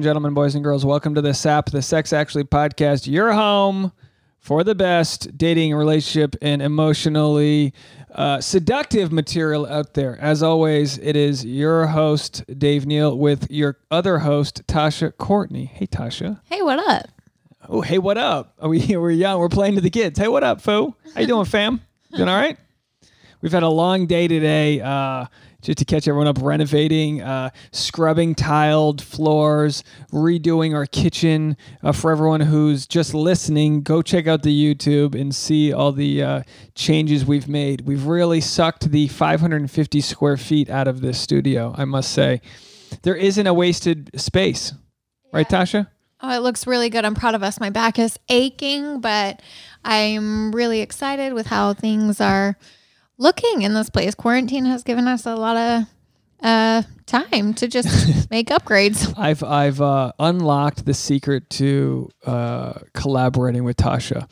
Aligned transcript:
and 0.00 0.04
gentlemen, 0.06 0.32
boys 0.32 0.54
and 0.54 0.64
girls. 0.64 0.82
Welcome 0.82 1.14
to 1.16 1.20
the 1.20 1.34
SAP, 1.34 1.72
the 1.72 1.82
Sex 1.82 2.14
Actually 2.14 2.44
podcast. 2.44 3.06
Your 3.06 3.34
home 3.34 3.92
for 4.38 4.64
the 4.64 4.74
best 4.74 5.36
dating, 5.36 5.74
relationship, 5.74 6.36
and 6.40 6.62
emotionally 6.62 7.74
uh, 8.14 8.40
seductive 8.40 9.12
material 9.12 9.66
out 9.66 9.92
there. 9.92 10.18
As 10.18 10.42
always, 10.42 10.96
it 10.96 11.16
is 11.16 11.44
your 11.44 11.88
host, 11.88 12.44
Dave 12.58 12.86
Neal, 12.86 13.18
with 13.18 13.50
your 13.50 13.76
other 13.90 14.20
host, 14.20 14.66
Tasha 14.66 15.14
Courtney. 15.18 15.66
Hey, 15.66 15.86
Tasha. 15.86 16.40
Hey, 16.44 16.62
what 16.62 16.78
up? 16.78 17.10
Oh, 17.68 17.82
hey, 17.82 17.98
what 17.98 18.16
up? 18.16 18.54
Are 18.58 18.70
we, 18.70 18.80
we're 18.96 19.10
young. 19.10 19.38
We're 19.38 19.50
playing 19.50 19.74
to 19.74 19.82
the 19.82 19.90
kids. 19.90 20.18
Hey, 20.18 20.28
what 20.28 20.42
up, 20.42 20.62
foo? 20.62 20.94
How 21.14 21.20
you 21.20 21.26
doing, 21.26 21.44
fam? 21.44 21.78
Doing 22.16 22.26
all 22.26 22.40
right? 22.40 22.56
We've 23.42 23.52
had 23.52 23.64
a 23.64 23.68
long 23.68 24.06
day 24.06 24.28
today. 24.28 24.80
Uh, 24.80 25.26
just 25.62 25.78
to 25.78 25.84
catch 25.84 26.08
everyone 26.08 26.26
up, 26.26 26.38
renovating, 26.40 27.22
uh, 27.22 27.50
scrubbing 27.72 28.34
tiled 28.34 29.02
floors, 29.02 29.84
redoing 30.12 30.74
our 30.74 30.86
kitchen. 30.86 31.56
Uh, 31.82 31.92
for 31.92 32.10
everyone 32.10 32.40
who's 32.40 32.86
just 32.86 33.14
listening, 33.14 33.82
go 33.82 34.02
check 34.02 34.26
out 34.26 34.42
the 34.42 34.74
YouTube 34.74 35.18
and 35.18 35.34
see 35.34 35.72
all 35.72 35.92
the 35.92 36.22
uh, 36.22 36.42
changes 36.74 37.24
we've 37.24 37.48
made. 37.48 37.82
We've 37.82 38.06
really 38.06 38.40
sucked 38.40 38.90
the 38.90 39.08
550 39.08 40.00
square 40.00 40.36
feet 40.36 40.70
out 40.70 40.88
of 40.88 41.00
this 41.00 41.20
studio, 41.20 41.74
I 41.76 41.84
must 41.84 42.12
say. 42.12 42.40
There 43.02 43.16
isn't 43.16 43.46
a 43.46 43.54
wasted 43.54 44.10
space, 44.20 44.72
right, 45.32 45.48
Tasha? 45.48 45.88
Oh, 46.22 46.36
it 46.36 46.42
looks 46.42 46.66
really 46.66 46.90
good. 46.90 47.04
I'm 47.04 47.14
proud 47.14 47.34
of 47.34 47.42
us. 47.42 47.58
My 47.60 47.70
back 47.70 47.98
is 47.98 48.18
aching, 48.28 49.00
but 49.00 49.40
I'm 49.84 50.52
really 50.52 50.80
excited 50.80 51.32
with 51.32 51.46
how 51.46 51.72
things 51.72 52.20
are 52.20 52.58
looking 53.20 53.62
in 53.62 53.74
this 53.74 53.88
place. 53.88 54.16
Quarantine 54.16 54.64
has 54.64 54.82
given 54.82 55.06
us 55.06 55.26
a 55.26 55.36
lot 55.36 55.56
of 55.56 55.84
uh, 56.42 56.82
time 57.06 57.54
to 57.54 57.68
just 57.68 58.30
make 58.30 58.48
upgrades. 58.48 59.14
I've 59.16 59.44
I've 59.44 59.80
uh, 59.80 60.12
unlocked 60.18 60.86
the 60.86 60.94
secret 60.94 61.48
to 61.50 62.08
uh, 62.26 62.80
collaborating 62.94 63.62
with 63.62 63.76
Tasha. 63.76 64.28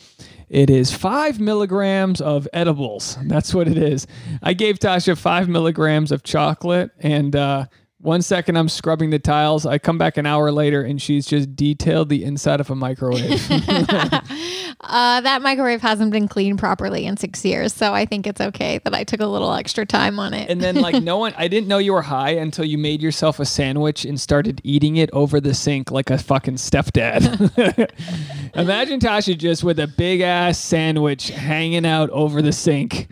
It 0.49 0.71
is 0.71 0.91
five 0.91 1.39
milligrams 1.39 2.23
of 2.23 2.49
edibles. 2.55 3.19
That's 3.25 3.53
what 3.53 3.69
it 3.69 3.77
is. 3.77 4.07
I 4.43 4.55
gave 4.55 4.79
Tasha 4.79 5.17
five 5.17 5.47
milligrams 5.47 6.11
of 6.11 6.23
chocolate, 6.23 6.91
and 7.01 7.37
uh, 7.37 7.67
one 8.01 8.23
second 8.23 8.57
I'm 8.57 8.69
scrubbing 8.69 9.11
the 9.11 9.19
tiles. 9.19 9.67
I 9.67 9.79
come 9.79 9.99
back 9.99 10.17
an 10.17 10.25
hour 10.25 10.53
later, 10.53 10.83
and 10.83 11.03
she's 11.03 11.27
just 11.27 11.57
detailed 11.57 12.09
the 12.09 12.23
inside 12.23 12.61
of 12.61 12.71
a 12.71 12.77
microwave. 12.77 13.51
uh, 13.51 15.21
that 15.21 15.41
microwave 15.43 15.81
hasn't 15.81 16.13
been 16.13 16.29
cleaned 16.29 16.61
properly 16.61 17.07
in 17.07 17.17
six 17.17 17.45
years, 17.45 17.75
so 17.75 17.93
I 17.93 18.07
think 18.07 18.27
it's 18.29 18.41
okay 18.41 18.79
that 18.85 18.95
I 18.95 19.03
took 19.03 19.21
a 19.21 19.27
little 19.27 19.53
extra 19.53 19.85
time 19.85 20.21
on 20.21 20.33
it. 20.33 20.49
and 20.49 20.61
then 20.61 20.77
like 20.77 21.03
no 21.03 21.19
one, 21.19 21.35
I 21.37 21.49
didn't 21.49 21.69
know 21.69 21.79
you 21.79 21.93
were 21.93 22.03
high 22.03 22.31
until 22.31 22.65
you 22.65 22.79
made 22.79 23.03
yourself 23.03 23.41
a 23.41 23.45
sandwich 23.45 24.05
and 24.05 24.21
started 24.21 24.61
eating 24.63 24.97
it 24.97 25.11
over 25.13 25.41
the 25.41 25.53
sink 25.53 25.91
like 25.91 26.11
a 26.11 26.19
fucking 26.19 26.55
stepdad. 26.55 27.91
Imagine 28.55 29.01
Tasha 29.01 29.37
just 29.37 29.65
with 29.65 29.81
a 29.81 29.89
big 29.89 30.21
ass 30.21 30.59
sandwich 30.59 31.31
hanging 31.31 31.85
out 31.85 32.11
over 32.11 32.43
the 32.43 32.53
sink. 32.53 33.09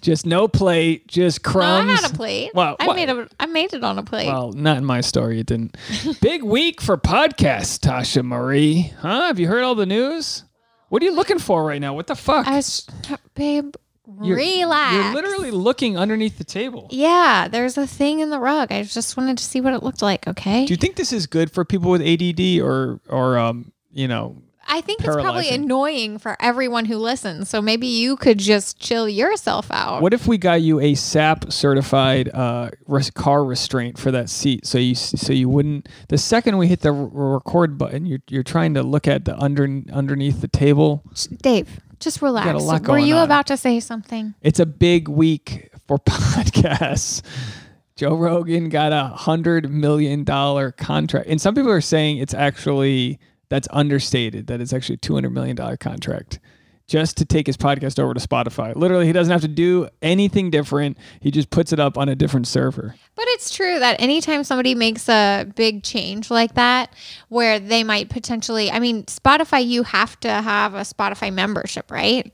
Just 0.00 0.26
no 0.26 0.48
plate, 0.48 1.06
just 1.08 1.44
No, 1.44 1.50
crumbs. 1.52 1.90
I 1.90 1.94
had 2.02 2.10
a 2.12 2.14
plate. 2.14 2.50
Well, 2.54 2.76
I 2.78 2.86
what- 2.86 2.96
made 2.96 3.08
a 3.10 3.28
I 3.40 3.46
made 3.46 3.72
it 3.74 3.82
on 3.84 3.98
a 3.98 4.02
plate. 4.02 4.26
Well, 4.28 4.52
not 4.52 4.76
in 4.78 4.84
my 4.84 5.00
story. 5.00 5.40
It 5.40 5.46
didn't. 5.46 5.76
Big 6.20 6.42
week 6.42 6.80
for 6.80 6.96
podcasts, 6.96 7.78
Tasha 7.78 8.24
Marie. 8.24 8.92
Huh? 9.00 9.26
Have 9.26 9.38
you 9.38 9.48
heard 9.48 9.62
all 9.64 9.74
the 9.74 9.86
news? 9.86 10.44
What 10.88 11.02
are 11.02 11.04
you 11.04 11.14
looking 11.14 11.38
for 11.38 11.64
right 11.64 11.80
now? 11.80 11.94
What 11.94 12.06
the 12.06 12.14
fuck? 12.16 12.46
I 12.46 12.56
was, 12.56 12.86
babe, 13.34 13.74
You're- 14.22 14.40
relax. 14.42 14.94
You're 14.94 15.14
literally 15.14 15.50
looking 15.50 15.98
underneath 15.98 16.38
the 16.38 16.44
table. 16.44 16.88
Yeah, 16.90 17.46
there's 17.48 17.76
a 17.76 17.86
thing 17.86 18.20
in 18.20 18.30
the 18.30 18.38
rug. 18.40 18.72
I 18.72 18.82
just 18.84 19.16
wanted 19.16 19.36
to 19.38 19.44
see 19.44 19.60
what 19.60 19.74
it 19.74 19.82
looked 19.82 20.00
like. 20.00 20.26
Okay. 20.26 20.64
Do 20.64 20.72
you 20.72 20.78
think 20.78 20.96
this 20.96 21.12
is 21.12 21.26
good 21.26 21.50
for 21.50 21.64
people 21.64 21.90
with 21.90 22.00
ADD 22.02 22.60
or 22.62 23.00
or 23.08 23.36
um 23.38 23.72
you 23.92 24.08
know 24.08 24.40
I 24.68 24.80
think 24.82 25.00
it's 25.00 25.14
probably 25.14 25.48
annoying 25.48 26.18
for 26.18 26.36
everyone 26.40 26.84
who 26.84 26.98
listens. 26.98 27.48
So 27.48 27.62
maybe 27.62 27.86
you 27.86 28.16
could 28.16 28.38
just 28.38 28.78
chill 28.78 29.08
yourself 29.08 29.70
out. 29.70 30.02
what 30.02 30.12
if 30.12 30.26
we 30.26 30.36
got 30.38 30.60
you 30.62 30.78
a 30.80 30.94
SAP 30.94 31.50
certified 31.52 32.28
uh 32.34 32.70
res- 32.86 33.10
car 33.10 33.44
restraint 33.44 33.98
for 33.98 34.10
that 34.10 34.28
seat 34.28 34.66
so 34.66 34.78
you 34.78 34.94
so 34.94 35.32
you 35.32 35.48
wouldn't 35.48 35.88
the 36.08 36.18
second 36.18 36.58
we 36.58 36.66
hit 36.68 36.80
the 36.80 36.92
r- 36.92 37.08
record 37.34 37.78
button 37.78 38.04
you're 38.06 38.20
you're 38.28 38.42
trying 38.42 38.74
to 38.74 38.82
look 38.82 39.08
at 39.08 39.24
the 39.24 39.36
under 39.38 39.64
underneath 39.92 40.40
the 40.40 40.48
table 40.48 41.02
Dave, 41.42 41.80
just 42.00 42.20
relax. 42.22 42.48
a 42.48 42.58
lot 42.58 42.86
Were 42.86 42.98
you 42.98 43.14
on. 43.16 43.24
about 43.24 43.46
to 43.48 43.56
say 43.56 43.80
something? 43.80 44.34
It's 44.42 44.60
a 44.60 44.66
big 44.66 45.08
week 45.08 45.70
for 45.88 45.98
podcasts. 46.52 47.22
Joe 47.96 48.14
Rogan 48.16 48.68
got 48.68 48.92
a 48.92 49.04
hundred 49.08 49.68
million 49.70 50.22
dollar 50.22 50.70
contract, 50.70 51.26
and 51.28 51.40
some 51.40 51.54
people 51.56 51.70
are 51.72 51.80
saying 51.80 52.18
it's 52.18 52.34
actually 52.34 53.18
that's 53.48 53.68
understated. 53.70 54.46
That 54.46 54.60
it's 54.60 54.72
actually 54.72 54.94
a 54.94 54.98
two 54.98 55.14
hundred 55.14 55.30
million 55.30 55.56
dollar 55.56 55.76
contract 55.76 56.38
just 56.88 57.18
to 57.18 57.24
take 57.24 57.46
his 57.46 57.56
podcast 57.56 57.98
over 57.98 58.14
to 58.14 58.20
Spotify. 58.20 58.74
Literally, 58.74 59.06
he 59.06 59.12
doesn't 59.12 59.30
have 59.30 59.42
to 59.42 59.48
do 59.48 59.88
anything 60.00 60.50
different. 60.50 60.96
He 61.20 61.30
just 61.30 61.50
puts 61.50 61.72
it 61.72 61.78
up 61.78 61.98
on 61.98 62.08
a 62.08 62.16
different 62.16 62.48
server. 62.48 62.94
But 63.14 63.26
it's 63.28 63.54
true 63.54 63.78
that 63.78 64.00
anytime 64.00 64.42
somebody 64.42 64.74
makes 64.74 65.08
a 65.08 65.46
big 65.54 65.82
change 65.82 66.30
like 66.30 66.54
that, 66.54 66.94
where 67.28 67.60
they 67.60 67.84
might 67.84 68.08
potentially, 68.08 68.70
I 68.70 68.78
mean, 68.78 69.04
Spotify, 69.04 69.64
you 69.66 69.82
have 69.82 70.18
to 70.20 70.30
have 70.30 70.74
a 70.74 70.80
Spotify 70.80 71.32
membership, 71.32 71.90
right? 71.90 72.32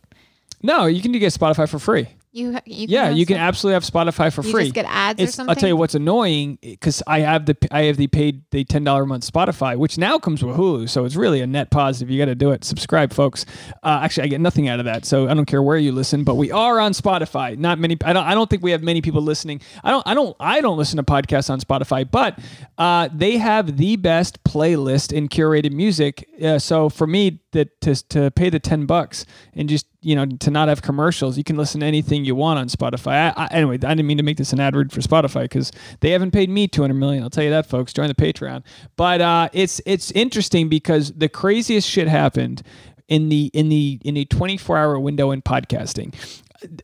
No, 0.62 0.86
you 0.86 1.02
can 1.02 1.10
do 1.12 1.18
get 1.18 1.32
Spotify 1.32 1.68
for 1.68 1.80
free. 1.80 2.08
You, 2.36 2.58
you 2.66 2.86
Yeah, 2.88 3.04
have 3.06 3.16
you 3.16 3.26
can 3.26 3.36
absolutely 3.36 3.74
have 3.74 3.84
Spotify 3.84 4.32
for 4.32 4.42
You 4.42 4.50
free. 4.50 4.62
just 4.64 4.74
get 4.74 4.86
ads 4.88 5.22
or 5.22 5.26
something. 5.28 5.50
I'll 5.50 5.54
tell 5.54 5.68
you 5.68 5.76
what's 5.76 5.94
annoying 5.94 6.58
because 6.60 7.00
I 7.06 7.20
have 7.20 7.46
the 7.46 7.56
I 7.70 7.82
have 7.82 7.96
the 7.96 8.08
paid 8.08 8.42
the 8.50 8.64
ten 8.64 8.82
dollar 8.82 9.04
a 9.04 9.06
month 9.06 9.24
Spotify, 9.30 9.76
which 9.76 9.98
now 9.98 10.18
comes 10.18 10.44
with 10.44 10.56
Hulu, 10.56 10.88
so 10.88 11.04
it's 11.04 11.14
really 11.14 11.40
a 11.42 11.46
net 11.46 11.70
positive. 11.70 12.10
You 12.10 12.18
got 12.18 12.24
to 12.24 12.34
do 12.34 12.50
it. 12.50 12.64
Subscribe, 12.64 13.12
folks. 13.12 13.46
Uh, 13.84 14.00
actually, 14.02 14.24
I 14.24 14.26
get 14.26 14.40
nothing 14.40 14.68
out 14.68 14.80
of 14.80 14.84
that, 14.86 15.04
so 15.04 15.28
I 15.28 15.34
don't 15.34 15.46
care 15.46 15.62
where 15.62 15.76
you 15.78 15.92
listen. 15.92 16.24
But 16.24 16.34
we 16.34 16.50
are 16.50 16.80
on 16.80 16.90
Spotify. 16.90 17.56
Not 17.56 17.78
many. 17.78 17.96
I 18.04 18.12
don't. 18.12 18.24
I 18.26 18.34
don't 18.34 18.50
think 18.50 18.64
we 18.64 18.72
have 18.72 18.82
many 18.82 19.00
people 19.00 19.22
listening. 19.22 19.60
I 19.84 19.92
don't. 19.92 20.04
I 20.04 20.14
don't. 20.14 20.34
I 20.40 20.60
don't 20.60 20.76
listen 20.76 20.96
to 20.96 21.04
podcasts 21.04 21.50
on 21.50 21.60
Spotify, 21.60 22.04
but 22.10 22.36
uh, 22.78 23.10
they 23.14 23.36
have 23.38 23.76
the 23.76 23.94
best 23.94 24.42
playlist 24.42 25.12
in 25.12 25.28
curated 25.28 25.70
music. 25.70 26.28
Uh, 26.42 26.58
so 26.58 26.88
for 26.88 27.06
me, 27.06 27.38
that 27.54 27.80
to 27.80 27.94
to 28.10 28.30
pay 28.30 28.50
the 28.50 28.60
ten 28.60 28.86
bucks 28.86 29.24
and 29.54 29.68
just 29.68 29.86
you 30.02 30.14
know 30.14 30.26
to 30.26 30.50
not 30.50 30.68
have 30.68 30.82
commercials, 30.82 31.38
you 31.38 31.44
can 31.44 31.56
listen 31.56 31.80
to 31.80 31.86
anything 31.86 32.24
you 32.24 32.34
want 32.34 32.58
on 32.58 32.68
Spotify. 32.68 33.32
I, 33.34 33.44
I, 33.44 33.48
anyway, 33.50 33.76
I 33.76 33.94
didn't 33.94 34.06
mean 34.06 34.18
to 34.18 34.22
make 34.22 34.36
this 34.36 34.52
an 34.52 34.60
ad 34.60 34.74
for 34.74 35.00
Spotify 35.00 35.44
because 35.44 35.72
they 36.00 36.10
haven't 36.10 36.30
paid 36.30 36.50
me 36.50 36.68
two 36.68 36.82
hundred 36.82 36.94
million. 36.94 37.22
I'll 37.22 37.30
tell 37.30 37.44
you 37.44 37.50
that, 37.50 37.66
folks. 37.66 37.92
Join 37.92 38.08
the 38.08 38.14
Patreon. 38.14 38.62
But 38.96 39.20
uh, 39.20 39.48
it's 39.52 39.80
it's 39.86 40.10
interesting 40.12 40.68
because 40.68 41.12
the 41.12 41.28
craziest 41.28 41.88
shit 41.88 42.08
happened 42.08 42.62
in 43.08 43.28
the 43.30 43.50
in 43.54 43.68
the 43.70 43.98
in 44.04 44.22
twenty 44.26 44.56
four 44.56 44.76
hour 44.76 44.98
window 44.98 45.30
in 45.30 45.42
podcasting. 45.42 46.14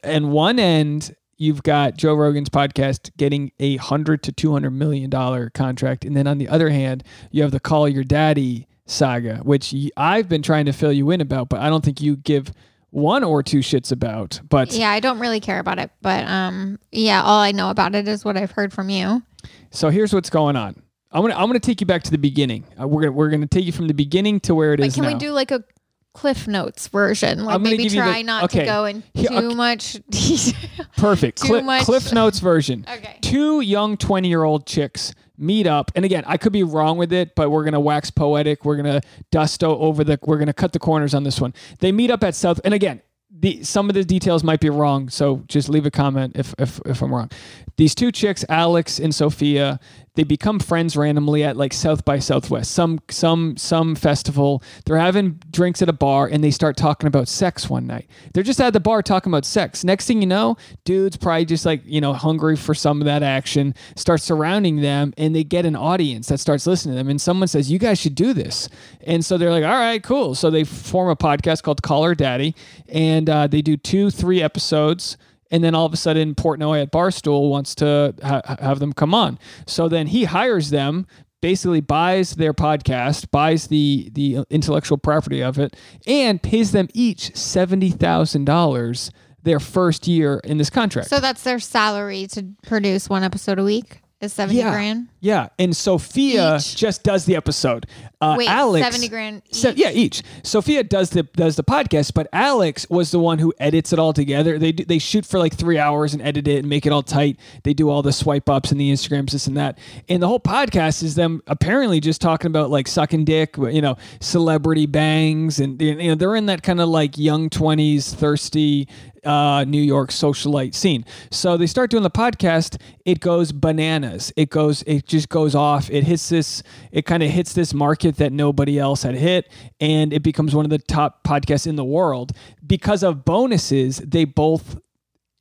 And 0.02 0.32
one 0.32 0.58
end. 0.58 1.14
You've 1.42 1.62
got 1.62 1.96
Joe 1.96 2.12
Rogan's 2.12 2.50
podcast 2.50 3.16
getting 3.16 3.50
a 3.58 3.76
hundred 3.76 4.22
to 4.24 4.32
two 4.32 4.52
hundred 4.52 4.72
million 4.72 5.08
dollar 5.08 5.48
contract, 5.48 6.04
and 6.04 6.14
then 6.14 6.26
on 6.26 6.36
the 6.36 6.46
other 6.48 6.68
hand, 6.68 7.02
you 7.30 7.40
have 7.40 7.50
the 7.50 7.58
Call 7.58 7.88
Your 7.88 8.04
Daddy 8.04 8.68
saga, 8.90 9.36
which 9.38 9.74
I've 9.96 10.28
been 10.28 10.42
trying 10.42 10.66
to 10.66 10.72
fill 10.72 10.92
you 10.92 11.10
in 11.10 11.20
about, 11.20 11.48
but 11.48 11.60
I 11.60 11.68
don't 11.68 11.84
think 11.84 12.00
you 12.00 12.16
give 12.16 12.52
one 12.90 13.22
or 13.22 13.42
two 13.42 13.60
shits 13.60 13.92
about. 13.92 14.40
But 14.48 14.72
Yeah, 14.72 14.90
I 14.90 15.00
don't 15.00 15.18
really 15.18 15.40
care 15.40 15.58
about 15.60 15.78
it, 15.78 15.90
but 16.02 16.26
um, 16.26 16.78
yeah, 16.90 17.22
all 17.22 17.40
I 17.40 17.52
know 17.52 17.70
about 17.70 17.94
it 17.94 18.08
is 18.08 18.24
what 18.24 18.36
I've 18.36 18.50
heard 18.50 18.72
from 18.72 18.90
you. 18.90 19.22
so 19.70 19.90
here's 19.90 20.12
what's 20.12 20.30
going 20.30 20.56
on. 20.56 20.82
I'm 21.12 21.22
gonna 21.22 21.34
I'm 21.34 21.46
gonna 21.48 21.58
take 21.58 21.80
you 21.80 21.86
back 21.86 22.04
to 22.04 22.10
the 22.10 22.18
beginning. 22.18 22.64
Uh, 22.80 22.86
we're 22.86 23.02
gonna 23.02 23.12
we're 23.12 23.30
gonna 23.30 23.46
take 23.46 23.64
you 23.64 23.72
from 23.72 23.88
the 23.88 23.94
beginning 23.94 24.38
to 24.40 24.54
where 24.54 24.74
it 24.74 24.80
is 24.80 24.96
Like, 24.96 25.04
can 25.04 25.12
we 25.12 25.18
do 25.18 25.32
like 25.32 25.50
a 25.50 25.64
Cliff 26.12 26.48
Notes 26.48 26.88
version? 26.88 27.44
Like 27.44 27.54
I'm 27.54 27.62
gonna 27.62 27.70
maybe 27.76 27.84
give 27.84 27.94
you 27.94 28.00
the- 28.00 28.06
try 28.06 28.22
not 28.22 28.44
okay. 28.44 28.60
to 28.60 28.64
go 28.66 28.84
in 28.84 29.02
Here- 29.14 29.28
too 29.28 29.36
okay. 29.36 29.54
much 29.54 29.92
detail. 30.10 30.86
Perfect. 30.96 31.40
too 31.40 31.46
Cliff, 31.48 31.64
much- 31.64 31.84
Cliff 31.84 32.12
Notes 32.12 32.40
version. 32.40 32.84
Okay. 33.00 33.18
Two 33.20 33.60
young 33.60 33.96
20 33.96 34.28
year 34.28 34.42
old 34.42 34.66
chicks 34.66 35.14
meet 35.38 35.66
up. 35.66 35.90
And 35.94 36.04
again, 36.04 36.24
I 36.26 36.36
could 36.36 36.52
be 36.52 36.62
wrong 36.64 36.98
with 36.98 37.12
it, 37.12 37.34
but 37.34 37.50
we're 37.50 37.62
going 37.62 37.72
to 37.74 37.80
wax 37.80 38.10
poetic. 38.10 38.64
We're 38.64 38.76
going 38.76 39.00
to 39.00 39.06
dust 39.30 39.62
o- 39.64 39.78
over 39.78 40.04
the, 40.04 40.18
we're 40.24 40.36
going 40.36 40.48
to 40.48 40.52
cut 40.52 40.72
the 40.72 40.78
corners 40.78 41.14
on 41.14 41.22
this 41.22 41.40
one. 41.40 41.54
They 41.78 41.92
meet 41.92 42.10
up 42.10 42.22
at 42.24 42.34
South. 42.34 42.60
And 42.64 42.74
again, 42.74 43.00
the, 43.30 43.62
some 43.62 43.88
of 43.88 43.94
the 43.94 44.04
details 44.04 44.44
might 44.44 44.60
be 44.60 44.68
wrong. 44.68 45.08
So 45.08 45.42
just 45.48 45.68
leave 45.70 45.86
a 45.86 45.90
comment 45.90 46.32
if, 46.36 46.54
if, 46.58 46.78
if 46.84 47.00
I'm 47.00 47.14
wrong. 47.14 47.30
These 47.78 47.94
two 47.94 48.12
chicks, 48.12 48.44
Alex 48.50 48.98
and 48.98 49.14
Sophia, 49.14 49.80
they 50.14 50.24
become 50.24 50.58
friends 50.58 50.96
randomly 50.96 51.44
at 51.44 51.56
like 51.56 51.72
South 51.72 52.04
by 52.04 52.18
Southwest, 52.18 52.72
some 52.72 53.00
some 53.10 53.56
some 53.56 53.94
festival. 53.94 54.62
They're 54.84 54.98
having 54.98 55.40
drinks 55.50 55.82
at 55.82 55.88
a 55.88 55.92
bar 55.92 56.26
and 56.26 56.42
they 56.42 56.50
start 56.50 56.76
talking 56.76 57.06
about 57.06 57.28
sex 57.28 57.70
one 57.70 57.86
night. 57.86 58.08
They're 58.34 58.42
just 58.42 58.60
at 58.60 58.72
the 58.72 58.80
bar 58.80 59.02
talking 59.02 59.30
about 59.30 59.44
sex. 59.44 59.84
Next 59.84 60.06
thing 60.06 60.20
you 60.20 60.26
know, 60.26 60.56
dudes 60.84 61.16
probably 61.16 61.44
just 61.44 61.64
like, 61.64 61.82
you 61.84 62.00
know, 62.00 62.12
hungry 62.12 62.56
for 62.56 62.74
some 62.74 63.00
of 63.00 63.04
that 63.04 63.22
action, 63.22 63.74
start 63.96 64.20
surrounding 64.20 64.80
them 64.80 65.12
and 65.16 65.34
they 65.34 65.44
get 65.44 65.64
an 65.64 65.76
audience 65.76 66.28
that 66.28 66.38
starts 66.38 66.66
listening 66.66 66.94
to 66.94 66.98
them 66.98 67.08
and 67.08 67.20
someone 67.20 67.48
says, 67.48 67.70
"You 67.70 67.78
guys 67.78 68.00
should 68.00 68.14
do 68.14 68.32
this." 68.32 68.68
And 69.06 69.24
so 69.24 69.38
they're 69.38 69.50
like, 69.50 69.64
"All 69.64 69.70
right, 69.70 70.02
cool." 70.02 70.34
So 70.34 70.50
they 70.50 70.64
form 70.64 71.08
a 71.08 71.16
podcast 71.16 71.62
called 71.62 71.82
Call 71.82 72.04
Her 72.04 72.14
Daddy 72.14 72.54
and 72.88 73.30
uh, 73.30 73.46
they 73.46 73.62
do 73.62 73.76
2 73.76 74.10
3 74.10 74.42
episodes 74.42 75.16
and 75.50 75.62
then 75.64 75.74
all 75.74 75.86
of 75.86 75.92
a 75.92 75.96
sudden 75.96 76.34
Portnoy 76.34 76.82
at 76.82 76.92
Barstool 76.92 77.50
wants 77.50 77.74
to 77.76 78.14
ha- 78.22 78.56
have 78.60 78.78
them 78.78 78.92
come 78.92 79.14
on. 79.14 79.38
So 79.66 79.88
then 79.88 80.06
he 80.06 80.24
hires 80.24 80.70
them 80.70 81.06
basically 81.40 81.80
buys 81.80 82.36
their 82.36 82.54
podcast, 82.54 83.30
buys 83.30 83.68
the 83.68 84.10
the 84.12 84.44
intellectual 84.50 84.98
property 84.98 85.42
of 85.42 85.58
it, 85.58 85.76
and 86.06 86.42
pays 86.42 86.72
them 86.72 86.88
each 86.94 87.34
seventy 87.36 87.90
thousand 87.90 88.44
dollars 88.44 89.10
their 89.42 89.60
first 89.60 90.06
year 90.06 90.40
in 90.44 90.58
this 90.58 90.70
contract. 90.70 91.08
So 91.08 91.18
that's 91.18 91.42
their 91.42 91.58
salary 91.58 92.26
to 92.28 92.46
produce 92.62 93.08
one 93.08 93.22
episode 93.22 93.58
a 93.58 93.64
week 93.64 94.02
is 94.20 94.32
70 94.34 94.58
yeah, 94.58 94.70
grand. 94.70 95.08
Yeah. 95.20 95.48
And 95.58 95.76
Sophia 95.76 96.56
Each? 96.56 96.74
just 96.74 97.02
does 97.02 97.26
the 97.26 97.36
episode. 97.36 97.86
Uh, 98.22 98.34
Wait, 98.36 98.48
Alex, 98.48 98.86
70 98.86 99.08
grand 99.08 99.42
each? 99.48 99.64
yeah, 99.76 99.90
each. 99.90 100.22
Sophia 100.42 100.84
does 100.84 101.10
the 101.10 101.22
does 101.22 101.56
the 101.56 101.64
podcast, 101.64 102.12
but 102.12 102.28
Alex 102.32 102.86
was 102.90 103.10
the 103.10 103.18
one 103.18 103.38
who 103.38 103.52
edits 103.58 103.92
it 103.92 103.98
all 103.98 104.12
together. 104.12 104.58
They 104.58 104.72
do, 104.72 104.84
they 104.84 104.98
shoot 104.98 105.24
for 105.24 105.38
like 105.38 105.54
three 105.54 105.78
hours 105.78 106.12
and 106.12 106.20
edit 106.20 106.46
it 106.46 106.58
and 106.58 106.68
make 106.68 106.84
it 106.84 106.92
all 106.92 107.02
tight. 107.02 107.38
They 107.62 107.72
do 107.72 107.88
all 107.88 108.02
the 108.02 108.12
swipe 108.12 108.50
ups 108.50 108.72
and 108.72 108.80
the 108.80 108.92
Instagrams, 108.92 109.30
this 109.30 109.46
and 109.46 109.56
that. 109.56 109.78
And 110.08 110.22
the 110.22 110.28
whole 110.28 110.40
podcast 110.40 111.02
is 111.02 111.14
them 111.14 111.42
apparently 111.46 112.00
just 112.00 112.20
talking 112.20 112.48
about 112.48 112.70
like 112.70 112.88
sucking 112.88 113.24
dick, 113.24 113.56
you 113.56 113.80
know, 113.80 113.96
celebrity 114.20 114.86
bangs, 114.86 115.58
and 115.58 115.80
you 115.80 115.94
know 116.08 116.14
they're 116.14 116.36
in 116.36 116.46
that 116.46 116.62
kind 116.62 116.80
of 116.80 116.88
like 116.90 117.16
young 117.16 117.48
twenties, 117.48 118.12
thirsty 118.12 118.86
uh, 119.24 119.64
New 119.66 119.80
York 119.82 120.10
socialite 120.10 120.74
scene. 120.74 121.04
So 121.30 121.56
they 121.56 121.66
start 121.66 121.90
doing 121.90 122.02
the 122.02 122.10
podcast. 122.10 122.80
It 123.04 123.20
goes 123.20 123.52
bananas. 123.52 124.32
It 124.36 124.50
goes. 124.50 124.82
It 124.82 125.06
just 125.10 125.28
goes 125.28 125.54
off. 125.54 125.90
It 125.90 126.04
hits 126.04 126.28
this. 126.28 126.62
It 126.92 127.04
kind 127.04 127.22
of 127.22 127.30
hits 127.30 127.52
this 127.52 127.74
market 127.74 128.16
that 128.16 128.32
nobody 128.32 128.78
else 128.78 129.02
had 129.02 129.14
hit, 129.14 129.50
and 129.80 130.12
it 130.12 130.22
becomes 130.22 130.54
one 130.54 130.64
of 130.64 130.70
the 130.70 130.78
top 130.78 131.24
podcasts 131.24 131.66
in 131.66 131.76
the 131.76 131.84
world 131.84 132.32
because 132.66 133.02
of 133.02 133.24
bonuses. 133.24 133.98
They 133.98 134.24
both 134.24 134.78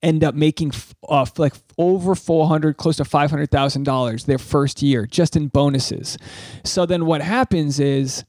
end 0.01 0.23
up 0.23 0.33
making 0.33 0.71
uh, 1.09 1.25
like 1.37 1.53
over 1.77 2.15
400 2.15 2.77
close 2.77 2.97
to 2.97 3.03
$500000 3.03 4.25
their 4.25 4.37
first 4.37 4.81
year 4.81 5.05
just 5.05 5.35
in 5.35 5.49
bonuses 5.49 6.17
so 6.63 6.85
then 6.85 7.05
what 7.05 7.21
happens 7.21 7.81
is 7.81 8.23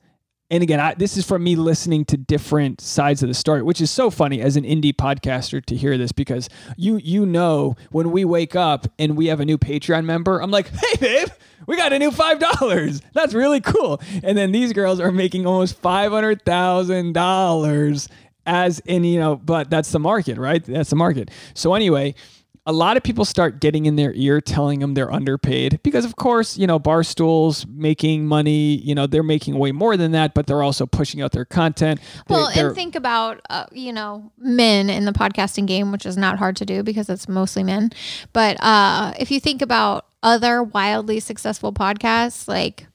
and 0.51 0.63
again 0.63 0.81
I, 0.81 0.95
this 0.95 1.17
is 1.17 1.27
from 1.27 1.45
me 1.45 1.57
listening 1.57 2.05
to 2.07 2.17
different 2.17 2.81
sides 2.81 3.23
of 3.23 3.29
the 3.29 3.35
story 3.35 3.63
which 3.63 3.81
is 3.81 3.91
so 3.91 4.11
funny 4.11 4.41
as 4.41 4.57
an 4.57 4.65
indie 4.65 4.95
podcaster 4.95 5.65
to 5.67 5.77
hear 5.77 5.97
this 5.99 6.13
because 6.13 6.49
you 6.77 6.97
you 6.99 7.27
know 7.27 7.77
when 7.91 8.11
we 8.11 8.25
wake 8.25 8.57
up 8.57 8.87
and 8.99 9.17
we 9.17 9.27
have 9.27 9.41
a 9.41 9.45
new 9.45 9.59
patreon 9.59 10.05
member 10.05 10.41
i'm 10.41 10.51
like 10.51 10.69
hey 10.69 10.97
babe 11.01 11.29
we 11.67 11.77
got 11.77 11.93
a 11.93 11.99
new 11.99 12.11
five 12.11 12.39
dollars. 12.39 13.01
That's 13.13 13.35
really 13.35 13.61
cool. 13.61 14.01
And 14.23 14.37
then 14.37 14.53
these 14.53 14.73
girls 14.73 15.01
are 15.01 15.13
making 15.13 15.47
almost 15.47 15.79
five 15.79 16.11
hundred 16.11 16.45
thousand 16.45 17.13
dollars 17.13 18.09
as 18.47 18.81
in 18.81 19.05
you 19.05 19.21
know 19.21 19.37
but 19.37 19.71
that's 19.71 19.93
the 19.93 20.01
market 20.01 20.39
right? 20.39 20.65
That's 20.65 20.91
the 20.91 20.97
market. 20.97 21.31
So 21.55 21.75
anyway 21.75 22.15
a 22.67 22.73
lot 22.73 22.97
of 22.97 23.03
people 23.03 23.25
start 23.25 23.61
getting 23.61 23.87
in 23.87 23.97
their 23.97 24.13
ear 24.15 24.41
telling 24.41 24.81
them 24.81 24.95
they're 24.95 25.13
underpaid 25.13 25.81
because 25.83 26.05
of 26.05 26.17
course 26.17 26.57
you 26.59 26.67
know 26.67 26.79
barstool's 26.79 27.67
making 27.67 28.27
money 28.27 28.77
you 28.77 28.95
know 28.95 29.07
they're 29.07 29.23
making 29.23 29.59
way 29.59 29.73
more 29.73 29.97
than 29.97 30.13
that 30.13 30.35
but 30.35 30.47
they're 30.47 30.63
also 30.63 30.85
pushing 30.87 31.23
out 31.23 31.33
their 31.33 31.45
content 31.47 31.99
Well, 32.29 32.51
they're- 32.55 32.67
and 32.69 32.75
think 32.77 32.95
about 32.95 33.41
uh, 33.51 33.65
you 33.73 33.93
know 33.93 34.31
men 34.39 34.91
in 34.91 35.05
the 35.07 35.13
podcasting 35.13 35.67
game, 35.67 35.91
which 35.93 36.05
is 36.07 36.17
not 36.17 36.39
hard 36.39 36.57
to 36.57 36.67
do 36.67 36.83
because 36.83 37.09
it's 37.09 37.29
mostly 37.29 37.63
men. 37.65 37.91
But 38.33 38.63
uh, 38.63 39.15
if 39.19 39.31
you 39.31 39.41
think 39.41 39.63
about 39.63 40.07
other 40.23 40.63
wildly 40.63 41.19
successful 41.21 41.73
podcasts 41.73 42.47
like 42.47 42.87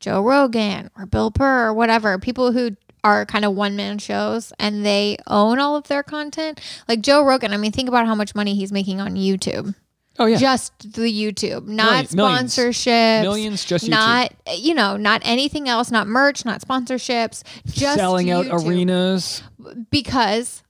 Joe 0.00 0.22
Rogan 0.22 0.90
or 0.96 1.06
Bill 1.06 1.30
Burr 1.30 1.68
or 1.68 1.74
whatever, 1.74 2.18
people 2.18 2.52
who 2.52 2.76
are 3.04 3.26
kind 3.26 3.44
of 3.44 3.54
one 3.54 3.74
man 3.76 3.98
shows 3.98 4.52
and 4.58 4.84
they 4.86 5.16
own 5.26 5.58
all 5.58 5.76
of 5.76 5.88
their 5.88 6.02
content, 6.02 6.60
like 6.88 7.00
Joe 7.00 7.24
Rogan. 7.24 7.52
I 7.52 7.56
mean, 7.56 7.72
think 7.72 7.88
about 7.88 8.06
how 8.06 8.14
much 8.14 8.34
money 8.34 8.54
he's 8.54 8.70
making 8.72 9.00
on 9.00 9.16
YouTube. 9.16 9.74
oh 10.18 10.26
yeah 10.26 10.36
Just 10.36 10.92
the 10.92 11.10
YouTube, 11.10 11.66
not 11.66 12.12
Million- 12.12 12.16
millions. 12.16 12.54
sponsorships, 12.56 13.22
Millions 13.22 13.64
just 13.64 13.86
YouTube. 13.86 13.90
not 13.90 14.32
you 14.56 14.74
know, 14.74 14.96
not 14.96 15.20
anything 15.24 15.68
else, 15.68 15.90
not 15.90 16.06
merch, 16.06 16.44
not 16.44 16.60
sponsorships, 16.60 17.42
just 17.66 17.96
selling 17.98 18.30
out 18.30 18.46
arenas 18.50 19.42
because 19.90 20.61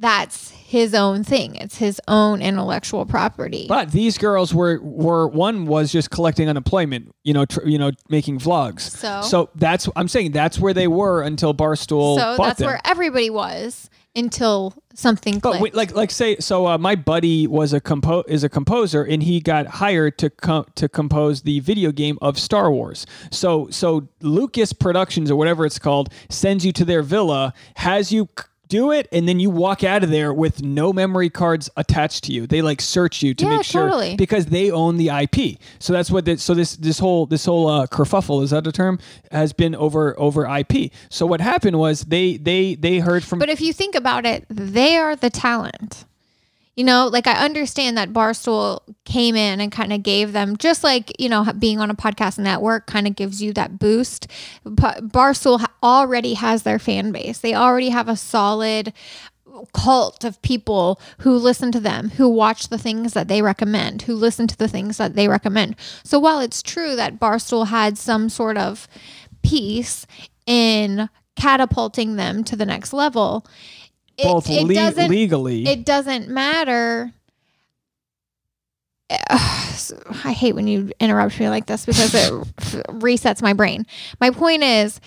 that's 0.00 0.50
his 0.50 0.94
own 0.94 1.22
thing. 1.24 1.54
It's 1.56 1.76
his 1.76 2.00
own 2.08 2.40
intellectual 2.42 3.04
property. 3.06 3.66
but 3.68 3.92
these 3.92 4.18
girls 4.18 4.52
were 4.54 4.80
were 4.82 5.28
one 5.28 5.66
was 5.66 5.92
just 5.92 6.10
collecting 6.10 6.48
unemployment 6.48 7.14
you 7.22 7.34
know 7.34 7.44
tr- 7.44 7.66
you 7.66 7.76
know 7.78 7.90
making 8.08 8.38
vlogs 8.38 8.80
So? 8.80 9.20
so 9.22 9.50
that's 9.56 9.88
i'm 9.96 10.08
saying 10.08 10.32
that's 10.32 10.58
where 10.58 10.72
they 10.72 10.86
were 10.88 11.22
until 11.22 11.52
barstool 11.54 12.16
so 12.18 12.36
that's 12.38 12.58
them. 12.60 12.66
where 12.66 12.80
everybody 12.84 13.28
was 13.30 13.90
until 14.16 14.74
something 14.94 15.38
But 15.38 15.50
clicked. 15.50 15.62
wait, 15.62 15.74
like 15.74 15.94
like 15.94 16.10
say 16.10 16.36
so 16.38 16.66
uh, 16.66 16.78
my 16.78 16.94
buddy 16.96 17.46
was 17.46 17.72
a 17.72 17.80
compo- 17.80 18.24
is 18.26 18.42
a 18.42 18.48
composer 18.48 19.04
and 19.04 19.22
he 19.22 19.40
got 19.40 19.66
hired 19.66 20.18
to 20.18 20.30
co- 20.30 20.66
to 20.76 20.88
compose 20.88 21.42
the 21.42 21.60
video 21.60 21.92
game 21.92 22.18
of 22.20 22.36
Star 22.38 22.72
Wars. 22.72 23.06
So 23.30 23.68
so 23.70 24.08
Lucas 24.20 24.72
Productions 24.72 25.30
or 25.30 25.36
whatever 25.36 25.64
it's 25.64 25.78
called 25.78 26.08
sends 26.28 26.66
you 26.66 26.72
to 26.72 26.84
their 26.84 27.02
villa, 27.04 27.54
has 27.76 28.10
you 28.10 28.28
c- 28.36 28.44
do 28.70 28.90
it 28.92 29.06
and 29.12 29.28
then 29.28 29.38
you 29.38 29.50
walk 29.50 29.84
out 29.84 30.02
of 30.02 30.08
there 30.10 30.32
with 30.32 30.62
no 30.62 30.92
memory 30.92 31.28
cards 31.28 31.68
attached 31.76 32.24
to 32.24 32.32
you. 32.32 32.46
They 32.46 32.62
like 32.62 32.80
search 32.80 33.22
you 33.22 33.34
to 33.34 33.44
Yeah, 33.44 33.56
make 33.56 33.64
sure 33.66 33.82
totally. 33.88 34.16
because 34.16 34.46
they 34.46 34.70
own 34.70 34.96
the 34.96 35.08
IP. 35.10 35.58
So 35.78 35.92
that's 35.92 36.10
what 36.10 36.24
this, 36.24 36.42
so 36.42 36.54
this 36.54 36.76
this 36.76 36.98
whole 36.98 37.26
this 37.26 37.44
whole 37.44 37.68
uh, 37.68 37.86
kerfuffle 37.86 38.42
is 38.42 38.50
that 38.50 38.66
a 38.66 38.72
term 38.72 38.98
has 39.30 39.52
been 39.52 39.74
over 39.74 40.18
over 40.18 40.46
IP. 40.46 40.90
So 41.10 41.26
what 41.26 41.40
happened 41.42 41.78
was 41.78 42.02
they 42.06 42.36
they 42.38 42.76
they 42.76 43.00
heard 43.00 43.24
from 43.24 43.38
but 43.40 43.48
if 43.50 43.60
you 43.60 43.72
think 43.74 43.94
about 43.94 44.24
it, 44.24 44.46
they 44.48 44.96
are 44.96 45.16
the 45.16 45.28
talent. 45.30 46.06
You 46.76 46.84
know, 46.84 47.08
like 47.08 47.26
I 47.26 47.44
understand 47.44 47.98
that 47.98 48.12
Barstool 48.12 48.80
came 49.04 49.36
in 49.36 49.60
and 49.60 49.70
kind 49.70 49.92
of 49.92 50.02
gave 50.02 50.32
them, 50.32 50.56
just 50.56 50.82
like, 50.82 51.12
you 51.20 51.28
know, 51.28 51.44
being 51.58 51.80
on 51.80 51.90
a 51.90 51.94
podcast 51.94 52.38
network 52.38 52.86
kind 52.86 53.06
of 53.06 53.16
gives 53.16 53.42
you 53.42 53.52
that 53.52 53.78
boost. 53.78 54.28
But 54.64 55.08
Barstool 55.08 55.64
already 55.82 56.34
has 56.34 56.62
their 56.62 56.78
fan 56.78 57.12
base, 57.12 57.38
they 57.38 57.54
already 57.54 57.90
have 57.90 58.08
a 58.08 58.16
solid 58.16 58.92
cult 59.74 60.24
of 60.24 60.40
people 60.42 61.00
who 61.18 61.36
listen 61.36 61.72
to 61.72 61.80
them, 61.80 62.10
who 62.10 62.28
watch 62.28 62.68
the 62.68 62.78
things 62.78 63.12
that 63.12 63.28
they 63.28 63.42
recommend, 63.42 64.02
who 64.02 64.14
listen 64.14 64.46
to 64.46 64.56
the 64.56 64.68
things 64.68 64.96
that 64.96 65.14
they 65.14 65.28
recommend. 65.28 65.76
So 66.04 66.18
while 66.18 66.40
it's 66.40 66.62
true 66.62 66.96
that 66.96 67.18
Barstool 67.18 67.66
had 67.66 67.98
some 67.98 68.28
sort 68.28 68.56
of 68.56 68.88
piece 69.42 70.06
in 70.46 71.08
catapulting 71.36 72.16
them 72.16 72.44
to 72.44 72.56
the 72.56 72.66
next 72.66 72.92
level, 72.92 73.46
both 74.22 74.48
it 74.48 74.64
le- 74.64 74.74
doesn't 74.74 75.08
legally 75.08 75.66
it 75.66 75.84
doesn't 75.84 76.28
matter. 76.28 77.12
I 79.28 80.32
hate 80.32 80.54
when 80.54 80.66
you 80.68 80.92
interrupt 81.00 81.38
me 81.40 81.48
like 81.48 81.66
this 81.66 81.84
because 81.84 82.14
it 82.14 82.30
resets 82.88 83.42
my 83.42 83.52
brain. 83.52 83.86
My 84.20 84.30
point 84.30 84.62
is, 84.62 85.00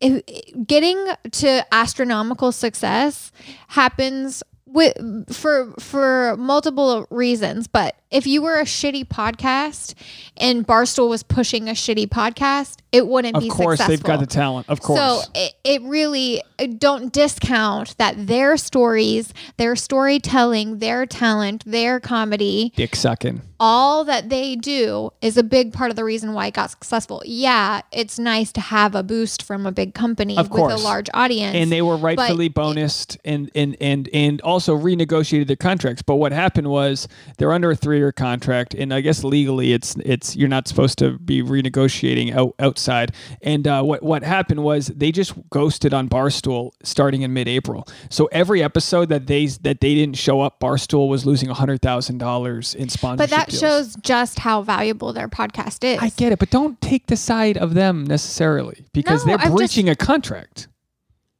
if, 0.00 0.22
getting 0.66 1.04
to 1.32 1.66
astronomical 1.74 2.52
success 2.52 3.32
happens 3.68 4.42
with 4.66 4.94
for 5.34 5.72
for 5.80 6.36
multiple 6.38 7.06
reasons. 7.10 7.66
But 7.66 7.96
if 8.10 8.26
you 8.26 8.42
were 8.42 8.58
a 8.58 8.64
shitty 8.64 9.06
podcast 9.06 9.94
and 10.36 10.66
Barstool 10.66 11.08
was 11.08 11.22
pushing 11.22 11.68
a 11.68 11.72
shitty 11.72 12.08
podcast, 12.08 12.76
it 12.92 13.06
wouldn't 13.06 13.34
be 13.34 13.38
Of 13.38 13.42
be 13.44 13.48
course, 13.50 13.78
successful. 13.78 13.96
they've 13.96 14.02
got 14.02 14.20
the 14.20 14.26
talent. 14.26 14.68
Of 14.68 14.80
course. 14.80 14.98
So 14.98 15.30
it, 15.34 15.54
it 15.62 15.82
really 15.82 16.42
uh, 16.58 16.66
don't 16.76 17.12
discount 17.12 17.96
that 17.98 18.26
their 18.26 18.56
stories, 18.56 19.32
their 19.58 19.76
storytelling, 19.76 20.78
their 20.80 21.06
talent, 21.06 21.62
their 21.64 22.00
comedy, 22.00 22.72
Dick 22.74 22.96
sucking. 22.96 23.42
all 23.60 24.02
that 24.04 24.28
they 24.28 24.56
do 24.56 25.10
is 25.22 25.36
a 25.36 25.44
big 25.44 25.72
part 25.72 25.90
of 25.90 25.96
the 25.96 26.02
reason 26.02 26.32
why 26.32 26.46
it 26.46 26.54
got 26.54 26.70
successful. 26.70 27.22
Yeah, 27.24 27.82
it's 27.92 28.18
nice 28.18 28.50
to 28.52 28.60
have 28.60 28.96
a 28.96 29.04
boost 29.04 29.44
from 29.44 29.66
a 29.66 29.72
big 29.72 29.94
company 29.94 30.36
Of 30.36 30.50
with 30.50 30.72
a 30.72 30.76
large 30.78 31.08
audience. 31.14 31.54
And 31.54 31.70
they 31.70 31.82
were 31.82 31.96
rightfully 31.96 32.50
bonused 32.50 33.18
and, 33.24 33.50
and 33.54 33.76
and 33.80 34.08
and 34.12 34.40
also 34.40 34.76
renegotiated 34.76 35.46
their 35.46 35.54
contracts. 35.56 36.02
But 36.02 36.16
what 36.16 36.32
happened 36.32 36.68
was 36.70 37.06
they're 37.38 37.52
under 37.52 37.70
a 37.70 37.76
three 37.76 37.99
year 38.00 38.12
contract, 38.12 38.74
and 38.74 38.92
I 38.92 39.00
guess 39.00 39.22
legally 39.24 39.72
it's 39.72 39.94
it's 40.04 40.34
you're 40.36 40.48
not 40.48 40.66
supposed 40.68 40.98
to 40.98 41.18
be 41.18 41.42
renegotiating 41.42 42.34
out, 42.34 42.54
outside. 42.58 43.12
And 43.42 43.66
uh, 43.66 43.82
what 43.82 44.02
what 44.02 44.22
happened 44.22 44.62
was 44.64 44.88
they 44.88 45.12
just 45.12 45.34
ghosted 45.50 45.94
on 45.94 46.08
Barstool 46.08 46.72
starting 46.82 47.22
in 47.22 47.32
mid 47.32 47.48
April. 47.48 47.86
So 48.08 48.26
every 48.32 48.62
episode 48.62 49.08
that 49.10 49.26
they 49.26 49.46
that 49.46 49.80
they 49.80 49.94
didn't 49.94 50.16
show 50.16 50.40
up, 50.40 50.58
Barstool 50.60 51.08
was 51.08 51.24
losing 51.26 51.48
hundred 51.50 51.82
thousand 51.82 52.18
dollars 52.18 52.74
in 52.74 52.88
sponsorship. 52.88 53.30
But 53.30 53.36
that 53.36 53.48
deals. 53.50 53.60
shows 53.60 53.96
just 54.02 54.38
how 54.40 54.62
valuable 54.62 55.12
their 55.12 55.28
podcast 55.28 55.84
is. 55.84 55.98
I 56.02 56.08
get 56.10 56.32
it, 56.32 56.38
but 56.38 56.50
don't 56.50 56.80
take 56.80 57.06
the 57.06 57.16
side 57.16 57.56
of 57.58 57.74
them 57.74 58.04
necessarily 58.04 58.84
because 58.92 59.24
No, 59.24 59.32
they're 59.32 59.38
I'm 59.40 59.48
just- 59.48 59.56
breaching 59.56 59.88
a 59.88 59.94
contract. 59.94 60.68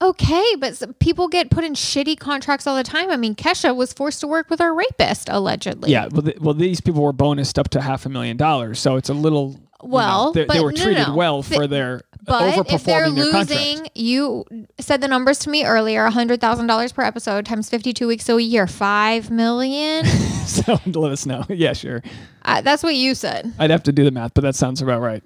Okay, 0.02 0.54
but 0.58 0.98
people 0.98 1.28
get 1.28 1.50
put 1.50 1.62
in 1.62 1.74
shitty 1.74 2.18
contracts 2.18 2.66
all 2.66 2.74
the 2.76 2.82
time. 2.82 3.10
I 3.10 3.16
mean, 3.18 3.34
Kesha 3.34 3.76
was 3.76 3.92
forced 3.92 4.20
to 4.20 4.26
work 4.26 4.48
with 4.48 4.58
her 4.60 4.72
rapist 4.72 5.28
allegedly. 5.28 5.90
Yeah, 5.92 6.08
well, 6.10 6.22
th- 6.22 6.38
well, 6.40 6.54
these 6.54 6.80
people 6.80 7.02
were 7.02 7.12
bonused 7.12 7.58
up 7.58 7.68
to 7.70 7.80
half 7.82 8.06
a 8.06 8.08
million 8.08 8.36
dollars, 8.38 8.78
so 8.78 8.96
it's 8.96 9.10
a 9.10 9.14
little. 9.14 9.50
you 9.50 9.56
know, 9.58 9.88
Well, 9.88 10.32
they, 10.32 10.46
were 10.60 10.72
no, 10.72 10.82
treated 10.82 11.08
no. 11.08 11.14
well 11.14 11.42
Th- 11.42 11.58
for 11.60 11.66
their 11.66 12.00
But 12.24 12.70
if 12.72 12.84
they're 12.84 13.00
their 13.00 13.08
losing, 13.10 13.76
contract. 13.76 13.90
you 13.96 14.46
said 14.78 15.02
the 15.02 15.08
numbers 15.08 15.38
to 15.40 15.50
me 15.50 15.64
earlier: 15.66 16.04
a 16.06 16.10
hundred 16.10 16.40
thousand 16.40 16.66
dollars 16.66 16.92
per 16.92 17.02
episode 17.02 17.44
times 17.44 17.68
fifty-two 17.68 18.06
weeks, 18.06 18.24
so 18.24 18.38
a 18.38 18.42
year, 18.42 18.66
five 18.66 19.30
million. 19.30 20.06
so 20.46 20.78
let 20.86 21.12
us 21.12 21.26
know. 21.26 21.44
Yeah, 21.50 21.74
sure. 21.74 22.02
uh, 22.46 22.62
that's 22.62 22.82
what 22.82 22.94
you 22.94 23.14
said. 23.14 23.52
I'd 23.58 23.70
have 23.70 23.82
to 23.82 23.92
do 23.92 24.04
the 24.04 24.10
math, 24.10 24.32
but 24.32 24.42
that 24.42 24.54
sounds 24.54 24.80
about 24.80 25.02
right. 25.02 25.22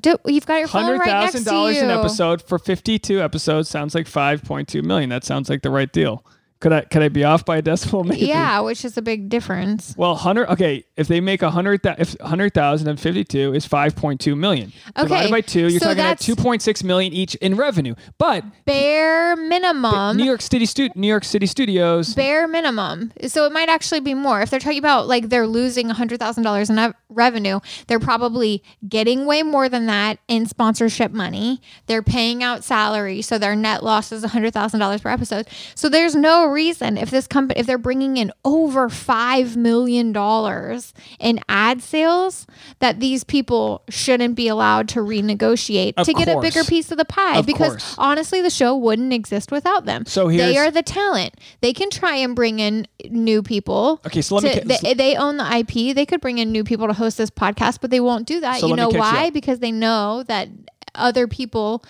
Do, 0.00 0.16
you've 0.26 0.46
got 0.46 0.58
your 0.58 0.68
phone 0.68 0.84
Hundred 0.84 1.00
right 1.00 1.06
next 1.06 1.32
thousand 1.32 1.44
to 1.44 1.50
dollars 1.50 1.76
an 1.78 1.90
episode 1.90 2.42
for 2.42 2.58
fifty-two 2.58 3.20
episodes 3.20 3.68
sounds 3.68 3.94
like 3.94 4.06
five 4.06 4.42
point 4.42 4.68
two 4.68 4.82
million. 4.82 5.10
That 5.10 5.24
sounds 5.24 5.50
like 5.50 5.62
the 5.62 5.70
right 5.70 5.92
deal. 5.92 6.24
Could 6.62 6.72
I 6.72 6.82
could 6.82 7.02
I 7.02 7.08
be 7.08 7.24
off 7.24 7.44
by 7.44 7.56
a 7.56 7.62
decimal? 7.62 8.04
Maybe. 8.12 8.26
Yeah, 8.26 8.60
which 8.60 8.84
is 8.84 8.96
a 8.96 9.02
big 9.02 9.28
difference. 9.28 9.96
Well, 9.96 10.14
hundred. 10.14 10.48
Okay, 10.48 10.84
if 10.96 11.08
they 11.08 11.20
make 11.20 11.42
a 11.42 11.50
hundred, 11.50 11.80
if 11.98 12.16
hundred 12.20 12.54
thousand 12.54 12.86
and 12.86 13.00
fifty-two 13.00 13.52
is 13.52 13.66
five 13.66 13.96
point 13.96 14.20
two 14.20 14.36
million. 14.36 14.72
Okay, 14.96 15.02
Divided 15.02 15.30
by 15.32 15.40
two, 15.40 15.62
you're 15.62 15.80
so 15.80 15.86
talking 15.86 15.98
about 15.98 16.20
two 16.20 16.36
point 16.36 16.62
six 16.62 16.84
million 16.84 17.12
each 17.12 17.34
in 17.36 17.56
revenue. 17.56 17.96
But 18.16 18.44
Bare 18.64 19.34
minimum. 19.34 20.16
New 20.16 20.24
York 20.24 20.40
City 20.40 20.64
stu- 20.64 20.90
New 20.94 21.08
York 21.08 21.24
City 21.24 21.46
studios. 21.46 22.14
bare 22.14 22.46
minimum. 22.46 23.12
So 23.26 23.44
it 23.44 23.52
might 23.52 23.68
actually 23.68 23.98
be 24.00 24.14
more. 24.14 24.40
If 24.40 24.50
they're 24.50 24.60
talking 24.60 24.78
about 24.78 25.08
like 25.08 25.30
they're 25.30 25.48
losing 25.48 25.88
$100,000 25.88 26.70
in 26.70 26.78
ev- 26.78 26.94
revenue, 27.08 27.58
they're 27.88 27.98
probably 27.98 28.62
getting 28.88 29.26
way 29.26 29.42
more 29.42 29.68
than 29.68 29.86
that 29.86 30.20
in 30.28 30.46
sponsorship 30.46 31.10
money. 31.10 31.60
They're 31.86 32.04
paying 32.04 32.44
out 32.44 32.62
salary, 32.62 33.20
so 33.20 33.36
their 33.36 33.56
net 33.56 33.82
loss 33.82 34.12
is 34.12 34.22
$100,000 34.24 35.02
per 35.02 35.08
episode. 35.08 35.48
So 35.74 35.88
there's 35.88 36.14
no 36.14 36.51
reason 36.52 36.96
if 36.98 37.10
this 37.10 37.26
company 37.26 37.58
if 37.58 37.66
they're 37.66 37.78
bringing 37.78 38.16
in 38.16 38.30
over 38.44 38.88
5 38.88 39.56
million 39.56 40.12
dollars 40.12 40.92
in 41.18 41.40
ad 41.48 41.82
sales 41.82 42.46
that 42.78 43.00
these 43.00 43.24
people 43.24 43.82
shouldn't 43.88 44.34
be 44.34 44.46
allowed 44.48 44.88
to 44.90 45.00
renegotiate 45.00 45.94
Of 45.96 46.06
to 46.06 46.12
get 46.12 46.28
a 46.28 46.38
bigger 46.40 46.64
piece 46.64 46.90
of 46.92 46.98
the 46.98 47.04
pie 47.04 47.38
Of 47.38 47.46
because 47.46 47.70
course. 47.72 47.94
honestly 47.98 48.40
the 48.42 48.50
show 48.50 48.76
wouldn't 48.76 49.12
exist 49.12 49.50
without 49.50 49.84
them. 49.86 50.04
So 50.06 50.28
they 50.30 50.56
are 50.58 50.70
the 50.70 50.82
talent. 50.82 51.34
They 51.60 51.72
can 51.72 51.90
try 51.90 52.16
and 52.16 52.36
bring 52.36 52.58
in 52.58 52.86
new 53.10 53.42
people. 53.42 54.00
Okay, 54.06 54.20
so 54.22 54.34
let 54.36 54.44
me 54.44 54.54
to- 54.54 54.60
ca- 54.60 54.78
they, 54.82 54.94
they 54.94 55.16
own 55.16 55.36
the 55.38 55.56
IP. 55.58 55.94
They 55.94 56.06
could 56.06 56.20
bring 56.20 56.38
in 56.38 56.52
new 56.52 56.64
people 56.64 56.86
to 56.86 56.92
host 56.92 57.18
this 57.18 57.30
podcast, 57.30 57.78
but 57.80 57.90
they 57.90 58.00
won't 58.00 58.26
do 58.26 58.40
that. 58.40 58.60
So 58.60 58.68
you 58.68 58.76
know 58.76 58.86
catch 58.88 58.94
you 58.94 59.00
why? 59.00 59.30
Because 59.30 59.58
they 59.60 59.72
know 59.72 60.22
that 60.24 60.48
other 60.94 61.26
people 61.26 61.82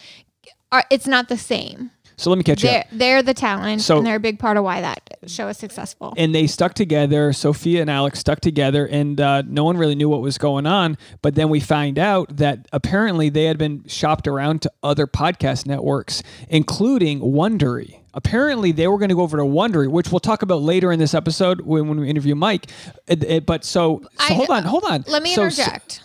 are. 0.71 0.85
It's 0.91 1.07
not 1.07 1.29
the 1.29 1.37
same. 1.39 1.91
So 2.17 2.31
let 2.31 2.37
me 2.39 2.45
catch 2.45 2.63
you 2.63 2.69
They're 2.71 2.81
up. 2.81 2.87
they're 2.93 3.23
the 3.23 3.35
talent, 3.35 3.81
So- 3.83 3.99
and 3.99 4.07
they're 4.07 4.17
a 4.17 4.21
big 4.21 4.39
part 4.39 4.57
of 4.57 4.65
why 4.65 4.81
that 4.81 5.01
show 5.27 5.49
is 5.49 5.57
successful. 5.57 6.15
and 6.17 6.35
they 6.35 6.47
stuck 6.47 6.75
together. 6.75 7.33
Sophia 7.33 7.81
and 7.81 7.91
Alex 7.91 8.19
stuck 8.21 8.41
together, 8.41 8.87
and 8.87 9.21
uh, 9.21 9.43
no 9.47 9.65
one 9.65 9.77
really 9.77 9.95
knew 9.95 10.09
what 10.09 10.21
was 10.21 10.39
going 10.39 10.67
on. 10.67 10.97
But 11.23 11.35
then 11.35 11.49
we 11.49 11.61
find 11.61 11.99
out 11.99 12.37
that 12.37 12.67
apparently 12.73 13.29
they 13.29 13.45
had 13.45 13.59
been 13.59 13.85
shopped 13.87 14.27
around 14.29 14.63
to 14.63 14.73
other 14.83 15.07
podcast 15.07 15.67
networks, 15.67 16.23
including 16.49 17.21
Wondery. 17.21 17.99
Apparently, 18.15 18.73
they 18.73 18.87
were 18.89 18.99
going 18.99 19.09
to 19.09 19.15
go 19.15 19.23
over 19.23 19.39
to 19.39 19.43
Wondery, 19.43 19.89
which 19.89 20.13
we'll 20.13 20.21
talk 20.21 20.43
about 20.43 20.61
later 20.61 20.93
in 20.93 20.99
this 20.99 21.15
episode 21.15 21.63
when, 21.63 21.89
when 21.89 21.99
we 21.99 22.11
interview 22.11 22.35
Mike. 22.35 22.71
It- 23.09 23.25
it- 23.25 23.47
but 23.47 23.65
so, 23.65 24.03
so 24.03 24.09
I- 24.19 24.35
hold 24.35 24.51
on, 24.51 24.65
hold 24.65 24.85
on. 24.85 25.05
Let 25.09 25.23
me 25.23 25.35
So- 25.35 25.45
interject. 25.45 26.03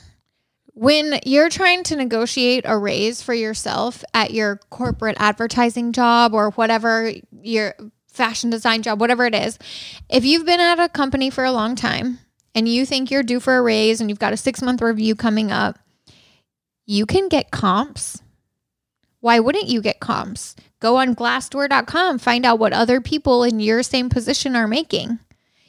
When 0.77 1.19
you're 1.25 1.49
trying 1.49 1.81
to 1.81 1.95
negotiate 1.95 2.63
a 2.67 2.77
raise 2.77 3.19
for 3.23 3.33
yourself 3.33 4.03
at 4.13 4.29
your 4.29 4.57
corporate 4.69 5.17
advertising 5.19 5.91
job 5.91 6.35
or 6.35 6.51
whatever 6.51 7.11
your 7.41 7.73
fashion 8.07 8.51
design 8.51 8.83
job, 8.83 9.01
whatever 9.01 9.25
it 9.25 9.33
is, 9.33 9.57
if 10.07 10.23
you've 10.23 10.45
been 10.45 10.59
at 10.59 10.79
a 10.79 10.87
company 10.87 11.31
for 11.31 11.43
a 11.43 11.51
long 11.51 11.75
time 11.75 12.19
and 12.53 12.69
you 12.69 12.85
think 12.85 13.09
you're 13.09 13.23
due 13.23 13.39
for 13.39 13.57
a 13.57 13.61
raise 13.63 13.99
and 13.99 14.11
you've 14.11 14.19
got 14.19 14.33
a 14.33 14.37
six 14.37 14.61
month 14.61 14.79
review 14.79 15.15
coming 15.15 15.51
up, 15.51 15.79
you 16.85 17.07
can 17.07 17.27
get 17.27 17.49
comps. 17.49 18.21
Why 19.19 19.39
wouldn't 19.39 19.69
you 19.69 19.81
get 19.81 19.99
comps? 19.99 20.55
Go 20.79 20.97
on 20.97 21.15
glassdoor.com, 21.15 22.19
find 22.19 22.45
out 22.45 22.59
what 22.59 22.73
other 22.73 23.01
people 23.01 23.43
in 23.43 23.59
your 23.59 23.81
same 23.81 24.09
position 24.09 24.55
are 24.55 24.67
making, 24.67 25.17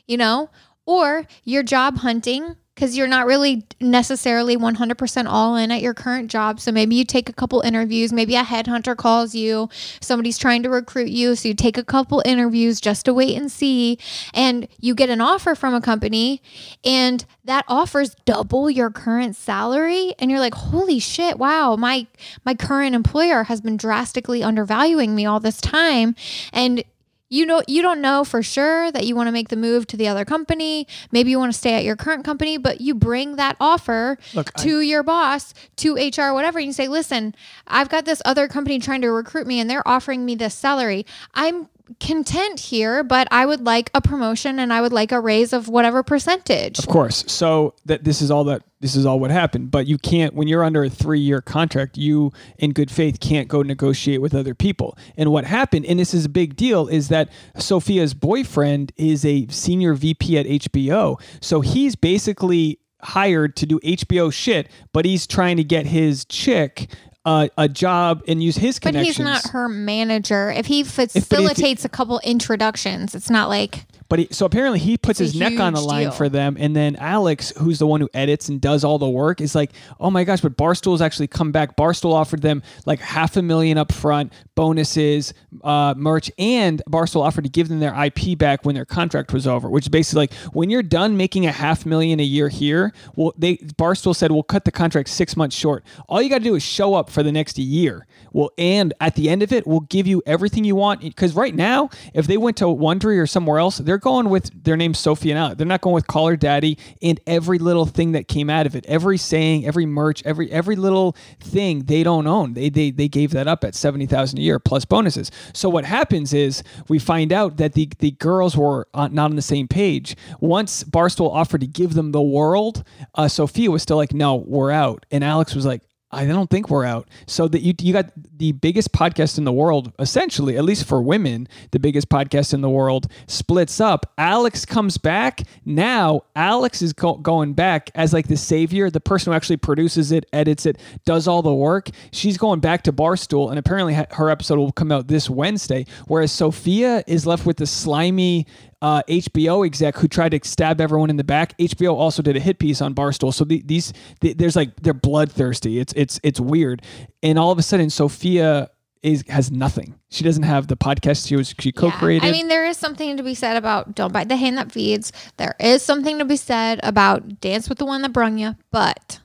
you 0.06 0.18
know? 0.18 0.50
Or 0.84 1.26
you're 1.44 1.62
job 1.62 1.96
hunting 1.96 2.56
because 2.78 2.96
you're 2.96 3.08
not 3.08 3.26
really 3.26 3.64
necessarily 3.80 4.56
100% 4.56 5.26
all 5.28 5.56
in 5.56 5.72
at 5.72 5.82
your 5.82 5.94
current 5.94 6.30
job. 6.30 6.60
So 6.60 6.70
maybe 6.70 6.94
you 6.94 7.04
take 7.04 7.28
a 7.28 7.32
couple 7.32 7.60
interviews. 7.62 8.12
Maybe 8.12 8.36
a 8.36 8.44
headhunter 8.44 8.96
calls 8.96 9.34
you. 9.34 9.68
Somebody's 10.00 10.38
trying 10.38 10.62
to 10.62 10.70
recruit 10.70 11.08
you. 11.08 11.34
So 11.34 11.48
you 11.48 11.54
take 11.54 11.76
a 11.76 11.82
couple 11.82 12.22
interviews 12.24 12.80
just 12.80 13.04
to 13.06 13.12
wait 13.12 13.36
and 13.36 13.50
see. 13.50 13.98
And 14.32 14.68
you 14.78 14.94
get 14.94 15.10
an 15.10 15.20
offer 15.20 15.56
from 15.56 15.74
a 15.74 15.80
company, 15.80 16.40
and 16.84 17.24
that 17.44 17.64
offers 17.66 18.14
double 18.24 18.70
your 18.70 18.90
current 18.90 19.34
salary. 19.34 20.14
And 20.20 20.30
you're 20.30 20.38
like, 20.38 20.54
holy 20.54 21.00
shit, 21.00 21.36
wow, 21.36 21.74
my, 21.74 22.06
my 22.44 22.54
current 22.54 22.94
employer 22.94 23.42
has 23.42 23.60
been 23.60 23.76
drastically 23.76 24.44
undervaluing 24.44 25.16
me 25.16 25.26
all 25.26 25.40
this 25.40 25.60
time. 25.60 26.14
And 26.52 26.84
you 27.28 27.44
know 27.46 27.62
you 27.66 27.82
don't 27.82 28.00
know 28.00 28.24
for 28.24 28.42
sure 28.42 28.90
that 28.92 29.06
you 29.06 29.14
want 29.14 29.26
to 29.28 29.32
make 29.32 29.48
the 29.48 29.56
move 29.56 29.86
to 29.88 29.96
the 29.96 30.08
other 30.08 30.24
company. 30.24 30.86
Maybe 31.12 31.30
you 31.30 31.38
want 31.38 31.52
to 31.52 31.58
stay 31.58 31.74
at 31.74 31.84
your 31.84 31.96
current 31.96 32.24
company 32.24 32.56
but 32.58 32.80
you 32.80 32.94
bring 32.94 33.36
that 33.36 33.56
offer 33.60 34.18
Look, 34.34 34.50
I- 34.56 34.62
to 34.62 34.80
your 34.80 35.02
boss 35.02 35.52
to 35.76 35.94
hr 35.94 36.32
whatever 36.32 36.58
and 36.58 36.66
you 36.66 36.72
say 36.72 36.88
listen 36.88 37.34
i've 37.66 37.88
got 37.88 38.04
this 38.04 38.22
other 38.24 38.48
company 38.48 38.78
trying 38.78 39.02
to 39.02 39.10
recruit 39.10 39.46
me 39.46 39.60
and 39.60 39.68
they're 39.68 39.86
offering 39.86 40.24
me 40.24 40.34
this 40.34 40.54
salary. 40.54 41.04
I'm 41.34 41.68
content 42.00 42.60
here 42.60 43.02
but 43.02 43.26
i 43.30 43.44
would 43.46 43.60
like 43.60 43.90
a 43.94 44.00
promotion 44.00 44.58
and 44.58 44.72
i 44.72 44.80
would 44.80 44.92
like 44.92 45.12
a 45.12 45.20
raise 45.20 45.52
of 45.52 45.68
whatever 45.68 46.02
percentage 46.02 46.78
Of 46.78 46.86
course. 46.86 47.24
So 47.26 47.74
that 47.86 48.04
this 48.04 48.20
is 48.22 48.30
all 48.30 48.44
that 48.44 48.62
this 48.80 48.94
is 48.94 49.04
all 49.04 49.18
what 49.18 49.30
happened. 49.30 49.70
But 49.70 49.86
you 49.86 49.98
can't 49.98 50.34
when 50.34 50.46
you're 50.48 50.62
under 50.62 50.84
a 50.84 50.90
three 50.90 51.20
year 51.20 51.40
contract, 51.40 51.96
you 51.96 52.32
in 52.58 52.72
good 52.72 52.90
faith 52.90 53.18
can't 53.20 53.48
go 53.48 53.62
negotiate 53.62 54.20
with 54.20 54.34
other 54.34 54.54
people. 54.54 54.96
And 55.16 55.32
what 55.32 55.44
happened, 55.44 55.86
and 55.86 55.98
this 55.98 56.14
is 56.14 56.24
a 56.24 56.28
big 56.28 56.54
deal, 56.56 56.86
is 56.86 57.08
that 57.08 57.28
Sophia's 57.56 58.14
boyfriend 58.14 58.92
is 58.96 59.24
a 59.24 59.46
senior 59.48 59.94
VP 59.94 60.38
at 60.38 60.46
HBO. 60.46 61.20
So 61.40 61.60
he's 61.60 61.96
basically 61.96 62.78
hired 63.02 63.56
to 63.56 63.66
do 63.66 63.78
HBO 63.80 64.32
shit, 64.32 64.68
but 64.92 65.04
he's 65.04 65.26
trying 65.26 65.56
to 65.56 65.64
get 65.64 65.86
his 65.86 66.24
chick 66.24 66.88
uh, 67.28 67.48
a 67.58 67.68
job 67.68 68.22
and 68.28 68.42
use 68.42 68.56
his 68.56 68.78
connections. 68.78 69.16
but 69.18 69.22
connections. 69.22 69.42
he's 69.44 69.44
not 69.44 69.52
her 69.52 69.68
manager 69.68 70.50
if 70.50 70.66
he 70.66 70.82
facilitates 70.82 71.84
a 71.84 71.88
couple 71.88 72.18
introductions 72.24 73.14
it's 73.14 73.30
not 73.30 73.48
like 73.48 73.84
But 74.08 74.18
he, 74.20 74.28
so 74.30 74.46
apparently 74.46 74.78
he 74.78 74.96
puts 74.96 75.20
It's 75.20 75.32
his 75.32 75.40
a 75.40 75.44
neck 75.50 75.60
on 75.60 75.74
the 75.74 75.80
huge 75.80 75.88
line 75.88 76.02
deal. 76.04 76.12
for 76.12 76.28
them, 76.30 76.56
and 76.58 76.74
then 76.74 76.96
Alex, 76.96 77.52
who's 77.58 77.78
the 77.78 77.86
one 77.86 78.00
who 78.00 78.08
edits 78.14 78.48
and 78.48 78.58
does 78.58 78.82
all 78.82 78.98
the 78.98 79.08
work, 79.08 79.42
is 79.42 79.54
like, 79.54 79.70
"Oh 80.00 80.10
my 80.10 80.24
gosh!" 80.24 80.40
But 80.40 80.56
Barstool's 80.56 81.02
actually 81.02 81.26
come 81.28 81.52
back. 81.52 81.76
Barstool 81.76 82.14
offered 82.14 82.40
them 82.40 82.62
like 82.86 83.00
half 83.00 83.36
a 83.36 83.42
million 83.42 83.76
up 83.76 83.92
front, 83.92 84.32
bonuses, 84.54 85.34
uh, 85.62 85.92
merch, 85.96 86.30
and 86.38 86.82
Barstool 86.88 87.20
offered 87.22 87.44
to 87.44 87.50
give 87.50 87.68
them 87.68 87.80
their 87.80 87.94
IP 88.06 88.38
back 88.38 88.64
when 88.64 88.74
their 88.74 88.86
contract 88.86 89.32
was 89.34 89.46
over. 89.46 89.68
Which 89.68 89.84
is 89.84 89.88
basically 89.88 90.22
like 90.22 90.32
when 90.54 90.70
you're 90.70 90.82
done 90.82 91.18
making 91.18 91.44
a 91.46 91.52
half 91.52 91.84
million 91.84 92.18
a 92.18 92.24
year 92.24 92.48
here, 92.48 92.92
well, 93.14 93.34
they 93.36 93.56
Barstool 93.78 94.16
said 94.16 94.32
we'll 94.32 94.42
cut 94.42 94.64
the 94.64 94.72
contract 94.72 95.10
six 95.10 95.36
months 95.36 95.54
short. 95.54 95.84
All 96.08 96.22
you 96.22 96.30
got 96.30 96.38
to 96.38 96.44
do 96.44 96.54
is 96.54 96.62
show 96.62 96.94
up 96.94 97.10
for 97.10 97.17
the 97.22 97.32
next 97.32 97.58
year. 97.58 98.06
Well, 98.32 98.50
and 98.58 98.94
at 99.00 99.14
the 99.14 99.28
end 99.28 99.42
of 99.42 99.52
it, 99.52 99.66
we'll 99.66 99.80
give 99.80 100.06
you 100.06 100.22
everything 100.26 100.64
you 100.64 100.76
want. 100.76 101.00
Because 101.00 101.34
right 101.34 101.54
now, 101.54 101.90
if 102.14 102.26
they 102.26 102.36
went 102.36 102.56
to 102.58 102.64
Wondery 102.64 103.18
or 103.20 103.26
somewhere 103.26 103.58
else, 103.58 103.78
they're 103.78 103.98
going 103.98 104.28
with 104.30 104.64
their 104.64 104.76
name 104.76 104.94
Sophie 104.94 105.30
and 105.30 105.38
Alex. 105.38 105.56
They're 105.56 105.66
not 105.66 105.80
going 105.80 105.94
with 105.94 106.06
Call 106.06 106.28
Her 106.28 106.36
Daddy 106.36 106.78
and 107.02 107.20
every 107.26 107.58
little 107.58 107.86
thing 107.86 108.12
that 108.12 108.28
came 108.28 108.50
out 108.50 108.66
of 108.66 108.76
it, 108.76 108.84
every 108.86 109.18
saying, 109.18 109.66
every 109.66 109.86
merch, 109.86 110.22
every 110.24 110.50
every 110.50 110.76
little 110.76 111.16
thing 111.40 111.84
they 111.84 112.02
don't 112.02 112.26
own. 112.26 112.54
They 112.54 112.68
they 112.68 112.90
they 112.90 113.08
gave 113.08 113.32
that 113.32 113.48
up 113.48 113.64
at 113.64 113.74
seventy 113.74 114.06
thousand 114.06 114.38
a 114.38 114.42
year 114.42 114.58
plus 114.58 114.84
bonuses. 114.84 115.30
So 115.52 115.68
what 115.68 115.84
happens 115.84 116.32
is 116.32 116.62
we 116.88 116.98
find 116.98 117.32
out 117.32 117.56
that 117.56 117.74
the 117.74 117.88
the 117.98 118.12
girls 118.12 118.56
were 118.56 118.88
uh, 118.94 119.08
not 119.08 119.30
on 119.30 119.36
the 119.36 119.42
same 119.42 119.68
page. 119.68 120.16
Once 120.40 120.84
Barstool 120.84 121.32
offered 121.32 121.60
to 121.60 121.66
give 121.66 121.94
them 121.94 122.12
the 122.12 122.22
world, 122.22 122.84
uh, 123.14 123.28
Sophia 123.28 123.70
was 123.70 123.82
still 123.82 123.96
like, 123.96 124.12
"No, 124.12 124.36
we're 124.36 124.70
out," 124.70 125.06
and 125.10 125.24
Alex 125.24 125.54
was 125.54 125.66
like. 125.66 125.82
I 126.10 126.24
don't 126.24 126.48
think 126.48 126.70
we're 126.70 126.84
out. 126.84 127.08
So 127.26 127.48
that 127.48 127.60
you 127.60 127.74
you 127.80 127.92
got 127.92 128.10
the 128.16 128.52
biggest 128.52 128.92
podcast 128.92 129.36
in 129.36 129.44
the 129.44 129.52
world, 129.52 129.92
essentially, 129.98 130.56
at 130.56 130.64
least 130.64 130.86
for 130.86 131.02
women, 131.02 131.48
the 131.70 131.78
biggest 131.78 132.08
podcast 132.08 132.54
in 132.54 132.62
the 132.62 132.70
world 132.70 133.08
splits 133.26 133.80
up. 133.80 134.12
Alex 134.16 134.64
comes 134.64 134.96
back. 134.96 135.42
Now 135.64 136.22
Alex 136.34 136.80
is 136.80 136.92
go- 136.92 137.16
going 137.16 137.52
back 137.52 137.90
as 137.94 138.12
like 138.12 138.28
the 138.28 138.36
savior, 138.36 138.90
the 138.90 139.00
person 139.00 139.32
who 139.32 139.36
actually 139.36 139.58
produces 139.58 140.10
it, 140.12 140.24
edits 140.32 140.64
it, 140.64 140.78
does 141.04 141.28
all 141.28 141.42
the 141.42 141.52
work. 141.54 141.90
She's 142.10 142.38
going 142.38 142.60
back 142.60 142.82
to 142.84 142.92
Barstool, 142.92 143.50
and 143.50 143.58
apparently 143.58 143.94
her 144.12 144.30
episode 144.30 144.58
will 144.58 144.72
come 144.72 144.90
out 144.90 145.08
this 145.08 145.28
Wednesday. 145.28 145.84
Whereas 146.06 146.32
Sophia 146.32 147.04
is 147.06 147.26
left 147.26 147.44
with 147.44 147.58
the 147.58 147.66
slimy 147.66 148.46
uh, 148.80 149.02
HBO 149.08 149.66
exec 149.66 149.96
who 149.96 150.08
tried 150.08 150.30
to 150.30 150.40
stab 150.42 150.80
everyone 150.80 151.10
in 151.10 151.16
the 151.16 151.24
back. 151.24 151.56
HBO 151.58 151.94
also 151.94 152.22
did 152.22 152.36
a 152.36 152.40
hit 152.40 152.58
piece 152.58 152.80
on 152.80 152.94
Barstool. 152.94 153.34
So 153.34 153.44
the, 153.44 153.62
these, 153.64 153.92
the, 154.20 154.34
there's 154.34 154.56
like 154.56 154.76
they're 154.76 154.94
bloodthirsty. 154.94 155.78
It's 155.78 155.92
it's 155.94 156.20
it's 156.22 156.40
weird. 156.40 156.82
And 157.22 157.38
all 157.38 157.50
of 157.50 157.58
a 157.58 157.62
sudden, 157.62 157.90
Sophia 157.90 158.70
is 159.02 159.24
has 159.28 159.50
nothing. 159.50 159.98
She 160.10 160.24
doesn't 160.24 160.42
have 160.42 160.66
the 160.66 160.76
podcast 160.76 161.26
she 161.26 161.36
was 161.36 161.54
she 161.58 161.72
co-created. 161.72 162.26
I 162.26 162.32
mean, 162.32 162.48
there 162.48 162.66
is 162.66 162.76
something 162.76 163.16
to 163.16 163.22
be 163.22 163.34
said 163.34 163.56
about 163.56 163.94
don't 163.94 164.12
bite 164.12 164.28
the 164.28 164.36
hand 164.36 164.58
that 164.58 164.72
feeds. 164.72 165.12
There 165.36 165.54
is 165.60 165.82
something 165.82 166.18
to 166.18 166.24
be 166.24 166.36
said 166.36 166.80
about 166.82 167.40
dance 167.40 167.68
with 167.68 167.78
the 167.78 167.86
one 167.86 168.02
that 168.02 168.12
brung 168.12 168.38
you. 168.38 168.56
But, 168.70 169.20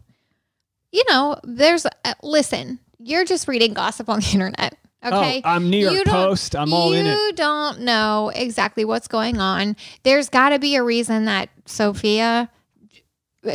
you 0.92 1.04
know, 1.10 1.40
there's, 1.44 1.86
uh, 1.86 2.14
listen, 2.22 2.80
you're 3.00 3.26
just 3.26 3.48
reading 3.48 3.74
gossip 3.74 4.10
on 4.10 4.20
the 4.20 4.30
internet. 4.34 4.78
Oh, 5.04 5.20
okay. 5.20 5.42
Oh, 5.44 5.50
I'm 5.50 5.70
New 5.70 5.78
York 5.78 5.94
You 5.94 6.04
Post. 6.06 6.56
I'm 6.56 6.74
all 6.74 6.94
in 6.94 7.06
it. 7.06 7.14
You 7.14 7.34
don't 7.34 7.82
know 7.82 8.32
exactly 8.34 8.86
what's 8.86 9.08
going 9.08 9.40
on. 9.40 9.76
There's 10.04 10.30
got 10.30 10.50
to 10.50 10.60
be 10.60 10.76
a 10.76 10.84
reason 10.84 11.26
that 11.26 11.50
Sophia 11.66 12.50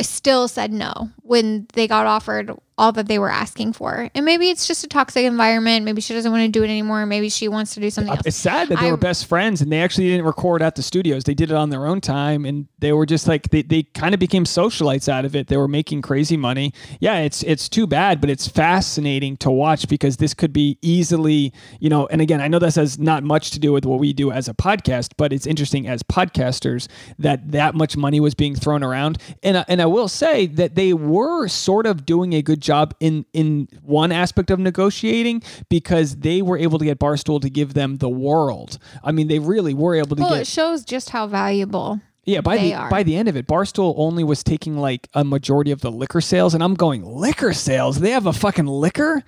still 0.01 0.47
said 0.47 0.71
no 0.71 1.09
when 1.23 1.67
they 1.73 1.87
got 1.87 2.05
offered 2.05 2.51
all 2.79 2.93
that 2.93 3.07
they 3.07 3.19
were 3.19 3.29
asking 3.29 3.73
for. 3.73 4.09
And 4.15 4.23
maybe 4.23 4.49
it's 4.49 4.65
just 4.65 4.85
a 4.85 4.87
toxic 4.87 5.25
environment. 5.25 5.83
Maybe 5.83 5.99
she 6.01 6.13
doesn't 6.13 6.31
want 6.31 6.43
to 6.45 6.49
do 6.49 6.63
it 6.63 6.69
anymore. 6.69 7.05
Maybe 7.05 7.27
she 7.27 7.49
wants 7.49 7.73
to 7.73 7.81
do 7.81 7.89
something 7.89 8.11
uh, 8.11 8.15
else. 8.15 8.25
It's 8.25 8.37
sad 8.37 8.69
that 8.69 8.79
they 8.79 8.87
I- 8.87 8.91
were 8.91 8.97
best 8.97 9.25
friends 9.25 9.61
and 9.61 9.69
they 9.69 9.81
actually 9.81 10.07
didn't 10.07 10.25
record 10.25 10.61
at 10.61 10.75
the 10.75 10.81
studios. 10.81 11.25
They 11.25 11.33
did 11.33 11.51
it 11.51 11.55
on 11.55 11.69
their 11.69 11.85
own 11.85 11.99
time 11.99 12.45
and 12.45 12.67
they 12.79 12.93
were 12.93 13.05
just 13.05 13.27
like 13.27 13.49
they, 13.49 13.63
they 13.63 13.83
kind 13.83 14.13
of 14.13 14.19
became 14.19 14.45
socialites 14.45 15.09
out 15.09 15.25
of 15.25 15.35
it. 15.35 15.47
They 15.47 15.57
were 15.57 15.67
making 15.67 16.01
crazy 16.03 16.37
money. 16.37 16.73
Yeah, 17.01 17.19
it's 17.19 17.43
it's 17.43 17.67
too 17.67 17.85
bad, 17.85 18.21
but 18.21 18.29
it's 18.29 18.47
fascinating 18.47 19.35
to 19.37 19.51
watch 19.51 19.89
because 19.89 20.15
this 20.17 20.33
could 20.33 20.53
be 20.53 20.77
easily, 20.81 21.51
you 21.81 21.89
know, 21.89 22.07
and 22.07 22.21
again, 22.21 22.39
I 22.39 22.47
know 22.47 22.59
this 22.59 22.75
has 22.75 22.97
not 22.97 23.23
much 23.23 23.51
to 23.51 23.59
do 23.59 23.73
with 23.73 23.85
what 23.85 23.99
we 23.99 24.13
do 24.13 24.31
as 24.31 24.47
a 24.47 24.53
podcast, 24.53 25.09
but 25.17 25.33
it's 25.33 25.45
interesting 25.45 25.85
as 25.85 26.01
podcasters 26.01 26.87
that 27.17 27.51
that 27.51 27.75
much 27.75 27.97
money 27.97 28.21
was 28.21 28.33
being 28.35 28.55
thrown 28.55 28.83
around. 28.83 29.17
And 29.43 29.65
and 29.67 29.81
I 29.81 29.85
will 29.85 30.07
say 30.07 30.47
that 30.47 30.75
they 30.75 30.93
were 30.93 31.49
sort 31.49 31.85
of 31.85 32.05
doing 32.05 32.31
a 32.33 32.41
good 32.41 32.61
job 32.61 32.68
in 32.99 33.25
in 33.33 33.67
one 33.81 34.11
aspect 34.11 34.51
of 34.51 34.59
negotiating 34.59 35.41
because 35.69 36.17
they 36.17 36.41
were 36.41 36.57
able 36.57 36.79
to 36.79 36.85
get 36.85 36.99
Barstool 36.99 37.41
to 37.41 37.49
give 37.49 37.73
them 37.73 37.97
the 37.97 38.09
world. 38.09 38.77
I 39.03 39.11
mean, 39.11 39.27
they 39.27 39.39
really 39.39 39.73
were 39.73 39.95
able 39.95 40.15
to 40.15 40.21
well, 40.21 40.31
get 40.31 40.41
it 40.41 40.47
shows 40.47 40.85
just 40.85 41.09
how 41.09 41.27
valuable. 41.27 41.99
yeah, 42.25 42.41
by 42.41 42.57
They 42.57 42.69
the 42.69 42.73
are. 42.75 42.89
by 42.89 43.03
the 43.03 43.15
end 43.15 43.27
of 43.27 43.35
it, 43.35 43.47
Barstool 43.47 43.93
only 43.97 44.23
was 44.23 44.43
taking 44.43 44.77
like 44.77 45.07
a 45.13 45.23
majority 45.23 45.71
of 45.71 45.81
the 45.81 45.91
liquor 45.91 46.21
sales, 46.21 46.53
and 46.53 46.63
I'm 46.63 46.75
going 46.75 47.03
liquor 47.03 47.53
sales. 47.53 47.99
They 47.99 48.11
have 48.11 48.25
a 48.27 48.33
fucking 48.33 48.67
liquor, 48.67 49.23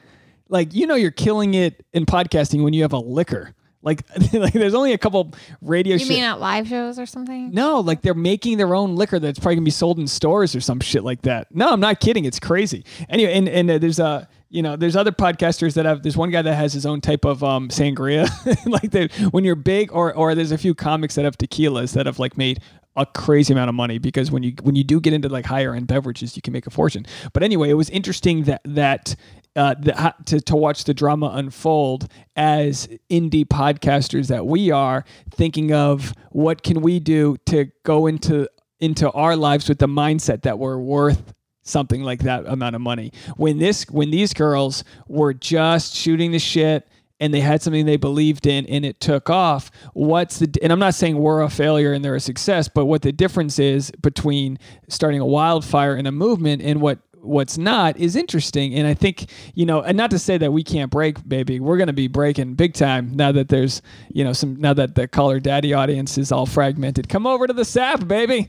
like 0.49 0.73
you 0.73 0.85
know 0.87 0.95
you're 0.95 1.11
killing 1.11 1.53
it 1.53 1.85
in 1.93 2.05
podcasting 2.05 2.63
when 2.63 2.73
you 2.73 2.83
have 2.83 2.93
a 2.93 2.99
liquor. 2.99 3.53
Like, 3.83 4.03
like 4.33 4.53
there's 4.53 4.73
only 4.73 4.93
a 4.93 4.97
couple 4.97 5.33
radio. 5.61 5.93
You 5.93 5.99
shit- 5.99 6.09
mean 6.09 6.23
at 6.23 6.39
live 6.39 6.67
shows 6.67 6.99
or 6.99 7.05
something? 7.05 7.51
no, 7.51 7.79
like 7.79 8.01
they're 8.01 8.13
making 8.13 8.57
their 8.57 8.75
own 8.75 8.95
liquor 8.95 9.19
that's 9.19 9.39
probably 9.39 9.55
gonna 9.55 9.65
be 9.65 9.71
sold 9.71 9.99
in 9.99 10.07
stores 10.07 10.55
or 10.55 10.61
some 10.61 10.79
shit 10.79 11.03
like 11.03 11.23
that. 11.23 11.53
No, 11.53 11.71
I'm 11.71 11.79
not 11.79 11.99
kidding. 11.99 12.25
It's 12.25 12.39
crazy. 12.39 12.85
Anyway, 13.09 13.33
and 13.33 13.49
and 13.49 13.71
uh, 13.71 13.77
there's 13.77 13.99
a 13.99 14.27
you 14.49 14.61
know 14.61 14.75
there's 14.75 14.95
other 14.95 15.11
podcasters 15.11 15.73
that 15.75 15.85
have. 15.85 16.03
There's 16.03 16.17
one 16.17 16.29
guy 16.29 16.41
that 16.41 16.55
has 16.55 16.73
his 16.73 16.85
own 16.85 17.01
type 17.01 17.25
of 17.25 17.43
um, 17.43 17.69
sangria. 17.69 18.29
like 18.65 18.91
that 18.91 19.11
when 19.31 19.43
you're 19.43 19.55
big, 19.55 19.91
or 19.93 20.13
or 20.13 20.35
there's 20.35 20.51
a 20.51 20.57
few 20.57 20.75
comics 20.75 21.15
that 21.15 21.25
have 21.25 21.37
tequilas 21.37 21.93
that 21.93 22.05
have 22.05 22.19
like 22.19 22.37
made 22.37 22.59
a 22.97 23.05
crazy 23.05 23.53
amount 23.53 23.69
of 23.69 23.75
money 23.75 23.97
because 23.97 24.31
when 24.31 24.43
you 24.43 24.53
when 24.61 24.75
you 24.75 24.83
do 24.83 24.99
get 24.99 25.13
into 25.13 25.29
like 25.29 25.45
higher 25.45 25.73
end 25.73 25.87
beverages, 25.87 26.35
you 26.35 26.41
can 26.41 26.51
make 26.51 26.67
a 26.67 26.69
fortune. 26.69 27.05
But 27.33 27.43
anyway, 27.43 27.69
it 27.69 27.75
was 27.75 27.89
interesting 27.89 28.43
that 28.43 28.61
that 28.65 29.15
uh, 29.55 29.75
the, 29.79 30.15
to, 30.25 30.39
to 30.39 30.55
watch 30.55 30.85
the 30.85 30.93
drama 30.93 31.31
unfold 31.33 32.07
as 32.35 32.87
indie 33.09 33.45
podcasters 33.45 34.27
that 34.27 34.45
we 34.45 34.71
are 34.71 35.03
thinking 35.31 35.73
of 35.73 36.13
what 36.31 36.63
can 36.63 36.81
we 36.81 36.99
do 36.99 37.37
to 37.45 37.69
go 37.83 38.07
into 38.07 38.47
into 38.79 39.11
our 39.11 39.35
lives 39.35 39.69
with 39.69 39.77
the 39.77 39.87
mindset 39.87 40.41
that 40.41 40.57
we're 40.57 40.77
worth 40.77 41.33
something 41.63 42.01
like 42.01 42.21
that 42.21 42.45
amount 42.47 42.75
of 42.75 42.81
money. 42.81 43.11
When 43.37 43.59
this 43.59 43.85
when 43.89 44.11
these 44.11 44.33
girls 44.33 44.83
were 45.07 45.33
just 45.33 45.95
shooting 45.95 46.31
the 46.31 46.39
shit 46.39 46.87
and 47.19 47.33
they 47.33 47.39
had 47.39 47.61
something 47.61 47.85
they 47.85 47.97
believed 47.97 48.47
in 48.47 48.65
and 48.65 48.83
it 48.83 48.99
took 48.99 49.29
off 49.29 49.69
what's 49.93 50.39
the 50.39 50.51
and 50.63 50.73
i'm 50.73 50.79
not 50.79 50.95
saying 50.95 51.17
we're 51.17 51.41
a 51.41 51.49
failure 51.49 51.93
and 51.93 52.03
they're 52.03 52.15
a 52.15 52.19
success 52.19 52.67
but 52.67 52.85
what 52.85 53.03
the 53.03 53.11
difference 53.11 53.59
is 53.59 53.91
between 54.01 54.57
starting 54.89 55.21
a 55.21 55.25
wildfire 55.25 55.95
in 55.95 56.07
a 56.07 56.11
movement 56.11 56.63
and 56.63 56.81
what 56.81 56.97
what's 57.21 57.57
not 57.57 57.97
is 57.97 58.15
interesting 58.15 58.73
and 58.73 58.87
i 58.87 58.93
think 58.93 59.29
you 59.53 59.65
know 59.65 59.81
and 59.81 59.97
not 59.97 60.11
to 60.11 60.19
say 60.19 60.37
that 60.37 60.51
we 60.51 60.63
can't 60.63 60.91
break 60.91 61.27
baby 61.27 61.59
we're 61.59 61.77
going 61.77 61.87
to 61.87 61.93
be 61.93 62.07
breaking 62.07 62.53
big 62.55 62.73
time 62.73 63.15
now 63.15 63.31
that 63.31 63.47
there's 63.49 63.81
you 64.09 64.23
know 64.23 64.33
some 64.33 64.59
now 64.59 64.73
that 64.73 64.95
the 64.95 65.07
Call 65.07 65.29
Her 65.29 65.39
Daddy 65.39 65.73
audience 65.73 66.17
is 66.17 66.31
all 66.31 66.45
fragmented 66.45 67.09
come 67.09 67.27
over 67.27 67.47
to 67.47 67.53
the 67.53 67.65
sap 67.65 68.07
baby? 68.07 68.47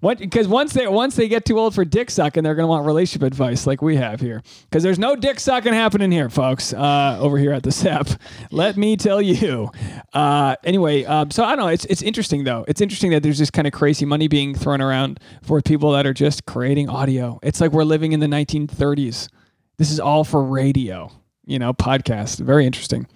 Because 0.00 0.48
once 0.48 0.72
they 0.72 0.86
once 0.86 1.14
they 1.16 1.28
get 1.28 1.44
too 1.44 1.58
old 1.58 1.74
for 1.74 1.84
dick 1.84 2.10
sucking, 2.10 2.42
they're 2.42 2.54
gonna 2.54 2.68
want 2.68 2.86
relationship 2.86 3.26
advice 3.26 3.66
like 3.66 3.82
we 3.82 3.96
have 3.96 4.20
here. 4.20 4.42
Because 4.64 4.82
there's 4.82 4.98
no 4.98 5.14
dick 5.14 5.38
sucking 5.38 5.74
happening 5.74 6.10
here, 6.10 6.30
folks. 6.30 6.72
Uh, 6.72 7.18
over 7.20 7.36
here 7.36 7.52
at 7.52 7.62
the 7.62 7.70
SAP, 7.72 8.08
let 8.50 8.76
me 8.76 8.96
tell 8.96 9.20
you. 9.20 9.70
Uh, 10.12 10.56
anyway, 10.64 11.04
um, 11.04 11.30
so 11.30 11.44
I 11.44 11.50
don't 11.50 11.66
know. 11.66 11.68
It's 11.68 11.84
it's 11.86 12.02
interesting 12.02 12.44
though. 12.44 12.64
It's 12.66 12.80
interesting 12.80 13.10
that 13.10 13.22
there's 13.22 13.38
this 13.38 13.50
kind 13.50 13.66
of 13.66 13.72
crazy 13.72 14.06
money 14.06 14.26
being 14.26 14.54
thrown 14.54 14.80
around 14.80 15.20
for 15.42 15.60
people 15.60 15.92
that 15.92 16.06
are 16.06 16.14
just 16.14 16.46
creating 16.46 16.88
audio. 16.88 17.38
It's 17.42 17.60
like 17.60 17.72
we're 17.72 17.84
living 17.84 18.12
in 18.12 18.20
the 18.20 18.26
1930s. 18.26 19.28
This 19.76 19.90
is 19.90 20.00
all 20.00 20.24
for 20.24 20.42
radio. 20.42 21.12
You 21.44 21.58
know, 21.58 21.72
podcast. 21.72 22.38
Very 22.40 22.64
interesting. 22.64 23.06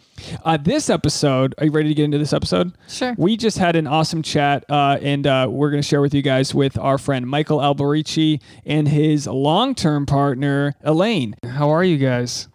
Uh, 0.44 0.57
this 0.57 0.88
episode, 0.90 1.55
are 1.59 1.66
you 1.66 1.70
ready 1.70 1.88
to 1.88 1.94
get 1.94 2.05
into 2.05 2.18
this 2.18 2.33
episode? 2.33 2.72
Sure. 2.88 3.14
We 3.18 3.37
just 3.37 3.59
had 3.59 3.77
an 3.77 3.87
awesome 3.87 4.22
chat, 4.22 4.64
uh, 4.68 4.98
and 5.03 5.27
uh, 5.27 5.48
we're 5.50 5.70
going 5.70 5.83
to 5.83 5.88
share 5.88 6.00
with 6.00 6.14
you 6.14 6.22
guys 6.22 6.55
with 6.55 6.79
our 6.79 6.98
friend 6.98 7.27
Michael 7.27 7.59
Alberici 7.59 8.40
and 8.64 8.88
his 8.88 9.27
long-term 9.27 10.07
partner 10.07 10.74
Elaine. 10.83 11.35
How 11.44 11.70
are 11.70 11.85
you 11.85 11.98
guys? 11.98 12.48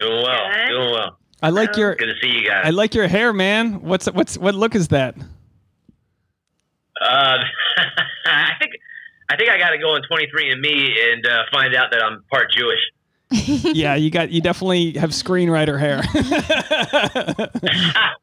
Doing 0.00 0.22
well. 0.22 0.50
Good. 0.52 0.68
Doing 0.68 0.90
well. 0.92 1.18
I 1.42 1.50
like 1.50 1.76
your 1.76 1.94
Good 1.94 2.06
to 2.06 2.14
see 2.20 2.28
you 2.32 2.46
guys. 2.46 2.62
I 2.66 2.70
like 2.70 2.94
your 2.94 3.08
hair, 3.08 3.32
man. 3.32 3.80
What's 3.82 4.06
what's 4.12 4.36
what 4.36 4.54
look 4.54 4.74
is 4.74 4.88
that? 4.88 5.16
uh, 7.00 7.38
I 8.26 8.50
think 8.58 8.72
I 9.30 9.36
think 9.36 9.48
I 9.48 9.58
got 9.58 9.70
to 9.70 9.78
go 9.78 9.90
on 9.94 10.02
23andMe 10.10 11.12
and 11.12 11.26
uh, 11.26 11.42
find 11.52 11.74
out 11.74 11.92
that 11.92 12.02
I'm 12.02 12.24
part 12.30 12.50
Jewish. 12.52 12.80
yeah, 13.74 13.94
you 13.94 14.10
got 14.10 14.30
you 14.30 14.40
definitely 14.40 14.92
have 14.94 15.10
screenwriter 15.10 15.78
hair. 15.78 16.02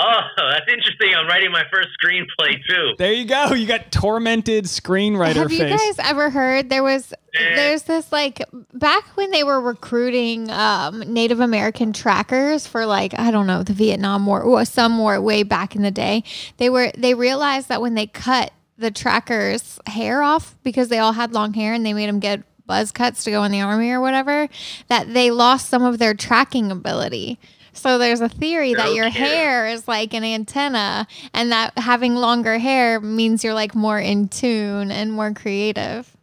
Oh, 0.00 0.20
that's 0.52 0.68
interesting. 0.72 1.12
I'm 1.12 1.26
writing 1.26 1.50
my 1.50 1.64
first 1.72 1.88
screenplay 2.00 2.54
too. 2.68 2.94
there 2.98 3.12
you 3.12 3.24
go. 3.24 3.52
You 3.52 3.66
got 3.66 3.90
tormented 3.90 4.66
screenwriter 4.66 5.34
Have 5.34 5.50
you 5.50 5.58
guys 5.58 5.98
ever 5.98 6.30
heard 6.30 6.70
there 6.70 6.84
was 6.84 7.12
Eh. 7.34 7.56
there's 7.56 7.82
this 7.82 8.12
like 8.12 8.40
back 8.72 9.04
when 9.16 9.30
they 9.32 9.42
were 9.42 9.60
recruiting 9.60 10.50
um, 10.50 11.00
Native 11.00 11.40
American 11.40 11.92
trackers 11.92 12.66
for 12.66 12.86
like 12.86 13.18
I 13.18 13.30
don't 13.32 13.46
know 13.48 13.62
the 13.64 13.72
Vietnam 13.72 14.24
War 14.24 14.40
or 14.40 14.64
some 14.64 14.98
war 14.98 15.20
way 15.20 15.42
back 15.42 15.74
in 15.76 15.82
the 15.82 15.90
day 15.90 16.22
they 16.56 16.70
were 16.70 16.90
they 16.96 17.14
realized 17.14 17.68
that 17.68 17.80
when 17.82 17.94
they 17.94 18.06
cut 18.06 18.52
the 18.78 18.90
trackers 18.90 19.78
hair 19.86 20.22
off 20.22 20.54
because 20.62 20.88
they 20.88 20.98
all 20.98 21.12
had 21.12 21.32
long 21.32 21.52
hair 21.54 21.74
and 21.74 21.84
they 21.84 21.92
made 21.92 22.08
them 22.08 22.20
get 22.20 22.42
buzz 22.68 22.92
cuts 22.92 23.24
to 23.24 23.32
go 23.32 23.42
in 23.42 23.50
the 23.50 23.60
army 23.60 23.90
or 23.90 24.00
whatever 24.00 24.48
that 24.86 25.12
they 25.12 25.32
lost 25.32 25.68
some 25.68 25.82
of 25.82 25.98
their 25.98 26.14
tracking 26.14 26.70
ability. 26.70 27.40
So 27.72 27.98
there's 27.98 28.20
a 28.20 28.28
theory 28.28 28.74
that 28.74 28.94
your 28.94 29.08
hair 29.08 29.66
is 29.66 29.86
like 29.86 30.12
an 30.14 30.24
antenna 30.24 31.06
and 31.32 31.52
that 31.52 31.78
having 31.78 32.14
longer 32.16 32.58
hair 32.58 33.00
means 33.00 33.44
you're 33.44 33.54
like 33.54 33.74
more 33.74 33.98
in 33.98 34.28
tune 34.28 34.90
and 34.90 35.12
more 35.12 35.32
creative. 35.32 36.16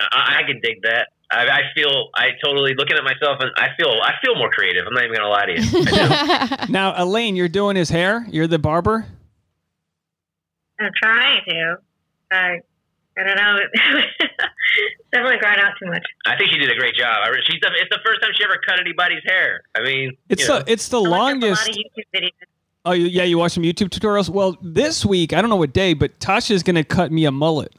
I, 0.00 0.40
I 0.40 0.42
can 0.46 0.60
dig 0.62 0.82
that. 0.82 1.08
I, 1.30 1.46
I 1.46 1.60
feel 1.74 2.08
I 2.14 2.28
totally 2.42 2.74
looking 2.74 2.96
at 2.96 3.04
myself 3.04 3.38
and 3.40 3.50
I 3.56 3.68
feel 3.78 3.90
I 4.02 4.14
feel 4.24 4.34
more 4.36 4.50
creative. 4.50 4.86
I'm 4.86 4.94
not 4.94 5.04
even 5.04 5.16
gonna 5.16 5.28
lie 5.28 5.46
to 5.46 5.60
you. 5.60 6.68
Now, 6.72 6.94
Elaine, 6.96 7.36
you're 7.36 7.48
doing 7.48 7.76
his 7.76 7.90
hair. 7.90 8.26
You're 8.30 8.46
the 8.46 8.58
barber. 8.58 9.06
I'm 10.80 10.90
trying 11.02 11.42
to. 11.48 11.76
I, 12.30 12.60
I 13.18 13.24
don't 13.24 13.36
know. 13.36 13.58
Definitely 15.12 15.38
grind 15.38 15.60
out 15.60 15.72
too 15.82 15.88
much. 15.90 16.02
I 16.26 16.36
think 16.36 16.50
she 16.50 16.58
did 16.58 16.70
a 16.70 16.76
great 16.78 16.94
job. 16.94 17.16
I, 17.24 17.30
she's 17.46 17.60
the, 17.60 17.70
it's 17.80 17.88
the 17.90 18.00
first 18.04 18.20
time 18.22 18.30
she 18.36 18.44
ever 18.44 18.58
cut 18.66 18.78
anybody's 18.80 19.22
hair. 19.26 19.62
I 19.74 19.82
mean, 19.82 20.16
It's 20.28 20.42
you 20.42 20.48
know. 20.48 20.60
the 20.60 20.72
it's 20.72 20.88
the 20.88 21.00
I 21.00 21.08
longest. 21.08 21.62
A 21.66 21.70
lot 21.70 21.70
of 21.70 21.74
YouTube 21.76 22.04
videos. 22.22 22.30
Oh, 22.84 22.92
yeah, 22.92 23.24
you 23.24 23.38
watch 23.38 23.52
some 23.52 23.64
YouTube 23.64 23.88
tutorials. 23.88 24.28
Well, 24.28 24.56
this 24.62 25.04
week 25.04 25.32
I 25.32 25.40
don't 25.40 25.50
know 25.50 25.56
what 25.56 25.72
day, 25.72 25.94
but 25.94 26.18
Tasha's 26.20 26.62
gonna 26.62 26.84
cut 26.84 27.10
me 27.12 27.24
a 27.24 27.30
mullet. 27.32 27.74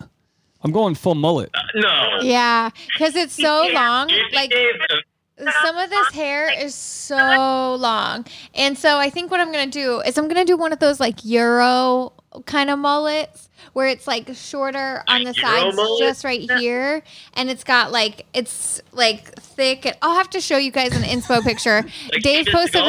I'm 0.62 0.72
going 0.72 0.94
full 0.96 1.16
mullet. 1.16 1.52
no. 1.76 2.18
yeah, 2.22 2.70
because 2.94 3.16
it's 3.16 3.34
so 3.34 3.64
Yeah. 3.64 3.80
long. 3.80 4.10
Like 4.34 4.52
uh, 4.54 5.52
some 5.64 5.78
of 5.78 5.90
this 5.90 6.12
hair 6.14 6.52
is 6.52 6.76
so 6.76 7.76
long, 7.80 8.26
and 8.54 8.78
so 8.78 8.98
I 8.98 9.10
think 9.10 9.32
what 9.32 9.40
I'm 9.40 9.52
gonna 9.52 9.68
do 9.68 10.02
is 10.02 10.18
I'm 10.18 10.28
gonna 10.28 10.44
do 10.46 10.58
one 10.58 10.74
of 10.74 10.80
those 10.80 11.00
like 11.00 11.24
Euro 11.24 12.12
kind 12.46 12.70
of 12.70 12.78
mullets 12.78 13.49
where 13.74 13.88
it's 13.88 14.08
like 14.08 14.30
shorter 14.36 15.04
on 15.08 15.24
the 15.24 15.34
sides, 15.34 15.78
just 16.00 16.24
right 16.24 16.50
here, 16.60 17.02
and 17.34 17.50
it's 17.50 17.64
got 17.64 17.92
like 17.92 18.26
it's 18.34 18.82
like 18.92 19.34
thick. 19.40 19.86
And 19.86 19.98
I'll 20.02 20.16
have 20.18 20.30
to 20.32 20.42
show 20.42 20.58
you 20.58 20.72
guys 20.72 20.96
an 20.96 21.04
inspo 21.04 21.42
picture. 21.44 21.84
like 22.12 22.22
Dave 22.22 22.48
posted. 22.52 22.84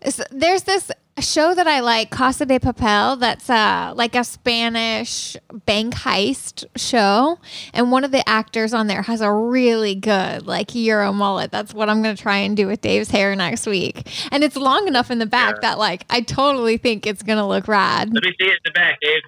Is- 0.00 0.22
there's 0.30 0.64
this 0.64 0.90
show 1.20 1.54
that 1.54 1.66
I 1.68 1.80
like, 1.80 2.10
Casa 2.10 2.46
de 2.46 2.58
Papel, 2.58 3.20
that's 3.20 3.48
uh, 3.50 3.92
like 3.94 4.14
a 4.16 4.24
Spanish 4.24 5.36
bank 5.66 5.94
heist 5.94 6.64
show. 6.76 7.38
And 7.74 7.92
one 7.92 8.02
of 8.02 8.10
the 8.10 8.26
actors 8.28 8.72
on 8.74 8.86
there 8.86 9.02
has 9.02 9.20
a 9.20 9.30
really 9.30 9.94
good, 9.94 10.46
like, 10.46 10.74
Euro 10.74 11.12
mullet. 11.12 11.50
That's 11.52 11.74
what 11.74 11.88
I'm 11.90 12.02
going 12.02 12.16
to 12.16 12.20
try 12.22 12.38
and 12.38 12.56
do 12.56 12.66
with 12.66 12.80
Dave's 12.80 13.10
hair 13.10 13.36
next 13.36 13.66
week. 13.66 14.08
And 14.32 14.42
it's 14.42 14.56
long 14.56 14.88
enough 14.88 15.10
in 15.10 15.18
the 15.18 15.26
back 15.26 15.56
Yeah. 15.56 15.68
that, 15.68 15.78
like, 15.78 16.04
I 16.10 16.22
totally 16.22 16.78
think 16.78 17.06
it's 17.06 17.22
to 17.38 17.46
look 17.46 17.68
rad. 17.68 18.12
Let 18.12 18.24
me 18.24 18.32
see 18.40 18.46
it 18.46 18.52
in 18.54 18.58
the 18.64 18.70
back, 18.72 18.98
Dave. 19.02 19.20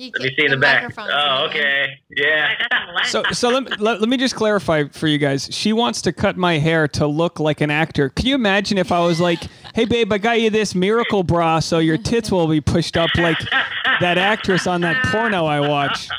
You 0.00 0.10
Let 0.14 0.22
me 0.22 0.34
see 0.34 0.46
in 0.46 0.50
the 0.50 0.56
back. 0.56 0.90
Oh, 0.96 1.46
okay. 1.50 2.00
Yeah. 2.08 2.48
I 2.58 2.62
got 2.62 2.86
some 2.86 2.94
light. 2.94 3.06
So, 3.06 3.22
so 3.32 3.50
let, 3.50 3.80
let, 3.80 4.00
let 4.00 4.08
me 4.08 4.16
just 4.16 4.34
clarify 4.34 4.84
for 4.84 5.06
you 5.06 5.18
guys. 5.18 5.46
She 5.52 5.74
wants 5.74 6.00
to 6.00 6.12
cut 6.14 6.38
my 6.38 6.56
hair 6.56 6.88
to 6.88 7.06
look 7.06 7.38
like 7.38 7.60
an 7.60 7.70
actor. 7.70 8.08
Can 8.08 8.24
you 8.24 8.34
imagine 8.34 8.78
if 8.78 8.92
I 8.92 9.00
was 9.00 9.20
like, 9.20 9.40
"Hey, 9.74 9.84
babe, 9.84 10.10
I 10.10 10.16
got 10.16 10.40
you 10.40 10.48
this 10.48 10.74
miracle 10.74 11.22
bra, 11.22 11.60
so 11.60 11.80
your 11.80 11.98
tits 11.98 12.32
will 12.32 12.48
be 12.48 12.62
pushed 12.62 12.96
up 12.96 13.10
like 13.18 13.36
that 14.00 14.16
actress 14.16 14.66
on 14.66 14.80
that 14.80 15.04
porno 15.04 15.44
I 15.44 15.60
watch." 15.60 16.08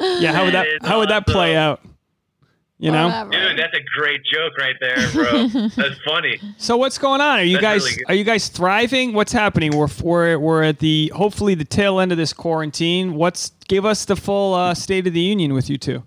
Yeah, 0.00 0.32
how 0.32 0.44
would 0.44 0.54
that 0.54 0.66
how 0.82 1.00
would 1.00 1.10
that 1.10 1.26
play 1.26 1.56
out? 1.56 1.80
You 2.80 2.92
know. 2.92 3.06
Whatever. 3.06 3.30
Dude, 3.30 3.58
that's 3.58 3.76
a 3.76 3.82
great 3.98 4.20
joke 4.24 4.56
right 4.56 4.76
there, 4.80 4.96
bro. 5.12 5.48
that's 5.76 5.98
funny. 6.06 6.40
So 6.58 6.76
what's 6.76 6.96
going 6.96 7.20
on? 7.20 7.40
Are 7.40 7.42
you 7.42 7.56
That's 7.60 7.84
guys 7.84 7.84
really 7.84 8.04
are 8.06 8.14
you 8.14 8.24
guys 8.24 8.48
thriving? 8.48 9.14
What's 9.14 9.32
happening? 9.32 9.76
We're 9.76 9.88
we're 10.02 10.38
we're 10.38 10.62
at 10.62 10.78
the 10.78 11.12
hopefully 11.14 11.54
the 11.56 11.64
tail 11.64 11.98
end 11.98 12.12
of 12.12 12.18
this 12.18 12.32
quarantine. 12.32 13.14
What's 13.14 13.50
give 13.66 13.84
us 13.84 14.04
the 14.04 14.14
full 14.14 14.54
uh, 14.54 14.74
state 14.74 15.06
of 15.08 15.12
the 15.12 15.20
union 15.20 15.54
with 15.54 15.68
you 15.68 15.76
two? 15.76 16.04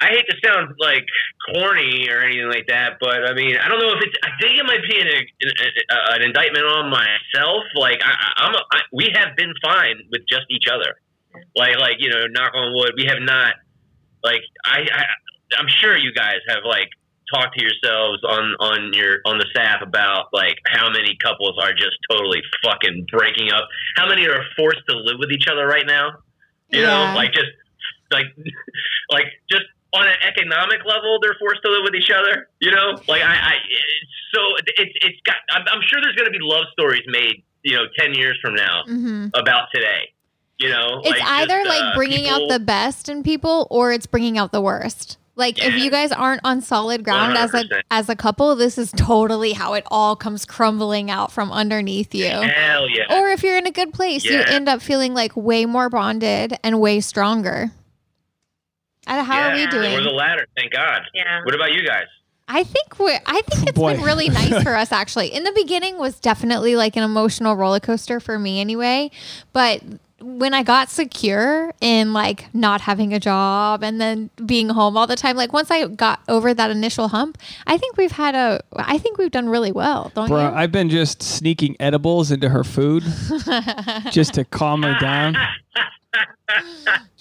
I 0.00 0.08
hate 0.10 0.26
to 0.30 0.36
sound 0.44 0.74
like 0.78 1.04
corny 1.52 2.08
or 2.08 2.20
anything 2.22 2.48
like 2.48 2.66
that, 2.68 2.98
but 3.00 3.24
I 3.24 3.34
mean, 3.34 3.56
I 3.56 3.68
don't 3.68 3.80
know 3.80 3.90
if 3.90 4.02
it's. 4.02 4.16
I 4.22 4.30
think 4.40 4.58
it 4.58 4.64
might 4.64 4.82
be 4.82 5.00
an, 5.00 5.08
an, 5.08 5.70
an 6.14 6.22
indictment 6.22 6.64
on 6.66 6.90
myself. 6.90 7.64
Like, 7.74 7.98
I, 8.04 8.10
I- 8.10 8.46
I'm. 8.46 8.54
A, 8.54 8.58
I, 8.72 8.80
we 8.92 9.10
have 9.14 9.36
been 9.36 9.52
fine 9.62 9.96
with 10.10 10.22
just 10.28 10.46
each 10.50 10.66
other. 10.72 10.94
Like, 11.56 11.78
like 11.78 11.96
you 11.98 12.10
know, 12.10 12.26
knock 12.30 12.52
on 12.54 12.74
wood, 12.74 12.92
we 12.96 13.06
have 13.06 13.18
not. 13.20 13.54
Like, 14.22 14.42
I, 14.64 14.80
I 14.92 15.04
I'm 15.58 15.68
sure 15.68 15.96
you 15.96 16.12
guys 16.12 16.38
have 16.48 16.64
like 16.64 16.88
talked 17.32 17.56
to 17.58 17.62
yourselves 17.62 18.22
on 18.24 18.54
on 18.60 18.92
your 18.92 19.20
on 19.24 19.38
the 19.38 19.46
staff 19.50 19.80
about 19.82 20.28
like 20.32 20.56
how 20.66 20.90
many 20.90 21.16
couples 21.22 21.56
are 21.62 21.72
just 21.72 21.96
totally 22.10 22.40
fucking 22.64 23.06
breaking 23.10 23.52
up. 23.52 23.64
How 23.96 24.08
many 24.08 24.26
are 24.26 24.40
forced 24.56 24.80
to 24.88 24.96
live 24.96 25.16
with 25.18 25.30
each 25.32 25.46
other 25.50 25.66
right 25.66 25.86
now? 25.86 26.10
You 26.70 26.82
Yeah. 26.82 26.88
know, 26.88 27.12
like 27.14 27.32
just 27.32 27.50
like 28.10 28.26
like 29.10 29.26
just 29.50 29.64
on 29.94 30.06
an 30.06 30.16
economic 30.26 30.84
level, 30.84 31.18
they're 31.22 31.36
forced 31.40 31.62
to 31.64 31.70
live 31.70 31.82
with 31.84 31.94
each 31.94 32.10
other. 32.10 32.48
You 32.60 32.70
know, 32.72 33.00
like 33.08 33.22
I, 33.22 33.34
I 33.34 33.54
it's 33.56 34.14
so 34.34 34.40
it's 34.76 34.92
it's 35.02 35.20
got. 35.24 35.36
I'm, 35.52 35.64
I'm 35.72 35.82
sure 35.86 36.00
there's 36.02 36.16
going 36.16 36.30
to 36.30 36.36
be 36.36 36.42
love 36.44 36.66
stories 36.72 37.04
made. 37.08 37.44
You 37.64 37.76
know, 37.76 37.84
ten 37.98 38.14
years 38.14 38.38
from 38.42 38.54
now 38.54 38.84
hmm 38.84 39.26
about 39.34 39.68
today. 39.74 40.08
You 40.58 40.70
know, 40.70 41.00
It's 41.04 41.10
like, 41.20 41.22
either 41.22 41.58
just, 41.62 41.68
like 41.68 41.82
uh, 41.82 41.94
bringing 41.96 42.26
out 42.28 42.48
the 42.48 42.58
best 42.58 43.08
in 43.08 43.22
people 43.22 43.66
or 43.70 43.92
it's 43.92 44.06
bringing 44.06 44.36
out 44.38 44.50
the 44.52 44.60
worst. 44.60 45.16
Like 45.36 45.64
if 45.64 45.74
you 45.76 45.88
guys 45.88 46.10
aren't 46.10 46.40
on 46.42 46.60
solid 46.62 47.04
ground 47.04 47.38
as 47.38 47.54
a 47.54 47.62
100%. 47.62 47.82
as 47.92 48.08
a 48.08 48.16
couple, 48.16 48.56
this 48.56 48.76
is 48.76 48.90
totally 48.96 49.52
how 49.52 49.74
it 49.74 49.84
all 49.86 50.16
comes 50.16 50.44
crumbling 50.44 51.12
out 51.12 51.30
from 51.30 51.52
underneath 51.52 52.12
you. 52.12 52.26
hell 52.28 52.88
yeah. 52.90 53.16
Or 53.20 53.28
if 53.28 53.44
you're 53.44 53.56
in 53.56 53.66
a 53.68 53.70
good 53.70 53.92
place, 53.94 54.24
you 54.24 54.40
end 54.40 54.68
up 54.68 54.82
feeling 54.82 55.14
like 55.14 55.36
way 55.36 55.64
more 55.64 55.88
bonded 55.88 56.58
and 56.64 56.80
way 56.80 56.98
stronger. 57.00 57.70
Uh, 59.06 59.22
How 59.22 59.48
are 59.50 59.54
we 59.54 59.66
doing? 59.68 59.92
We're 59.92 60.02
the 60.02 60.10
latter, 60.10 60.44
thank 60.56 60.72
God. 60.72 61.02
Yeah. 61.14 61.42
What 61.44 61.54
about 61.54 61.72
you 61.72 61.86
guys? 61.86 62.06
I 62.48 62.64
think 62.64 62.98
we're. 62.98 63.20
I 63.24 63.42
think 63.42 63.68
it's 63.68 63.78
Boy. 63.78 63.94
been 63.94 64.02
really 64.04 64.28
nice 64.30 64.62
for 64.62 64.74
us 64.76 64.90
actually. 64.90 65.28
In 65.32 65.44
the 65.44 65.52
beginning 65.52 65.98
was 65.98 66.18
definitely 66.18 66.74
like 66.76 66.96
an 66.96 67.04
emotional 67.04 67.54
roller 67.54 67.78
coaster 67.80 68.18
for 68.20 68.38
me 68.38 68.60
anyway, 68.60 69.10
but 69.52 69.82
when 70.20 70.52
I 70.52 70.62
got 70.62 70.88
secure 70.90 71.72
in 71.80 72.12
like 72.12 72.52
not 72.54 72.80
having 72.80 73.14
a 73.14 73.20
job 73.20 73.84
and 73.84 74.00
then 74.00 74.30
being 74.44 74.68
home 74.68 74.96
all 74.96 75.06
the 75.06 75.16
time, 75.16 75.36
like 75.36 75.52
once 75.52 75.70
I 75.70 75.86
got 75.86 76.20
over 76.28 76.52
that 76.52 76.70
initial 76.70 77.08
hump, 77.08 77.38
I 77.66 77.78
think 77.78 77.96
we've 77.96 78.12
had 78.12 78.34
a. 78.34 78.62
I 78.76 78.98
think 78.98 79.18
we've 79.18 79.30
done 79.30 79.48
really 79.48 79.72
well, 79.72 80.10
don't 80.14 80.28
Bro, 80.28 80.40
you? 80.40 80.54
I've 80.54 80.72
been 80.72 80.90
just 80.90 81.22
sneaking 81.22 81.76
edibles 81.78 82.30
into 82.30 82.48
her 82.48 82.64
food 82.64 83.04
just 84.10 84.34
to 84.34 84.44
calm 84.44 84.82
her 84.82 84.96
down. 84.98 85.36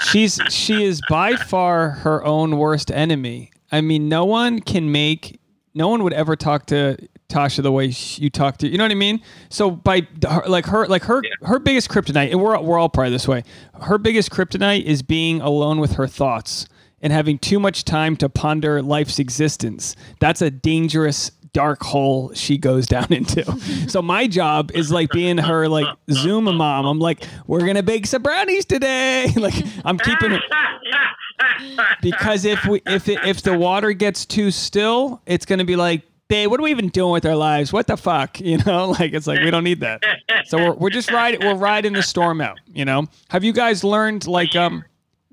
She's 0.06 0.40
she 0.50 0.84
is 0.84 1.02
by 1.10 1.36
far 1.36 1.90
her 1.90 2.24
own 2.24 2.58
worst 2.58 2.90
enemy. 2.92 3.52
I 3.72 3.82
mean, 3.82 4.10
no 4.10 4.26
one 4.26 4.60
can 4.60 4.92
make 4.92 5.40
no 5.74 5.88
one 5.90 6.04
would 6.04 6.14
ever 6.14 6.36
talk 6.36 6.66
to 6.68 6.98
Tasha 7.30 7.62
the 7.62 7.72
way 7.72 7.94
you 8.22 8.30
talk 8.30 8.58
to. 8.58 8.68
You 8.70 8.78
know 8.78 8.86
what 8.86 8.92
I 8.92 8.96
mean? 8.96 9.22
So 9.50 9.70
by 9.72 10.08
like 10.48 10.66
her 10.68 10.88
like 10.88 11.04
her 11.04 11.22
her 11.42 11.60
biggest 11.60 11.90
kryptonite, 11.90 12.32
and 12.32 12.42
we're 12.42 12.60
we're 12.62 12.78
all 12.78 12.90
probably 12.90 13.12
this 13.12 13.28
way. 13.28 13.44
Her 13.82 13.98
biggest 13.98 14.30
kryptonite 14.32 14.84
is 14.84 15.02
being 15.02 15.42
alone 15.42 15.80
with 15.80 15.94
her 15.94 16.08
thoughts 16.08 16.68
and 17.02 17.12
having 17.14 17.38
too 17.38 17.60
much 17.60 17.84
time 17.84 18.16
to 18.18 18.30
ponder 18.30 18.82
life's 18.82 19.20
existence. 19.20 19.96
That's 20.20 20.42
a 20.42 20.50
dangerous 20.50 21.32
dark 21.54 21.82
hole 21.82 22.32
she 22.34 22.58
goes 22.58 22.86
down 22.88 23.12
into. 23.12 23.44
so 23.90 24.02
my 24.02 24.28
job 24.28 24.72
is 24.74 24.92
like 24.92 25.10
being 25.12 25.38
her 25.38 25.68
like 25.68 25.88
Zoom 26.12 26.46
mom. 26.46 26.86
I'm 26.86 27.00
like, 27.00 27.26
we're 27.46 27.66
gonna 27.66 27.84
bake 27.84 28.08
some 28.08 28.22
brownies 28.22 28.64
today. 28.66 29.28
like 29.36 29.56
I'm 29.84 29.98
keeping 29.98 30.32
it 30.32 30.42
because 32.02 32.46
if 32.46 32.66
we 32.66 32.82
if 32.86 33.10
it, 33.10 33.20
if 33.26 33.42
the 33.42 33.58
water 33.58 33.92
gets 33.92 34.26
too 34.26 34.50
still, 34.52 35.22
it's 35.26 35.46
gonna 35.46 35.66
be 35.66 35.76
like, 35.76 36.04
babe, 36.28 36.50
what 36.50 36.60
are 36.60 36.64
we 36.64 36.72
even 36.72 36.90
doing 36.90 37.12
with 37.12 37.26
our 37.26 37.36
lives? 37.36 37.72
What 37.74 37.88
the 37.88 37.98
fuck? 37.98 38.40
You 38.48 38.58
know, 38.60 38.90
like 38.92 39.14
it's 39.14 39.28
like 39.28 39.40
we 39.42 39.52
don't 39.52 39.64
need 39.64 39.80
that. 39.82 40.02
So 40.46 40.58
we're 40.58 40.74
we're 40.76 40.90
just 40.90 41.12
riding 41.12 41.42
we're 41.42 41.56
riding 41.56 41.94
the 41.94 42.04
storm 42.04 42.42
out. 42.42 42.60
You 42.68 42.86
know, 42.86 43.06
have 43.30 43.44
you 43.44 43.54
guys 43.54 43.84
learned 43.84 44.28
like 44.28 44.56
um, 44.56 44.84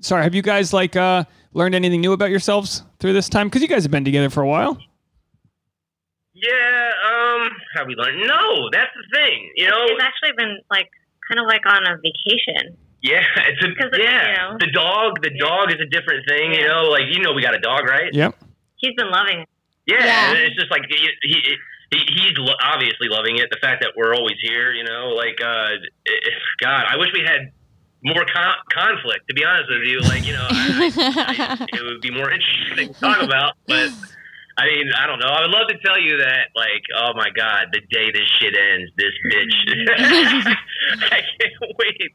sorry, 0.01 0.23
have 0.23 0.35
you 0.35 0.41
guys 0.41 0.73
like 0.73 0.95
uh 0.95 1.23
learned 1.53 1.75
anything 1.75 2.01
new 2.01 2.11
about 2.13 2.29
yourselves 2.29 2.83
through 2.99 3.13
this 3.13 3.29
time? 3.29 3.47
Because 3.47 3.61
you 3.61 3.67
guys 3.67 3.83
have 3.83 3.91
been 3.91 4.05
together 4.05 4.29
for 4.29 4.41
a 4.43 4.47
while. 4.47 4.77
Yeah, 6.33 6.91
um, 7.09 7.49
have 7.75 7.87
we 7.87 7.95
learned? 7.95 8.19
No, 8.27 8.69
that's 8.71 8.91
the 8.93 9.17
thing. 9.17 9.51
You 9.55 9.69
know, 9.69 9.85
It's 9.85 10.03
actually 10.03 10.33
been 10.37 10.59
like 10.69 10.89
kind 11.29 11.39
of 11.39 11.47
like 11.47 11.65
on 11.65 11.83
a 11.87 11.95
vacation. 11.95 12.75
yeah, 13.01 13.23
it's 13.47 13.63
a 13.63 13.67
'Cause, 13.73 13.91
yeah. 13.97 14.31
you 14.31 14.37
know- 14.37 14.57
the 14.59 14.71
dog, 14.71 15.21
the 15.21 15.31
Yeah. 15.33 15.47
dog 15.47 15.71
is 15.73 15.79
a 15.79 15.85
different 15.85 16.27
thing. 16.27 16.53
You 16.53 16.67
know, 16.67 16.83
like 16.89 17.03
you 17.09 17.19
know, 17.21 17.31
we 17.33 17.41
got 17.41 17.55
a 17.55 17.59
dog, 17.59 17.87
right? 17.87 18.13
Yep. 18.13 18.35
He's 18.75 18.93
been 18.97 19.09
loving 19.09 19.39
it. 19.41 19.49
Yeah, 19.87 20.03
Yeah. 20.05 20.33
it's 20.45 20.55
just 20.55 20.71
like 20.71 20.83
he, 20.89 20.97
he, 21.23 21.35
he 21.91 21.99
he's 22.13 22.37
lo- 22.37 22.55
obviously 22.63 23.07
loving 23.09 23.37
it. 23.37 23.47
The 23.51 23.59
fact 23.61 23.81
that 23.83 23.93
we're 23.95 24.13
always 24.15 24.37
here, 24.41 24.71
you 24.73 24.83
know, 24.83 25.09
like 25.15 25.37
uh, 25.43 25.77
it, 26.05 26.33
God, 26.59 26.85
I 26.89 26.97
wish 26.97 27.09
we 27.13 27.21
had 27.21 27.51
more 28.03 28.25
con- 28.31 28.61
conflict. 28.71 29.27
To 29.29 29.33
be 29.35 29.45
honest 29.45 29.69
with 29.69 29.83
you, 29.87 29.99
like 30.01 30.25
you 30.25 30.33
know, 30.33 30.47
I, 30.49 31.57
I, 31.61 31.67
it 31.77 31.83
would 31.83 32.01
be 32.01 32.11
more 32.11 32.31
interesting 32.31 32.93
to 32.93 32.99
talk 32.99 33.21
about. 33.21 33.53
But 33.67 33.89
I 34.57 34.65
mean, 34.65 34.89
I 34.97 35.05
don't 35.05 35.19
know. 35.19 35.27
I 35.27 35.41
would 35.41 35.51
love 35.51 35.67
to 35.69 35.77
tell 35.85 35.99
you 35.99 36.17
that, 36.17 36.47
like, 36.55 36.81
oh 36.97 37.11
my 37.15 37.29
God, 37.35 37.67
the 37.73 37.81
day 37.91 38.09
this 38.11 38.27
shit 38.39 38.55
ends, 38.57 38.89
this 38.97 39.13
bitch. 39.29 40.55
I 41.11 41.21
can't 41.39 41.75
wait. 41.77 42.11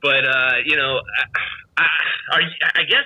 But 0.00 0.24
uh, 0.24 0.52
you 0.64 0.76
know, 0.76 1.00
I, 1.76 1.84
I, 2.30 2.40
I 2.76 2.82
guess 2.84 3.04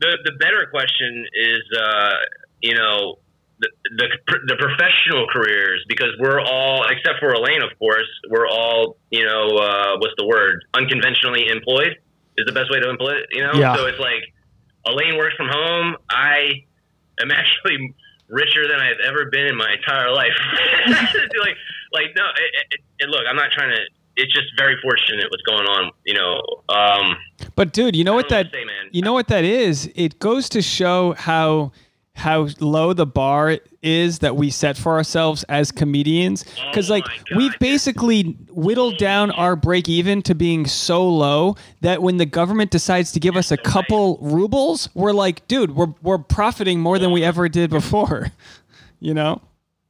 the 0.00 0.16
the 0.24 0.32
better 0.38 0.66
question 0.70 1.26
is, 1.34 1.62
uh, 1.78 2.14
you 2.62 2.74
know, 2.74 3.18
the, 3.60 3.68
the 3.96 4.08
the 4.46 4.56
professional 4.56 5.26
careers 5.32 5.84
because 5.88 6.08
we're 6.18 6.40
all 6.40 6.84
except 6.88 7.18
for 7.20 7.32
Elaine, 7.32 7.62
of 7.62 7.78
course, 7.78 8.08
we're 8.30 8.46
all 8.48 8.96
you 9.10 9.24
know 9.24 9.48
uh, 9.56 9.96
what's 9.98 10.14
the 10.16 10.26
word? 10.26 10.64
Unconventionally 10.74 11.48
employed 11.48 11.96
is 12.38 12.46
the 12.46 12.52
best 12.52 12.70
way 12.70 12.80
to 12.80 12.88
employ 12.88 13.10
it. 13.12 13.26
You 13.32 13.42
know, 13.44 13.52
Yeah. 13.54 13.74
so 13.76 13.86
it's 13.86 13.98
like 13.98 14.22
Elaine 14.86 15.18
works 15.18 15.34
from 15.36 15.48
home. 15.50 15.96
I 16.10 16.64
am 17.20 17.30
actually 17.40 17.94
richer 18.28 18.66
than 18.68 18.80
I've 18.80 19.00
ever 19.06 19.26
been 19.30 19.46
in 19.46 19.56
my 19.56 19.72
entire 19.76 20.10
life. 20.12 20.32
like, 20.88 21.56
like 21.92 22.06
no, 22.16 22.24
it, 22.70 22.80
it, 23.00 23.08
look, 23.10 23.24
I'm 23.28 23.36
not 23.36 23.50
trying 23.52 23.70
to. 23.70 23.80
It's 24.16 24.32
just 24.34 24.46
very 24.58 24.76
fortunate 24.82 25.26
what's 25.30 25.42
going 25.42 25.66
on. 25.66 25.92
You 26.04 26.14
know, 26.14 26.40
um, 26.74 27.16
But 27.56 27.72
dude, 27.72 27.94
you 27.96 28.04
know 28.04 28.14
what 28.14 28.28
that 28.30 28.52
don't 28.52 28.66
know 28.66 28.66
what 28.66 28.66
to 28.66 28.72
say, 28.72 28.84
man. 28.84 28.90
you 28.92 29.02
know 29.02 29.12
what 29.12 29.28
that 29.28 29.44
is? 29.44 29.90
It 29.94 30.18
goes 30.18 30.48
to 30.50 30.62
show 30.62 31.14
how 31.14 31.72
how 32.20 32.48
low 32.60 32.92
the 32.92 33.04
bar 33.06 33.58
is 33.82 34.20
that 34.20 34.36
we 34.36 34.50
set 34.50 34.76
for 34.76 34.92
ourselves 34.92 35.42
as 35.48 35.72
comedians 35.72 36.44
because 36.70 36.90
Oh 36.90 36.94
like 36.94 37.06
my 37.06 37.16
God, 37.16 37.36
we've 37.36 37.50
dude. 37.52 37.58
basically 37.60 38.22
whittled 38.50 38.96
down 38.98 39.30
our 39.32 39.56
break 39.56 39.88
even 39.88 40.22
to 40.22 40.34
being 40.34 40.66
so 40.66 41.08
low 41.08 41.56
that 41.80 42.02
when 42.02 42.16
the 42.18 42.26
government 42.26 42.70
decides 42.70 43.12
to 43.12 43.20
give 43.20 43.36
us 43.36 43.50
a 43.50 43.56
couple 43.56 44.18
rubles 44.20 44.88
we're 44.94 45.12
like 45.12 45.46
dude 45.48 45.74
we're 45.74 45.92
we're 46.02 46.18
profiting 46.18 46.80
more 46.80 46.98
than 46.98 47.10
we 47.10 47.24
ever 47.24 47.48
did 47.48 47.70
before 47.70 48.28
you 49.00 49.14
know 49.14 49.40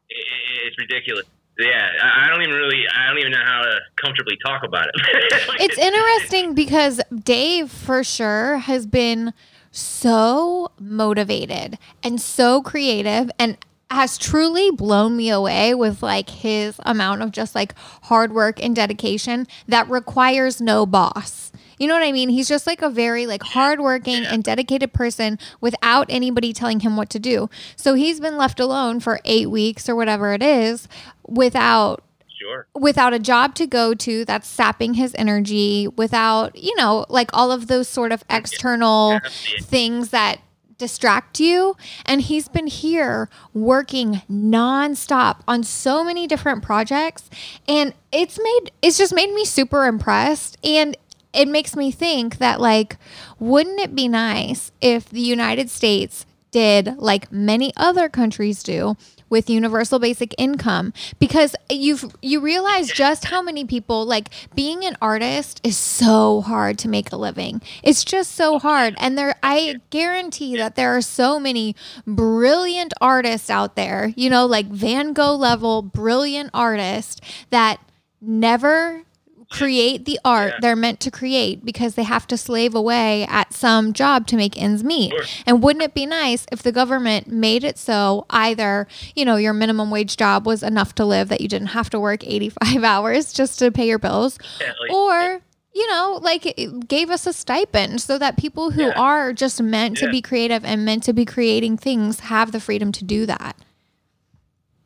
it's 0.09 0.79
ridiculous. 0.79 1.27
Yeah, 1.59 1.89
I, 2.03 2.25
I 2.25 2.29
don't 2.31 2.41
even 2.43 2.55
really, 2.55 2.85
I 2.89 3.09
don't 3.09 3.19
even 3.19 3.33
know 3.33 3.45
how 3.45 3.61
to 3.63 3.79
comfortably 3.97 4.39
talk 4.45 4.63
about 4.65 4.87
it. 4.89 4.95
It's 5.61 5.77
interesting 5.79 6.55
because 6.55 7.01
Dave 7.23 7.71
for 7.71 8.03
sure 8.03 8.59
has 8.59 8.87
been 8.87 9.35
so 9.71 10.71
motivated 10.79 11.79
and 12.03 12.21
so 12.21 12.63
creative 12.63 13.31
and 13.39 13.57
has 13.91 14.17
truly 14.17 14.71
blown 14.71 15.17
me 15.17 15.31
away 15.31 15.75
with 15.75 16.03
like 16.03 16.31
his 16.31 16.77
amount 16.87 17.23
of 17.23 17.33
just 17.33 17.55
like 17.55 17.75
hard 18.05 18.33
work 18.33 18.63
and 18.63 18.77
dedication 18.77 19.47
that 19.67 19.89
requires 19.91 20.61
no 20.61 20.87
boss. 20.87 21.51
You 21.79 21.89
know 21.89 21.95
what 21.95 22.03
I 22.03 22.13
mean? 22.13 22.29
He's 22.29 22.49
just 22.49 22.67
like 22.67 22.83
a 22.83 22.91
very 22.91 23.27
like 23.27 23.43
hardworking 23.43 24.25
and 24.25 24.45
dedicated 24.45 24.93
person 24.93 25.39
without 25.61 26.07
anybody 26.09 26.53
telling 26.53 26.81
him 26.81 26.97
what 26.97 27.11
to 27.11 27.19
do. 27.19 27.49
So 27.75 27.95
he's 27.95 28.21
been 28.21 28.37
left 28.37 28.61
alone 28.61 29.01
for 29.01 29.19
8 29.25 29.51
weeks 29.51 29.89
or 29.89 29.97
whatever 29.97 30.35
it 30.35 30.43
is 30.43 30.87
without 31.27 32.05
Sure. 32.41 32.67
without 32.75 33.13
a 33.13 33.19
job 33.19 33.55
to 33.57 33.67
go 33.67 33.93
to 33.95 34.25
that's 34.25 34.49
sapping 34.49 34.95
his 34.95 35.15
energy 35.19 35.87
without 35.89 36.57
you 36.57 36.75
know 36.77 37.05
like 37.11 37.29
all 37.35 37.53
of 37.53 37.67
those 37.67 37.87
sort 37.87 38.13
of 38.13 38.25
external 38.31 39.21
things 39.61 40.09
that 40.09 40.41
distract 40.81 41.39
you. 41.39 41.77
And 42.07 42.23
he's 42.23 42.49
been 42.49 42.67
here 42.67 43.29
working 43.55 44.23
nonstop 44.29 45.43
on 45.47 45.63
so 45.63 46.03
many 46.03 46.27
different 46.27 46.65
projects. 46.65 47.31
And 47.69 47.95
it's 48.11 48.41
made 48.43 48.73
it's 48.83 48.99
just 48.99 49.15
made 49.15 49.33
me 49.33 49.45
super 49.45 49.85
impressed. 49.85 50.59
And 50.65 50.97
it 51.33 51.47
makes 51.47 51.77
me 51.77 51.93
think 51.93 52.39
that 52.39 52.61
like 52.61 52.97
wouldn't 53.39 53.79
it 53.79 53.95
be 53.95 54.09
nice 54.09 54.73
if 54.81 55.09
the 55.09 55.21
United 55.21 55.71
States 55.71 56.27
did 56.51 56.97
like 56.99 57.31
many 57.31 57.73
other 57.77 58.09
countries 58.09 58.63
do 58.63 58.97
with 59.29 59.49
universal 59.49 59.99
basic 59.99 60.35
income. 60.37 60.93
Because 61.19 61.55
you've 61.71 62.05
you 62.21 62.41
realize 62.41 62.91
just 62.91 63.27
how 63.27 63.41
many 63.41 63.65
people 63.65 64.05
like 64.05 64.29
being 64.55 64.85
an 64.85 64.97
artist 65.01 65.61
is 65.65 65.77
so 65.77 66.41
hard 66.43 66.79
to 66.79 66.89
make 66.89 67.13
a 67.13 67.17
living. 67.17 67.63
It's 67.83 68.05
just 68.05 68.33
so 68.35 68.59
hard. 68.59 68.95
And 68.99 69.17
there 69.17 69.35
I 69.43 69.77
guarantee 69.91 70.57
that 70.57 70.77
there 70.77 70.97
are 70.97 71.03
so 71.03 71.41
many 71.41 71.77
brilliant 72.07 72.93
artists 73.01 73.49
out 73.49 73.77
there, 73.77 74.13
you 74.17 74.29
know, 74.29 74.45
like 74.47 74.67
Van 74.67 75.13
Gogh 75.13 75.37
level 75.37 75.83
brilliant 75.83 76.51
artists 76.53 77.21
that 77.51 77.81
never 78.21 79.05
create 79.51 80.05
the 80.05 80.19
art 80.25 80.53
Yeah. 80.53 80.59
they're 80.61 80.77
meant 80.77 81.01
to 81.01 81.11
create 81.11 81.65
because 81.65 81.95
they 81.97 82.05
have 82.05 82.27
to 82.29 82.37
slave 82.37 82.75
away 82.75 83.25
at 83.29 83.53
some 83.53 83.93
job 83.93 84.27
to 84.29 84.37
make 84.37 84.61
ends 84.61 84.83
meet. 84.85 85.13
And 85.47 85.63
wouldn't 85.63 85.83
it 85.83 85.93
be 85.93 86.07
nice 86.07 86.47
if 86.53 86.63
the 86.63 86.73
government 86.73 87.27
made 87.29 87.65
it 87.65 87.77
so 87.77 88.25
either, 88.31 88.87
you 89.17 89.25
know, 89.25 89.37
your 89.37 89.53
minimum 89.53 89.91
wage 89.91 90.17
job 90.17 90.47
was 90.47 90.63
enough 90.63 90.95
to 90.95 91.05
live 91.05 91.29
that 91.29 91.41
you 91.41 91.49
didn't 91.49 91.69
have 91.69 91.91
to 91.91 92.01
work 92.01 92.25
85 92.27 92.85
hours 92.85 93.33
just 93.33 93.59
to 93.59 93.71
pay 93.73 93.87
your 93.89 93.99
bills 93.99 94.39
Yeah, 94.61 94.73
like- 94.81 94.93
or 94.93 95.41
you 95.73 95.89
know, 95.89 96.19
like 96.21 96.47
it 96.59 96.89
gave 96.89 97.11
us 97.11 97.27
a 97.29 97.33
stipend 97.33 98.01
so 98.01 98.19
that 98.19 98.37
people 98.37 98.73
who 98.73 98.87
Yeah. 98.87 98.93
are 98.97 99.33
just 99.33 99.63
meant 99.63 99.97
to 99.99 100.11
be 100.11 100.21
creative 100.21 100.65
and 100.65 100.85
meant 100.85 101.05
to 101.05 101.13
be 101.13 101.25
creating 101.25 101.77
things 101.77 102.21
have 102.21 102.51
the 102.51 102.59
freedom 102.59 102.91
to 102.91 103.05
do 103.05 103.25
that. 103.27 103.57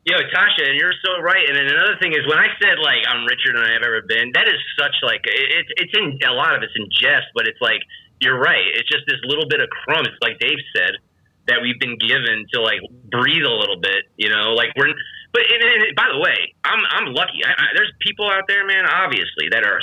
Yo, 0.05 0.21
Tasha, 0.29 0.69
and 0.69 0.77
you're 0.77 0.93
so 1.01 1.17
right. 1.17 1.49
And 1.49 1.57
then 1.57 1.65
another 1.65 1.97
thing 1.97 2.13
is 2.13 2.21
when 2.29 2.37
I 2.37 2.53
said 2.61 2.77
like 2.77 3.01
I'm 3.09 3.25
richer 3.25 3.49
than 3.57 3.65
I've 3.65 3.81
ever 3.81 4.05
been, 4.05 4.29
that 4.37 4.45
is 4.45 4.61
such 4.77 4.93
like 5.01 5.25
it's 5.25 5.69
it's 5.81 5.93
in 5.97 6.21
a 6.29 6.33
lot 6.33 6.53
of 6.53 6.61
it's 6.61 6.77
in 6.77 6.85
jest, 6.93 7.33
but 7.33 7.49
it's 7.49 7.59
like 7.59 7.81
you're 8.21 8.37
right. 8.37 8.69
It's 8.77 8.85
just 8.85 9.09
this 9.09 9.17
little 9.25 9.49
bit 9.49 9.65
of 9.65 9.69
crumbs, 9.73 10.13
like 10.21 10.37
Dave 10.37 10.61
said, 10.77 11.01
that 11.49 11.65
we've 11.65 11.79
been 11.81 11.97
given 11.97 12.45
to 12.53 12.61
like 12.61 12.85
breathe 13.09 13.49
a 13.49 13.55
little 13.57 13.81
bit. 13.81 14.05
You 14.15 14.29
know, 14.29 14.53
like 14.53 14.69
we're. 14.77 14.93
But 15.33 15.41
and, 15.49 15.57
and, 15.57 15.95
by 15.97 16.13
the 16.13 16.21
way, 16.21 16.53
I'm 16.61 16.85
I'm 16.85 17.07
lucky. 17.09 17.41
I, 17.41 17.57
I, 17.57 17.65
there's 17.73 17.91
people 17.99 18.29
out 18.29 18.45
there, 18.47 18.61
man, 18.61 18.85
obviously 18.85 19.49
that 19.49 19.65
are 19.65 19.81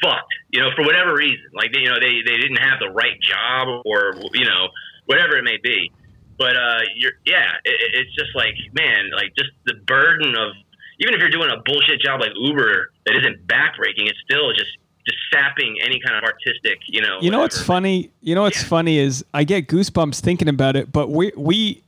fucked. 0.00 0.32
You 0.56 0.64
know, 0.64 0.72
for 0.72 0.88
whatever 0.88 1.12
reason, 1.20 1.52
like 1.52 1.68
they, 1.68 1.84
you 1.84 1.92
know 1.92 2.00
they 2.00 2.24
they 2.24 2.40
didn't 2.40 2.64
have 2.64 2.80
the 2.80 2.88
right 2.88 3.20
job 3.20 3.84
or 3.84 4.16
you 4.32 4.48
know 4.48 4.72
whatever 5.04 5.36
it 5.36 5.44
may 5.44 5.60
be. 5.62 5.92
But 6.38 6.56
uh, 6.56 6.80
you're 6.96 7.12
yeah, 7.26 7.52
it, 7.64 7.70
it- 7.74 8.00
it's 8.06 8.14
just 8.14 8.34
like 8.34 8.54
man, 8.72 9.10
like 9.14 9.32
just 9.36 9.50
the 9.66 9.74
burden 9.86 10.34
of 10.36 10.52
even 11.00 11.14
if 11.14 11.20
you're 11.20 11.30
doing 11.30 11.50
a 11.50 11.60
bullshit 11.64 12.00
job 12.00 12.20
like 12.20 12.32
Uber 12.36 12.90
that 13.06 13.16
isn't 13.16 13.46
backbreaking, 13.46 14.08
it's 14.08 14.18
still 14.24 14.52
just 14.52 14.70
just 15.06 15.18
sapping 15.32 15.76
any 15.82 16.00
kind 16.00 16.16
of 16.16 16.22
artistic, 16.24 16.78
you 16.86 17.02
know. 17.02 17.18
You 17.20 17.30
know 17.30 17.40
what's 17.40 17.60
funny? 17.60 18.10
You 18.22 18.34
know 18.34 18.42
what's 18.42 18.62
Yeah. 18.62 18.68
funny 18.68 18.98
is 18.98 19.24
I 19.34 19.44
get 19.44 19.66
goosebumps 19.68 20.20
thinking 20.20 20.48
about 20.48 20.76
it, 20.76 20.90
but 20.92 21.10
we 21.10 21.32
we 21.36 21.82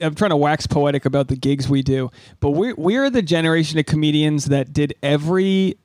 I'm 0.00 0.14
trying 0.14 0.30
to 0.30 0.36
wax 0.36 0.66
poetic 0.66 1.04
about 1.04 1.28
the 1.28 1.36
gigs 1.36 1.68
we 1.68 1.82
do, 1.82 2.10
but 2.40 2.50
we 2.50 2.72
we 2.72 2.96
are 2.96 3.10
the 3.10 3.22
generation 3.22 3.78
of 3.78 3.86
comedians 3.86 4.46
that 4.46 4.72
did 4.72 4.94
every 5.02 5.76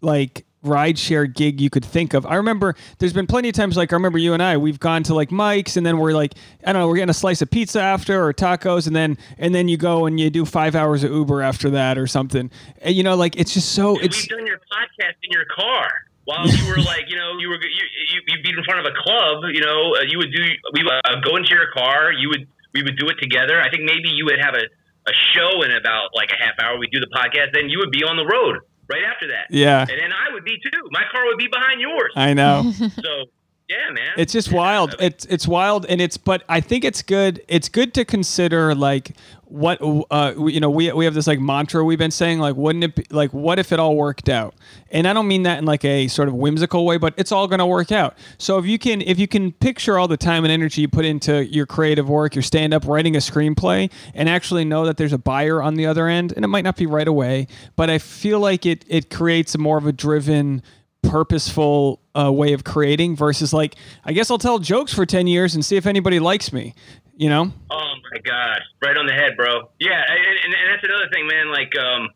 like 0.00 0.44
ride 0.64 0.98
share 0.98 1.26
gig 1.26 1.60
you 1.60 1.70
could 1.70 1.84
think 1.84 2.14
of. 2.14 2.26
I 2.26 2.36
remember 2.36 2.74
there's 2.98 3.12
been 3.12 3.26
plenty 3.26 3.48
of 3.48 3.54
times 3.54 3.76
like 3.76 3.92
I 3.92 3.96
remember 3.96 4.18
you 4.18 4.32
and 4.32 4.42
I 4.42 4.56
we've 4.56 4.80
gone 4.80 5.02
to 5.04 5.14
like 5.14 5.30
Mike's 5.30 5.76
and 5.76 5.84
then 5.84 5.98
we're 5.98 6.12
like 6.12 6.34
I 6.64 6.72
don't 6.72 6.80
know 6.80 6.88
we're 6.88 6.96
getting 6.96 7.10
a 7.10 7.14
slice 7.14 7.42
of 7.42 7.50
pizza 7.50 7.80
after 7.80 8.24
or 8.24 8.32
tacos 8.32 8.86
and 8.86 8.96
then 8.96 9.18
and 9.38 9.54
then 9.54 9.68
you 9.68 9.76
go 9.76 10.06
and 10.06 10.18
you 10.18 10.30
do 10.30 10.44
5 10.44 10.74
hours 10.74 11.04
of 11.04 11.10
Uber 11.10 11.42
after 11.42 11.70
that 11.70 11.98
or 11.98 12.06
something. 12.06 12.50
And, 12.80 12.94
you 12.94 13.02
know 13.02 13.14
like 13.16 13.36
it's 13.36 13.54
just 13.54 13.72
so 13.72 13.98
it's 13.98 14.22
we've 14.22 14.28
done 14.28 14.46
your 14.46 14.58
podcast 14.58 15.16
in 15.22 15.30
your 15.30 15.44
car 15.54 15.88
while 16.24 16.48
you 16.48 16.68
were 16.68 16.80
like, 16.80 17.04
you 17.08 17.16
know, 17.16 17.36
you 17.38 17.48
were 17.48 17.60
you 17.60 17.84
you 18.08 18.20
you'd 18.28 18.42
be 18.42 18.50
in 18.50 18.64
front 18.64 18.80
of 18.80 18.86
a 18.86 18.96
club, 18.96 19.44
you 19.52 19.60
know, 19.60 19.94
uh, 19.94 20.08
you 20.08 20.18
would 20.18 20.32
do 20.32 20.42
we 20.72 20.82
would 20.82 20.92
uh, 21.04 21.20
go 21.20 21.36
into 21.36 21.50
your 21.50 21.70
car, 21.72 22.12
you 22.12 22.28
would 22.28 22.48
we 22.72 22.82
would 22.82 22.96
do 22.98 23.08
it 23.08 23.16
together. 23.20 23.60
I 23.60 23.70
think 23.70 23.84
maybe 23.84 24.08
you 24.08 24.24
would 24.24 24.40
have 24.40 24.54
a 24.54 24.64
a 25.06 25.12
show 25.36 25.62
in 25.62 25.70
about 25.70 26.10
like 26.14 26.30
a 26.32 26.42
half 26.42 26.54
hour. 26.62 26.78
We 26.78 26.88
do 26.88 26.98
the 26.98 27.12
podcast, 27.12 27.52
then 27.52 27.68
you 27.68 27.78
would 27.78 27.90
be 27.90 28.04
on 28.04 28.16
the 28.16 28.24
road 28.24 28.60
right 28.88 29.02
after 29.04 29.26
that. 29.28 29.46
yeah, 29.50 29.80
And 29.80 29.90
then 29.90 30.12
I 30.12 30.32
would 30.32 30.44
be 30.44 30.58
too. 30.58 30.88
My 30.90 31.02
car 31.10 31.24
would 31.26 31.38
be 31.38 31.48
behind 31.48 31.80
yours. 31.80 32.12
I 32.16 32.34
know. 32.34 32.72
So 33.02 33.24
yeah, 33.68 33.90
man. 33.90 34.12
It's 34.18 34.32
just 34.32 34.52
wild. 34.52 34.94
It's 35.00 35.24
it's 35.24 35.48
wild, 35.48 35.86
and 35.86 35.98
it's. 35.98 36.18
But 36.18 36.42
I 36.50 36.60
think 36.60 36.84
it's 36.84 37.00
good. 37.00 37.42
It's 37.48 37.70
good 37.70 37.94
to 37.94 38.04
consider 38.04 38.74
like 38.74 39.16
what 39.46 39.78
uh 40.10 40.34
you 40.36 40.60
know 40.60 40.68
we 40.68 40.92
we 40.92 41.04
have 41.04 41.14
this 41.14 41.26
like 41.26 41.38
mantra 41.38 41.84
we've 41.84 41.98
been 41.98 42.10
saying 42.10 42.40
like 42.40 42.56
wouldn't 42.56 42.82
it 42.82 42.94
be 42.94 43.04
like 43.10 43.32
what 43.32 43.58
if 43.58 43.72
it 43.72 43.80
all 43.80 43.96
worked 43.96 44.28
out? 44.28 44.54
And 44.90 45.08
I 45.08 45.14
don't 45.14 45.28
mean 45.28 45.44
that 45.44 45.58
in 45.58 45.64
like 45.64 45.82
a 45.84 46.08
sort 46.08 46.28
of 46.28 46.34
whimsical 46.34 46.84
way, 46.84 46.98
but 46.98 47.14
it's 47.16 47.32
all 47.32 47.46
going 47.48 47.58
to 47.58 47.66
work 47.66 47.90
out. 47.90 48.18
So 48.36 48.58
if 48.58 48.66
you 48.66 48.78
can 48.78 49.00
if 49.00 49.18
you 49.18 49.26
can 49.26 49.52
picture 49.52 49.98
all 49.98 50.08
the 50.08 50.18
time 50.18 50.44
and 50.44 50.52
energy 50.52 50.82
you 50.82 50.88
put 50.88 51.06
into 51.06 51.46
your 51.46 51.64
creative 51.64 52.08
work, 52.08 52.34
your 52.34 52.42
stand 52.42 52.74
up, 52.74 52.86
writing 52.86 53.16
a 53.16 53.20
screenplay, 53.20 53.90
and 54.12 54.28
actually 54.28 54.66
know 54.66 54.84
that 54.84 54.98
there's 54.98 55.14
a 55.14 55.18
buyer 55.18 55.62
on 55.62 55.74
the 55.76 55.86
other 55.86 56.06
end, 56.06 56.34
and 56.36 56.44
it 56.44 56.48
might 56.48 56.64
not 56.64 56.76
be 56.76 56.84
right 56.84 57.08
away, 57.08 57.46
but 57.76 57.88
I 57.88 57.96
feel 57.96 58.40
like 58.40 58.66
it 58.66 58.84
it 58.88 59.08
creates 59.08 59.54
a 59.54 59.58
more 59.58 59.78
of 59.78 59.86
a 59.86 59.92
driven 59.92 60.62
purposeful 61.10 62.00
uh, 62.14 62.30
way 62.32 62.52
of 62.52 62.64
creating 62.64 63.16
versus 63.16 63.52
like 63.52 63.76
I 64.04 64.12
guess 64.12 64.30
I'll 64.30 64.38
tell 64.38 64.58
jokes 64.58 64.92
for 64.92 65.06
ten 65.06 65.26
years 65.26 65.54
and 65.54 65.64
see 65.64 65.76
if 65.76 65.86
anybody 65.86 66.20
likes 66.20 66.52
me. 66.52 66.74
You 67.16 67.28
know? 67.28 67.52
Oh 67.70 67.92
my 68.10 68.18
gosh, 68.24 68.62
right 68.82 68.96
on 68.96 69.06
the 69.06 69.12
head, 69.12 69.36
bro. 69.36 69.70
Yeah, 69.78 70.02
and, 70.02 70.18
and, 70.18 70.54
and 70.54 70.66
that's 70.72 70.82
another 70.82 71.08
thing, 71.12 71.28
man. 71.28 71.52
Like 71.52 71.70
um, 71.78 72.08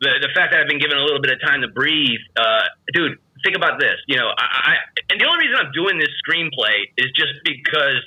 the 0.00 0.18
the 0.20 0.30
fact 0.34 0.52
that 0.52 0.60
I've 0.60 0.68
been 0.68 0.80
given 0.80 0.98
a 0.98 1.04
little 1.04 1.22
bit 1.22 1.32
of 1.32 1.40
time 1.40 1.62
to 1.62 1.68
breathe, 1.68 2.20
uh, 2.36 2.66
dude. 2.92 3.18
Think 3.42 3.56
about 3.56 3.80
this. 3.80 3.98
You 4.06 4.18
know, 4.18 4.30
I, 4.38 4.46
I 4.70 4.74
and 5.10 5.20
the 5.20 5.26
only 5.26 5.50
reason 5.50 5.58
I'm 5.58 5.72
doing 5.74 5.98
this 5.98 6.14
screenplay 6.22 6.86
is 6.96 7.10
just 7.10 7.42
because 7.42 7.98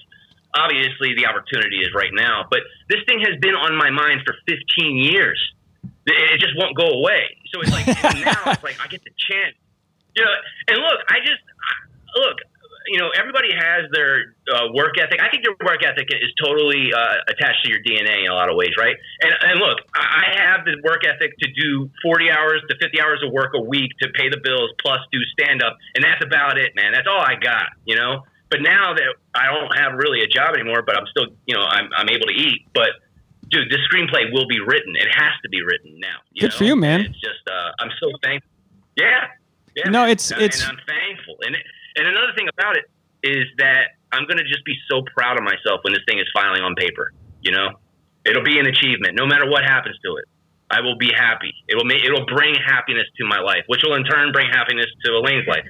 obviously 0.56 1.14
the 1.16 1.28
opportunity 1.28 1.84
is 1.84 1.92
right 1.94 2.12
now. 2.14 2.48
But 2.50 2.60
this 2.90 3.00
thing 3.08 3.20
has 3.20 3.36
been 3.42 3.56
on 3.56 3.76
my 3.76 3.90
mind 3.92 4.22
for 4.26 4.34
15 4.48 4.96
years. 4.96 5.40
It 6.08 6.16
it 6.34 6.40
just 6.40 6.54
won't 6.58 6.76
go 6.76 6.88
away. 6.88 7.36
So 7.54 7.62
it's 7.62 7.72
like 7.72 7.88
now 8.26 8.52
it's 8.52 8.64
like 8.64 8.80
I 8.80 8.88
get 8.88 9.04
the 9.04 9.12
chance. 9.18 9.56
You 10.15 10.23
know, 10.23 10.34
and 10.69 10.78
look, 10.80 10.99
I 11.10 11.19
just 11.19 11.43
look. 12.15 12.38
You 12.86 13.01
know, 13.01 13.10
everybody 13.17 13.49
has 13.49 13.89
their 13.97 14.38
uh, 14.45 14.69
work 14.78 14.93
ethic. 15.01 15.17
I 15.17 15.34
think 15.34 15.41
your 15.41 15.58
work 15.65 15.82
ethic 15.82 16.06
is 16.06 16.30
totally 16.38 16.93
uh, 16.93 17.17
attached 17.34 17.65
to 17.65 17.73
your 17.73 17.82
DNA 17.82 18.25
in 18.25 18.30
a 18.30 18.36
lot 18.38 18.45
of 18.47 18.56
ways, 18.56 18.78
right? 18.78 18.93
And, 19.25 19.34
and 19.41 19.58
look, 19.58 19.82
I 19.97 20.38
have 20.38 20.69
the 20.69 20.78
work 20.86 21.01
ethic 21.01 21.34
to 21.34 21.49
do 21.49 21.89
40 22.06 22.30
hours 22.30 22.62
to 22.69 22.78
50 22.78 23.01
hours 23.01 23.25
of 23.25 23.34
work 23.34 23.58
a 23.58 23.60
week 23.60 23.89
to 24.06 24.10
pay 24.13 24.30
the 24.30 24.38
bills, 24.38 24.69
plus 24.86 24.99
do 25.12 25.17
stand 25.34 25.63
up, 25.63 25.73
and 25.95 26.06
that's 26.06 26.23
about 26.23 26.60
it, 26.60 26.78
man. 26.78 26.93
That's 26.93 27.10
all 27.10 27.17
I 27.17 27.34
got, 27.41 27.73
you 27.89 27.95
know. 27.95 28.21
But 28.51 28.62
now 28.62 28.93
that 28.93 29.10
I 29.34 29.49
don't 29.49 29.73
have 29.82 29.97
really 29.97 30.21
a 30.21 30.28
job 30.28 30.54
anymore, 30.54 30.84
but 30.86 30.95
I'm 30.95 31.08
still, 31.10 31.34
you 31.45 31.56
know, 31.56 31.65
I'm, 31.65 31.89
I'm 31.97 32.10
able 32.10 32.28
to 32.28 32.38
eat. 32.38 32.69
But 32.73 33.01
dude, 33.49 33.69
this 33.69 33.82
screenplay 33.89 34.32
will 34.32 34.47
be 34.47 34.60
written. 34.60 34.95
It 34.95 35.10
has 35.10 35.34
to 35.43 35.49
be 35.49 35.62
written 35.62 35.99
now. 35.99 36.21
You 36.34 36.41
Good 36.41 36.51
know? 36.51 36.58
for 36.58 36.63
you, 36.63 36.75
man. 36.75 37.01
It's 37.01 37.19
just, 37.19 37.43
uh, 37.49 37.71
I'm 37.80 37.91
so 37.99 38.12
thankful. 38.23 38.51
Yeah. 38.97 39.28
No, 39.88 40.04
it's- 40.04 40.32
And- 40.32 40.42
it's- 40.42 40.62
and 40.68 40.78
I'm 40.78 40.86
thankful. 40.86 41.38
And 41.46 41.56
and 41.98 42.08
another 42.08 42.34
thing 42.36 42.48
about 42.58 42.76
it 42.76 42.86
is 43.24 43.46
that 43.58 43.96
I'm 44.12 44.26
going 44.28 44.38
to 44.38 44.44
just 44.44 44.66
be 44.66 44.76
so 44.92 45.02
proud 45.16 45.38
of 45.38 45.44
myself 45.44 45.80
when 45.84 45.94
this 45.94 46.04
thing 46.08 46.20
is 46.20 46.28
filing 46.34 46.62
on 46.62 46.76
paper. 46.76 47.12
You 47.42 47.52
know, 47.52 47.80
it'll 48.26 48.44
be 48.44 48.60
an 48.60 48.68
achievement, 48.68 49.16
no 49.16 49.26
matter 49.26 49.50
what 49.50 49.64
happens 49.64 49.96
to 50.04 50.18
it. 50.18 50.26
I 50.70 50.82
will 50.82 50.98
be 50.98 51.12
happy. 51.16 51.54
It 51.70 51.76
will 51.76 51.86
make, 51.86 52.04
it'll 52.04 52.26
bring 52.26 52.56
happiness 52.56 53.06
to 53.18 53.26
my 53.26 53.40
life, 53.40 53.64
which 53.68 53.82
will 53.84 53.94
in 53.96 54.04
turn 54.04 54.32
bring 54.34 54.48
happiness 54.50 54.88
to 55.06 55.12
Elaine's 55.14 55.48
life. 55.48 55.64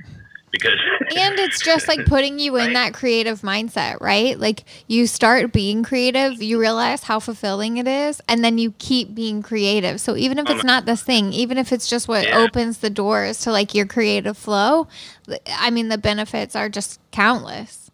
Because 0.56 0.80
and 1.18 1.39
it's 1.39 1.62
just 1.62 1.88
like 1.88 2.06
putting 2.06 2.39
you 2.39 2.56
in 2.56 2.68
Right. 2.68 2.74
that 2.74 2.94
creative 2.94 3.41
mindset, 3.41 4.00
right? 4.02 4.39
Like 4.39 4.63
you 4.88 5.06
start 5.08 5.52
being 5.52 5.84
creative, 5.84 6.41
you 6.41 6.60
realize 6.60 7.04
how 7.04 7.20
fulfilling 7.20 7.78
it 7.78 7.88
is, 7.88 8.22
and 8.30 8.44
then 8.44 8.58
you 8.58 8.74
keep 8.80 9.13
being 9.13 9.41
creative. 9.41 10.00
So 10.02 10.15
even 10.15 10.39
if 10.39 10.50
it's 10.50 10.63
not 10.63 10.86
this 10.86 11.02
thing, 11.04 11.34
even 11.34 11.58
if 11.58 11.72
it's 11.72 11.88
just 11.88 12.08
what 12.08 12.26
Yeah. 12.26 12.38
opens 12.38 12.80
the 12.80 12.89
doors 12.89 13.39
to 13.41 13.52
like 13.52 13.76
your 13.76 13.86
creative 13.86 14.38
flow, 14.38 14.88
I 15.60 15.70
mean, 15.70 15.89
the 15.89 15.98
benefits 15.98 16.56
are 16.56 16.70
just 16.70 17.00
countless. 17.12 17.91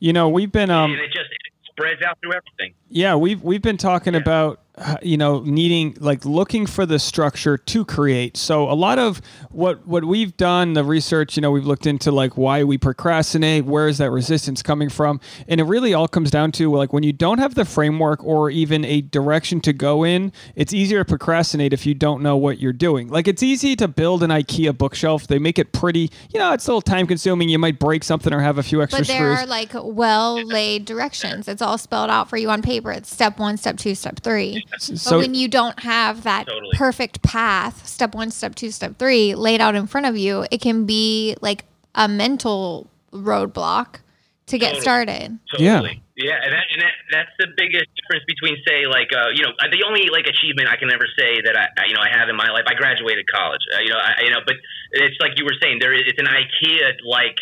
You 0.00 0.12
know, 0.12 0.28
we've 0.28 0.50
been 0.52 0.70
um 0.70 0.92
and 0.92 1.00
it 1.00 1.08
just 1.08 1.30
it 1.30 1.52
spreads 1.70 2.02
out 2.02 2.18
through 2.20 2.32
everything. 2.34 2.74
yeah, 2.88 3.14
we've 3.14 3.42
we've 3.42 3.62
been 3.62 3.76
talking 3.76 4.14
about 4.14 4.58
uh, 4.58 4.60
Uh, 4.80 4.96
you 5.02 5.16
know 5.16 5.40
needing 5.40 5.96
like 5.98 6.24
looking 6.24 6.64
for 6.64 6.86
the 6.86 6.98
structure 7.00 7.58
to 7.58 7.84
create. 7.84 8.36
So 8.36 8.70
a 8.70 8.74
lot 8.74 8.98
of 8.98 9.20
what 9.50 9.84
what 9.86 10.04
we've 10.04 10.36
done 10.36 10.74
the 10.74 10.84
research, 10.84 11.36
you 11.36 11.40
know, 11.40 11.50
we've 11.50 11.66
looked 11.66 11.86
into 11.86 12.12
like 12.12 12.36
why 12.36 12.62
we 12.62 12.78
procrastinate, 12.78 13.64
where 13.64 13.88
is 13.88 13.98
that 13.98 14.10
resistance 14.10 14.62
coming 14.62 14.88
from? 14.88 15.20
And 15.48 15.60
it 15.60 15.64
really 15.64 15.94
all 15.94 16.06
comes 16.06 16.30
down 16.30 16.52
to 16.52 16.72
like 16.72 16.92
when 16.92 17.02
you 17.02 17.12
don't 17.12 17.38
have 17.38 17.54
the 17.56 17.64
framework 17.64 18.22
or 18.22 18.50
even 18.50 18.84
a 18.84 19.00
direction 19.00 19.60
to 19.62 19.72
go 19.72 20.04
in, 20.04 20.32
it's 20.54 20.72
easier 20.72 21.00
to 21.00 21.04
procrastinate 21.04 21.72
if 21.72 21.84
you 21.84 21.94
don't 21.94 22.22
know 22.22 22.36
what 22.36 22.60
you're 22.60 22.72
doing. 22.72 23.08
Like 23.08 23.26
it's 23.26 23.42
easy 23.42 23.74
to 23.76 23.88
build 23.88 24.22
an 24.22 24.30
IKEA 24.30 24.76
bookshelf. 24.78 25.26
They 25.26 25.40
make 25.40 25.58
it 25.58 25.72
pretty, 25.72 26.10
you 26.32 26.38
know, 26.38 26.52
it's 26.52 26.66
a 26.68 26.70
little 26.70 26.82
time 26.82 27.06
consuming. 27.08 27.48
You 27.48 27.58
might 27.58 27.80
break 27.80 28.04
something 28.04 28.32
or 28.32 28.40
have 28.40 28.58
a 28.58 28.62
few 28.62 28.80
extra 28.80 29.00
But 29.00 29.08
there 29.08 29.34
screws. 29.34 29.40
are 29.40 29.46
like 29.46 29.70
well 29.74 30.40
laid 30.40 30.84
directions. 30.84 31.48
It's 31.48 31.62
all 31.62 31.78
spelled 31.78 32.10
out 32.10 32.28
for 32.30 32.36
you 32.36 32.48
on 32.50 32.62
paper. 32.62 32.92
It's 32.92 33.12
step 33.12 33.38
one, 33.38 33.56
step 33.56 33.76
two, 33.76 33.94
step 33.96 34.20
three. 34.20 34.64
So 34.78 35.10
but 35.10 35.18
when 35.18 35.34
you 35.34 35.48
don't 35.48 35.80
have 35.80 36.22
that 36.24 36.46
Totally. 36.46 36.76
perfect 36.76 37.22
path, 37.22 37.86
step 37.86 38.14
one, 38.14 38.30
step 38.30 38.54
two, 38.54 38.70
step 38.70 38.98
three, 38.98 39.34
laid 39.34 39.60
out 39.60 39.74
in 39.74 39.86
front 39.86 40.06
of 40.06 40.16
you, 40.16 40.46
it 40.50 40.60
can 40.60 40.84
be 40.86 41.36
like 41.40 41.64
a 41.94 42.08
mental 42.08 42.88
roadblock 43.12 44.00
to 44.46 44.58
get 44.58 44.68
Totally. 44.68 44.82
started. 44.82 45.38
Totally. 45.50 46.02
Yeah, 46.16 46.34
and, 46.42 46.50
that, 46.50 46.66
and 46.74 46.82
that, 46.82 46.94
that's 47.12 47.34
the 47.38 47.46
biggest 47.54 47.86
difference 47.94 48.24
between, 48.26 48.58
say, 48.66 48.86
like, 48.90 49.14
uh, 49.14 49.30
you 49.34 49.44
know, 49.44 49.54
the 49.70 49.84
only 49.86 50.10
like 50.10 50.26
achievement 50.26 50.66
I 50.66 50.74
can 50.74 50.90
ever 50.90 51.06
say 51.14 51.38
that 51.46 51.54
I, 51.54 51.68
I 51.78 51.86
you 51.86 51.94
know, 51.94 52.02
I 52.02 52.10
have 52.10 52.28
in 52.28 52.34
my 52.34 52.50
life. 52.50 52.66
I 52.66 52.74
graduated 52.74 53.30
college, 53.30 53.62
uh, 53.70 53.80
you 53.80 53.90
know, 53.90 54.00
I, 54.02 54.24
you 54.24 54.30
know, 54.30 54.42
but 54.44 54.56
it's 54.98 55.14
like 55.20 55.38
you 55.38 55.44
were 55.44 55.54
saying, 55.62 55.78
there 55.78 55.94
is 55.94 56.02
it's 56.06 56.18
an 56.18 56.26
IKEA 56.26 56.98
like 57.06 57.38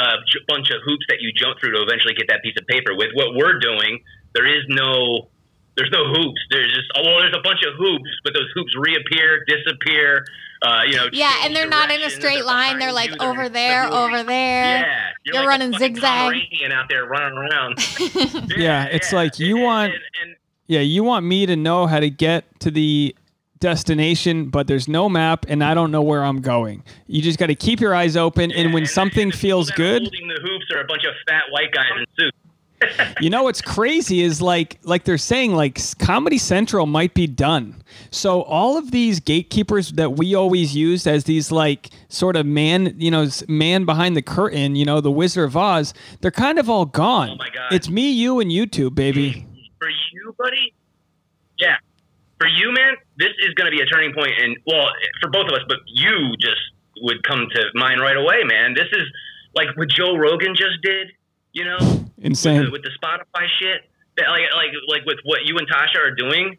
uh, 0.00 0.24
bunch 0.46 0.70
of 0.70 0.80
hoops 0.86 1.04
that 1.08 1.20
you 1.20 1.32
jump 1.36 1.60
through 1.60 1.72
to 1.72 1.82
eventually 1.82 2.14
get 2.14 2.28
that 2.28 2.40
piece 2.42 2.56
of 2.56 2.66
paper. 2.66 2.94
With 2.94 3.12
what 3.12 3.34
we're 3.34 3.58
doing, 3.58 4.00
there 4.34 4.46
is 4.46 4.64
no. 4.68 5.28
There's 5.78 5.90
no 5.92 6.04
hoops. 6.12 6.40
There's 6.50 6.68
just 6.74 6.88
oh 6.96 7.02
well. 7.04 7.20
There's 7.20 7.34
a 7.38 7.40
bunch 7.42 7.60
of 7.64 7.72
hoops, 7.78 8.10
but 8.24 8.34
those 8.34 8.50
hoops 8.54 8.74
reappear, 8.76 9.44
disappear. 9.46 10.26
Uh, 10.60 10.82
you 10.88 10.96
know. 10.96 11.06
Yeah, 11.12 11.32
and 11.44 11.54
they're 11.54 11.68
not 11.68 11.84
in 11.90 11.96
a 11.96 12.10
directions, 12.10 12.14
straight 12.20 12.44
line. 12.44 12.80
They're 12.80 12.92
like 12.92 13.10
you, 13.10 13.16
over 13.20 13.48
they're- 13.48 13.48
there, 13.48 13.84
moving. 13.84 13.96
over 13.98 14.22
there. 14.24 14.80
Yeah, 14.80 15.10
You're 15.24 15.34
like 15.36 15.46
running 15.48 15.72
fucking 15.72 15.94
zigzag. 15.94 16.34
Out 16.72 16.88
there 16.90 17.04
running 17.06 17.38
around. 17.38 17.78
Yeah, 18.56 18.84
it's 18.86 19.12
like 19.12 19.38
you 19.38 19.54
And- 19.58 19.64
want- 19.64 19.92
and- 19.94 20.02
and- 20.22 20.36
Yeah, 20.66 20.80
you 20.80 21.04
want 21.04 21.24
me 21.24 21.46
to 21.46 21.54
know 21.56 21.86
how 21.86 22.00
to 22.00 22.10
get 22.10 22.44
to 22.60 22.70
the 22.72 23.14
destination, 23.60 24.50
but 24.50 24.66
there's 24.66 24.88
no 24.88 25.08
map 25.08 25.46
and 25.48 25.62
I 25.64 25.74
don't 25.74 25.90
know 25.90 26.02
where 26.02 26.24
I'm 26.24 26.40
going. 26.40 26.82
You 27.06 27.22
just 27.22 27.38
got 27.38 27.46
to 27.46 27.54
keep 27.54 27.80
your 27.80 27.94
eyes 27.94 28.16
open, 28.16 28.50
and 28.52 28.72
when 28.74 28.82
and- 28.84 28.90
something 28.90 29.30
feels 29.30 29.70
people 29.70 29.84
that 29.84 29.90
are 29.90 29.98
good, 30.00 30.02
Holding 30.02 30.28
the 30.28 30.40
hoops 30.42 30.66
are 30.74 30.80
a 30.80 30.84
bunch 30.86 31.04
of 31.04 31.14
fat 31.28 31.44
white 31.50 31.72
guys 31.72 31.86
in 31.98 32.04
suits. 32.18 32.36
You 33.20 33.30
know 33.30 33.42
what's 33.42 33.60
crazy 33.60 34.22
is 34.22 34.40
like 34.40 34.78
like 34.84 35.04
they're 35.04 35.18
saying 35.18 35.52
like 35.54 35.80
Comedy 35.98 36.38
Central 36.38 36.86
might 36.86 37.14
be 37.14 37.26
done. 37.26 37.82
So 38.10 38.42
all 38.42 38.76
of 38.76 38.90
these 38.90 39.20
gatekeepers 39.20 39.92
that 39.92 40.12
we 40.12 40.34
always 40.34 40.74
used 40.74 41.06
as 41.06 41.24
these 41.24 41.50
like 41.50 41.90
sort 42.08 42.36
of 42.36 42.46
man, 42.46 42.94
you 42.98 43.10
know, 43.10 43.26
man 43.48 43.84
behind 43.84 44.16
the 44.16 44.22
curtain, 44.22 44.76
you 44.76 44.84
know, 44.84 45.00
the 45.00 45.10
Wizard 45.10 45.46
of 45.46 45.56
Oz, 45.56 45.94
they're 46.20 46.30
kind 46.30 46.58
of 46.58 46.70
all 46.70 46.86
gone. 46.86 47.30
Oh 47.30 47.36
my 47.36 47.48
God. 47.48 47.72
It's 47.72 47.88
me, 47.88 48.10
you, 48.10 48.40
and 48.40 48.50
YouTube, 48.50 48.94
baby. 48.94 49.46
For 49.78 49.88
you, 49.88 50.34
buddy. 50.38 50.74
Yeah. 51.58 51.76
For 52.38 52.46
you, 52.46 52.72
man, 52.72 52.94
this 53.18 53.30
is 53.46 53.54
going 53.54 53.70
to 53.70 53.76
be 53.76 53.82
a 53.82 53.86
turning 53.86 54.14
point, 54.14 54.30
and 54.40 54.56
well, 54.66 54.86
for 55.20 55.30
both 55.30 55.48
of 55.48 55.54
us, 55.54 55.64
but 55.68 55.78
you 55.86 56.36
just 56.38 56.60
would 57.00 57.22
come 57.24 57.48
to 57.52 57.64
mind 57.74 58.00
right 58.00 58.16
away, 58.16 58.44
man. 58.44 58.74
This 58.74 58.86
is 58.92 59.02
like 59.54 59.76
what 59.76 59.88
Joe 59.88 60.16
Rogan 60.16 60.54
just 60.54 60.80
did. 60.82 61.10
You 61.52 61.64
know, 61.64 61.78
with 61.80 62.10
Insane. 62.18 62.64
the, 62.64 62.70
with 62.70 62.82
the 62.82 62.90
Spotify 63.02 63.46
shit. 63.60 63.82
Like, 64.18 64.42
like, 64.54 64.70
like 64.88 65.04
with 65.06 65.18
what 65.24 65.40
you 65.44 65.56
and 65.58 65.68
Tasha 65.68 65.98
are 65.98 66.14
doing. 66.14 66.56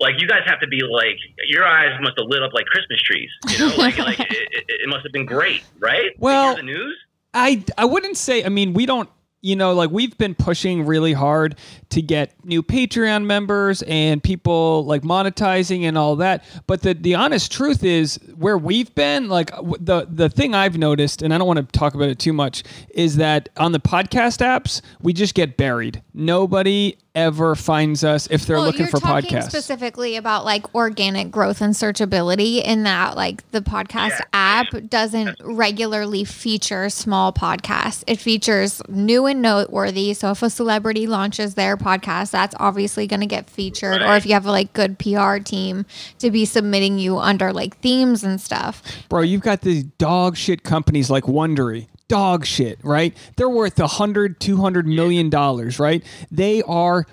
Like 0.00 0.20
you 0.20 0.28
guys 0.28 0.42
have 0.46 0.60
to 0.60 0.68
be 0.68 0.80
like 0.82 1.18
your 1.48 1.66
eyes 1.66 1.98
must 2.00 2.18
have 2.18 2.28
lit 2.28 2.42
up 2.42 2.52
like 2.54 2.66
Christmas 2.66 3.00
trees. 3.02 3.30
You 3.48 3.58
know, 3.58 3.74
like 3.76 3.98
like 3.98 4.20
it, 4.20 4.26
it, 4.30 4.64
it 4.68 4.88
must 4.88 5.02
have 5.04 5.12
been 5.12 5.26
great, 5.26 5.62
right? 5.78 6.12
Well- 6.18 6.56
the 6.56 6.62
news. 6.62 6.96
I 7.34 7.62
I 7.76 7.84
wouldn't 7.84 8.16
say. 8.16 8.44
I 8.44 8.48
mean, 8.48 8.72
we 8.72 8.86
don't. 8.86 9.08
You 9.48 9.56
know, 9.56 9.72
like 9.72 9.90
we've 9.90 10.16
been 10.18 10.34
pushing 10.34 10.84
really 10.84 11.14
hard 11.14 11.56
to 11.88 12.02
get 12.02 12.34
new 12.44 12.62
Patreon 12.62 13.24
members 13.24 13.82
and 13.82 14.22
people 14.22 14.84
like 14.84 15.02
monetizing 15.02 15.84
and 15.84 15.96
all 15.96 16.16
that. 16.16 16.44
But 16.66 16.82
the 16.82 16.92
the 16.92 17.14
honest 17.14 17.50
truth 17.50 17.82
is, 17.82 18.20
where 18.36 18.58
we've 18.58 18.94
been, 18.94 19.30
like 19.30 19.50
the 19.80 20.06
the 20.10 20.28
thing 20.28 20.54
I've 20.54 20.76
noticed, 20.76 21.22
and 21.22 21.32
I 21.32 21.38
don't 21.38 21.46
want 21.46 21.58
to 21.58 21.78
talk 21.78 21.94
about 21.94 22.10
it 22.10 22.18
too 22.18 22.34
much, 22.34 22.62
is 22.90 23.16
that 23.16 23.48
on 23.56 23.72
the 23.72 23.80
podcast 23.80 24.44
apps 24.44 24.82
we 25.00 25.14
just 25.14 25.34
get 25.34 25.56
buried. 25.56 26.02
Nobody 26.12 26.98
ever 27.14 27.54
finds 27.54 28.04
us 28.04 28.28
if 28.30 28.46
they're 28.46 28.56
well, 28.56 28.66
looking 28.66 28.80
you're 28.80 28.88
for 28.88 29.00
talking 29.00 29.30
podcasts. 29.38 29.48
specifically 29.50 30.16
about 30.16 30.44
like 30.44 30.72
organic 30.74 31.30
growth 31.30 31.60
and 31.60 31.74
searchability 31.74 32.62
in 32.62 32.84
that 32.84 33.16
like 33.16 33.48
the 33.50 33.60
podcast 33.60 34.10
Yeah. 34.10 34.24
app 34.32 34.66
doesn't 34.88 35.36
regularly 35.42 36.24
feature 36.24 36.88
small 36.90 37.32
podcasts. 37.32 38.04
It 38.06 38.20
features 38.20 38.80
new 38.88 39.26
and 39.26 39.42
noteworthy. 39.42 40.14
So 40.14 40.30
if 40.30 40.42
a 40.42 40.50
celebrity 40.50 41.06
launches 41.06 41.54
their 41.54 41.76
podcast, 41.76 42.30
that's 42.30 42.54
obviously 42.60 43.06
going 43.06 43.20
to 43.20 43.26
get 43.26 43.50
featured. 43.50 44.00
Or 44.02 44.14
if 44.16 44.24
you 44.26 44.34
have 44.34 44.46
a 44.46 44.50
like 44.50 44.72
good 44.72 44.98
PR 44.98 45.38
team 45.38 45.86
to 46.20 46.30
be 46.30 46.44
submitting 46.44 46.98
you 46.98 47.18
under 47.18 47.52
like 47.52 47.78
themes 47.78 48.22
and 48.22 48.40
stuff. 48.40 48.82
Bro, 49.08 49.22
you've 49.22 49.42
got 49.42 49.62
these 49.62 49.84
dog 49.84 50.36
shit 50.36 50.62
companies 50.62 51.10
like 51.10 51.24
Wondery. 51.24 51.88
Dog 52.08 52.46
shit, 52.46 52.78
right? 52.82 53.16
They're 53.36 53.48
worth 53.48 53.78
a 53.78 53.86
hundred, 53.86 54.40
two 54.40 54.56
hundred 54.56 54.86
million 54.86 55.28
dollars, 55.28 55.78
right? 55.78 56.02
They 56.30 56.62
are 56.62 57.06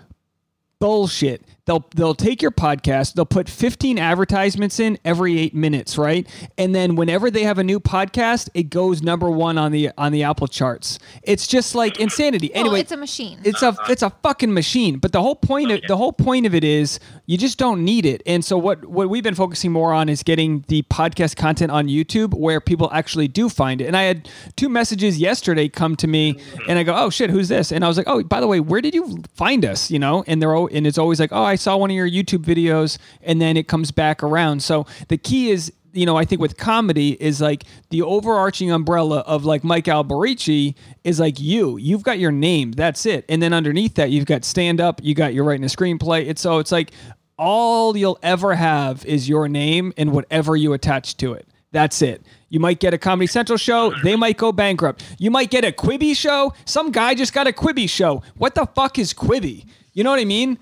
bullshit. 0.79 1.43
They'll 1.65 1.85
they'll 1.95 2.13
take 2.15 2.41
your 2.41 2.51
podcast, 2.51 3.13
they'll 3.13 3.25
put 3.25 3.49
15 3.49 3.97
advertisements 3.97 4.79
in 4.79 4.99
every 5.03 5.39
8 5.39 5.55
minutes, 5.55 5.97
right? 5.97 6.27
And 6.57 6.75
then 6.75 6.95
whenever 6.95 7.31
they 7.31 7.43
have 7.43 7.57
a 7.57 7.63
new 7.63 7.79
podcast, 7.79 8.49
it 8.53 8.69
goes 8.69 9.01
number 9.01 9.29
1 9.29 9.57
on 9.57 9.71
the 9.71 9.89
on 9.97 10.11
the 10.11 10.23
Apple 10.23 10.47
charts. 10.47 10.99
It's 11.23 11.47
just 11.47 11.73
like 11.75 11.99
insanity. 11.99 12.51
Well, 12.53 12.65
Anyway, 12.65 12.81
it's 12.81 12.91
a 12.91 12.97
machine. 12.97 13.39
it's 13.43 13.63
a 13.63 13.75
it's 13.89 14.03
a 14.03 14.11
fucking 14.21 14.53
machine. 14.53 14.97
But 14.99 15.11
the 15.11 15.21
whole 15.21 15.35
point 15.35 15.71
of 15.71 15.81
the 15.87 15.97
whole 15.97 16.13
point 16.13 16.45
of 16.45 16.53
it 16.53 16.63
is 16.63 16.99
you 17.25 17.37
just 17.37 17.57
don't 17.57 17.83
need 17.83 18.05
it. 18.05 18.21
And 18.27 18.45
so 18.45 18.57
what 18.57 18.85
what 18.85 19.09
we've 19.09 19.23
been 19.23 19.33
focusing 19.35 19.71
more 19.71 19.91
on 19.91 20.07
is 20.07 20.21
getting 20.23 20.63
the 20.67 20.83
podcast 20.83 21.35
content 21.35 21.71
on 21.71 21.87
YouTube 21.87 22.33
where 22.35 22.61
people 22.61 22.89
actually 22.93 23.27
do 23.27 23.49
find 23.49 23.81
it. 23.81 23.85
And 23.87 23.97
I 23.97 24.03
had 24.03 24.29
two 24.55 24.69
messages 24.69 25.17
yesterday 25.17 25.67
come 25.67 25.95
to 25.97 26.07
me, 26.07 26.39
and 26.67 26.77
I 26.77 26.83
go, 26.83 26.93
oh 26.95 27.09
shit, 27.09 27.29
who's 27.31 27.47
this? 27.49 27.71
And 27.71 27.83
I 27.83 27.87
was 27.87 27.97
like, 27.97 28.07
oh, 28.07 28.23
by 28.23 28.39
the 28.39 28.47
way, 28.47 28.59
where 28.59 28.81
did 28.81 28.93
you 28.93 29.17
find 29.33 29.65
us? 29.65 29.89
You 29.89 29.97
know, 29.97 30.23
and 30.27 30.39
they're 30.41 30.53
and 30.55 30.85
it's 30.85 30.97
always 30.99 31.19
like, 31.19 31.31
oh, 31.33 31.43
I 31.43 31.54
saw 31.55 31.77
one 31.77 31.89
of 31.89 31.95
your 31.95 32.09
YouTube 32.09 32.43
videos, 32.43 32.97
and 33.21 33.41
then 33.41 33.57
it 33.57 33.67
comes 33.67 33.91
back 33.91 34.23
around. 34.23 34.63
So 34.63 34.85
the 35.07 35.17
key 35.17 35.51
is 35.51 35.71
you 35.95 36.05
know, 36.05 36.17
I 36.17 36.25
think 36.25 36.41
with 36.41 36.57
comedy 36.57 37.11
is 37.21 37.39
like 37.39 37.63
the 37.89 38.01
overarching 38.01 38.69
umbrella 38.69 39.19
of 39.19 39.45
like 39.45 39.63
Mike 39.63 39.85
Alberici 39.85 40.75
is 41.05 41.19
like 41.19 41.39
you. 41.39 41.77
You've 41.77 42.03
got 42.03 42.19
your 42.19 42.33
name. 42.33 42.73
That's 42.73 43.05
it. 43.05 43.23
And 43.29 43.41
then 43.41 43.53
underneath 43.53 43.95
that, 43.95 44.11
you've 44.11 44.25
got 44.25 44.43
stand 44.43 44.81
up. 44.81 44.99
You 45.01 45.15
got 45.15 45.33
you're 45.33 45.45
writing 45.45 45.63
a 45.63 45.69
screenplay. 45.69 46.27
It's 46.27 46.41
so 46.41 46.59
it's 46.59 46.71
like 46.71 46.91
all 47.37 47.95
you'll 47.95 48.19
ever 48.21 48.55
have 48.55 49.05
is 49.05 49.27
your 49.27 49.47
name 49.47 49.93
and 49.97 50.11
whatever 50.11 50.55
you 50.55 50.73
attach 50.73 51.17
to 51.17 51.33
it. 51.33 51.47
That's 51.71 52.01
it. 52.01 52.25
You 52.49 52.59
might 52.59 52.79
get 52.79 52.93
a 52.93 52.97
Comedy 52.97 53.27
Central 53.27 53.57
show. 53.57 53.93
They 54.03 54.15
might 54.15 54.37
go 54.37 54.53
bankrupt. 54.53 55.03
You 55.17 55.29
might 55.29 55.49
get 55.49 55.65
a 55.65 55.71
Quibi 55.71 56.15
show. 56.15 56.53
Some 56.63 56.91
guy 56.91 57.15
just 57.15 57.33
got 57.33 57.47
a 57.47 57.51
Quibi 57.51 57.89
show. 57.89 58.23
What 58.37 58.55
the 58.55 58.65
fuck 58.65 58.97
is 58.97 59.13
Quibi? 59.13 59.65
You 59.93 60.03
know 60.05 60.11
what 60.11 60.19
I 60.19 60.25
mean? 60.25 60.57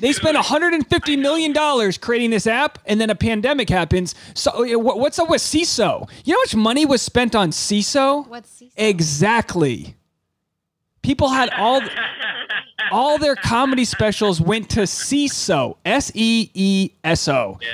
They 0.00 0.12
spent 0.12 0.34
150 0.34 1.16
million 1.16 1.52
dollars 1.52 1.98
creating 1.98 2.30
this 2.30 2.46
app, 2.46 2.78
and 2.86 3.00
then 3.00 3.10
a 3.10 3.14
pandemic 3.14 3.68
happens. 3.68 4.14
So 4.34 4.50
uh, 4.50 4.78
what's 4.78 5.18
up 5.18 5.30
with 5.30 5.40
Seeso? 5.40 6.08
You 6.24 6.32
know 6.32 6.38
how 6.38 6.42
much 6.42 6.56
money 6.56 6.86
was 6.86 7.02
spent 7.02 7.34
on 7.34 7.50
Seeso? 7.50 8.26
What's 8.28 8.60
Seeso? 8.60 8.72
Exactly. 8.76 9.94
People 11.02 11.28
had 11.28 11.50
all 11.50 11.82
all 12.90 13.18
their 13.18 13.36
comedy 13.36 13.84
specials 13.84 14.40
went 14.40 14.70
to 14.70 14.80
Seeso, 14.80 15.76
S 15.84 16.10
E 16.14 16.50
E 16.54 16.90
S 17.04 17.28
O. 17.28 17.58
Yeah, 17.60 17.68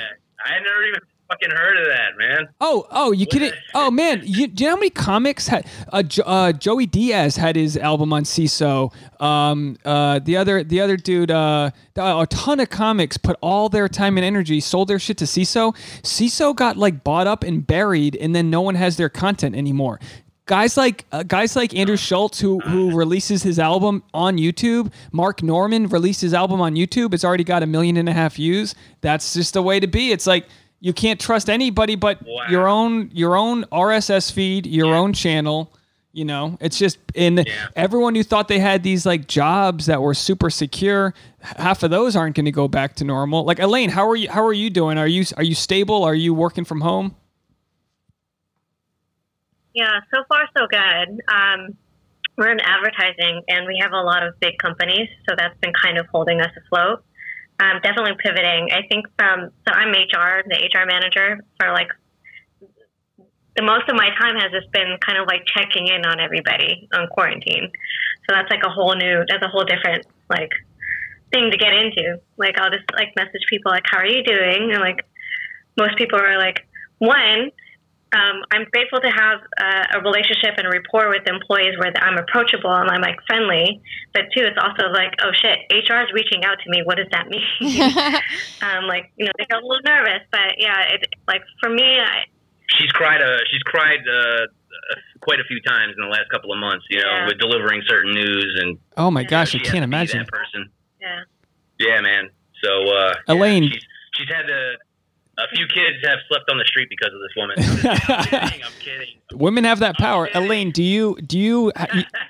I 0.45 0.53
had 0.53 0.63
never 0.63 0.83
even 0.85 1.01
fucking 1.29 1.51
heard 1.51 1.77
of 1.77 1.85
that, 1.85 2.17
man. 2.17 2.47
Oh, 2.59 2.87
oh, 2.89 3.11
you 3.11 3.25
kidding? 3.25 3.51
Oh 3.73 3.91
man, 3.91 4.21
you, 4.25 4.47
do 4.47 4.63
you 4.63 4.69
know 4.69 4.75
how 4.75 4.79
many 4.79 4.89
comics 4.89 5.47
had? 5.47 5.65
Uh, 5.91 6.03
uh, 6.25 6.51
Joey 6.51 6.85
Diaz 6.85 7.35
had 7.35 7.55
his 7.55 7.77
album 7.77 8.11
on 8.11 8.23
Seeso. 8.23 8.91
Um, 9.21 9.77
uh, 9.85 10.19
the 10.19 10.37
other, 10.37 10.63
the 10.63 10.81
other 10.81 10.97
dude, 10.97 11.31
uh, 11.31 11.71
a 11.95 12.27
ton 12.29 12.59
of 12.59 12.69
comics 12.69 13.17
put 13.17 13.37
all 13.41 13.69
their 13.69 13.87
time 13.87 14.17
and 14.17 14.25
energy, 14.25 14.59
sold 14.59 14.87
their 14.87 14.99
shit 14.99 15.17
to 15.19 15.25
Seeso. 15.25 15.75
Seeso 16.01 16.55
got 16.55 16.77
like 16.77 17.03
bought 17.03 17.27
up 17.27 17.43
and 17.43 17.65
buried, 17.65 18.15
and 18.15 18.35
then 18.35 18.49
no 18.49 18.61
one 18.61 18.75
has 18.75 18.97
their 18.97 19.09
content 19.09 19.55
anymore. 19.55 19.99
Guys 20.47 20.77
like 20.77 21.05
uh, 21.11 21.21
guys 21.21 21.55
like 21.55 21.75
Andrew 21.75 21.95
Schulz, 21.95 22.39
who 22.39 22.59
who 22.61 22.95
releases 22.97 23.43
his 23.43 23.59
album 23.59 24.01
on 24.15 24.37
YouTube. 24.37 24.91
Mark 25.11 25.43
Normand 25.43 25.93
released 25.93 26.21
his 26.21 26.33
album 26.33 26.59
on 26.59 26.73
YouTube. 26.73 27.13
It's 27.13 27.23
already 27.23 27.43
got 27.43 27.61
a 27.61 27.67
million 27.67 27.97
and 27.97 28.09
a 28.09 28.13
half 28.13 28.33
views. 28.33 28.73
That's 29.01 29.35
just 29.35 29.53
the 29.53 29.61
way 29.61 29.79
to 29.79 29.85
be. 29.85 30.11
It's 30.11 30.25
like 30.25 30.47
you 30.79 30.93
can't 30.93 31.19
trust 31.19 31.49
anybody 31.49 31.95
but 31.95 32.19
Wow. 32.25 32.45
your 32.49 32.67
own 32.67 33.09
your 33.13 33.35
own 33.35 33.65
RSS 33.71 34.31
feed, 34.31 34.65
your 34.65 34.93
own 34.95 35.13
channel. 35.13 35.71
You 36.11 36.25
know, 36.25 36.57
it's 36.59 36.79
just 36.79 36.97
in 37.13 37.37
Yeah. 37.37 37.67
everyone 37.75 38.15
who 38.15 38.23
thought 38.23 38.47
they 38.47 38.57
had 38.59 38.81
these 38.81 39.05
like 39.05 39.27
jobs 39.27 39.85
that 39.85 40.01
were 40.01 40.15
super 40.15 40.49
secure, 40.49 41.13
half 41.39 41.83
of 41.83 41.91
those 41.91 42.15
aren't 42.15 42.35
going 42.35 42.45
to 42.47 42.51
go 42.51 42.67
back 42.67 42.95
to 42.95 43.03
normal. 43.03 43.43
Like 43.45 43.59
Elaine, 43.59 43.91
how 43.91 44.09
are 44.09 44.15
you? 44.15 44.27
How 44.29 44.43
are 44.45 44.51
you 44.53 44.69
doing? 44.71 44.97
Are 44.97 45.07
you 45.07 45.23
are 45.37 45.43
you 45.43 45.53
stable? 45.55 46.03
Are 46.03 46.15
you 46.15 46.33
working 46.33 46.65
from 46.65 46.81
home? 46.81 47.15
Yeah, 49.73 49.99
so 50.13 50.23
far 50.27 50.47
so 50.57 50.65
good. 50.67 51.21
Um, 51.31 51.77
we're 52.37 52.51
in 52.51 52.59
advertising, 52.59 53.43
and 53.47 53.67
we 53.67 53.77
have 53.81 53.91
a 53.91 54.01
lot 54.01 54.23
of 54.25 54.39
big 54.39 54.57
companies, 54.57 55.07
so 55.27 55.35
that's 55.37 55.57
been 55.61 55.73
kind 55.73 55.97
of 55.97 56.07
holding 56.07 56.41
us 56.41 56.51
afloat. 56.65 57.03
Um, 57.59 57.81
definitely 57.83 58.15
pivoting. 58.23 58.69
I 58.71 58.87
think 58.87 59.05
from 59.17 59.51
so 59.67 59.73
I'm 59.73 59.89
HR, 59.89 60.47
the 60.47 60.55
HR 60.55 60.85
manager 60.85 61.43
for 61.59 61.71
like 61.71 61.89
the 63.55 63.63
most 63.63 63.89
of 63.89 63.95
my 63.95 64.09
time 64.17 64.35
has 64.39 64.51
just 64.51 64.71
been 64.71 64.95
kind 65.05 65.17
of 65.17 65.27
like 65.27 65.43
checking 65.45 65.87
in 65.87 66.05
on 66.05 66.19
everybody 66.19 66.87
on 66.93 67.07
quarantine. 67.07 67.69
So 68.27 68.35
that's 68.35 68.49
like 68.49 68.63
a 68.63 68.69
whole 68.69 68.95
new, 68.95 69.25
that's 69.27 69.43
a 69.43 69.49
whole 69.49 69.65
different 69.65 70.05
like 70.29 70.51
thing 71.33 71.51
to 71.51 71.57
get 71.57 71.73
into. 71.73 72.21
Like 72.37 72.57
I'll 72.57 72.71
just 72.71 72.85
like 72.93 73.11
message 73.17 73.43
people 73.49 73.71
like, 73.71 73.83
"How 73.85 73.97
are 73.97 74.07
you 74.07 74.23
doing?" 74.23 74.71
And 74.71 74.79
like 74.79 75.03
most 75.77 75.97
people 75.97 76.19
are 76.19 76.37
like, 76.37 76.65
one 76.99 77.51
um, 78.13 78.41
I'm 78.51 78.65
grateful 78.71 78.99
to 79.01 79.09
have 79.09 79.39
uh, 79.61 79.97
a 79.97 80.01
relationship 80.01 80.55
and 80.57 80.65
a 80.65 80.69
rapport 80.69 81.09
with 81.09 81.27
employees 81.27 81.77
where 81.77 81.93
I'm 82.01 82.17
approachable 82.17 82.73
and 82.73 82.89
I'm 82.89 83.01
like 83.01 83.17
friendly. 83.27 83.81
But 84.13 84.23
two, 84.35 84.43
it's 84.43 84.57
also 84.59 84.89
like, 84.91 85.13
oh 85.21 85.31
shit, 85.33 85.59
HR 85.69 86.01
is 86.01 86.11
reaching 86.13 86.43
out 86.43 86.57
to 86.63 86.69
me. 86.69 86.81
What 86.83 86.97
does 86.97 87.07
that 87.11 87.27
mean? 87.29 87.45
um, 88.61 88.85
like, 88.87 89.11
you 89.17 89.25
know, 89.25 89.31
they 89.37 89.45
get 89.45 89.61
a 89.61 89.65
little 89.65 89.83
nervous. 89.85 90.21
But 90.31 90.57
yeah, 90.57 90.93
it 90.93 91.05
like 91.27 91.41
for 91.61 91.69
me, 91.69 91.99
I, 91.99 92.25
she's 92.77 92.91
cried. 92.91 93.21
Uh, 93.21 93.37
she's 93.51 93.61
cried 93.63 93.99
uh, 94.07 94.47
quite 95.21 95.39
a 95.39 95.43
few 95.43 95.61
times 95.61 95.93
in 95.97 96.03
the 96.03 96.09
last 96.09 96.29
couple 96.31 96.51
of 96.51 96.59
months. 96.59 96.85
You 96.89 96.97
know, 96.99 97.05
Yeah. 97.11 97.27
with 97.27 97.37
delivering 97.39 97.81
certain 97.87 98.13
news 98.13 98.59
and 98.63 98.77
Oh 98.97 99.11
my 99.11 99.23
gosh, 99.23 99.49
I 99.53 99.57
she 99.57 99.59
has 99.59 99.69
can't 99.71 99.83
imagine. 99.83 100.19
that 100.19 100.27
person. 100.29 100.69
yeah. 100.99 101.21
Yeah, 101.79 102.01
man. 102.01 102.29
So 102.63 102.91
uh, 102.91 103.13
Elaine. 103.27 103.69
she's 103.71 103.83
she's 104.15 104.27
had 104.29 104.47
to. 104.47 104.75
A 105.37 105.47
few 105.59 105.67
kids 105.67 105.97
have 106.07 106.19
slept 106.27 106.49
on 106.49 106.57
the 106.57 106.65
street 106.65 106.87
because 106.89 107.11
of 107.13 107.19
this 107.21 107.35
woman. 107.35 107.55
I'm 108.09 108.23
kidding. 108.25 108.63
I'm 108.63 108.71
kidding. 108.79 109.07
Women 109.33 109.63
have 109.65 109.79
that 109.79 109.97
power. 109.97 110.29
Elaine, 110.33 110.71
do 110.71 110.81
you 110.83 111.17
do 111.25 111.37
you 111.37 111.71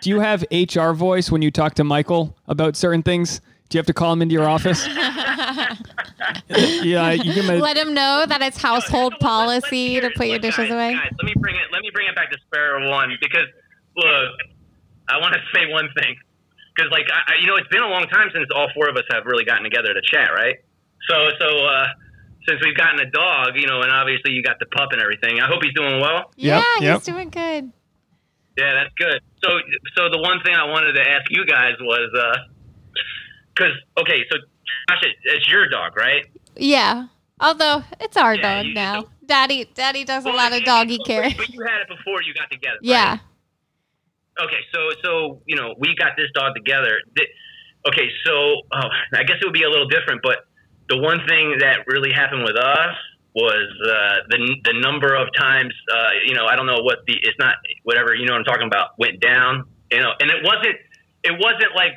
do 0.01 0.09
you 0.09 0.19
have 0.19 0.43
HR 0.51 0.91
voice 0.91 1.31
when 1.31 1.41
you 1.41 1.51
talk 1.51 1.75
to 1.75 1.83
Michael 1.83 2.35
about 2.47 2.75
certain 2.75 3.03
things? 3.03 3.39
Do 3.69 3.77
you 3.77 3.79
have 3.79 3.85
to 3.85 3.93
call 3.93 4.11
him 4.13 4.21
into 4.23 4.33
your 4.33 4.49
office? 4.49 4.85
yeah, 6.49 7.11
you 7.11 7.33
give 7.33 7.45
him 7.45 7.51
a, 7.57 7.59
Let 7.59 7.77
him 7.77 7.93
know 7.93 8.25
that 8.27 8.41
it's 8.41 8.57
household 8.61 9.13
Let's- 9.13 9.21
let's 9.23 9.67
policy 9.69 9.99
to 9.99 10.07
it. 10.07 10.15
put 10.15 10.27
your 10.27 10.39
dishes 10.39 10.65
guys, 10.69 10.71
away. 10.71 10.93
Guys, 10.93 11.11
let 11.21 11.25
me 11.25 11.33
bring 11.37 11.55
it. 11.55 11.61
Let 11.71 11.81
me 11.81 11.89
bring 11.93 12.07
it 12.07 12.15
back 12.15 12.31
to 12.31 12.37
Sparrow 12.47 12.89
One 12.89 13.15
because 13.21 13.47
look, 13.95 14.31
I 15.07 15.17
want 15.19 15.33
to 15.35 15.39
say 15.55 15.71
one 15.71 15.89
thing 15.99 16.15
because 16.75 16.91
like 16.91 17.05
I, 17.13 17.33
I- 17.33 17.41
you 17.41 17.47
know 17.47 17.55
it's 17.55 17.67
been 17.69 17.83
a 17.83 17.89
long 17.89 18.07
time 18.07 18.29
since 18.33 18.47
all 18.55 18.67
four 18.73 18.89
of 18.89 18.95
us 18.97 19.03
have 19.11 19.25
really 19.25 19.45
gotten 19.45 19.63
together 19.63 19.93
to 19.93 20.01
chat, 20.01 20.29
right? 20.33 20.55
So 21.09 21.29
so 21.39 21.47
uh, 21.65 21.87
since 22.49 22.59
we've 22.65 22.75
gotten 22.75 22.99
a 22.99 23.09
dog, 23.11 23.49
you 23.55 23.67
know, 23.67 23.81
and 23.81 23.91
obviously 23.91 24.31
you 24.33 24.41
got 24.41 24.57
the 24.59 24.65
pup 24.65 24.89
and 24.91 24.99
everything. 25.01 25.39
I 25.39 25.45
hope 25.47 25.61
he's 25.63 25.73
doing 25.75 26.01
well. 26.01 26.31
Yeah, 26.35 26.57
Yep, 26.57 26.81
yep. 26.81 26.95
he's 26.97 27.05
doing 27.05 27.29
good. 27.29 27.71
Yeah, 28.57 28.73
that's 28.73 28.93
good. 28.97 29.21
So, 29.43 29.49
so 29.95 30.09
the 30.09 30.17
one 30.19 30.41
thing 30.43 30.55
I 30.55 30.65
wanted 30.65 30.93
to 30.93 31.01
ask 31.01 31.29
you 31.29 31.45
guys 31.45 31.73
was, 31.79 32.09
uh, 32.17 32.37
because 33.53 33.73
okay, 34.01 34.23
so 34.31 34.37
Josh, 34.89 35.03
it, 35.03 35.15
it's 35.25 35.47
your 35.47 35.69
dog, 35.69 35.95
right? 35.95 36.25
Yeah. 36.55 37.07
Although 37.39 37.83
it's 38.01 38.17
our 38.17 38.35
Yeah, 38.35 38.57
dog 38.57 38.65
you- 38.65 38.73
now. 38.73 39.03
Daddy 39.25 39.69
Daddy 39.75 40.03
does 40.05 40.25
a 40.25 40.29
lot 40.31 40.53
of 40.53 40.63
doggy 40.63 40.97
but- 40.97 41.05
care. 41.07 41.29
But 41.37 41.49
you 41.49 41.61
had 41.63 41.81
it 41.81 41.87
before 41.87 42.21
you 42.23 42.33
got 42.33 42.49
together. 42.49 42.79
right? 42.81 42.81
Yeah. 42.81 43.17
Okay, 44.41 44.59
so 44.73 44.79
so 45.03 45.41
you 45.45 45.55
know 45.55 45.75
we 45.77 45.93
got 45.95 46.17
this 46.17 46.27
dog 46.33 46.55
together. 46.55 46.97
Okay, 47.87 48.09
so 48.25 48.33
oh, 48.73 48.89
I 49.13 49.23
guess 49.23 49.37
it 49.39 49.45
would 49.45 49.53
be 49.53 49.63
a 49.63 49.69
little 49.69 49.87
different, 49.87 50.21
but 50.23 50.47
the 50.89 50.97
one 50.97 51.21
thing 51.27 51.57
that 51.59 51.85
really 51.87 52.11
happened 52.11 52.43
with 52.43 52.57
us 52.57 52.95
was 53.35 53.69
uh, 53.85 54.25
the 54.29 54.39
the 54.65 54.73
number 54.81 55.15
of 55.15 55.27
times 55.37 55.73
uh, 55.93 56.09
you 56.25 56.33
know 56.33 56.45
I 56.45 56.55
don't 56.55 56.65
know 56.65 56.81
what 56.81 57.05
the 57.05 57.13
it's 57.21 57.37
not 57.39 57.55
whatever 57.83 58.15
you 58.15 58.25
know 58.25 58.33
what 58.33 58.39
I'm 58.39 58.45
talking 58.45 58.67
about 58.67 58.97
went 58.97 59.19
down 59.19 59.65
you 59.91 59.99
know 59.99 60.11
and 60.19 60.29
it 60.31 60.43
wasn't 60.43 60.75
it 61.23 61.37
wasn't 61.39 61.75
like 61.75 61.93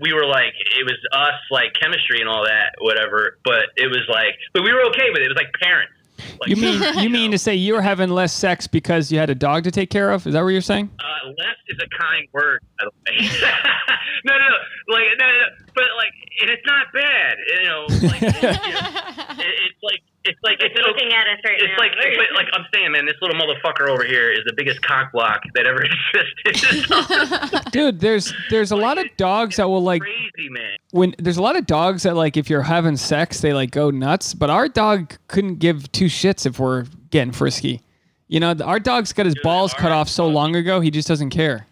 we 0.00 0.12
were 0.12 0.26
like 0.26 0.54
it 0.78 0.84
was 0.84 0.98
us 1.12 1.40
like 1.50 1.72
chemistry 1.80 2.20
and 2.20 2.28
all 2.28 2.44
that 2.44 2.72
whatever 2.80 3.38
but 3.44 3.68
it 3.76 3.88
was 3.88 4.04
like 4.08 4.36
but 4.52 4.64
we 4.64 4.72
were 4.72 4.84
okay 4.88 5.10
with 5.12 5.20
it. 5.20 5.26
It 5.26 5.32
was 5.32 5.36
like 5.36 5.52
parents 5.60 5.92
like, 6.40 6.48
you 6.48 6.56
mean 6.56 6.82
you 6.98 7.10
mean 7.10 7.30
know. 7.30 7.34
to 7.34 7.38
say 7.38 7.54
you 7.54 7.74
were 7.74 7.82
having 7.82 8.10
less 8.10 8.32
sex 8.32 8.66
because 8.66 9.10
you 9.10 9.18
had 9.18 9.30
a 9.30 9.34
dog 9.34 9.64
to 9.64 9.70
take 9.70 9.90
care 9.90 10.10
of? 10.10 10.26
Is 10.26 10.34
that 10.34 10.42
what 10.42 10.48
you're 10.48 10.60
saying? 10.60 10.90
Uh, 10.98 11.28
less 11.38 11.56
is 11.68 11.78
a 11.78 11.88
kind 12.02 12.26
word, 12.32 12.62
by 12.78 12.84
the 12.84 12.90
way. 12.90 13.28
no, 14.24 14.32
no, 14.32 14.38
no, 14.38 14.94
like, 14.94 15.04
no, 15.18 15.26
no, 15.26 15.66
but 15.74 15.84
like, 15.96 16.12
and 16.40 16.50
it's 16.50 16.62
not 16.66 16.86
bad, 16.92 17.36
you 17.48 17.64
know. 17.64 17.86
Like, 18.08 18.20
you 18.66 18.72
know, 18.72 19.44
it, 19.44 19.54
it's 19.68 19.82
like, 19.82 20.02
it's 20.24 20.38
like, 20.42 20.58
it's, 20.60 20.74
Just 20.74 20.86
looking 20.86 21.08
at 21.12 21.26
us 21.28 21.38
right 21.44 21.56
it's 21.58 21.72
now. 21.72 21.76
like, 21.78 21.92
but 22.18 22.34
like 22.36 22.46
I'm 22.52 22.66
saying, 22.74 22.92
man, 22.92 23.06
this 23.06 23.14
little 23.22 23.40
motherfucker 23.40 23.88
over 23.88 24.04
here 24.04 24.30
is 24.32 24.40
the 24.46 24.52
biggest 24.54 24.82
cock 24.82 25.12
block 25.12 25.40
that 25.54 25.66
ever 25.66 25.84
existed. 26.44 27.64
Dude, 27.72 28.00
there's 28.00 28.32
there's 28.50 28.70
a 28.70 28.76
lot 28.76 28.98
of 28.98 29.06
dogs 29.16 29.56
that 29.56 29.68
will 29.68 29.82
like 29.82 30.02
crazy, 30.02 30.48
man. 30.50 30.76
when 30.92 31.14
there's 31.18 31.36
a 31.38 31.42
lot 31.42 31.56
of 31.56 31.66
dogs 31.66 32.02
that 32.02 32.16
like 32.16 32.36
if 32.36 32.50
you're 32.50 32.62
having 32.62 32.96
sex 32.96 33.40
they 33.40 33.52
like 33.52 33.70
go 33.70 33.90
nuts, 33.90 34.34
but 34.34 34.50
our 34.50 34.68
dog 34.68 35.14
couldn't 35.28 35.56
give 35.56 35.90
two 35.92 36.06
shits 36.06 36.46
if 36.46 36.58
we're 36.58 36.84
getting 37.10 37.32
frisky. 37.32 37.80
You 38.28 38.38
know, 38.40 38.54
our 38.64 38.78
dog's 38.78 39.12
got 39.12 39.26
his 39.26 39.34
balls 39.42 39.74
cut 39.74 39.90
off 39.90 40.08
so 40.08 40.26
long 40.28 40.54
ago, 40.54 40.80
he 40.80 40.90
just 40.90 41.08
doesn't 41.08 41.30
care. 41.30 41.66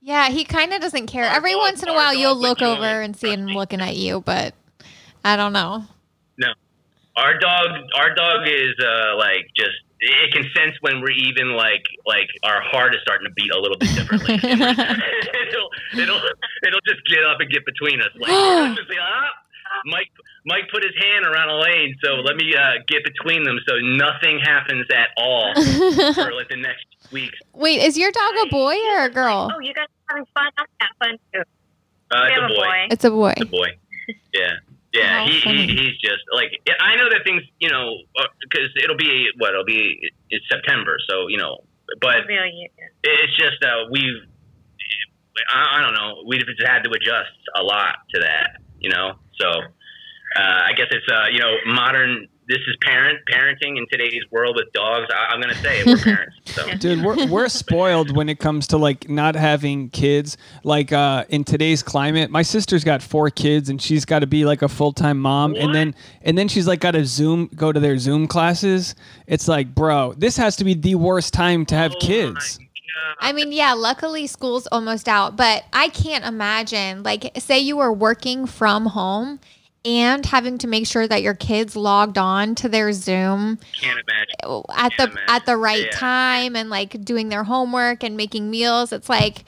Yeah, 0.00 0.28
he 0.28 0.44
kind 0.44 0.72
of 0.72 0.80
doesn't 0.80 1.06
care. 1.06 1.24
Our 1.24 1.36
Every 1.36 1.52
dog- 1.52 1.60
once 1.62 1.82
in 1.82 1.88
a 1.88 1.94
while, 1.94 2.14
you'll 2.14 2.36
look 2.36 2.60
over 2.62 2.84
and 2.84 3.16
see 3.16 3.32
him 3.32 3.46
looking 3.46 3.80
at 3.80 3.96
you, 3.96 4.20
but 4.20 4.54
I 5.24 5.36
don't 5.36 5.52
know. 5.54 5.84
No, 7.16 7.22
our 7.22 7.38
dog, 7.38 7.68
our 7.96 8.14
dog 8.14 8.46
is 8.46 8.74
uh, 8.80 9.16
like 9.16 9.50
just. 9.56 9.76
It 10.00 10.34
can 10.34 10.44
sense 10.54 10.76
when 10.82 11.00
we're 11.00 11.16
even 11.16 11.56
like 11.56 11.84
like 12.04 12.28
our 12.42 12.60
heart 12.60 12.94
is 12.94 13.00
starting 13.00 13.26
to 13.26 13.32
beat 13.32 13.50
a 13.50 13.58
little 13.58 13.78
bit 13.78 13.88
differently. 13.94 14.34
it'll 14.42 15.70
it'll 15.96 16.20
it'll 16.60 16.84
just 16.86 17.00
get 17.08 17.24
up 17.24 17.40
and 17.40 17.48
get 17.48 17.64
between 17.64 18.02
us. 18.02 18.10
Like 18.14 18.28
it'll 18.28 18.74
just 18.74 18.90
be, 18.90 18.96
ah, 19.00 19.30
Mike 19.86 20.10
Mike 20.44 20.64
put 20.70 20.82
his 20.82 20.92
hand 21.00 21.24
around 21.24 21.48
Elaine, 21.48 21.96
so 22.04 22.16
let 22.16 22.36
me 22.36 22.54
uh, 22.54 22.84
get 22.86 23.02
between 23.04 23.44
them 23.44 23.58
so 23.66 23.74
nothing 23.80 24.40
happens 24.40 24.86
at 24.94 25.08
all 25.16 25.54
for 25.54 26.34
like 26.34 26.48
the 26.48 26.56
next 26.56 26.84
week. 27.10 27.32
Wait, 27.54 27.80
is 27.80 27.96
your 27.96 28.10
dog 28.12 28.34
a 28.46 28.50
boy 28.50 28.76
or 28.92 29.04
a 29.04 29.10
girl? 29.10 29.50
Oh, 29.54 29.60
you 29.60 29.72
guys 29.72 29.86
are 30.10 30.16
having 30.16 30.26
fun? 30.34 30.50
I'm 30.58 30.66
having 30.78 30.96
fun 30.98 31.18
too. 31.32 31.40
Uh, 32.10 32.20
we 32.24 32.28
it's 32.28 32.40
have 32.40 32.50
a 32.50 32.54
boy. 32.54 32.86
It's 32.90 33.04
a 33.04 33.10
boy. 33.10 33.32
It's 33.36 33.42
a 33.42 33.46
boy. 33.46 33.68
Yeah. 34.34 34.52
Yeah, 34.94 35.26
he, 35.26 35.40
he 35.40 35.66
he's 35.66 35.98
just 35.98 36.22
like 36.32 36.52
I 36.80 36.96
know 36.96 37.10
that 37.10 37.22
things 37.26 37.42
you 37.58 37.68
know 37.68 37.98
because 38.40 38.70
it'll 38.82 38.96
be 38.96 39.28
what 39.38 39.50
it'll 39.50 39.64
be 39.64 39.98
it's 40.30 40.44
September 40.48 40.96
so 41.10 41.28
you 41.28 41.36
know 41.36 41.58
but 42.00 42.26
Really, 42.26 42.70
it's 43.02 43.36
just 43.36 43.62
uh, 43.62 43.90
we've 43.90 44.22
I, 45.52 45.78
I 45.78 45.82
don't 45.82 45.94
know 45.94 46.22
we've 46.26 46.46
just 46.46 46.62
had 46.64 46.84
to 46.84 46.90
adjust 46.90 47.36
a 47.56 47.62
lot 47.62 47.96
to 48.14 48.20
that 48.20 48.62
you 48.84 48.90
know? 48.90 49.14
So 49.40 49.48
uh, 49.48 50.60
I 50.68 50.72
guess 50.76 50.86
it's 50.90 51.06
uh, 51.10 51.26
you 51.32 51.38
know 51.38 51.56
modern 51.66 52.28
this 52.48 52.58
is 52.66 52.76
parent 52.82 53.18
parenting 53.30 53.78
in 53.78 53.86
today's 53.90 54.22
world 54.30 54.54
with 54.56 54.70
dogs 54.72 55.08
I, 55.10 55.32
I'm 55.32 55.40
gonna 55.40 55.54
say 55.54 55.80
it, 55.80 55.86
we're 55.86 55.96
parents 55.96 56.36
so 56.46 56.68
Dude, 56.78 57.04
we're 57.04 57.26
we're 57.26 57.48
spoiled 57.48 58.16
when 58.16 58.28
it 58.28 58.38
comes 58.38 58.66
to 58.68 58.76
like 58.76 59.08
not 59.08 59.34
having 59.34 59.88
kids. 59.90 60.36
Like 60.62 60.92
uh 60.92 61.24
in 61.28 61.44
today's 61.44 61.82
climate, 61.82 62.30
my 62.30 62.42
sister's 62.42 62.84
got 62.84 63.02
four 63.02 63.30
kids 63.30 63.68
and 63.68 63.80
she's 63.80 64.04
got 64.04 64.20
to 64.20 64.26
be 64.26 64.44
like 64.44 64.62
a 64.62 64.68
full-time 64.68 65.18
mom 65.18 65.54
and 65.54 65.74
then 65.74 65.94
and 66.22 66.36
then 66.36 66.48
she's 66.48 66.66
like 66.66 66.80
got 66.80 66.92
to 66.92 67.04
Zoom 67.04 67.48
go 67.54 67.72
to 67.72 67.80
their 67.80 67.98
Zoom 67.98 68.26
classes. 68.26 68.94
It's 69.26 69.48
like, 69.48 69.74
bro, 69.74 70.12
this 70.16 70.36
has 70.36 70.56
to 70.56 70.64
be 70.64 70.74
the 70.74 70.94
worst 70.96 71.32
time 71.32 71.64
to 71.66 71.74
have 71.74 71.92
Oh 71.96 72.00
kids. 72.00 72.58
my 72.58 72.64
I 73.20 73.32
mean, 73.32 73.52
yeah, 73.52 73.72
luckily 73.72 74.26
school's 74.26 74.66
almost 74.68 75.08
out, 75.08 75.36
but 75.36 75.64
I 75.72 75.88
can't 75.88 76.24
imagine, 76.24 77.02
like, 77.02 77.32
say 77.38 77.58
you 77.58 77.76
were 77.76 77.92
working 77.92 78.46
from 78.46 78.86
home 78.86 79.40
and 79.84 80.24
having 80.26 80.58
to 80.58 80.66
make 80.66 80.86
sure 80.86 81.06
that 81.06 81.22
your 81.22 81.34
kids 81.34 81.76
logged 81.76 82.16
on 82.18 82.54
to 82.56 82.68
their 82.68 82.92
Zoom 82.92 83.58
can't 83.80 83.98
imagine 84.00 84.64
at 84.76 84.90
the 84.92 84.96
Can't 84.96 85.10
imagine. 85.12 85.18
at 85.28 85.46
the 85.46 85.56
right 85.56 85.84
Yeah. 85.84 85.90
time 85.98 86.56
and 86.56 86.70
like 86.70 87.04
doing 87.04 87.28
their 87.28 87.44
homework 87.44 88.02
and 88.02 88.16
making 88.16 88.50
meals 88.50 88.92
it's 88.92 89.08
like 89.08 89.44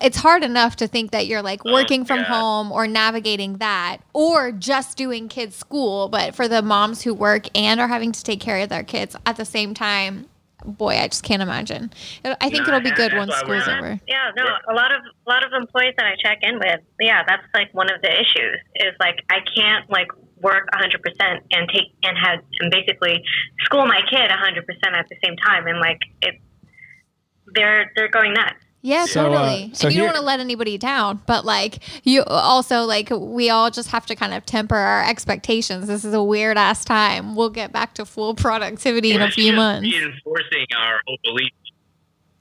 it's 0.00 0.16
hard 0.16 0.44
enough 0.44 0.76
to 0.76 0.86
think 0.86 1.10
that 1.10 1.26
you're 1.26 1.42
like 1.42 1.60
oh, 1.64 1.72
working 1.72 2.04
from 2.04 2.20
Oh, 2.20 2.22
God. 2.22 2.28
home 2.28 2.72
or 2.72 2.86
navigating 2.86 3.58
that 3.58 3.98
or 4.12 4.52
just 4.52 4.96
doing 4.96 5.28
kids 5.28 5.56
school 5.56 6.08
but 6.08 6.34
for 6.34 6.46
the 6.48 6.62
moms 6.62 7.02
who 7.02 7.12
work 7.12 7.46
and 7.54 7.80
are 7.80 7.88
having 7.88 8.12
to 8.12 8.22
take 8.22 8.40
care 8.40 8.58
of 8.58 8.68
their 8.68 8.84
kids 8.84 9.16
at 9.26 9.36
the 9.36 9.44
same 9.44 9.74
time 9.74 10.26
boy 10.64 10.94
i 10.96 11.06
just 11.06 11.22
can't 11.22 11.42
imagine 11.42 11.92
It- 12.24 12.36
i 12.40 12.48
think 12.48 12.66
No, 12.66 12.74
it'll 12.74 12.80
be 12.80 12.90
good 12.96 13.12
once 13.14 13.34
school's 13.34 13.68
over 13.68 14.00
Yeah, 14.08 14.30
no, 14.36 14.44
a 14.68 14.74
lot 14.74 14.92
of 14.94 15.02
a 15.26 15.30
lot 15.30 15.44
of 15.44 15.52
employees 15.52 15.94
that 15.98 16.06
I 16.06 16.16
check 16.16 16.38
in 16.42 16.58
with, 16.58 16.80
yeah, 17.00 17.22
that's 17.26 17.42
like 17.54 17.72
one 17.72 17.90
of 17.92 18.00
the 18.02 18.10
issues. 18.12 18.58
Is 18.76 18.94
like 19.00 19.16
I 19.30 19.38
can't 19.56 19.88
like 19.90 20.08
work 20.40 20.68
100% 20.74 20.96
and 21.52 21.68
take 21.68 21.88
and 22.02 22.16
have 22.18 22.40
and 22.60 22.70
basically 22.70 23.22
school 23.64 23.86
my 23.86 24.00
kid 24.10 24.30
100% 24.30 24.96
at 24.96 25.06
the 25.08 25.16
same 25.24 25.36
time, 25.36 25.66
and 25.66 25.80
like 25.80 26.00
it, 26.22 26.34
they're 27.54 27.92
they're 27.96 28.08
going 28.08 28.32
nuts. 28.34 28.63
Yeah, 28.86 29.06
So, 29.06 29.32
uh, 29.32 29.38
totally. 29.46 29.70
so 29.72 29.86
and 29.88 29.94
you 29.96 30.02
here- 30.02 30.08
don't 30.08 30.14
want 30.14 30.16
to 30.16 30.26
let 30.26 30.40
anybody 30.40 30.76
down, 30.76 31.22
but 31.26 31.46
like 31.46 31.78
you 32.04 32.22
also 32.24 32.82
like 32.82 33.08
we 33.10 33.48
all 33.48 33.70
just 33.70 33.88
have 33.92 34.04
to 34.06 34.14
kind 34.14 34.34
of 34.34 34.44
temper 34.44 34.76
our 34.76 35.02
expectations. 35.08 35.86
This 35.86 36.04
is 36.04 36.12
a 36.12 36.22
weird 36.22 36.58
ass 36.58 36.84
time. 36.84 37.34
We'll 37.34 37.48
get 37.48 37.72
back 37.72 37.94
to 37.94 38.04
full 38.04 38.34
productivity 38.34 39.12
in 39.12 39.22
a 39.22 39.30
few 39.30 39.52
just 39.52 39.56
months. 39.56 39.88
Reinforcing 39.90 40.66
our 40.76 41.00
whole 41.06 41.16
belief. 41.24 41.50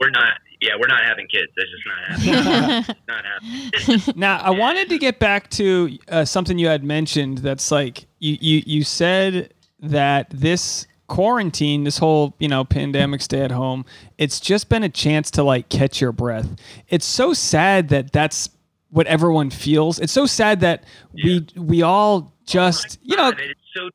We're 0.01 0.09
not. 0.09 0.33
Yeah, 0.59 0.71
we're 0.77 0.87
not 0.87 1.03
having 1.05 1.27
kids. 1.27 1.49
That's 1.55 1.69
just 1.71 1.85
not 1.87 2.19
happening. 2.19 2.95
not 3.07 3.25
happening. 3.25 4.13
Now, 4.19 4.39
I 4.39 4.49
wanted 4.49 4.89
to 4.89 4.97
get 4.97 5.19
back 5.19 5.49
to 5.51 5.97
uh, 6.09 6.25
something 6.25 6.57
you 6.57 6.67
had 6.67 6.83
mentioned. 6.83 7.37
That's 7.37 7.71
like 7.71 8.05
you, 8.19 8.37
you 8.41 8.63
you 8.65 8.83
said 8.83 9.53
that 9.79 10.29
this 10.29 10.87
quarantine, 11.07 11.83
this 11.83 11.97
whole 11.97 12.35
you 12.39 12.47
know 12.47 12.63
pandemic, 12.63 13.21
stay 13.21 13.41
at 13.41 13.51
home, 13.51 13.85
it's 14.17 14.39
just 14.39 14.69
been 14.69 14.83
a 14.83 14.89
chance 14.89 15.31
to 15.31 15.43
like 15.43 15.69
catch 15.69 16.01
your 16.01 16.11
breath. 16.11 16.49
It's 16.89 17.05
so 17.05 17.33
sad 17.33 17.89
that 17.89 18.11
that's 18.11 18.49
what 18.89 19.07
everyone 19.07 19.49
feels. 19.49 19.99
It's 19.99 20.13
so 20.13 20.25
sad 20.25 20.61
that 20.61 20.83
we 21.13 21.45
we 21.55 21.81
all 21.81 22.33
just 22.45 22.99
you 23.03 23.17
know 23.17 23.31
so. 23.73 23.89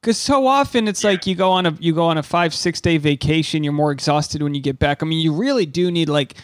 Because 0.00 0.18
so 0.18 0.48
often 0.48 0.88
it's 0.88 1.04
like 1.04 1.28
you 1.28 1.36
go 1.36 1.52
on 1.52 1.64
a 1.64 1.76
you 1.78 1.94
go 1.94 2.04
on 2.04 2.18
a 2.18 2.22
five 2.24 2.52
six 2.52 2.80
day 2.80 2.96
vacation. 2.96 3.62
You're 3.62 3.72
more 3.72 3.92
exhausted 3.92 4.42
when 4.42 4.54
you 4.54 4.60
get 4.60 4.78
back. 4.78 5.02
I 5.02 5.06
mean, 5.06 5.20
you 5.20 5.32
really 5.32 5.64
do 5.64 5.92
need 5.92 6.08
like 6.08 6.34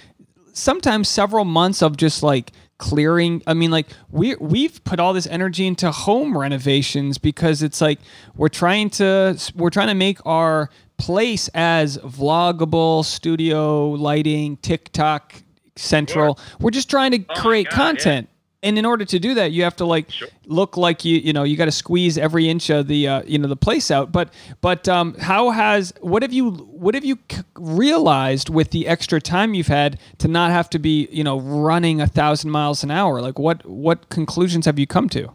sometimes 0.53 1.09
several 1.09 1.45
months 1.45 1.83
of 1.83 1.97
just 1.97 2.23
like 2.23 2.53
clearing. 2.79 3.43
I 3.47 3.55
mean, 3.55 3.71
like 3.71 3.89
we 4.11 4.37
we've 4.37 4.83
put 4.85 5.01
all 5.01 5.13
this 5.13 5.27
energy 5.27 5.67
into 5.67 5.91
home 5.91 6.37
renovations 6.37 7.19
because 7.19 7.63
it's 7.63 7.81
like 7.81 7.99
we're 8.37 8.49
trying 8.49 8.91
to 8.91 9.39
we're 9.55 9.71
trying 9.71 9.89
to 9.89 9.95
make 9.95 10.25
our 10.25 10.71
place 10.97 11.49
as 11.55 11.99
vloggable, 11.99 13.05
studio 13.05 13.91
lighting, 13.91 14.57
TikTok 14.59 15.35
central. 15.77 16.39
We're 16.61 16.71
just 16.71 16.91
trying 16.91 17.13
to 17.13 17.25
Oh 17.29 17.41
create 17.41 17.69
God, 17.71 17.77
yeah. 18.23 18.38
And 18.61 18.77
in 18.77 18.85
order 18.85 19.05
to 19.05 19.19
do 19.21 19.35
that, 19.35 19.53
you 19.53 19.63
have 19.63 19.77
to 19.77 19.85
like 19.85 20.11
Sure. 20.11 20.27
look 20.47 20.77
like 20.77 21.05
you 21.05 21.19
you 21.19 21.33
know 21.33 21.45
you 21.45 21.57
got 21.57 21.67
to 21.67 21.71
squeeze 21.73 22.19
every 22.19 22.49
inch 22.49 22.71
of 22.71 22.89
the 22.89 23.07
uh, 23.07 23.23
you 23.25 23.39
know 23.39 23.47
the 23.47 23.55
place 23.57 23.89
out. 23.91 24.11
But 24.11 24.33
but 24.61 24.89
um, 24.89 25.15
how 25.15 25.51
has 25.51 25.93
what 26.01 26.23
have 26.23 26.33
you 26.33 26.51
what 26.51 26.95
have 26.97 27.05
you 27.05 27.19
c- 27.31 27.43
realized 27.55 28.49
with 28.49 28.71
the 28.71 28.89
extra 28.89 29.21
time 29.21 29.55
you've 29.55 29.69
had 29.69 30.01
to 30.19 30.27
not 30.27 30.51
have 30.51 30.69
to 30.71 30.81
be 30.81 31.07
you 31.13 31.23
know 31.23 31.39
running 31.39 32.01
a 32.01 32.09
thousand 32.09 32.51
miles 32.51 32.83
an 32.83 32.91
hour? 32.91 33.21
Like 33.21 33.39
what 33.39 33.65
what 33.65 34.09
conclusions 34.09 34.67
have 34.67 34.77
you 34.77 34.89
come 34.89 35.09
to? 35.11 35.31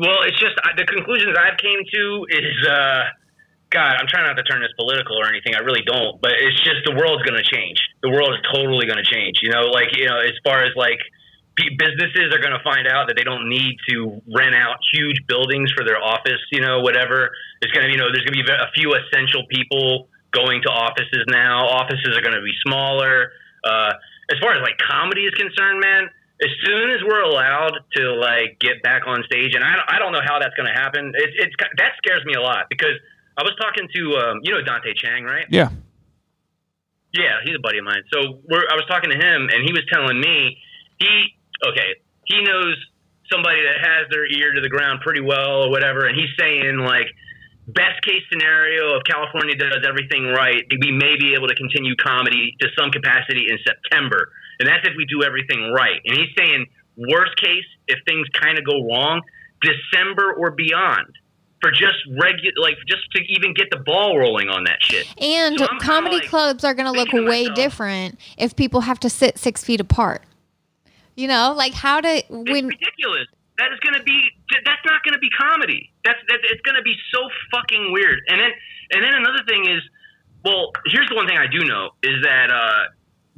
Well, 0.00 0.22
it's 0.22 0.38
just 0.38 0.54
the 0.76 0.84
conclusions 0.86 1.36
I've 1.36 1.58
came 1.58 1.80
to 1.92 2.26
is, 2.30 2.66
uh, 2.68 3.02
God, 3.70 3.96
I'm 3.98 4.06
trying 4.06 4.24
not 4.26 4.34
to 4.36 4.44
turn 4.44 4.62
this 4.62 4.70
political 4.78 5.18
or 5.18 5.26
anything. 5.28 5.54
I 5.56 5.58
really 5.58 5.82
don't, 5.84 6.20
but 6.22 6.30
it's 6.38 6.62
just 6.62 6.86
the 6.86 6.94
world's 6.94 7.22
going 7.24 7.36
to 7.36 7.42
change. 7.42 7.76
The 8.02 8.08
world 8.08 8.30
is 8.32 8.40
totally 8.54 8.86
going 8.86 9.02
to 9.02 9.08
change. 9.10 9.40
You 9.42 9.50
know, 9.50 9.62
like 9.74 9.96
you 9.98 10.06
know, 10.06 10.18
as 10.20 10.32
far 10.44 10.62
as 10.62 10.70
like 10.76 10.98
businesses 11.76 12.32
are 12.32 12.40
going 12.40 12.56
to 12.56 12.62
find 12.64 12.86
out 12.88 13.08
that 13.08 13.16
they 13.16 13.24
don't 13.24 13.48
need 13.48 13.76
to 13.88 14.22
rent 14.32 14.54
out 14.54 14.78
huge 14.92 15.20
buildings 15.26 15.72
for 15.72 15.84
their 15.84 16.00
office. 16.00 16.40
You 16.52 16.60
know, 16.60 16.80
whatever. 16.80 17.30
It's 17.60 17.72
going 17.72 17.86
to, 17.86 17.92
you 17.92 17.98
know, 17.98 18.08
there's 18.12 18.24
going 18.24 18.38
to 18.38 18.44
be 18.44 18.48
a 18.48 18.70
few 18.72 18.94
essential 18.94 19.44
people 19.50 20.08
going 20.32 20.62
to 20.62 20.70
offices 20.70 21.26
now. 21.28 21.66
Offices 21.66 22.16
are 22.16 22.22
going 22.22 22.38
to 22.38 22.42
be 22.42 22.54
smaller. 22.64 23.32
Uh, 23.64 23.92
as 24.32 24.38
far 24.40 24.52
as 24.54 24.62
like 24.62 24.78
comedy 24.78 25.26
is 25.26 25.34
concerned, 25.34 25.80
man, 25.80 26.08
as 26.42 26.50
soon 26.64 26.90
as 26.90 27.00
we're 27.04 27.20
allowed 27.22 27.76
to 27.96 28.14
like 28.14 28.58
get 28.60 28.82
back 28.82 29.02
on 29.06 29.22
stage, 29.24 29.54
and 29.54 29.64
I 29.64 29.76
don't, 29.76 29.88
I 29.88 29.98
don't 29.98 30.12
know 30.12 30.24
how 30.24 30.38
that's 30.38 30.54
going 30.54 30.68
to 30.68 30.78
happen. 30.78 31.12
It's 31.14 31.36
it's 31.36 31.54
that 31.76 31.92
scares 31.98 32.24
me 32.24 32.34
a 32.34 32.40
lot 32.40 32.66
because 32.70 32.96
I 33.36 33.42
was 33.42 33.52
talking 33.60 33.88
to 33.92 34.02
um, 34.16 34.40
you 34.42 34.52
know 34.52 34.62
Dante 34.62 34.94
Chang, 34.94 35.24
right? 35.24 35.46
Yeah. 35.50 35.70
Yeah, 37.12 37.42
he's 37.44 37.56
a 37.56 37.58
buddy 37.58 37.78
of 37.78 37.84
mine. 37.84 38.02
So 38.14 38.38
we're, 38.48 38.62
I 38.70 38.78
was 38.78 38.84
talking 38.86 39.10
to 39.10 39.16
him, 39.16 39.50
and 39.50 39.66
he 39.66 39.72
was 39.72 39.82
telling 39.90 40.20
me 40.20 40.58
he 41.00 41.34
okay 41.66 41.94
he 42.24 42.42
knows 42.42 42.76
somebody 43.32 43.62
that 43.62 43.78
has 43.80 44.08
their 44.10 44.26
ear 44.26 44.52
to 44.52 44.60
the 44.60 44.68
ground 44.68 45.00
pretty 45.02 45.20
well 45.20 45.64
or 45.66 45.70
whatever, 45.70 46.06
and 46.06 46.18
he's 46.18 46.30
saying 46.38 46.78
like 46.78 47.06
best 47.68 48.02
case 48.02 48.22
scenario 48.30 48.96
if 48.96 49.02
California 49.04 49.54
does 49.54 49.84
everything 49.86 50.26
right, 50.26 50.64
we 50.80 50.90
may 50.92 51.16
be 51.18 51.34
able 51.34 51.46
to 51.48 51.54
continue 51.54 51.94
comedy 51.96 52.56
to 52.60 52.68
some 52.78 52.90
capacity 52.90 53.46
in 53.48 53.58
September, 53.66 54.30
and 54.58 54.68
that's 54.68 54.86
if 54.86 54.94
we 54.96 55.04
do 55.06 55.22
everything 55.22 55.72
right. 55.72 56.00
And 56.04 56.18
he's 56.18 56.30
saying 56.36 56.66
worst 56.96 57.36
case 57.36 57.64
if 57.88 57.98
things 58.06 58.26
kind 58.40 58.58
of 58.58 58.64
go 58.64 58.86
wrong, 58.86 59.22
December 59.62 60.32
or 60.34 60.50
beyond. 60.52 61.06
For 61.60 61.70
just 61.70 61.98
regular, 62.18 62.52
like 62.62 62.76
just 62.88 63.02
to 63.12 63.20
even 63.28 63.52
get 63.52 63.68
the 63.70 63.76
ball 63.76 64.18
rolling 64.18 64.48
on 64.48 64.64
that 64.64 64.78
shit. 64.80 65.06
And 65.22 65.58
So 65.58 65.66
comedy 65.78 66.16
like 66.16 66.28
clubs 66.28 66.64
are 66.64 66.72
going 66.72 66.86
to 66.86 66.98
look 66.98 67.12
way 67.12 67.42
myself- 67.42 67.54
different 67.54 68.18
if 68.38 68.56
people 68.56 68.80
have 68.80 68.98
to 69.00 69.10
sit 69.10 69.36
six 69.36 69.62
feet 69.62 69.78
apart. 69.78 70.22
You 71.16 71.28
know, 71.28 71.54
like 71.56 71.74
how 71.74 72.00
to 72.00 72.22
when 72.28 72.66
ridiculous. 72.66 73.26
That 73.58 73.72
is 73.72 73.80
going 73.80 73.98
to 73.98 74.02
be. 74.02 74.16
That's 74.64 74.84
not 74.86 75.04
going 75.04 75.12
to 75.12 75.20
be 75.20 75.28
comedy. 75.36 75.92
That's 76.04 76.18
that. 76.28 76.40
It's 76.48 76.62
going 76.62 76.76
to 76.76 76.82
be 76.82 76.96
so 77.12 77.28
fucking 77.52 77.92
weird. 77.92 78.20
And 78.28 78.40
then, 78.40 78.50
and 78.92 79.04
then 79.04 79.12
another 79.14 79.44
thing 79.46 79.68
is, 79.68 79.82
well, 80.44 80.72
here's 80.86 81.08
the 81.08 81.14
one 81.14 81.28
thing 81.28 81.36
I 81.36 81.46
do 81.46 81.60
know 81.68 81.92
is 82.02 82.24
that 82.24 82.48
uh, 82.48 82.88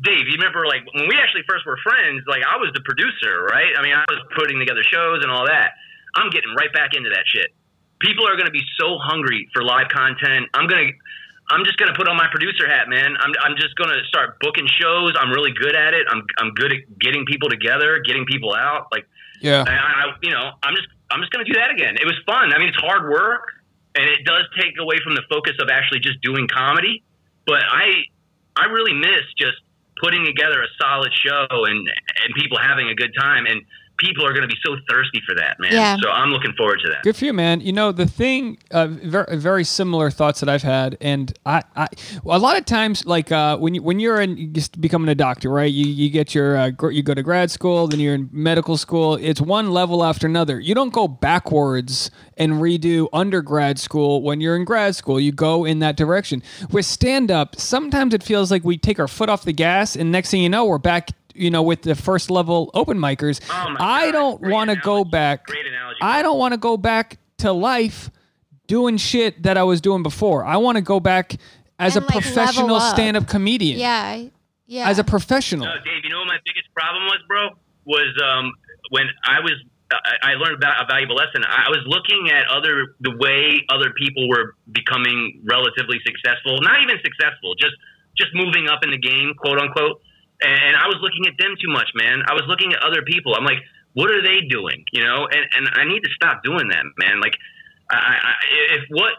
Dave. 0.01 0.31
You 0.31 0.39
remember 0.39 0.67
like 0.67 0.87
when 0.95 1.11
we 1.11 1.19
actually 1.19 1.43
first 1.49 1.67
were 1.67 1.79
friends? 1.83 2.23
Like 2.27 2.43
I 2.47 2.57
was 2.59 2.71
the 2.75 2.83
producer, 2.87 3.51
right? 3.51 3.75
I 3.75 3.83
mean, 3.83 3.95
I 3.95 4.05
was 4.07 4.23
putting 4.39 4.59
together 4.59 4.83
shows 4.87 5.23
and 5.23 5.31
all 5.31 5.47
that. 5.47 5.75
I'm 6.15 6.31
getting 6.31 6.55
right 6.55 6.73
back 6.73 6.95
into 6.95 7.11
that 7.11 7.25
shit. 7.27 7.51
People 7.99 8.27
are 8.27 8.35
going 8.35 8.51
to 8.51 8.55
be 8.55 8.63
so 8.79 8.99
hungry 8.99 9.49
for 9.55 9.63
live 9.63 9.89
content. 9.89 10.47
I'm 10.55 10.67
gonna. 10.67 10.91
I'm 11.53 11.65
just 11.65 11.77
gonna 11.77 11.95
put 11.95 12.09
on 12.09 12.17
my 12.17 12.29
producer 12.33 12.67
hat, 12.67 12.89
man. 12.89 13.17
I'm, 13.21 13.33
I'm 13.45 13.57
just 13.57 13.77
gonna 13.77 14.01
start 14.09 14.41
booking 14.41 14.67
shows. 14.81 15.13
I'm 15.21 15.31
really 15.31 15.53
good 15.53 15.77
at 15.77 15.93
it. 15.95 16.07
I'm, 16.11 16.25
I'm 16.39 16.51
good 16.55 16.73
at 16.73 16.99
getting 16.99 17.27
people 17.27 17.49
together, 17.49 18.01
getting 18.05 18.25
people 18.25 18.55
out. 18.55 18.89
Like 18.91 19.07
Yeah. 19.41 19.65
I, 19.67 19.73
I, 19.73 20.05
you 20.23 20.31
know, 20.31 20.53
I'm 20.63 20.75
just, 20.75 20.89
I'm 21.11 21.21
just 21.21 21.31
going 21.31 21.45
to 21.45 21.53
do 21.53 21.59
that 21.61 21.71
again. 21.71 21.97
It 22.01 22.07
was 22.07 22.17
fun. 22.25 22.55
I 22.55 22.59
mean, 22.59 22.69
it's 22.69 22.81
hard 22.81 23.11
work, 23.11 23.53
and 23.95 24.09
it 24.09 24.25
does 24.25 24.49
take 24.59 24.75
away 24.81 24.97
from 25.05 25.15
the 25.15 25.23
focus 25.29 25.53
of 25.61 25.69
actually 25.69 26.01
just 26.01 26.21
doing 26.23 26.49
comedy. 26.49 27.05
But 27.47 27.63
I, 27.63 28.09
I 28.57 28.67
really 28.67 28.95
miss 28.95 29.29
just 29.37 29.61
putting 30.01 30.25
together 30.25 30.63
a 30.63 30.71
solid 30.81 31.13
show 31.13 31.47
and 31.51 31.79
and 31.79 32.35
people 32.35 32.59
having 32.59 32.89
a 32.89 32.95
good 32.95 33.13
time. 33.19 33.47
And 33.47 33.61
people 34.03 34.27
are 34.27 34.33
going 34.33 34.43
to 34.43 34.49
be 34.49 34.59
so 34.65 34.77
thirsty 34.91 35.23
for 35.27 35.35
that, 35.37 35.57
man. 35.61 35.73
Yeah. 35.73 35.97
So 36.03 36.11
I'm 36.11 36.31
looking 36.31 36.53
forward 36.55 36.81
to 36.85 36.91
that. 36.91 37.03
Good 37.03 37.17
for 37.17 37.25
you, 37.25 37.33
man. 37.33 37.61
You 37.61 37.73
know 37.73 37.93
the 37.93 38.07
thing, 38.07 38.59
uh, 38.71 38.89
very, 38.89 39.37
very 39.37 39.65
similar 39.65 40.11
thoughts 40.11 40.41
that 40.41 40.49
I've 40.49 40.63
had, 40.63 40.97
and 41.01 41.33
I, 41.47 41.63
I 41.77 41.87
a 42.25 42.39
lot 42.39 42.59
of 42.59 42.65
times, 42.65 43.07
like 43.07 43.31
uh, 43.31 43.57
when 43.59 43.75
you 43.75 43.83
when 43.83 44.01
you're 44.01 44.21
in 44.21 44.53
just 44.53 44.81
becoming 44.81 45.09
a 45.09 45.15
doctor, 45.15 45.49
right? 45.51 45.73
You 45.73 45.87
you 45.87 46.11
get 46.11 46.35
your 46.35 46.57
uh, 46.57 46.71
gr- 46.71 46.91
you 46.91 47.03
go 47.03 47.15
to 47.15 47.23
grad 47.23 47.51
school, 47.51 47.87
then 47.87 48.01
you're 48.01 48.15
in 48.15 48.29
medical 48.33 48.77
school. 48.77 49.15
It's 49.15 49.41
one 49.41 49.71
level 49.71 50.05
after 50.05 50.27
another. 50.27 50.59
You 50.59 50.75
don't 50.75 50.93
go 50.93 51.07
backwards 51.09 52.11
and 52.37 52.55
redo 52.55 53.09
undergrad 53.13 53.79
school 53.79 54.23
when 54.23 54.41
you're 54.41 54.57
in 54.57 54.65
grad 54.65 54.97
school. 54.97 55.21
You 55.21 55.33
go 55.33 55.65
in 55.65 55.79
that 55.79 55.97
direction. 55.97 56.43
With 56.71 56.87
stand 56.87 57.31
up, 57.31 57.57
sometimes 57.57 58.15
it 58.15 58.23
feels 58.23 58.51
like 58.51 58.65
we 58.65 58.77
take 58.77 58.99
our 58.99 59.09
foot 59.09 59.29
off 59.29 59.45
the 59.45 59.53
gas, 59.53 59.97
and 59.97 60.11
next 60.11 60.31
thing 60.31 60.43
you 60.43 60.49
know, 60.49 60.65
we're 60.65 60.79
back. 60.79 61.11
You 61.35 61.51
know, 61.51 61.63
with 61.63 61.83
the 61.83 61.95
first 61.95 62.31
level 62.31 62.71
open 62.75 62.99
micers, 62.99 63.41
Oh 63.51 63.75
I 63.79 64.07
God, 64.07 64.13
don't 64.13 64.41
want 64.51 64.71
to 64.71 64.77
go 64.77 65.05
back. 65.05 65.47
I 66.01 66.23
don't 66.23 66.39
want 66.39 66.53
to 66.53 66.59
go 66.59 66.77
back 66.77 67.19
to 67.39 67.53
life 67.53 68.11
doing 68.67 68.97
shit 68.97 69.43
that 69.43 69.57
I 69.57 69.63
was 69.65 69.81
doing 69.81 70.03
before. 70.03 70.45
I 70.45 70.57
want 70.59 70.77
to 70.77 70.83
go 70.83 71.01
back 71.01 71.37
as 71.79 71.97
And, 71.97 72.05
a 72.05 72.09
like, 72.09 72.23
professional 72.23 72.81
stand-up 72.81 73.27
comedian. 73.29 73.79
yeah, 73.79 74.25
yeah. 74.67 74.89
As 74.89 74.99
a 74.99 75.05
professional. 75.05 75.67
No, 75.67 75.75
Dave, 75.85 76.05
you 76.05 76.11
know 76.11 76.19
what 76.21 76.29
my 76.29 76.39
biggest 76.45 76.73
problem 76.75 77.05
was, 77.05 77.19
bro? 77.29 77.49
Was 77.85 78.15
um, 78.25 78.53
when 78.91 79.07
I 79.25 79.41
was 79.41 79.53
I 79.93 80.31
I 80.31 80.35
learned 80.35 80.57
about 80.57 80.83
a 80.83 80.87
valuable 80.87 81.17
lesson. 81.17 81.43
I 81.45 81.69
was 81.69 81.83
looking 81.87 82.31
at 82.31 82.47
other 82.49 82.95
the 83.01 83.17
way 83.19 83.65
other 83.69 83.93
people 83.99 84.29
were 84.29 84.55
becoming 84.71 85.43
relatively 85.45 85.99
successful, 86.07 86.59
not 86.63 86.81
even 86.83 86.97
successful, 87.05 87.55
just 87.61 87.75
just 88.17 88.31
moving 88.35 88.69
up 88.69 88.81
in 88.85 88.91
the 88.91 88.99
game, 88.99 89.33
quote 89.37 89.59
unquote. 89.59 90.01
And, 90.43 90.77
I 90.77 90.87
was 90.89 90.99
looking 91.01 91.27
at 91.31 91.39
them 91.39 91.55
too 91.61 91.71
much, 91.71 91.91
man. 91.95 92.23
I 92.27 92.35
was 92.35 92.43
looking 92.49 92.73
at 92.73 92.83
other 92.83 93.03
people. 93.03 93.35
I'm 93.35 93.45
like, 93.45 93.63
what 93.95 94.11
are 94.11 94.23
they 94.23 94.41
doing? 94.49 94.85
You 94.93 95.05
know, 95.05 95.29
and 95.31 95.45
and 95.57 95.65
I 95.75 95.85
need 95.85 96.01
to 96.03 96.11
stop 96.17 96.43
doing 96.43 96.69
that, 96.69 96.85
man. 96.99 97.21
Like, 97.21 97.37
I, 97.91 97.97
I 98.19 98.33
if 98.79 98.85
what. 98.91 99.15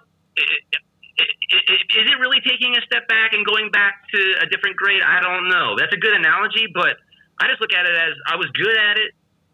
Is 1.93 2.05
it 2.09 2.17
really 2.19 2.41
taking 2.41 2.73
a 2.75 2.81
step 2.81 3.07
back 3.07 3.33
and 3.33 3.45
going 3.45 3.69
back 3.69 4.01
to 4.15 4.21
a 4.41 4.49
different 4.49 4.75
grade? 4.75 5.01
I 5.05 5.21
don't 5.21 5.47
know. 5.47 5.75
That's 5.77 5.93
a 5.93 5.97
good 6.01 6.13
analogy, 6.13 6.65
but 6.73 6.97
I 7.39 7.47
just 7.47 7.61
look 7.61 7.71
at 7.71 7.85
it 7.85 7.93
as 7.93 8.17
I 8.25 8.35
was 8.35 8.49
good 8.57 8.75
at 8.75 8.97
it. 8.97 9.13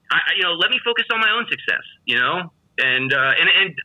I- 0.09 0.33
you 0.37 0.43
know, 0.43 0.53
let 0.53 0.71
me 0.71 0.79
focus 0.85 1.05
on 1.11 1.19
my 1.19 1.29
own 1.31 1.45
success. 1.51 1.83
You 2.05 2.15
know, 2.15 2.53
and 2.79 3.13
uh, 3.13 3.31
and 3.39 3.49
and 3.49 3.75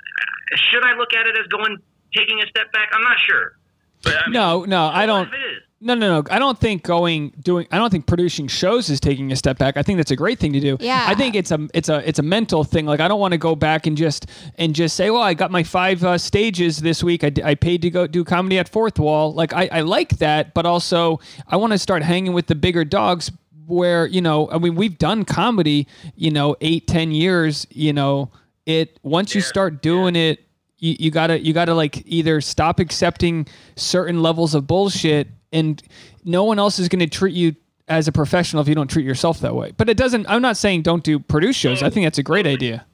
should 0.71 0.85
I 0.87 0.95
look 0.95 1.13
at 1.15 1.27
it 1.27 1.37
as 1.37 1.47
going 1.49 1.77
taking 2.17 2.39
a 2.39 2.47
step 2.47 2.71
back? 2.73 2.91
I'm 2.95 3.03
not 3.03 3.19
sure. 3.27 3.59
But 4.05 4.15
I 4.15 4.27
mean, 4.27 4.33
No, 4.35 4.65
no, 4.65 4.87
I 4.87 5.07
don't. 5.07 5.27
if 5.29 5.33
it 5.35 5.37
is? 5.37 5.63
No, 5.81 5.93
no, 5.95 6.21
no. 6.23 6.27
I 6.31 6.39
don't 6.39 6.59
think 6.59 6.83
going 6.83 7.35
doing. 7.43 7.67
I 7.71 7.77
don't 7.77 7.91
think 7.91 8.07
producing 8.07 8.47
shows 8.49 8.89
is 8.89 9.01
taking 9.01 9.31
a 9.33 9.37
step 9.37 9.59
back. 9.59 9.77
I 9.77 9.83
think 9.83 9.99
that's 9.99 10.11
a 10.13 10.17
great 10.17 10.39
thing 10.39 10.55
to 10.55 10.61
do. 10.61 10.79
Yeah. 10.81 11.05
I 11.07 11.15
think 11.15 11.35
it's 11.35 11.51
a 11.51 11.69
it's 11.75 11.91
a 11.91 12.09
it's 12.09 12.19
a 12.19 12.23
mental 12.23 12.65
thing. 12.65 12.87
Like 12.87 13.01
I 13.01 13.09
don't 13.09 13.21
want 13.21 13.33
to 13.33 13.39
go 13.39 13.55
back 13.55 13.87
and 13.87 13.95
just 13.95 14.25
and 14.57 14.75
just 14.75 14.97
say, 14.97 15.11
well, 15.11 15.21
I 15.21 15.35
got 15.35 15.51
my 15.51 15.63
five 15.63 16.03
uh, 16.03 16.17
stages 16.17 16.79
this 16.79 17.05
week. 17.05 17.23
I, 17.23 17.33
I 17.45 17.55
paid 17.55 17.83
to 17.83 17.91
go 17.91 18.07
do 18.07 18.25
comedy 18.25 18.59
at 18.59 18.71
Fourth 18.71 18.99
Wall. 18.99 19.35
Like 19.35 19.53
I, 19.53 19.69
I 19.71 19.81
like 19.83 20.17
that, 20.21 20.55
but 20.55 20.65
also 20.65 21.21
I 21.49 21.57
want 21.57 21.73
to 21.75 21.79
start 21.79 22.03
hanging 22.03 22.33
with 22.33 22.47
the 22.47 22.55
bigger 22.55 22.85
dogs. 22.87 23.31
Where 23.67 24.07
you 24.07 24.23
know, 24.23 24.51
I 24.51 24.59
mean, 24.59 24.77
we've 24.77 24.97
done 24.97 25.25
comedy. 25.27 25.87
You 26.15 26.31
know, 26.31 26.57
eight, 26.63 26.87
ten 26.87 27.13
years. 27.13 27.67
You 27.71 27.93
know, 27.93 28.31
it 28.65 28.99
once 29.03 29.35
you 29.35 29.43
start 29.43 29.83
doing 29.83 30.17
it 30.17 30.44
you, 30.85 30.97
you 30.99 31.11
gotta 31.11 31.41
you 31.41 31.53
gotta 31.53 31.75
like 31.75 32.03
either 32.07 32.41
stop 32.41 32.79
accepting 32.81 33.47
certain 33.77 34.23
levels 34.23 34.55
of 34.55 34.67
bullshit 34.67 35.29
and 35.53 35.83
no 36.25 36.45
one 36.45 36.59
else 36.59 36.79
is 36.79 36.89
gonna 36.89 37.07
treat 37.07 37.35
you 37.35 37.55
as 37.89 38.09
a 38.09 38.13
professional 38.13 38.61
if 38.63 38.69
you 38.69 38.75
don't 38.75 38.89
treat 38.91 39.05
yourself 39.07 39.41
that 39.41 39.55
way. 39.55 39.73
But 39.77 39.89
it 39.89 39.97
doesn't 39.97 40.29
I'm 40.29 40.43
not 40.43 40.57
saying 40.57 40.83
don't 40.83 41.03
do 41.05 41.19
produce 41.19 41.57
shows. 41.57 41.83
I 41.83 41.91
think 41.91 42.05
that's 42.07 42.19
a 42.19 42.23
great 42.23 42.47
idea. 42.47 42.85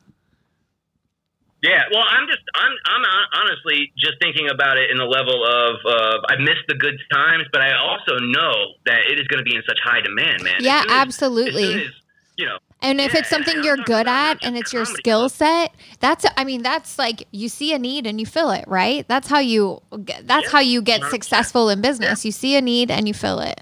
Yeah, 1.62 1.82
well, 1.93 2.05
I'm 2.09 2.26
just 2.26 2.41
I'm 2.55 2.72
I'm 2.86 3.05
honestly 3.43 3.93
just 3.99 4.14
thinking 4.22 4.49
about 4.49 4.78
it 4.78 4.91
in 4.91 4.97
the 4.97 5.05
level 5.05 5.45
of 5.45 5.74
uh, 5.84 6.18
I 6.30 6.36
missed 6.38 6.64
the 6.68 6.74
good 6.74 6.99
times, 7.12 7.45
but 7.53 7.61
I 7.61 7.76
also 7.76 8.16
know 8.18 8.53
that 8.86 9.01
it 9.11 9.20
is 9.20 9.26
going 9.26 9.45
to 9.45 9.49
be 9.49 9.55
in 9.55 9.62
such 9.68 9.78
high 9.84 10.01
demand, 10.01 10.43
man. 10.43 10.55
As 10.57 10.64
Yeah, 10.64 10.80
soon 10.82 10.91
as- 10.91 10.97
absolutely. 10.97 11.64
As 11.64 11.70
soon 11.70 11.80
as, 11.80 11.93
you 12.38 12.47
know, 12.47 12.59
And 12.83 13.01
if 13.01 13.12
Yeah, 13.12 13.20
it's 13.20 13.28
something 13.28 13.59
I'm 13.59 13.64
you're 13.64 13.76
good 13.76 14.07
about 14.07 14.09
at 14.09 14.39
and 14.43 14.57
it's 14.57 14.72
your 14.72 14.85
skill 14.87 15.28
set, 15.28 15.74
that's 16.01 16.24
I 16.37 16.45
mean 16.45 16.62
that's 16.62 16.99
like 16.99 17.26
you 17.31 17.49
see 17.49 17.74
a 17.74 17.78
need 17.78 18.07
and 18.07 18.18
you 18.20 18.26
fill 18.26 18.51
it, 18.51 18.64
right? 18.66 19.07
That's 19.09 19.28
how 19.28 19.39
you 19.41 19.83
that's 20.22 20.47
Yeah, 20.47 20.51
how 20.51 20.61
you 20.61 20.83
get 20.83 21.03
100%. 21.03 21.11
successful 21.11 21.68
in 21.68 21.81
business. 21.81 22.24
You 22.24 22.33
see 22.33 22.57
a 22.57 22.61
need 22.62 22.91
and 22.91 23.07
you 23.09 23.14
fill 23.14 23.41
it. 23.41 23.61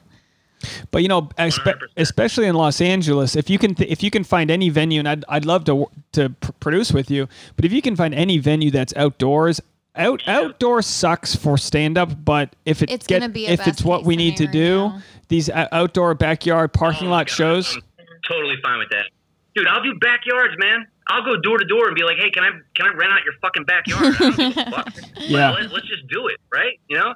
But 0.91 1.03
you 1.03 1.09
know, 1.09 1.23
espe- 1.39 1.65
100%. 1.65 1.79
especially 1.97 2.47
in 2.47 2.55
Los 2.55 2.81
Angeles, 2.81 3.37
if 3.37 3.49
you 3.51 3.59
can 3.59 3.75
th- 3.75 3.91
if 3.91 4.03
you 4.03 4.11
can 4.11 4.25
find 4.25 4.51
any 4.51 4.69
venue, 4.71 4.99
and 5.01 5.09
I'd, 5.09 5.25
I'd 5.29 5.45
love 5.45 5.65
to 5.65 5.87
to 6.13 6.31
pr- 6.31 6.53
produce 6.61 6.93
with 6.93 7.11
you, 7.11 7.29
but 7.57 7.65
if 7.65 7.73
you 7.73 7.83
can 7.83 7.97
find 7.97 8.15
any 8.15 8.39
venue 8.39 8.71
that's 8.71 8.93
outdoors, 8.97 9.61
out 9.97 10.23
outdoor 10.27 10.83
sucks 10.83 11.35
for 11.37 11.59
stand 11.59 11.97
up. 11.99 12.25
But 12.25 12.57
if 12.65 12.83
it 12.83 12.91
It's 12.91 13.07
get, 13.07 13.21
gonna 13.21 13.33
be 13.33 13.47
if 13.47 13.67
it's 13.69 13.83
what 13.85 14.05
we 14.05 14.17
need 14.17 14.37
to 14.39 14.47
do, 14.47 14.89
scenario. 14.89 15.03
these 15.29 15.49
uh, 15.49 15.69
outdoor 15.73 16.15
backyard 16.15 16.73
parking 16.73 17.09
Oh 17.09 17.13
lot 17.13 17.27
God, 17.29 17.33
shows. 17.35 17.79
I'm 18.29 18.35
totally 18.37 18.57
fine 18.63 18.79
with 18.79 18.91
that, 18.91 19.07
dude. 19.55 19.67
I'll 19.67 19.83
do 19.83 19.95
backyards, 20.01 20.55
man. 20.59 20.87
I'll 21.09 21.25
go 21.25 21.41
door 21.41 21.59
to 21.59 21.65
door 21.65 21.87
and 21.89 21.95
be 21.97 22.03
like, 22.03 22.17
"Hey, 22.19 22.31
can 22.31 22.45
I 22.45 22.51
can 22.75 22.87
I 22.87 22.95
rent 22.95 23.13
out 23.13 23.25
your 23.25 23.35
fucking 23.41 23.65
backyard?" 23.65 24.15
I 24.15 24.19
don't 24.19 24.37
give 24.37 24.57
a 24.67 24.71
fuck. 24.71 24.89
Yeah. 25.17 25.51
Let, 25.53 25.73
us 25.73 25.83
just 25.89 26.07
do 26.09 26.29
it, 26.29 26.37
right? 26.53 26.79
You 26.89 26.99
know, 26.99 27.15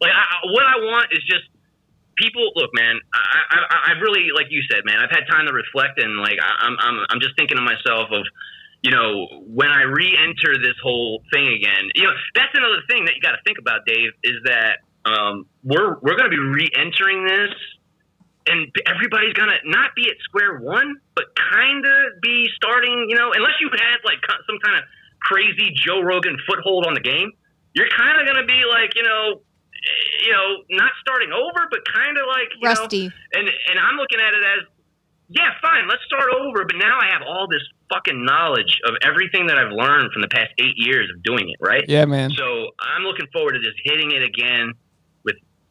like 0.00 0.10
I, 0.10 0.22
I- 0.22 0.46
what 0.52 0.64
I 0.66 0.76
want 0.82 1.08
is 1.12 1.22
just 1.24 1.44
people. 2.16 2.50
Look, 2.56 2.70
man. 2.74 2.98
I, 3.14 3.58
I 3.60 3.92
I've 3.92 4.02
really, 4.02 4.28
like 4.34 4.46
you 4.50 4.62
said, 4.70 4.84
man. 4.84 4.98
I've 4.98 5.10
had 5.10 5.24
time 5.30 5.46
to 5.46 5.52
reflect 5.52 6.00
and 6.02 6.18
like 6.18 6.38
I, 6.42 6.66
I'm 6.66 6.76
I'm 6.80 7.06
I'm 7.10 7.20
just 7.20 7.36
thinking 7.36 7.56
to 7.56 7.62
myself 7.62 8.10
of. 8.12 8.24
You 8.80 8.92
know, 8.92 9.26
when 9.48 9.70
I 9.70 9.82
re-enter 9.82 10.54
this 10.62 10.76
whole 10.80 11.20
thing 11.32 11.48
again, 11.48 11.90
you 11.96 12.04
know 12.04 12.12
that's 12.36 12.54
another 12.54 12.78
thing 12.88 13.06
that 13.06 13.16
you 13.16 13.20
got 13.20 13.32
to 13.32 13.42
think 13.44 13.58
about, 13.58 13.80
Dave. 13.84 14.12
Is 14.22 14.36
that 14.44 14.78
um, 15.04 15.46
we're 15.64 15.98
we're 15.98 16.14
going 16.16 16.30
to 16.30 16.36
be 16.36 16.38
re-entering 16.38 17.26
this 17.26 17.50
and 18.48 18.68
everybody's 18.86 19.34
gonna 19.34 19.60
not 19.64 19.94
be 19.94 20.08
at 20.08 20.16
square 20.24 20.58
one, 20.58 20.96
but 21.14 21.24
kind 21.36 21.84
of 21.84 22.20
be 22.20 22.48
starting. 22.56 23.06
You 23.08 23.16
know, 23.16 23.32
unless 23.34 23.60
you 23.60 23.68
had 23.70 23.98
like 24.04 24.18
some 24.46 24.58
kind 24.64 24.78
of 24.78 24.84
crazy 25.20 25.72
Joe 25.74 26.00
Rogan 26.00 26.36
foothold 26.46 26.86
on 26.86 26.94
the 26.94 27.00
game, 27.00 27.32
you're 27.74 27.88
kind 27.96 28.20
of 28.20 28.26
gonna 28.26 28.46
be 28.46 28.62
like, 28.68 28.94
you 28.96 29.02
know, 29.02 29.40
eh, 29.40 30.26
you 30.26 30.32
know, 30.32 30.48
not 30.70 30.90
starting 31.00 31.32
over, 31.32 31.68
but 31.70 31.80
kind 31.92 32.16
of 32.16 32.24
like 32.26 32.48
you 32.60 32.68
Rusty. 32.68 33.08
Know, 33.08 33.14
and 33.34 33.48
and 33.48 33.78
I'm 33.78 33.96
looking 33.96 34.20
at 34.20 34.32
it 34.34 34.42
as, 34.42 34.66
yeah, 35.28 35.50
fine, 35.60 35.86
let's 35.88 36.04
start 36.06 36.30
over. 36.32 36.64
But 36.64 36.76
now 36.76 36.98
I 37.00 37.12
have 37.12 37.22
all 37.22 37.46
this 37.48 37.62
fucking 37.92 38.24
knowledge 38.24 38.80
of 38.84 38.94
everything 39.02 39.46
that 39.46 39.58
I've 39.58 39.72
learned 39.72 40.12
from 40.12 40.22
the 40.22 40.28
past 40.28 40.50
eight 40.58 40.76
years 40.76 41.08
of 41.14 41.22
doing 41.22 41.48
it, 41.48 41.56
right? 41.60 41.84
Yeah, 41.88 42.04
man. 42.04 42.30
So 42.36 42.70
I'm 42.80 43.02
looking 43.02 43.26
forward 43.32 43.52
to 43.52 43.60
just 43.60 43.76
hitting 43.84 44.12
it 44.12 44.22
again 44.22 44.72
with 44.72 44.76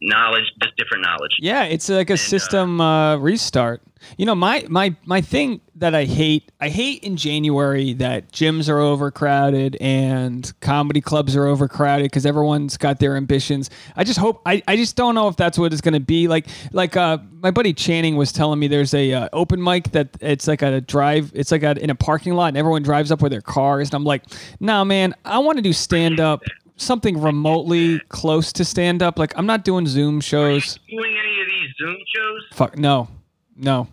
knowledge, 0.02 0.46
just 0.62 0.76
different 0.78 1.04
knowledge. 1.04 1.38
Yeah, 1.40 1.64
it's 1.64 1.90
like 1.90 2.10
a 2.10 2.14
uh, 2.14 2.18
system 2.18 2.82
uh, 2.82 3.18
restart. 3.18 3.82
You 4.18 4.26
know, 4.26 4.36
my 4.36 4.66
my 4.70 4.96
my 5.06 5.22
thing 5.22 5.60
that 5.76 5.96
I 5.96 6.06
hate, 6.06 6.52
I 6.62 6.70
hate 6.70 7.04
in 7.04 7.18
January 7.18 7.94
that 7.94 8.32
gyms 8.32 8.70
are 8.70 8.80
overcrowded 8.80 9.76
and 9.82 10.52
comedy 10.62 11.02
clubs 11.02 11.36
are 11.36 11.46
overcrowded 11.46 12.06
because 12.06 12.26
everyone's 12.26 12.78
got 12.78 13.00
their 13.00 13.18
ambitions. 13.18 13.70
I 13.96 14.04
just 14.04 14.20
hope 14.20 14.42
I, 14.46 14.62
I 14.68 14.76
just 14.76 14.96
don't 14.96 15.16
know 15.16 15.28
if 15.28 15.36
that's 15.36 15.58
what 15.58 15.74
it's 15.74 15.82
going 15.82 15.96
to 15.96 16.00
be. 16.00 16.28
Like 16.28 16.48
like 16.72 16.96
uh, 16.96 17.18
my 17.42 17.52
buddy 17.52 17.74
Channing 17.74 18.16
was 18.16 18.32
telling 18.32 18.60
me 18.60 18.68
there's 18.68 18.94
a 18.94 19.14
uh, 19.14 19.30
open 19.34 19.62
mic 19.62 19.92
that 19.92 20.10
it's 20.22 20.48
like 20.48 20.62
a 20.62 20.82
drive, 20.82 21.32
it's 21.34 21.52
like 21.52 21.64
a, 21.64 21.72
in 21.82 21.90
a 21.90 21.96
parking 21.96 22.34
lot 22.34 22.48
and 22.48 22.58
everyone 22.58 22.84
drives 22.84 23.12
up 23.12 23.22
with 23.22 23.32
their 23.32 23.42
cars. 23.42 23.90
And 23.90 23.96
I'm 23.96 24.04
like, 24.04 24.24
nah, 24.60 24.84
man, 24.84 25.16
I 25.26 25.40
want 25.40 25.58
to 25.58 25.62
do 25.62 25.74
stand 25.74 26.20
up. 26.20 26.44
Something 26.78 27.20
remotely 27.20 28.00
close 28.10 28.54
to 28.54 28.64
stand 28.64 29.02
up. 29.04 29.18
Like 29.20 29.34
I'm 29.38 29.46
not 29.46 29.64
doing 29.64 29.88
Zoom 29.88 30.22
shows. 30.22 30.80
Doing 30.90 31.18
any 31.18 31.42
of 31.42 31.48
these 31.48 31.70
Zoom 31.80 31.98
shows? 32.16 32.42
Fuck 32.54 32.78
no, 32.78 33.08
no. 33.56 33.88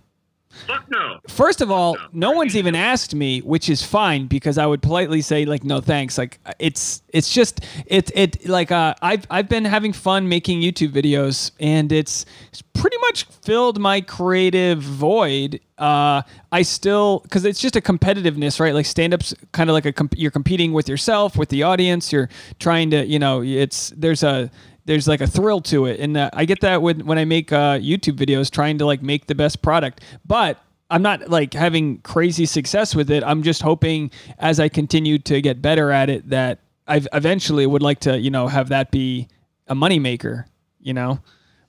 Fuck 0.66 0.90
no. 0.90 1.18
First 1.28 1.61
of 1.61 1.70
all, 1.70 1.96
no 2.12 2.32
one's 2.32 2.57
even 2.57 2.74
asked 2.74 3.14
me, 3.14 3.40
which 3.40 3.68
is 3.68 3.82
fine 3.82 4.26
because 4.26 4.59
I 4.59 4.66
would 4.66 4.82
politely 4.82 5.20
say 5.20 5.44
like 5.44 5.64
no 5.64 5.80
thanks. 5.80 6.16
Like 6.16 6.38
it's 6.59 7.02
it's 7.09 7.32
just 7.32 7.61
it 7.86 8.11
it 8.14 8.48
like 8.48 8.70
uh, 8.70 8.94
I've 9.02 9.26
I've 9.30 9.48
been 9.48 9.64
having 9.64 9.92
fun 9.92 10.28
making 10.28 10.61
YouTube 10.62 10.92
videos 10.92 11.50
and 11.61 11.92
it's, 11.92 12.24
it's 12.50 12.62
pretty 12.62 12.96
much 12.98 13.24
filled 13.24 13.78
my 13.80 14.00
creative 14.00 14.80
void. 14.80 15.61
Uh, 15.78 16.22
I 16.52 16.62
still 16.62 17.20
because 17.20 17.44
it's 17.44 17.61
just 17.61 17.76
a 17.76 17.80
competitiveness, 17.80 18.61
right? 18.61 18.74
Like 18.74 18.86
stand 18.86 19.12
ups 19.12 19.34
kind 19.52 19.68
of 19.68 19.74
like 19.74 19.86
a 19.86 19.92
comp- 19.92 20.16
you're 20.16 20.30
competing 20.30 20.72
with 20.72 20.88
yourself, 20.88 21.36
with 21.36 21.48
the 21.48 21.62
audience. 21.62 22.12
You're 22.12 22.28
trying 22.59 22.90
to 22.90 23.05
you 23.05 23.18
know 23.18 23.42
it's 23.42 23.92
there's 23.96 24.22
a 24.22 24.50
there's 24.87 25.09
like 25.09 25.20
a 25.20 25.26
thrill 25.26 25.61
to 25.62 25.87
it. 25.87 26.01
And 26.01 26.16
uh, 26.16 26.30
i 26.32 26.45
get 26.45 26.61
that 26.61 26.82
when, 26.82 27.07
when 27.07 27.18
i 27.18 27.24
make 27.24 27.53
uh, 27.53 27.78
youtube 27.78 28.16
videos 28.16 28.51
trying 28.51 28.78
to 28.78 28.87
like 28.87 29.03
make 29.03 29.26
the 29.26 29.35
best 29.35 29.62
product. 29.62 30.03
But 30.26 30.62
i'm 30.91 31.03
not 31.03 31.28
like 31.30 31.55
having 31.55 31.99
crazy 32.03 32.47
success 32.47 32.95
with 32.95 33.11
it. 33.11 33.22
I'm 33.24 33.43
just 33.43 33.62
hoping 33.62 34.11
as 34.39 34.61
i 34.61 34.68
continue 34.68 35.18
to 35.20 35.41
get 35.41 35.61
better 35.62 35.91
at 35.91 36.11
it 36.11 36.28
that 36.30 36.59
i 36.87 37.01
eventually 37.12 37.66
would 37.66 37.82
like 37.82 38.01
to 38.01 38.18
you 38.18 38.30
know 38.30 38.47
have 38.49 38.68
that 38.68 38.91
be 38.91 39.28
a 39.68 39.74
moneymaker 39.74 40.45
you 40.80 40.93
know? 40.93 41.18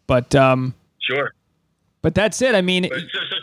But 0.07 0.35
um 0.35 0.73
Sure. 0.99 1.33
but 2.01 2.13
that's 2.15 2.41
it. 2.41 2.53
I 2.55 2.61
mean 2.61 2.83
So, 2.83 2.97
so 2.99 3.35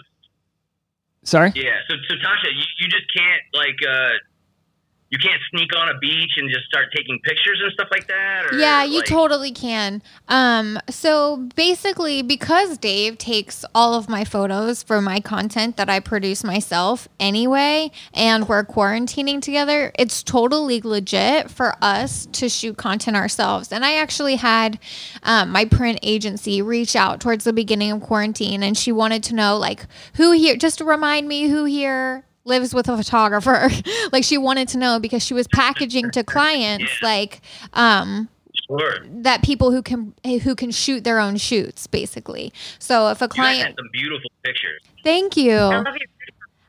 sorry? 1.24 1.52
Yeah. 1.54 1.72
So, 1.88 1.94
so 2.08 2.14
Tasha, 2.16 2.50
you, 2.52 2.64
you 2.80 2.88
just 2.88 3.04
can't 3.16 3.42
like 3.54 3.78
uh, 3.88 4.10
you 5.12 5.18
can't 5.18 5.42
sneak 5.50 5.76
on 5.76 5.90
a 5.90 5.98
beach 5.98 6.32
and 6.38 6.48
just 6.48 6.64
start 6.64 6.86
taking 6.96 7.20
pictures 7.22 7.60
and 7.62 7.70
stuff 7.74 7.88
like 7.90 8.06
that. 8.06 8.46
Or, 8.46 8.56
Yeah, 8.56 8.82
you 8.82 9.00
like, 9.00 9.04
totally 9.04 9.52
can. 9.52 10.02
Um, 10.26 10.78
so 10.88 11.48
basically, 11.54 12.22
because 12.22 12.78
Dave 12.78 13.18
takes 13.18 13.62
all 13.74 13.94
of 13.94 14.08
my 14.08 14.24
photos 14.24 14.82
for 14.82 15.02
my 15.02 15.20
content 15.20 15.76
that 15.76 15.90
I 15.90 16.00
produce 16.00 16.42
myself 16.42 17.08
anyway, 17.20 17.90
and 18.14 18.48
we're 18.48 18.64
quarantining 18.64 19.42
together, 19.42 19.92
it's 19.98 20.22
totally 20.22 20.80
legit 20.80 21.50
for 21.50 21.76
us 21.82 22.24
to 22.32 22.48
shoot 22.48 22.78
content 22.78 23.14
ourselves. 23.14 23.70
And 23.70 23.84
I 23.84 23.96
actually 23.96 24.36
had 24.36 24.78
um, 25.24 25.50
my 25.50 25.66
print 25.66 25.98
agency 26.02 26.62
reach 26.62 26.96
out 26.96 27.20
towards 27.20 27.44
the 27.44 27.52
beginning 27.52 27.92
of 27.92 28.00
quarantine, 28.00 28.62
and 28.62 28.78
she 28.78 28.92
wanted 28.92 29.22
to 29.24 29.34
know, 29.34 29.58
like, 29.58 29.84
who 30.14 30.32
here, 30.32 30.56
just 30.56 30.78
to 30.78 30.86
remind 30.86 31.28
me 31.28 31.48
who 31.48 31.66
here 31.66 32.24
lives 32.44 32.74
with 32.74 32.88
a 32.88 32.96
photographer 32.96 33.68
like 34.12 34.24
she 34.24 34.36
wanted 34.38 34.68
to 34.68 34.78
know 34.78 34.98
because 34.98 35.22
she 35.24 35.34
was 35.34 35.46
packaging 35.48 36.10
to 36.10 36.24
clients 36.24 36.90
like 37.02 37.40
um 37.74 38.28
Sure. 38.68 39.04
that 39.08 39.42
people 39.42 39.70
who 39.72 39.82
can 39.82 40.12
who 40.24 40.54
can 40.54 40.70
shoot 40.70 41.04
their 41.04 41.18
own 41.18 41.36
shoots 41.36 41.86
basically 41.86 42.52
so 42.78 43.08
if 43.08 43.20
a 43.20 43.24
You 43.24 43.28
guys 43.28 43.34
client 43.34 43.62
had 43.66 43.74
some 43.76 43.88
beautiful 43.92 44.30
pictures. 44.44 44.80
thank 45.02 45.36
you 45.36 45.52
I 45.56 45.76
love 45.78 45.86
your 45.86 46.08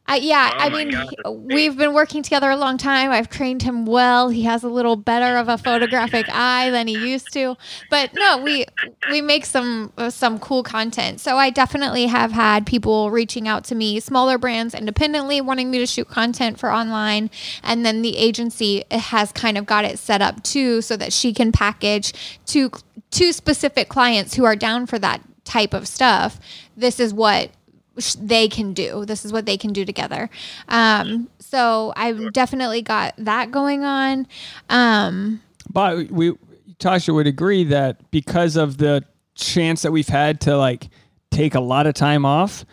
I, 0.05 0.17
yeah 0.17 0.51
Oh 0.53 0.57
i 0.59 0.69
mean 0.69 0.91
God, 0.91 1.07
he- 1.09 1.15
that's 1.23 1.35
great. 1.37 1.55
we've 1.55 1.77
been 1.77 1.93
working 1.93 2.23
together 2.23 2.49
a 2.49 2.57
long 2.57 2.77
time. 2.77 3.09
I've 3.11 3.29
trained 3.29 3.61
him 3.63 3.85
well. 3.85 4.29
He 4.29 4.43
has 4.43 4.63
a 4.63 4.67
little 4.67 4.95
better 4.97 5.37
of 5.37 5.47
a 5.47 5.57
photographic 5.57 6.27
eye 6.29 6.69
than 6.71 6.87
he 6.87 6.97
used 7.09 7.31
to. 7.33 7.55
But 7.89 8.13
no 8.13 8.37
we 8.43 8.65
we 9.09 9.21
make 9.21 9.45
some 9.45 9.93
uh, 9.97 10.09
some 10.09 10.39
cool 10.39 10.61
content. 10.61 11.21
So 11.21 11.37
i 11.37 11.49
definitely 11.49 12.07
have 12.07 12.31
had 12.33 12.65
people 12.65 13.11
reaching 13.11 13.47
out 13.47 13.63
to 13.65 13.75
me 13.75 13.99
smaller 14.01 14.37
brands 14.37 14.73
independently 14.75 15.39
wanting 15.39 15.71
me 15.71 15.77
to 15.79 15.85
shoot 15.87 16.09
content 16.09 16.59
for 16.59 16.71
online. 16.71 17.29
And 17.63 17.85
then 17.85 18.01
the 18.01 18.17
agency 18.17 18.83
has 18.91 19.31
kind 19.31 19.57
of 19.57 19.65
got 19.65 19.85
it 19.85 19.99
set 19.99 20.21
up 20.21 20.43
too 20.43 20.81
so 20.81 20.97
that 20.97 21.13
she 21.13 21.33
can 21.33 21.51
package 21.53 22.13
to 22.47 22.71
to 23.11 23.31
specific 23.31 23.87
clients 23.89 24.33
who 24.35 24.43
are 24.43 24.55
down 24.55 24.85
for 24.85 24.99
that 24.99 25.21
type 25.45 25.73
of 25.73 25.87
stuff. 25.87 26.39
This 26.75 26.99
is 26.99 27.13
what 27.13 27.51
they 28.19 28.47
can 28.47 28.73
do. 28.73 29.05
This 29.05 29.25
is 29.25 29.31
what 29.31 29.45
they 29.45 29.57
can 29.57 29.73
do 29.73 29.85
together. 29.85 30.29
Um, 30.67 31.29
so 31.39 31.93
I've 31.95 32.33
definitely 32.33 32.81
got 32.81 33.13
that 33.17 33.51
going 33.51 33.83
on. 33.83 34.27
Um, 34.69 35.41
But 35.71 36.09
we, 36.11 36.33
Tasha 36.79 37.13
would 37.13 37.27
agree 37.27 37.63
that 37.65 38.11
because 38.11 38.55
of 38.55 38.77
the 38.77 39.03
chance 39.35 39.81
that 39.83 39.91
we've 39.91 40.07
had 40.07 40.41
to 40.41 40.57
like 40.57 40.89
take 41.31 41.55
a 41.55 41.59
lot 41.59 41.87
of 41.87 41.93
time 41.93 42.25
off, 42.25 42.65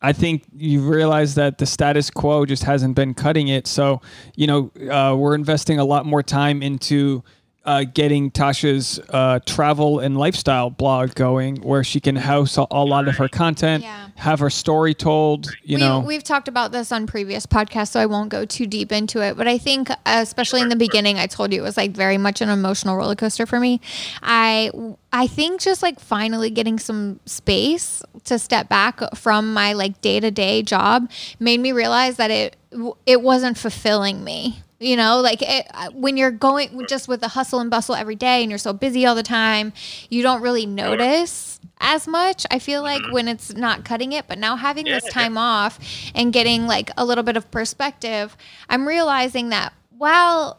I 0.00 0.12
think 0.12 0.44
you 0.56 0.80
realize 0.88 1.34
that 1.34 1.58
the 1.58 1.66
status 1.66 2.08
quo 2.08 2.46
just 2.46 2.62
hasn't 2.62 2.94
been 2.94 3.14
cutting 3.14 3.48
it. 3.48 3.66
So, 3.66 4.00
you 4.36 4.46
know, 4.46 4.70
uh, 4.90 5.16
we're 5.16 5.34
investing 5.34 5.80
a 5.80 5.84
lot 5.84 6.06
more 6.06 6.22
time 6.22 6.62
into 6.62 7.24
uh, 7.68 7.84
getting 7.84 8.30
Tasha's 8.30 8.98
uh, 9.10 9.40
travel 9.44 9.98
and 9.98 10.16
lifestyle 10.16 10.70
blog 10.70 11.14
going, 11.14 11.56
where 11.56 11.84
she 11.84 12.00
can 12.00 12.16
house 12.16 12.56
a, 12.56 12.66
a 12.70 12.82
lot 12.82 13.08
of 13.08 13.16
her 13.18 13.28
content, 13.28 13.84
Yeah. 13.84 14.08
have 14.16 14.38
her 14.38 14.48
story 14.48 14.94
told. 14.94 15.50
You 15.62 15.76
we, 15.76 15.82
know, 15.82 16.00
we've 16.00 16.24
talked 16.24 16.48
about 16.48 16.72
this 16.72 16.90
on 16.92 17.06
previous 17.06 17.44
podcasts, 17.44 17.90
so 17.90 18.00
I 18.00 18.06
won't 18.06 18.30
go 18.30 18.46
too 18.46 18.66
deep 18.66 18.90
into 18.90 19.22
it. 19.22 19.36
But 19.36 19.46
I 19.48 19.58
think, 19.58 19.90
uh, 19.90 19.94
especially 20.06 20.62
in 20.62 20.70
the 20.70 20.76
beginning, 20.76 21.18
I 21.18 21.26
told 21.26 21.52
you 21.52 21.60
it 21.60 21.62
was 21.62 21.76
like 21.76 21.90
very 21.90 22.16
much 22.16 22.40
an 22.40 22.48
emotional 22.48 22.96
roller 22.96 23.14
coaster 23.16 23.44
for 23.44 23.60
me. 23.60 23.82
I 24.22 24.70
I 25.12 25.26
think 25.26 25.60
just 25.60 25.82
like 25.82 26.00
finally 26.00 26.48
getting 26.48 26.78
some 26.78 27.20
space 27.26 28.02
to 28.24 28.38
step 28.38 28.70
back 28.70 29.00
from 29.14 29.52
my 29.52 29.74
like 29.74 30.00
day 30.00 30.20
to 30.20 30.30
day 30.30 30.62
job 30.62 31.10
made 31.38 31.60
me 31.60 31.72
realize 31.72 32.16
that 32.16 32.30
it 32.30 32.56
it 33.04 33.20
wasn't 33.20 33.58
fulfilling 33.58 34.24
me. 34.24 34.62
You 34.80 34.96
know, 34.96 35.20
like 35.20 35.42
it, 35.42 35.66
uh, 35.74 35.90
when 35.92 36.16
you're 36.16 36.30
going 36.30 36.86
just 36.88 37.08
with 37.08 37.20
the 37.20 37.28
hustle 37.28 37.58
and 37.58 37.68
bustle 37.68 37.96
every 37.96 38.14
day 38.14 38.42
and 38.42 38.50
you're 38.50 38.58
so 38.58 38.72
busy 38.72 39.06
all 39.06 39.16
the 39.16 39.24
time, 39.24 39.72
you 40.08 40.22
don't 40.22 40.40
really 40.40 40.66
notice 40.66 41.58
as 41.80 42.06
much. 42.06 42.46
I 42.50 42.60
feel 42.60 42.82
like 42.82 43.02
when 43.10 43.26
it's 43.26 43.54
not 43.54 43.84
cutting 43.84 44.12
it, 44.12 44.28
but 44.28 44.38
now 44.38 44.54
having 44.54 44.84
this 44.84 45.04
time 45.10 45.36
off 45.36 45.80
and 46.14 46.32
getting 46.32 46.66
like 46.66 46.90
a 46.96 47.04
little 47.04 47.24
bit 47.24 47.36
of 47.36 47.50
perspective, 47.50 48.36
I'm 48.68 48.86
realizing 48.86 49.48
that 49.48 49.72
while 49.96 50.58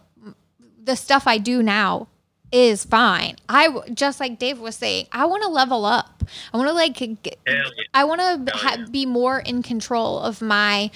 the 0.84 0.96
stuff 0.96 1.26
I 1.26 1.38
do 1.38 1.64
now 1.64 2.08
is 2.52 2.84
fine. 2.84 3.36
I 3.48 3.70
just 3.94 4.20
like 4.20 4.40
Dave 4.40 4.60
was 4.60 4.76
saying, 4.76 5.08
I 5.12 5.26
want 5.26 5.44
to 5.44 5.50
level 5.50 5.86
up. 5.86 6.24
I 6.54 6.58
want 6.58 6.70
to 6.70 6.74
like 6.74 6.96
get, 6.96 7.38
yeah. 7.48 7.64
I 7.94 8.04
want 8.04 8.48
to 8.48 8.58
ha- 8.58 8.78
yeah. 8.80 8.86
be 8.90 9.06
more 9.06 9.40
in 9.40 9.62
control 9.62 10.20
of 10.20 10.42
my 10.42 10.92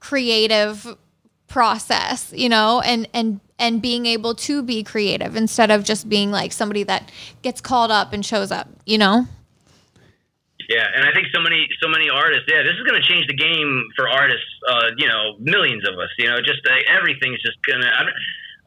creative 0.00 0.96
process, 1.48 2.32
you 2.36 2.48
know, 2.48 2.80
and 2.84 3.08
and 3.12 3.40
and 3.58 3.82
being 3.82 4.06
able 4.06 4.34
to 4.34 4.62
be 4.62 4.82
creative 4.82 5.34
instead 5.34 5.70
of 5.70 5.82
just 5.82 6.08
being 6.08 6.30
like 6.30 6.52
somebody 6.52 6.84
that 6.84 7.10
gets 7.42 7.60
called 7.60 7.90
up 7.90 8.12
and 8.12 8.24
shows 8.24 8.52
up, 8.52 8.68
you 8.86 8.98
know. 8.98 9.26
Yeah, 10.68 10.84
and 10.94 11.04
I 11.08 11.12
think 11.14 11.28
so 11.34 11.40
many 11.40 11.66
so 11.82 11.88
many 11.88 12.10
artists. 12.10 12.44
Yeah, 12.46 12.62
this 12.62 12.74
is 12.76 12.84
going 12.86 13.00
to 13.00 13.06
change 13.08 13.26
the 13.26 13.34
game 13.34 13.84
for 13.96 14.08
artists. 14.08 14.44
Uh, 14.68 14.90
you 14.98 15.08
know, 15.08 15.36
millions 15.40 15.88
of 15.88 15.98
us. 15.98 16.10
You 16.18 16.28
know, 16.28 16.38
just 16.44 16.60
uh, 16.68 16.74
everything's 16.92 17.40
just 17.40 17.56
gonna. 17.66 17.88
I, 17.88 18.02
don't- 18.04 18.14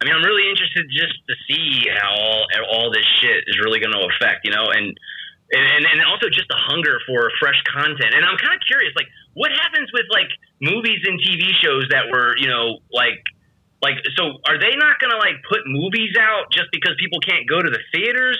I 0.01 0.05
mean, 0.05 0.15
I'm 0.17 0.23
really 0.25 0.49
interested 0.49 0.89
just 0.89 1.13
to 1.29 1.35
see 1.45 1.85
how 2.01 2.09
all 2.17 2.47
all 2.73 2.91
this 2.91 3.05
shit 3.21 3.43
is 3.45 3.59
really 3.63 3.79
going 3.79 3.93
to 3.93 4.01
affect. 4.17 4.45
You 4.45 4.51
know, 4.51 4.65
and 4.73 4.97
and 5.53 5.85
and 5.85 6.01
also 6.09 6.25
just 6.27 6.47
the 6.49 6.57
hunger 6.57 6.97
for 7.05 7.29
fresh 7.39 7.61
content. 7.69 8.15
And 8.17 8.25
I'm 8.25 8.37
kind 8.37 8.55
of 8.55 8.61
curious, 8.65 8.93
like, 8.95 9.05
what 9.33 9.51
happens 9.51 9.89
with 9.93 10.05
like 10.11 10.27
movies 10.61 10.99
and 11.07 11.19
TV 11.19 11.51
shows 11.61 11.87
that 11.91 12.05
were, 12.11 12.35
you 12.37 12.47
know, 12.47 12.79
like. 12.91 13.23
Like 13.83 13.95
so, 14.15 14.37
are 14.45 14.59
they 14.59 14.75
not 14.77 14.99
gonna 14.99 15.17
like 15.17 15.41
put 15.49 15.61
movies 15.65 16.13
out 16.15 16.51
just 16.51 16.69
because 16.71 16.93
people 16.99 17.17
can't 17.19 17.49
go 17.49 17.59
to 17.59 17.67
the 17.67 17.79
theaters? 17.91 18.37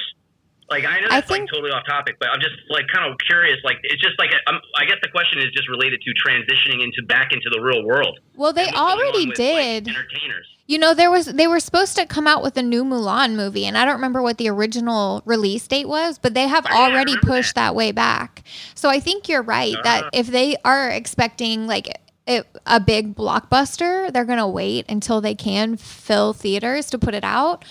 Like 0.69 0.85
I 0.85 0.99
know 0.99 1.07
I 1.09 1.19
think- 1.19 1.49
like 1.49 1.49
totally 1.49 1.71
off 1.71 1.81
topic, 1.87 2.17
but 2.19 2.29
I'm 2.29 2.39
just 2.39 2.53
like 2.69 2.85
kind 2.93 3.11
of 3.11 3.17
curious. 3.25 3.57
Like 3.63 3.77
it's 3.81 3.99
just 4.03 4.19
like 4.19 4.29
i 4.45 4.51
I 4.77 4.85
guess 4.85 4.97
the 5.01 5.09
question 5.09 5.39
is 5.39 5.45
just 5.57 5.67
related 5.67 5.99
to 6.03 6.11
transitioning 6.13 6.83
into 6.83 7.01
back 7.07 7.33
into 7.33 7.49
the 7.49 7.59
real 7.59 7.83
world. 7.83 8.19
Well, 8.35 8.53
they 8.53 8.67
And 8.67 8.75
what's 8.75 8.77
going 8.77 8.91
on 8.91 8.99
already 9.01 9.25
with, 9.29 9.39
like, 9.39 9.83
did. 9.83 9.87
entertainers. 9.87 10.47
You 10.71 10.77
know, 10.77 10.93
there 10.93 11.11
was 11.11 11.25
they 11.25 11.47
were 11.47 11.59
supposed 11.59 11.97
to 11.97 12.05
come 12.05 12.27
out 12.27 12.41
with 12.41 12.55
a 12.55 12.63
new 12.63 12.85
Mulan 12.85 13.35
movie, 13.35 13.65
and 13.65 13.77
I 13.77 13.83
don't 13.83 13.95
remember 13.95 14.21
what 14.21 14.37
the 14.37 14.47
original 14.47 15.21
release 15.25 15.67
date 15.67 15.89
was, 15.89 16.17
but 16.17 16.33
they 16.33 16.47
have 16.47 16.65
already 16.65 17.17
pushed 17.17 17.55
that. 17.55 17.75
way 17.75 17.91
back. 17.91 18.43
So 18.73 18.87
I 18.87 19.01
think 19.01 19.27
you're 19.27 19.41
right 19.41 19.75
that 19.83 20.05
Ah. 20.05 20.09
if 20.13 20.27
they 20.27 20.55
are 20.63 20.89
expecting 20.89 21.67
like 21.67 21.89
it, 22.25 22.47
a 22.65 22.79
big 22.79 23.15
blockbuster, 23.15 24.13
they're 24.13 24.23
gonna 24.23 24.47
wait 24.47 24.85
until 24.87 25.19
they 25.19 25.35
can 25.35 25.75
fill 25.75 26.31
theaters 26.31 26.89
to 26.91 26.97
put 26.97 27.15
it 27.15 27.25
out. 27.25 27.65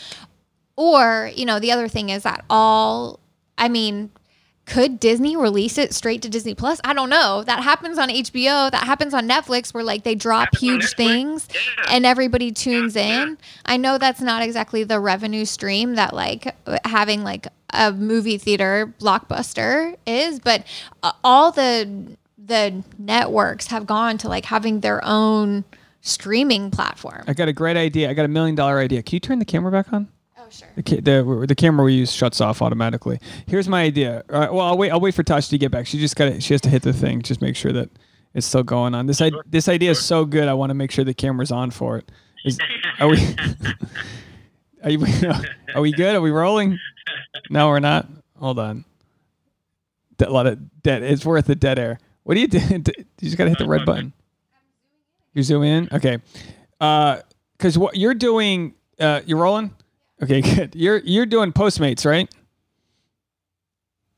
Or 0.77 1.31
you 1.35 1.47
know, 1.47 1.59
the 1.59 1.73
other 1.73 1.89
thing 1.89 2.11
is 2.11 2.25
that 2.25 2.45
all, 2.51 3.19
I 3.57 3.71
mean. 3.71 4.11
Could 4.71 5.01
Disney 5.01 5.37
release 5.37 5.79
it 5.79 5.93
straight 5.95 6.23
to 6.23 6.29
Disney 6.29 6.55
Plus? 6.55 6.81
I 6.85 6.93
don't 6.95 7.11
know. 7.11 7.43
That 7.45 7.63
happens 7.65 7.99
on 7.99 8.09
HBO. 8.09 8.71
That 8.71 8.85
happens 8.85 9.13
on 9.13 9.29
Netflix, 9.29 9.75
where 9.75 9.83
like 9.83 10.05
they 10.05 10.15
drop 10.15 10.45
Happens 10.55 10.61
huge 10.61 10.95
things 10.95 11.49
Yeah. 11.53 11.87
and 11.97 12.07
everybody 12.07 12.53
tunes 12.53 12.95
Yeah. 12.95 13.23
in. 13.25 13.39
I 13.67 13.77
know 13.77 13.99
that's 13.99 14.21
not 14.21 14.43
exactly 14.43 14.85
the 14.85 15.01
revenue 15.01 15.45
stream 15.45 15.97
that 15.97 16.15
like 16.15 16.55
having 16.85 17.25
like 17.25 17.49
a 17.75 17.91
movie 17.93 18.39
theater 18.39 18.95
blockbuster 19.01 19.97
is, 20.07 20.39
but 20.39 20.65
uh, 21.03 21.13
all 21.25 21.51
the 21.53 22.17
the 22.43 22.83
networks 22.99 23.67
have 23.69 23.87
gone 23.87 24.19
to 24.19 24.29
like 24.29 24.45
having 24.45 24.81
their 24.81 25.01
own 25.05 25.65
streaming 26.01 26.71
platform. 26.71 27.23
I 27.27 27.35
got 27.35 27.49
a 27.49 27.53
great 27.53 27.77
idea. 27.77 28.09
I 28.09 28.15
got 28.15 28.25
a 28.25 28.29
million 28.29 28.55
dollar 28.55 28.79
idea. 28.79 29.03
Can 29.03 29.17
you 29.17 29.21
turn 29.21 29.39
the 29.41 29.45
camera 29.45 29.71
back 29.73 29.93
on? 29.93 30.09
Sure. 30.51 30.69
The, 30.77 30.83
ca- 30.83 31.01
the, 31.01 31.45
the 31.47 31.55
camera 31.55 31.85
we 31.85 31.95
use 31.95 32.13
shuts 32.13 32.41
off 32.41 32.61
automatically. 32.61 33.21
Here's 33.47 33.69
my 33.69 33.83
idea. 33.83 34.25
All 34.33 34.41
right, 34.41 34.53
well, 34.53 34.67
I'll 34.67 34.77
wait. 34.79 34.91
I'll 34.91 35.01
wait 35.01 35.15
for 35.15 35.23
Tasha 35.23 35.49
to 35.51 35.59
get 35.59 35.71
back. 35.71 35.87
She 35.87 35.99
just 35.99 36.17
got. 36.17 36.27
to 36.27 36.41
She 36.41 36.55
has 36.55 36.61
to 36.63 36.69
hit 36.69 36.83
the 36.83 36.93
thing. 36.93 37.23
Just 37.23 37.41
make 37.41 37.57
sure 37.57 37.73
that 37.73 37.89
it's 38.35 38.47
still 38.47 38.63
going 38.63 38.95
on. 38.95 39.07
This 39.07 39.21
I, 39.21 39.31
this 39.47 39.69
idea 39.69 39.91
is 39.93 40.01
so 40.05 40.25
good. 40.25 40.49
I 40.49 40.55
want 40.55 40.71
to 40.71 40.75
make 40.75 40.91
sure 40.91 41.05
the 41.05 41.15
camera's 41.15 41.51
on 41.53 41.71
for 41.71 41.99
it. 41.99 42.11
Is, 42.45 42.59
are 42.99 43.09
we? 43.09 43.19
Are, 44.83 44.91
you, 44.91 45.05
are 45.75 45.83
we 45.83 45.93
good? 45.93 46.17
Are 46.17 46.23
we 46.23 46.31
rolling? 46.31 46.79
No, 47.51 47.69
we're 47.69 47.81
not. 47.81 48.09
Hold 48.37 48.59
on. 48.59 48.87
A 50.19 50.31
lot 50.31 50.47
of 50.47 50.83
dead. 50.83 51.03
It's 51.03 51.25
worth 51.25 51.45
the 51.47 51.55
dead 51.55 51.79
air. 51.79 51.99
What 52.23 52.35
do 52.35 52.41
you 52.41 52.49
do? 52.49 52.59
You 53.21 53.29
just 53.29 53.37
gotta 53.37 53.51
hit 53.51 53.59
the 53.59 53.69
red 53.69 53.85
button. 53.85 54.15
You 55.35 55.43
zoom 55.43 55.63
in. 55.63 55.89
Okay. 55.93 56.19
Because 56.79 57.77
what 57.77 57.97
you're 57.99 58.15
doing, 58.15 58.73
uh, 58.99 59.21
you're 59.27 59.37
rolling. 59.37 59.75
Okay, 60.23 60.41
good. 60.55 60.75
You're 60.75 60.99
you're 60.99 61.27
doing 61.27 61.53
Postmates, 61.53 62.05
right? 62.05 62.29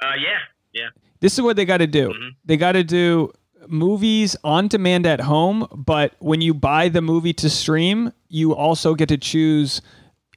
Uh, 0.01 0.15
yeah, 0.19 0.39
yeah. 0.73 0.89
This 1.21 1.35
is 1.35 1.43
what 1.43 1.57
they 1.57 1.65
got 1.65 1.79
to 1.79 1.87
do. 1.87 2.09
Mhm. 2.09 2.31
They 2.45 2.57
got 2.57 2.73
to 2.73 2.83
do 2.83 3.33
movies 3.69 4.35
on 4.43 4.67
demand 4.69 5.07
at 5.07 5.21
home, 5.21 5.69
but 5.73 6.15
when 6.19 6.41
you 6.41 6.53
buy 6.53 6.89
the 6.89 7.01
movie 7.01 7.33
to 7.35 7.49
stream, 7.49 8.13
you 8.29 8.55
also 8.55 8.95
get 8.95 9.09
to 9.11 9.17
choose 9.17 9.81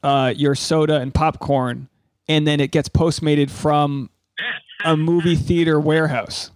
uh, 0.04 0.32
your 0.36 0.54
soda 0.54 0.98
and 1.00 1.12
popcorn, 1.14 1.90
and 2.28 2.46
then 2.46 2.60
it 2.60 2.70
gets 2.72 2.88
postmated 2.88 3.50
from 3.50 4.10
a 4.84 4.96
movie 4.96 5.36
theater 5.48 5.80
warehouse. 5.80 6.52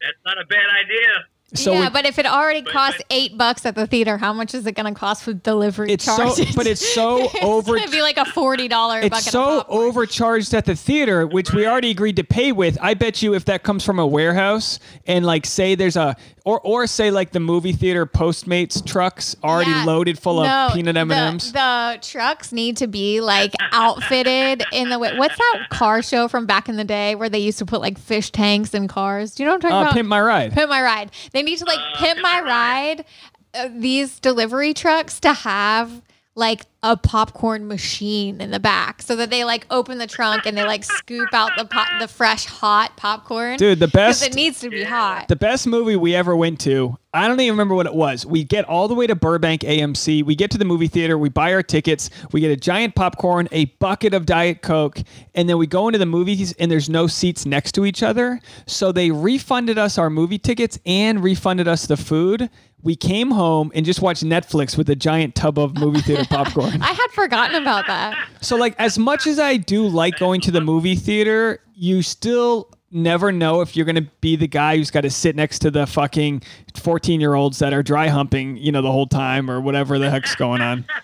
That's 0.00 0.16
not 0.24 0.40
a 0.40 0.46
bad 0.46 0.66
idea. 0.84 1.08
So 1.54 1.72
yeah, 1.72 1.86
it- 1.88 1.92
but 1.92 2.06
if 2.06 2.18
it 2.18 2.26
already 2.26 2.62
but- 2.62 2.72
costs 2.72 2.98
but- 2.98 3.06
eight 3.10 3.36
bucks 3.36 3.66
at 3.66 3.74
the 3.74 3.86
theater, 3.86 4.18
how 4.18 4.32
much 4.32 4.54
is 4.54 4.66
it 4.66 4.72
going 4.72 4.92
to 4.92 4.98
cost 4.98 5.26
with 5.26 5.42
delivery 5.42 5.90
It's 5.92 6.04
so- 6.04 6.16
charges? 6.16 6.54
but 6.54 6.66
it's 6.66 6.86
so 6.94 7.28
over- 7.42 7.76
It's 7.76 7.82
going 7.82 7.84
to 7.86 7.90
be 7.90 8.02
like 8.02 8.18
a 8.18 8.24
forty 8.24 8.68
dollar. 8.68 9.00
it's 9.00 9.24
so 9.30 9.64
overcharged 9.68 10.54
at 10.54 10.64
the 10.66 10.76
theater, 10.76 11.26
which 11.26 11.52
we 11.52 11.66
already 11.66 11.90
agreed 11.90 12.16
to 12.16 12.24
pay 12.24 12.52
with. 12.52 12.78
I 12.80 12.94
bet 12.94 13.22
you 13.22 13.34
if 13.34 13.44
that 13.46 13.62
comes 13.62 13.84
from 13.84 13.98
a 13.98 14.06
warehouse 14.06 14.78
and 15.06 15.26
like 15.26 15.44
say 15.46 15.74
there's 15.74 15.96
a 15.96 16.16
or 16.46 16.58
or 16.60 16.86
say 16.86 17.10
like 17.10 17.32
the 17.32 17.40
movie 17.40 17.72
theater 17.72 18.06
Postmates 18.06 18.84
trucks 18.86 19.36
already 19.44 19.70
Yeah, 19.70 19.84
loaded 19.84 20.18
full 20.18 20.42
no, 20.42 20.66
of 20.68 20.72
peanut 20.72 20.96
M 20.96 21.10
and 21.10 21.10
the- 21.10 21.14
M's. 21.14 21.52
The 21.52 21.98
trucks 22.02 22.52
need 22.52 22.76
to 22.78 22.86
be 22.86 23.20
like 23.20 23.52
outfitted 23.72 24.62
in 24.72 24.88
the 24.88 24.98
way. 24.98 25.16
What's 25.18 25.36
that 25.36 25.66
car 25.70 26.02
show 26.02 26.28
from 26.28 26.46
back 26.46 26.68
in 26.68 26.76
the 26.76 26.84
day 26.84 27.14
where 27.14 27.28
they 27.28 27.38
used 27.40 27.58
to 27.58 27.66
put 27.66 27.80
like 27.80 27.98
fish 27.98 28.30
tanks 28.30 28.72
in 28.74 28.88
cars? 28.88 29.34
Do 29.34 29.42
you 29.42 29.48
know 29.48 29.56
what 29.56 29.64
I'm 29.64 29.70
talking 29.70 29.76
Uh, 29.76 29.82
about? 29.82 29.94
pimp 29.94 30.08
my 30.08 30.20
ride. 30.20 30.52
Pimp 30.52 30.70
my 30.70 30.80
ride. 30.82 31.10
They 31.32 31.39
need 31.42 31.58
to 31.58 31.64
like 31.64 31.78
Uh, 31.80 31.98
pimp 31.98 32.20
my 32.22 32.40
My 32.40 32.48
ride. 32.48 33.04
Uh, 33.52 33.68
these 33.74 34.20
delivery 34.20 34.72
trucks 34.72 35.18
to 35.20 35.32
have 35.32 36.02
like 36.40 36.64
a 36.82 36.96
popcorn 36.96 37.68
machine 37.68 38.40
in 38.40 38.50
the 38.50 38.58
back, 38.58 39.02
so 39.02 39.14
that 39.14 39.30
they 39.30 39.44
like 39.44 39.66
open 39.70 39.98
the 39.98 40.06
trunk 40.06 40.46
and 40.46 40.56
they 40.56 40.64
like 40.64 40.82
scoop 40.82 41.28
out 41.32 41.52
the 41.56 41.68
the 42.00 42.08
fresh 42.08 42.46
hot 42.46 42.96
popcorn. 42.96 43.58
Dude, 43.58 43.78
the 43.78 43.86
best 43.86 44.26
it 44.26 44.34
needs 44.34 44.58
to 44.60 44.70
be 44.70 44.82
hot. 44.82 45.28
The 45.28 45.36
best 45.36 45.66
movie 45.66 45.94
we 45.94 46.16
ever 46.16 46.34
went 46.34 46.58
to, 46.62 46.96
I 47.12 47.26
don't 47.28 47.40
even 47.40 47.52
remember 47.52 47.74
what 47.74 47.86
it 47.86 47.94
was. 47.94 48.24
We 48.24 48.44
get 48.44 48.64
all 48.64 48.88
the 48.88 48.94
way 48.94 49.06
to 49.06 49.14
Burbank 49.14 49.62
AMC. 49.62 50.24
We 50.24 50.34
get 50.34 50.50
to 50.52 50.58
the 50.58 50.64
movie 50.64 50.86
theater. 50.86 51.18
We 51.18 51.28
buy 51.28 51.52
our 51.52 51.62
tickets. 51.62 52.08
We 52.32 52.40
get 52.40 52.50
a 52.52 52.56
giant 52.56 52.94
popcorn, 52.94 53.48
a 53.52 53.66
bucket 53.66 54.14
of 54.14 54.26
Diet 54.26 54.62
Coke, 54.62 55.00
and 55.34 55.48
then 55.48 55.58
we 55.58 55.66
go 55.66 55.88
into 55.88 55.98
the 55.98 56.06
movies 56.06 56.52
and 56.54 56.70
there's 56.70 56.88
no 56.88 57.06
seats 57.06 57.44
next 57.44 57.72
to 57.72 57.84
each 57.84 58.02
other. 58.02 58.40
So 58.66 58.92
they 58.92 59.10
refunded 59.10 59.76
us 59.76 59.98
our 59.98 60.08
movie 60.08 60.38
tickets 60.38 60.78
and 60.86 61.22
refunded 61.22 61.68
us 61.68 61.86
the 61.86 61.96
food. 61.96 62.48
We 62.82 62.96
came 62.96 63.30
home 63.30 63.70
and 63.74 63.84
just 63.84 64.00
watched 64.00 64.24
Netflix 64.24 64.76
with 64.78 64.88
a 64.90 64.96
giant 64.96 65.34
tub 65.34 65.58
of 65.58 65.76
movie 65.76 66.00
theater 66.00 66.24
popcorn. 66.30 66.80
I 66.82 66.92
had 66.92 67.08
forgotten 67.12 67.60
about 67.60 67.86
that. 67.88 68.28
So 68.40 68.56
like 68.56 68.74
as 68.78 68.98
much 68.98 69.26
as 69.26 69.38
I 69.38 69.56
do 69.58 69.86
like 69.86 70.18
going 70.18 70.40
to 70.42 70.50
the 70.50 70.60
movie 70.62 70.96
theater, 70.96 71.60
you 71.74 72.02
still 72.02 72.70
never 72.90 73.30
know 73.30 73.60
if 73.60 73.76
you're 73.76 73.84
going 73.86 73.96
to 74.02 74.10
be 74.20 74.34
the 74.34 74.48
guy 74.48 74.76
who's 74.76 74.90
got 74.90 75.02
to 75.02 75.10
sit 75.10 75.36
next 75.36 75.60
to 75.60 75.70
the 75.70 75.86
fucking 75.86 76.42
14-year-olds 76.74 77.58
that 77.60 77.72
are 77.72 77.82
dry 77.82 78.08
humping, 78.08 78.56
you 78.56 78.72
know, 78.72 78.82
the 78.82 78.90
whole 78.90 79.06
time 79.06 79.50
or 79.50 79.60
whatever 79.60 79.98
the 79.98 80.10
heck's 80.10 80.34
going 80.34 80.60
on. 80.62 80.84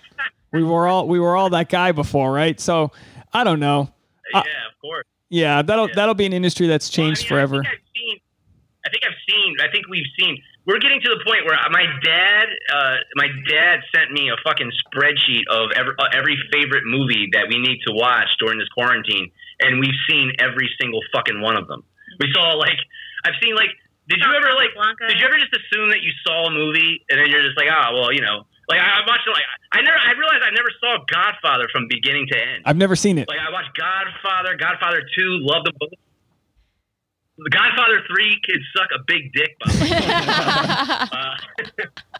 We 0.53 0.63
were 0.63 0.87
all 0.87 1.09
we 1.09 1.19
were 1.19 1.35
all 1.35 1.49
that 1.49 1.67
guy 1.67 1.91
before, 1.91 2.31
right? 2.31 2.57
So 2.57 2.93
I 3.33 3.43
don't 3.43 3.59
know. 3.59 3.91
yeah, 4.33 4.39
Uh, 4.39 4.43
of 4.43 4.81
course. 4.81 5.03
Yeah, 5.29 5.61
that'll 5.61 5.89
Yeah. 5.89 5.95
that'll 5.95 6.15
be 6.15 6.25
an 6.25 6.31
industry 6.31 6.67
that's 6.67 6.87
changed 6.89 7.29
Well, 7.29 7.37
I 7.39 7.41
mean, 7.43 7.49
forever. 7.49 7.63
I 7.65 7.69
think 7.69 7.81
I've 7.83 7.93
seen. 7.93 8.17
I 8.85 8.89
think 8.89 9.03
I've 9.05 9.13
seen. 9.29 9.55
I 9.61 9.71
think 9.71 9.87
we've 9.89 10.05
seen. 10.17 10.37
We're 10.67 10.83
getting 10.83 10.99
to 10.99 11.09
the 11.15 11.23
point 11.23 11.47
where 11.47 11.55
my 11.71 11.87
dad, 12.03 12.47
uh, 12.67 12.95
my 13.15 13.31
dad 13.47 13.79
sent 13.95 14.11
me 14.11 14.27
a 14.27 14.35
fucking 14.43 14.67
spreadsheet 14.83 15.47
of 15.47 15.71
every, 15.79 15.95
uh, 15.95 16.11
every 16.11 16.35
favorite 16.51 16.83
movie 16.83 17.31
that 17.31 17.47
we 17.47 17.55
need 17.57 17.79
to 17.87 17.95
watch 17.95 18.27
during 18.37 18.59
this 18.59 18.67
quarantine, 18.75 19.31
and 19.63 19.79
we've 19.79 19.95
seen 20.11 20.35
every 20.43 20.67
single 20.75 20.99
fucking 21.15 21.39
one 21.39 21.55
of 21.55 21.71
them. 21.71 21.87
We 22.19 22.27
saw 22.35 22.53
like, 22.59 22.77
I've 23.25 23.39
seen 23.41 23.55
like. 23.55 23.71
Did 24.11 24.19
you 24.23 24.31
ever 24.31 24.55
like? 24.55 24.71
Casablanca. 24.71 25.07
Did 25.07 25.19
you 25.19 25.27
ever 25.27 25.35
just 25.35 25.51
assume 25.51 25.89
that 25.91 25.99
you 25.99 26.11
saw 26.23 26.47
a 26.47 26.51
movie 26.51 27.03
and 27.11 27.19
then 27.19 27.27
you're 27.27 27.43
just 27.43 27.57
like, 27.59 27.67
ah, 27.67 27.91
well, 27.91 28.11
you 28.11 28.21
know, 28.21 28.47
like 28.67 28.79
I 28.79 28.99
I 28.99 29.07
watched 29.07 29.27
like 29.27 29.43
I 29.71 29.81
never. 29.81 29.99
I 29.99 30.11
realized 30.15 30.43
I 30.43 30.51
never 30.51 30.71
saw 30.79 30.99
Godfather 31.07 31.67
from 31.71 31.87
beginning 31.87 32.27
to 32.31 32.35
end. 32.35 32.63
I've 32.65 32.79
never 32.79 32.95
seen 32.95 33.17
it. 33.17 33.27
Like 33.27 33.39
I 33.39 33.51
watched 33.51 33.75
Godfather, 33.75 34.55
Godfather 34.55 35.03
Two, 35.15 35.39
loved 35.43 35.67
them 35.67 35.75
both. 35.79 35.91
The 37.39 37.51
Godfather 37.51 38.01
Three 38.07 38.39
could 38.43 38.61
suck 38.75 38.87
a 38.95 39.03
big 39.05 39.31
dick, 39.31 39.55
by 39.63 39.71
the 39.71 39.79
way. 39.83 39.91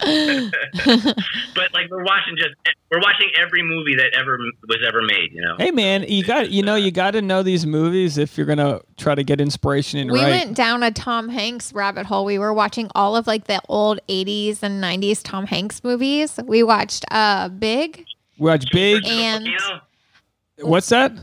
uh, 0.03 1.21
but 1.55 1.73
like 1.73 1.89
we're 1.89 2.03
watching 2.03 2.35
just 2.37 2.53
we're 2.91 2.99
watching 2.99 3.31
every 3.35 3.63
movie 3.63 3.95
that 3.95 4.13
ever 4.13 4.37
was 4.67 4.77
ever 4.87 5.01
made. 5.01 5.31
You 5.33 5.41
know. 5.41 5.55
Hey 5.57 5.71
man, 5.71 6.03
you 6.07 6.23
got 6.23 6.51
you 6.51 6.61
know 6.61 6.75
you 6.75 6.91
got 6.91 7.11
to 7.11 7.23
know 7.23 7.41
these 7.41 7.65
movies 7.65 8.19
if 8.19 8.37
you're 8.37 8.45
gonna 8.45 8.79
try 8.97 9.15
to 9.15 9.23
get 9.23 9.41
inspiration 9.41 9.99
and 9.99 10.11
we 10.11 10.19
write. 10.21 10.29
went 10.29 10.55
down 10.55 10.83
a 10.83 10.91
Tom 10.91 11.29
Hanks 11.29 11.73
rabbit 11.73 12.05
hole. 12.05 12.23
We 12.23 12.37
were 12.37 12.53
watching 12.53 12.89
all 12.93 13.15
of 13.15 13.25
like 13.25 13.45
the 13.45 13.59
old 13.69 13.99
80s 14.07 14.61
and 14.61 14.83
90s 14.83 15.23
Tom 15.23 15.47
Hanks 15.47 15.83
movies. 15.83 16.39
We 16.45 16.61
watched 16.61 17.05
uh 17.09 17.49
Big. 17.49 18.05
We 18.37 18.45
watched 18.45 18.71
Big. 18.71 19.03
And- 19.07 19.49
What's 20.59 20.89
that? 20.89 21.13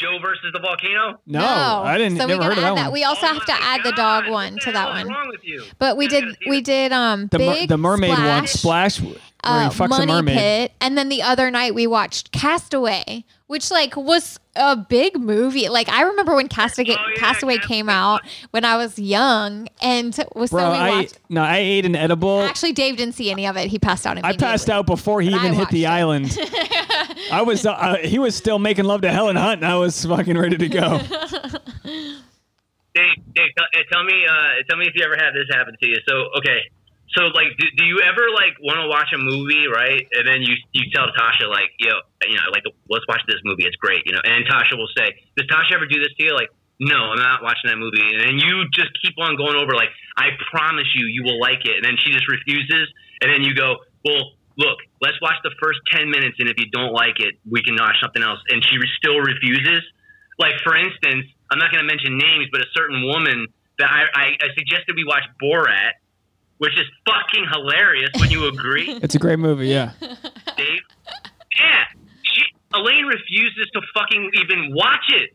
Joe 0.00 0.18
versus 0.20 0.50
the 0.52 0.58
volcano. 0.58 1.20
No, 1.26 1.40
I 1.44 1.98
didn't. 1.98 2.18
So 2.18 2.26
we 2.26 2.32
never 2.32 2.42
gotta 2.42 2.54
heard 2.54 2.58
of 2.58 2.64
add 2.64 2.76
that 2.78 2.84
one. 2.84 2.92
We 2.94 3.04
also 3.04 3.26
Oh 3.26 3.34
have 3.34 3.44
to 3.46 3.52
my 3.52 3.58
add 3.60 3.80
the 3.84 3.92
dog 3.92 4.24
God, 4.24 4.30
one 4.32 4.52
what 4.54 4.62
to 4.62 4.66
the 4.66 4.72
that 4.72 4.88
hell 4.88 4.96
is 4.96 5.04
one. 5.04 5.14
wrong 5.14 5.28
with 5.28 5.44
you? 5.44 5.62
But 5.78 5.96
we 5.96 6.06
I 6.06 6.08
did 6.08 6.36
we 6.48 6.60
did 6.62 6.92
um 6.92 7.26
the 7.28 7.38
mer- 7.38 7.54
Big 7.54 7.68
the 7.68 7.76
mermaid 7.78 8.12
Splash, 8.14 8.38
one, 8.40 8.46
Splash, 8.46 9.00
where 9.00 9.14
uh, 9.44 9.70
Money. 9.88 10.32
Pit, 10.32 10.72
and 10.80 10.96
then 10.98 11.08
the 11.08 11.22
other 11.22 11.50
night 11.50 11.74
we 11.74 11.86
watched 11.86 12.32
Castaway, 12.32 13.24
which 13.46 13.70
like 13.70 13.96
was 13.96 14.38
a 14.56 14.76
big 14.76 15.18
movie. 15.18 15.68
Like 15.68 15.88
I 15.88 16.02
remember 16.02 16.34
when 16.34 16.48
Castaway 16.48 16.88
Oh, 16.90 16.92
yeah, 16.92 17.14
Castaway 17.16 17.58
came 17.58 17.88
out 17.88 18.22
when 18.50 18.64
I 18.64 18.76
was 18.76 18.98
young, 18.98 19.68
and 19.80 20.08
was 20.34 20.50
Bro, 20.50 20.60
so 20.60 20.70
we 20.72 20.76
I 20.76 20.90
watched. 20.90 21.18
no, 21.28 21.42
I 21.42 21.58
ate 21.58 21.86
an 21.86 21.96
edible. 21.96 22.42
Actually, 22.42 22.72
Dave 22.72 22.96
didn't 22.96 23.14
see 23.14 23.30
any 23.30 23.46
of 23.46 23.56
it. 23.56 23.68
He 23.68 23.78
passed 23.78 24.06
out. 24.06 24.22
I 24.24 24.36
passed 24.36 24.68
out 24.70 24.86
before 24.86 25.20
he 25.20 25.34
even 25.34 25.54
hit 25.54 25.68
the 25.70 25.84
it. 25.84 25.88
island. 25.88 26.36
I 27.32 27.42
was 27.42 27.64
uh, 27.66 27.72
uh, 27.72 27.96
he 27.98 28.18
was 28.18 28.34
still 28.34 28.58
making 28.58 28.84
love 28.84 29.02
to 29.02 29.10
Helen 29.10 29.36
Hunt, 29.36 29.62
and 29.62 29.70
I 29.70 29.76
was 29.76 30.04
fucking 30.04 30.36
ready 30.36 30.56
to 30.58 30.68
go. 30.68 31.00
Dave, 32.92 33.06
Dave 33.34 33.50
tell, 33.56 33.66
uh, 33.66 33.82
tell 33.92 34.04
me, 34.04 34.26
uh, 34.28 34.48
tell 34.68 34.76
me 34.78 34.86
if 34.86 34.94
you 34.96 35.04
ever 35.04 35.14
had 35.16 35.30
this 35.32 35.46
happen 35.52 35.76
to 35.80 35.88
you. 35.88 35.96
So, 36.08 36.14
okay, 36.38 36.58
so 37.16 37.30
like, 37.34 37.54
do, 37.58 37.66
do 37.76 37.84
you 37.84 38.00
ever 38.02 38.30
like 38.30 38.54
want 38.62 38.78
to 38.78 38.86
watch 38.86 39.10
a 39.14 39.18
movie, 39.18 39.66
right? 39.66 40.06
And 40.14 40.24
then 40.26 40.42
you 40.42 40.54
you 40.72 40.90
tell 40.94 41.10
Tasha 41.14 41.50
like, 41.50 41.74
yo, 41.78 41.98
you 42.26 42.36
know, 42.36 42.48
like 42.54 42.62
let's 42.88 43.06
watch 43.08 43.22
this 43.26 43.42
movie. 43.44 43.66
It's 43.66 43.76
great, 43.76 44.02
you 44.06 44.12
know. 44.12 44.22
And 44.22 44.46
Tasha 44.46 44.78
will 44.78 44.90
say, 44.96 45.14
Does 45.36 45.46
Tasha 45.46 45.74
ever 45.74 45.86
do 45.86 45.98
this 45.98 46.14
to 46.18 46.22
you? 46.24 46.34
Like, 46.34 46.50
no, 46.78 47.12
I'm 47.12 47.18
not 47.18 47.42
watching 47.42 47.68
that 47.68 47.78
movie. 47.78 48.02
And 48.02 48.20
then 48.22 48.34
you 48.38 48.64
just 48.72 48.90
keep 49.02 49.18
on 49.18 49.36
going 49.36 49.56
over 49.56 49.74
like, 49.74 49.90
I 50.16 50.32
promise 50.50 50.86
you, 50.94 51.06
you 51.06 51.24
will 51.24 51.40
like 51.40 51.66
it. 51.66 51.76
And 51.76 51.84
then 51.84 51.96
she 51.98 52.12
just 52.12 52.28
refuses. 52.28 52.88
And 53.22 53.30
then 53.32 53.42
you 53.42 53.54
go, 53.54 53.82
well. 54.04 54.36
Look, 54.58 54.76
let's 55.00 55.16
watch 55.22 55.40
the 55.42 55.54
first 55.62 55.78
10 55.94 56.10
minutes, 56.10 56.36
and 56.38 56.50
if 56.50 56.58
you 56.58 56.68
don't 56.68 56.92
like 56.92 57.16
it, 57.16 57.38
we 57.48 57.62
can 57.62 57.76
watch 57.80 57.96
something 58.02 58.20
else. 58.20 58.40
And 58.50 58.60
she 58.60 58.76
still 58.98 59.16
refuses 59.16 59.80
like 60.40 60.56
for 60.64 60.74
instance, 60.74 61.28
I'm 61.52 61.60
not 61.60 61.70
going 61.70 61.84
to 61.84 61.86
mention 61.86 62.16
names, 62.16 62.48
but 62.50 62.64
a 62.64 62.70
certain 62.72 63.04
woman 63.04 63.46
that 63.78 63.92
I, 63.92 64.08
I, 64.08 64.26
I 64.40 64.48
suggested 64.56 64.96
we 64.96 65.04
watch 65.04 65.28
Borat, 65.36 66.00
which 66.60 66.74
is 66.78 66.84
fucking 67.06 67.46
hilarious. 67.50 68.10
When 68.20 68.30
you 68.30 68.46
agree, 68.48 68.90
It's 69.02 69.14
a 69.14 69.18
great 69.18 69.38
movie, 69.38 69.68
yeah. 69.68 69.92
Dave? 70.00 70.80
Yeah, 71.58 71.84
she, 72.22 72.42
Elaine 72.74 73.06
refuses 73.06 73.68
to 73.74 73.80
fucking 73.94 74.30
even 74.42 74.74
watch 74.74 75.04
it. 75.08 75.30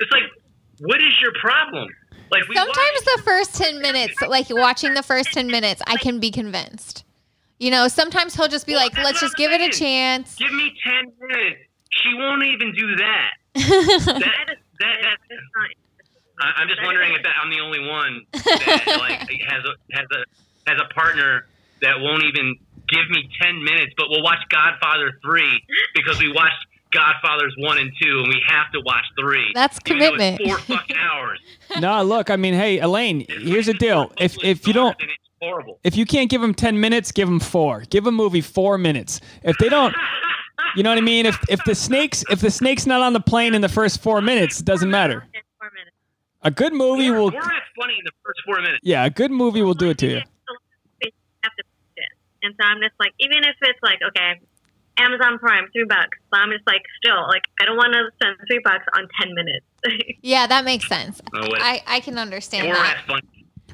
It's 0.00 0.12
like, 0.12 0.22
what 0.80 1.02
is 1.02 1.12
your 1.20 1.32
problem? 1.40 1.88
Like 2.30 2.46
we 2.48 2.54
Sometimes 2.54 2.76
watched- 2.76 3.16
the 3.16 3.22
first 3.24 3.54
10 3.56 3.80
minutes, 3.80 4.20
like 4.22 4.46
watching 4.50 4.94
the 4.94 5.02
first 5.02 5.32
10 5.32 5.46
minutes, 5.48 5.82
I 5.86 5.96
can 5.96 6.20
be 6.20 6.30
convinced. 6.30 7.04
You 7.58 7.70
know, 7.70 7.88
sometimes 7.88 8.34
he'll 8.36 8.48
just 8.48 8.66
be 8.66 8.72
Well, 8.74 8.84
like, 8.84 8.96
let's 8.98 9.20
just 9.20 9.34
I'm 9.38 9.42
give 9.44 9.52
it 9.52 9.60
a 9.62 9.78
chance. 9.78 10.36
give 10.36 10.52
me 10.52 10.72
ten 10.82 11.12
minutes. 11.28 11.60
She 11.90 12.14
won't 12.14 12.42
even 12.44 12.72
do 12.74 12.96
that. 12.96 13.30
That, 13.54 13.66
that, 14.06 14.56
that 14.80 15.16
That's 15.28 15.42
not. 15.56 15.70
I- 16.40 16.52
I'm 16.62 16.68
just 16.68 16.80
wondering 16.82 17.12
if 17.12 17.22
that, 17.22 17.32
I'm 17.42 17.50
the 17.50 17.60
only 17.60 17.80
one 17.86 18.24
that 18.32 18.96
like 18.98 19.28
has 19.46 19.62
a 19.64 19.74
has 19.98 20.06
a 20.12 20.24
has 20.66 20.78
a 20.80 20.92
partner 20.94 21.46
that 21.82 22.00
won't 22.00 22.24
even 22.24 22.56
give 22.88 23.08
me 23.10 23.28
ten 23.40 23.62
minutes, 23.64 23.92
but 23.96 24.06
we'll 24.10 24.22
watch 24.22 24.40
Godfather 24.50 25.12
three 25.24 25.62
because 25.94 26.18
we 26.20 26.32
watched 26.32 26.66
Godfathers 26.92 27.54
one 27.58 27.78
and 27.78 27.90
two, 28.00 28.18
and 28.18 28.28
we 28.28 28.42
have 28.46 28.70
to 28.72 28.80
watch 28.84 29.04
three. 29.18 29.50
That's 29.54 29.78
even 29.86 29.98
though 29.98 30.04
it's 30.06 30.16
commitment. 30.16 30.48
Four 30.66 30.76
fucking 30.76 30.96
hours. 30.96 31.40
No, 31.78 32.02
look, 32.02 32.30
I 32.30 32.36
mean, 32.36 32.54
hey, 32.54 32.80
Elaine, 32.80 33.24
here's 33.28 33.66
the 33.66 33.74
deal. 33.74 34.10
If 34.18 34.36
if 34.42 34.66
you 34.66 34.72
don't 34.72 34.96
horrible. 35.40 35.78
if 35.84 35.96
you 35.96 36.04
can't 36.04 36.28
give 36.28 36.40
them 36.40 36.52
10 36.52 36.80
minutes, 36.80 37.12
give 37.12 37.28
them 37.28 37.38
4. 37.38 37.84
Give 37.90 38.06
a 38.08 38.10
movie 38.12 38.40
4 38.40 38.76
minutes. 38.76 39.20
If 39.44 39.56
they 39.58 39.68
don't 39.68 39.94
you 40.76 40.82
know 40.82 40.90
what 40.90 40.98
I 40.98 41.02
mean? 41.02 41.26
If 41.26 41.38
if 41.48 41.62
the 41.64 41.76
snakes 41.76 42.24
if 42.28 42.40
the 42.40 42.50
snake's 42.50 42.86
not 42.86 43.02
on 43.02 43.12
the 43.12 43.20
plane 43.20 43.54
in 43.54 43.60
the 43.62 43.68
first 43.68 44.02
4 44.02 44.20
minutes, 44.20 44.58
it 44.58 44.66
doesn't 44.66 44.90
matter. 44.90 45.24
In 45.32 45.40
four 45.60 45.70
minutes. 45.72 45.96
A 46.42 46.50
good 46.50 46.72
movie 46.72 47.10
will 47.10 47.30
Borat's 47.30 47.46
funny 47.78 47.94
in 47.98 48.04
the 48.04 48.12
first 48.24 48.40
four 48.44 48.56
minutes. 48.60 48.80
Yeah, 48.82 49.04
a 49.04 49.10
good 49.10 49.30
movie 49.30 49.62
will 49.62 49.74
do 49.74 49.90
it 49.90 49.98
to 49.98 50.06
you. 50.06 50.20
You 51.02 51.10
have 51.42 51.52
to 51.56 51.62
pick 51.62 51.94
it. 51.96 52.12
And 52.42 52.54
so 52.60 52.66
I'm 52.66 52.80
just 52.80 52.94
like, 52.98 53.12
even 53.18 53.44
if 53.44 53.56
it's 53.60 53.82
like, 53.82 53.98
okay, 54.08 54.40
Amazon 54.98 55.38
Prime, 55.38 55.68
three 55.72 55.84
bucks. 55.84 56.18
But 56.30 56.40
I'm 56.40 56.50
just 56.50 56.66
like, 56.66 56.82
still, 57.02 57.22
like, 57.28 57.44
I 57.60 57.64
don't 57.64 57.76
want 57.76 57.92
to 57.92 58.10
spend 58.16 58.36
three 58.46 58.60
bucks 58.62 58.84
on 58.96 59.08
10 59.20 59.34
minutes. 59.34 59.66
Yeah, 60.22 60.46
that 60.46 60.66
makes 60.66 60.86
sense. 60.86 61.22
Oh. 61.34 61.48
I, 61.56 61.82
I 61.86 62.00
can 62.00 62.18
understand 62.18 62.74
that. 62.74 63.22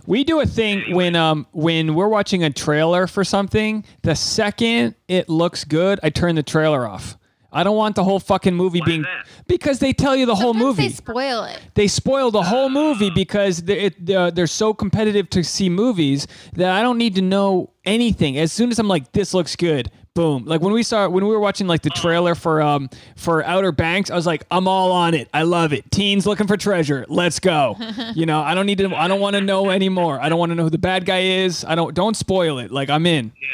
We 0.06 0.22
do 0.22 0.38
a 0.38 0.46
thing 0.46 0.94
when 0.94 1.16
um 1.16 1.48
when 1.50 1.96
we're 1.96 2.06
watching 2.06 2.44
a 2.44 2.50
trailer 2.50 3.08
for 3.08 3.24
something, 3.24 3.84
the 4.02 4.14
second 4.14 4.94
it 5.08 5.28
looks 5.28 5.64
good, 5.64 5.98
I 6.04 6.10
turn 6.10 6.36
the 6.36 6.44
trailer 6.44 6.86
off. 6.86 7.16
I 7.56 7.64
don't 7.64 7.76
want 7.76 7.96
the 7.96 8.04
whole 8.04 8.20
fucking 8.20 8.54
movie 8.54 8.80
Why 8.80 8.86
being 8.86 9.02
that? 9.02 9.26
because 9.46 9.78
they 9.78 9.92
tell 9.92 10.14
you 10.14 10.26
the 10.26 10.34
whole 10.34 10.54
movie. 10.54 10.88
They 10.88 10.94
spoil 10.94 11.44
it. 11.44 11.60
they 11.74 11.88
spoil 11.88 12.30
the 12.30 12.42
whole 12.42 12.68
movie 12.68 13.10
because 13.10 13.62
they, 13.62 13.80
it, 13.86 14.10
uh, 14.10 14.30
they're 14.30 14.46
so 14.46 14.74
competitive 14.74 15.30
to 15.30 15.42
see 15.42 15.68
movies 15.68 16.26
that 16.52 16.70
I 16.70 16.82
don't 16.82 16.98
need 16.98 17.14
to 17.16 17.22
know 17.22 17.70
anything. 17.84 18.36
As 18.38 18.52
soon 18.52 18.70
as 18.70 18.78
I'm 18.78 18.88
like, 18.88 19.12
this 19.12 19.32
looks 19.32 19.56
good, 19.56 19.90
boom. 20.14 20.44
Like 20.44 20.60
when 20.60 20.72
we 20.72 20.82
saw 20.82 21.08
when 21.08 21.24
we 21.24 21.30
were 21.30 21.40
watching 21.40 21.66
like 21.66 21.82
the 21.82 21.90
trailer 21.90 22.34
for 22.34 22.60
um 22.60 22.90
for 23.16 23.44
Outer 23.44 23.72
Banks, 23.72 24.10
I 24.10 24.16
was 24.16 24.26
like, 24.26 24.44
I'm 24.50 24.68
all 24.68 24.92
on 24.92 25.14
it. 25.14 25.28
I 25.32 25.42
love 25.42 25.72
it. 25.72 25.90
Teens 25.90 26.26
looking 26.26 26.46
for 26.46 26.56
treasure. 26.56 27.06
Let's 27.08 27.40
go. 27.40 27.76
you 28.14 28.26
know, 28.26 28.40
I 28.40 28.54
don't 28.54 28.66
need 28.66 28.78
to. 28.78 28.94
I 28.94 29.08
don't 29.08 29.20
want 29.20 29.34
to 29.36 29.40
know 29.40 29.70
anymore. 29.70 30.20
I 30.20 30.28
don't 30.28 30.38
want 30.38 30.50
to 30.50 30.54
know 30.56 30.64
who 30.64 30.70
the 30.70 30.78
bad 30.78 31.06
guy 31.06 31.20
is. 31.20 31.64
I 31.64 31.74
don't. 31.74 31.94
Don't 31.94 32.16
spoil 32.16 32.58
it. 32.58 32.70
Like 32.70 32.90
I'm 32.90 33.06
in. 33.06 33.32
Yeah. 33.40 33.48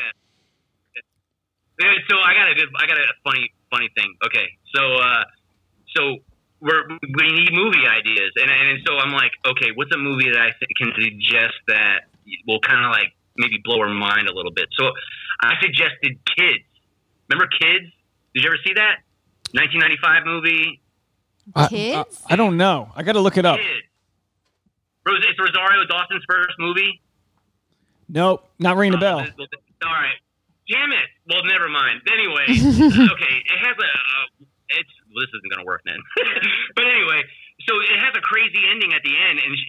Yeah, 1.80 1.94
So 2.08 2.16
I 2.16 2.34
got 2.34 2.50
a 2.50 2.54
good, 2.54 2.68
I 2.78 2.86
got 2.86 2.98
a 2.98 3.04
funny, 3.24 3.50
funny 3.72 3.88
thing. 3.96 4.12
Okay, 4.26 4.46
so 4.76 4.82
uh, 5.00 5.24
so 5.96 6.02
we're 6.60 6.86
we 7.00 7.26
need 7.32 7.50
movie 7.52 7.88
ideas, 7.88 8.30
and 8.36 8.50
and 8.50 8.78
so 8.86 8.94
I'm 8.98 9.12
like, 9.12 9.32
okay, 9.46 9.70
what's 9.74 9.90
a 9.94 9.98
movie 9.98 10.30
that 10.30 10.38
I 10.40 10.50
th- 10.52 10.70
can 10.76 10.92
suggest 10.94 11.54
that 11.68 12.06
will 12.46 12.60
kind 12.60 12.84
of 12.84 12.90
like 12.92 13.10
maybe 13.36 13.56
blow 13.64 13.80
her 13.80 13.88
mind 13.88 14.28
a 14.28 14.34
little 14.34 14.52
bit? 14.52 14.68
So 14.78 14.90
I 15.42 15.54
suggested 15.60 16.18
Kids. 16.36 16.64
Remember 17.28 17.48
Kids? 17.48 17.90
Did 18.34 18.44
you 18.44 18.48
ever 18.50 18.58
see 18.64 18.74
that? 18.74 19.00
1995 19.52 20.24
movie. 20.26 20.80
Kids? 21.68 22.22
I, 22.28 22.34
I 22.34 22.36
don't 22.36 22.56
know. 22.56 22.92
I 22.94 23.02
got 23.02 23.12
to 23.12 23.20
look 23.20 23.36
it 23.36 23.44
up. 23.44 23.58
Kids. 23.58 23.86
It's 25.04 25.38
Rosario 25.38 25.84
Dawson's 25.88 26.22
first 26.28 26.54
movie. 26.60 27.02
Nope, 28.08 28.48
not 28.58 28.76
ringing 28.76 28.94
a 28.96 29.00
bell. 29.00 29.20
This- 29.20 29.30
this- 29.36 29.48
All 29.84 29.90
right. 29.92 30.14
Damn 30.70 30.92
it. 30.92 31.08
Well, 31.26 31.42
never 31.44 31.68
mind. 31.68 32.02
Anyway, 32.06 32.46
okay. 33.12 33.34
It 33.42 33.58
has 33.58 33.76
a. 33.76 33.90
Uh, 33.90 34.46
it's. 34.78 34.94
Well, 35.10 35.26
this 35.26 35.32
isn't 35.36 35.50
gonna 35.50 35.66
work 35.66 35.82
then. 35.84 35.98
but 36.76 36.86
anyway, 36.86 37.20
so 37.68 37.78
it 37.80 37.98
has 38.00 38.14
a 38.16 38.20
crazy 38.20 38.62
ending 38.70 38.92
at 38.94 39.02
the 39.02 39.12
end, 39.12 39.38
and 39.38 39.52
she, 39.58 39.66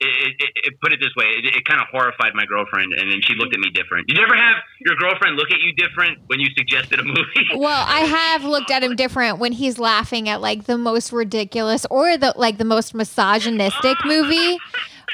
it, 0.00 0.34
it, 0.38 0.50
it, 0.64 0.80
put 0.80 0.92
it 0.92 1.00
this 1.00 1.14
way, 1.16 1.26
it, 1.26 1.44
it 1.56 1.64
kind 1.64 1.80
of 1.80 1.86
horrified 1.90 2.34
my 2.34 2.44
girlfriend, 2.44 2.92
and 2.92 3.10
then 3.10 3.20
she 3.22 3.34
looked 3.34 3.54
at 3.54 3.60
me 3.60 3.70
different. 3.70 4.08
Did 4.08 4.18
you 4.18 4.24
ever 4.24 4.36
have 4.36 4.56
your 4.80 4.96
girlfriend 4.96 5.36
look 5.36 5.50
at 5.50 5.60
you 5.60 5.72
different 5.72 6.18
when 6.26 6.40
you 6.40 6.48
suggested 6.56 6.98
a 7.00 7.04
movie? 7.04 7.20
Well, 7.62 7.84
I 7.86 8.00
have 8.00 8.44
looked 8.44 8.70
at 8.70 8.82
him 8.82 8.96
different 8.96 9.38
when 9.38 9.52
he's 9.52 9.78
laughing 9.78 10.28
at 10.28 10.40
like 10.40 10.64
the 10.64 10.76
most 10.76 11.12
ridiculous 11.12 11.86
or 11.90 12.16
the 12.16 12.32
like 12.36 12.58
the 12.58 12.64
most 12.64 12.94
misogynistic 12.94 13.96
movie, 14.04 14.58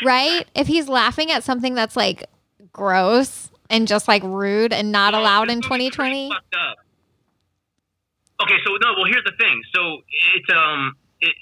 right? 0.04 0.46
If 0.54 0.66
he's 0.66 0.88
laughing 0.88 1.30
at 1.30 1.44
something 1.44 1.74
that's 1.74 1.96
like 1.96 2.24
gross 2.72 3.50
and 3.70 3.86
just 3.86 4.08
like 4.08 4.22
rude 4.22 4.72
and 4.72 4.92
not 4.92 5.14
allowed 5.14 5.50
in 5.50 5.60
This 5.60 5.70
movie's 5.70 5.94
pretty 5.94 6.28
2020. 6.28 6.76
Okay, 8.40 8.58
so 8.64 8.70
no. 8.80 8.94
Well, 8.94 9.10
here's 9.10 9.24
the 9.24 9.34
thing. 9.38 9.60
So 9.74 9.98
it's 10.36 10.50
um, 10.54 10.94
it, 11.20 11.34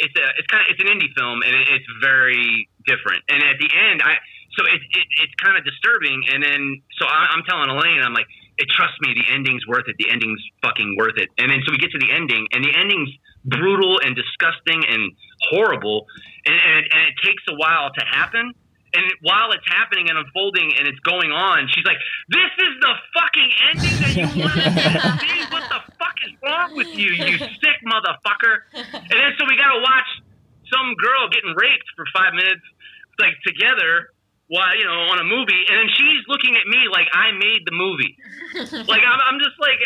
it's 0.00 0.16
a, 0.16 0.26
it's 0.38 0.48
kind 0.48 0.64
of 0.64 0.72
it's 0.72 0.80
an 0.80 0.88
indie 0.88 1.12
film, 1.16 1.42
and 1.44 1.52
it, 1.54 1.68
it's 1.68 1.84
very 2.00 2.68
different. 2.86 3.22
And 3.28 3.42
at 3.42 3.60
the 3.60 3.68
end, 3.76 4.00
I 4.02 4.16
so 4.56 4.64
it, 4.64 4.80
it 4.80 5.06
it's 5.20 5.34
kind 5.36 5.58
of 5.58 5.64
disturbing. 5.64 6.24
And 6.32 6.42
then 6.42 6.80
so 6.96 7.04
I, 7.06 7.28
I'm 7.36 7.44
telling 7.44 7.68
Elaine, 7.68 8.00
I'm 8.00 8.14
like, 8.14 8.26
it, 8.56 8.68
trust 8.72 8.94
me, 9.00 9.12
the 9.12 9.32
ending's 9.32 9.66
worth 9.66 9.84
it. 9.88 9.96
The 9.98 10.10
ending's 10.10 10.40
fucking 10.62 10.96
worth 10.96 11.18
it. 11.18 11.28
And 11.36 11.50
then 11.52 11.60
so 11.66 11.72
we 11.72 11.78
get 11.78 11.92
to 11.92 12.00
the 12.00 12.10
ending, 12.10 12.48
and 12.52 12.64
the 12.64 12.72
ending's 12.72 13.10
brutal 13.44 14.00
and 14.00 14.16
disgusting 14.16 14.80
and 14.88 15.12
horrible, 15.52 16.06
and 16.46 16.56
and 16.56 16.74
it, 16.80 16.86
and 16.88 17.02
it 17.04 17.14
takes 17.20 17.44
a 17.52 17.54
while 17.54 17.92
to 17.92 18.02
happen. 18.08 18.54
And 18.92 19.04
while 19.22 19.52
it's 19.52 19.66
happening 19.70 20.10
and 20.10 20.18
unfolding 20.18 20.74
and 20.78 20.88
it's 20.88 20.98
going 21.00 21.30
on, 21.30 21.68
she's 21.70 21.86
like, 21.86 21.98
"This 22.28 22.52
is 22.58 22.72
the 22.82 22.94
fucking 23.14 23.50
ending 23.70 23.96
that 24.02 24.12
you 24.18 24.26
wanted 24.42 24.64
to 24.66 25.10
see. 25.22 25.38
What 25.54 25.66
the 25.70 25.80
fuck 25.98 26.16
is 26.26 26.34
wrong 26.42 26.74
with 26.74 26.90
you, 26.94 27.10
you 27.14 27.38
sick 27.38 27.78
motherfucker?" 27.86 28.66
And 28.74 29.14
then 29.14 29.30
so 29.38 29.46
we 29.46 29.56
gotta 29.56 29.78
watch 29.78 30.08
some 30.70 30.94
girl 30.98 31.28
getting 31.30 31.54
raped 31.54 31.88
for 31.94 32.04
five 32.14 32.34
minutes, 32.34 32.62
like 33.18 33.34
together, 33.46 34.10
while 34.50 34.74
you 34.74 34.84
know 34.84 35.14
on 35.14 35.18
a 35.22 35.26
movie, 35.26 35.62
and 35.70 35.74
then 35.78 35.88
she's 35.94 36.22
looking 36.26 36.56
at 36.58 36.66
me 36.66 36.90
like 36.90 37.06
I 37.14 37.30
made 37.30 37.62
the 37.66 37.74
movie. 37.74 38.18
like 38.90 39.02
I'm, 39.06 39.20
I'm 39.22 39.38
just 39.38 39.54
like, 39.62 39.78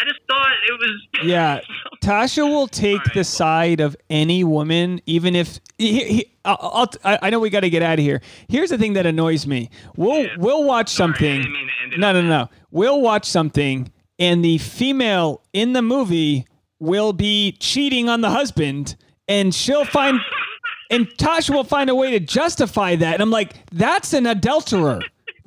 I 0.00 0.04
just 0.04 0.20
thought 0.28 0.48
it 0.68 0.72
was. 0.78 1.06
Yeah, 1.22 1.60
Tasha 2.02 2.48
will 2.48 2.66
take 2.68 3.02
the 3.04 3.10
Alright. 3.10 3.26
side 3.26 3.80
of 3.80 3.94
any 4.08 4.42
woman, 4.44 5.00
even 5.06 5.36
if 5.36 5.60
he, 5.76 6.04
he, 6.04 6.32
I'll, 6.46 6.58
I'll, 6.60 6.88
I 7.04 7.18
I 7.22 7.30
know 7.30 7.40
we 7.40 7.50
got 7.50 7.60
to 7.60 7.68
get 7.70 7.82
out 7.82 7.98
of 7.98 8.04
here. 8.04 8.22
Here's 8.48 8.70
the 8.70 8.78
thing 8.78 8.94
that 8.94 9.04
annoys 9.06 9.46
me: 9.46 9.68
we'll 9.96 10.22
Yeah. 10.24 10.36
we'll 10.38 10.64
watch 10.64 10.88
Sorry, 10.88 11.08
something. 11.12 11.36
didn't 11.42 11.52
mean 11.52 11.66
to 11.66 11.72
end 11.84 11.92
it 11.94 11.98
No, 12.00 12.12
no, 12.12 12.22
no. 12.22 12.48
We'll 12.70 13.00
watch 13.02 13.26
something, 13.26 13.90
and 14.18 14.42
the 14.44 14.56
female 14.58 15.42
in 15.52 15.72
the 15.74 15.82
movie 15.82 16.46
will 16.78 17.12
be 17.12 17.52
cheating 17.60 18.08
on 18.08 18.22
the 18.22 18.30
husband, 18.30 18.96
and 19.28 19.54
she'll 19.54 19.84
find, 19.84 20.18
and 20.90 21.06
Tasha 21.18 21.50
will 21.50 21.64
find 21.64 21.90
a 21.90 21.94
way 21.94 22.12
to 22.12 22.20
justify 22.20 22.96
that. 22.96 23.14
And 23.14 23.22
I'm 23.22 23.30
like, 23.30 23.52
that's 23.72 24.14
an 24.14 24.24
adulterer. 24.26 25.00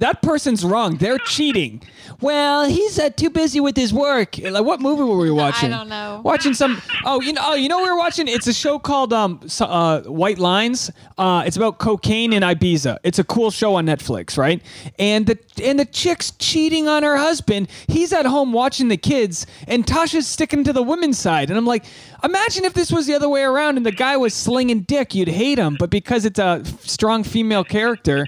That 0.03 0.21
person's 0.21 0.65
wrong. 0.65 0.97
They're 0.97 1.17
cheating. 1.17 1.81
Well, 2.19 2.65
he's 2.65 2.99
uh, 2.99 3.09
too 3.11 3.29
busy 3.29 3.61
with 3.61 3.77
his 3.77 3.93
work. 3.93 4.37
Like, 4.37 4.65
what 4.65 4.81
movie 4.81 5.01
were 5.03 5.17
we 5.17 5.31
watching? 5.43 5.71
I 5.71 5.77
don't 5.77 5.87
know. 5.87 6.19
Watching 6.25 6.53
some. 6.53 6.81
Oh, 7.05 7.21
you 7.21 7.31
know. 7.31 7.41
Oh, 7.41 7.53
you 7.55 7.69
know 7.69 7.77
what 7.77 7.85
we 7.85 7.89
were 7.89 7.97
watching. 7.97 8.27
It's 8.27 8.47
a 8.47 8.53
show 8.53 8.79
called 8.79 9.13
um 9.13 9.39
so- 9.47 9.63
uh, 9.65 10.01
White 10.01 10.39
Lines. 10.39 10.91
Uh, 11.17 11.43
it's 11.45 11.55
about 11.55 11.77
cocaine 11.77 12.33
in 12.33 12.43
Ibiza. 12.43 12.97
It's 13.03 13.17
a 13.17 13.23
cool 13.23 13.49
show 13.49 13.75
on 13.75 13.85
Netflix, 13.85 14.37
right? 14.37 14.61
And 14.99 15.25
the 15.25 15.39
and 15.63 15.79
the 15.79 15.85
chick's 15.85 16.31
cheating 16.31 16.89
on 16.89 17.03
her 17.03 17.15
husband. 17.15 17.69
He's 17.87 18.11
at 18.11 18.25
home 18.25 18.51
watching 18.51 18.89
the 18.89 18.97
kids, 18.97 19.47
and 19.69 19.85
Tasha's 19.85 20.27
sticking 20.27 20.65
to 20.65 20.73
the 20.73 20.83
women's 20.83 21.17
side. 21.17 21.49
And 21.49 21.57
I'm 21.57 21.65
like, 21.65 21.85
imagine 22.25 22.65
if 22.65 22.73
this 22.73 22.91
was 22.91 23.07
the 23.07 23.13
other 23.13 23.29
way 23.29 23.43
around, 23.43 23.77
and 23.77 23.85
the 23.85 23.91
guy 23.93 24.17
was 24.17 24.33
slinging 24.33 24.81
dick. 24.81 25.15
You'd 25.15 25.29
hate 25.29 25.57
him, 25.57 25.77
but 25.79 25.89
because 25.89 26.25
it's 26.25 26.39
a 26.39 26.61
strong 26.81 27.23
female 27.23 27.63
character, 27.63 28.27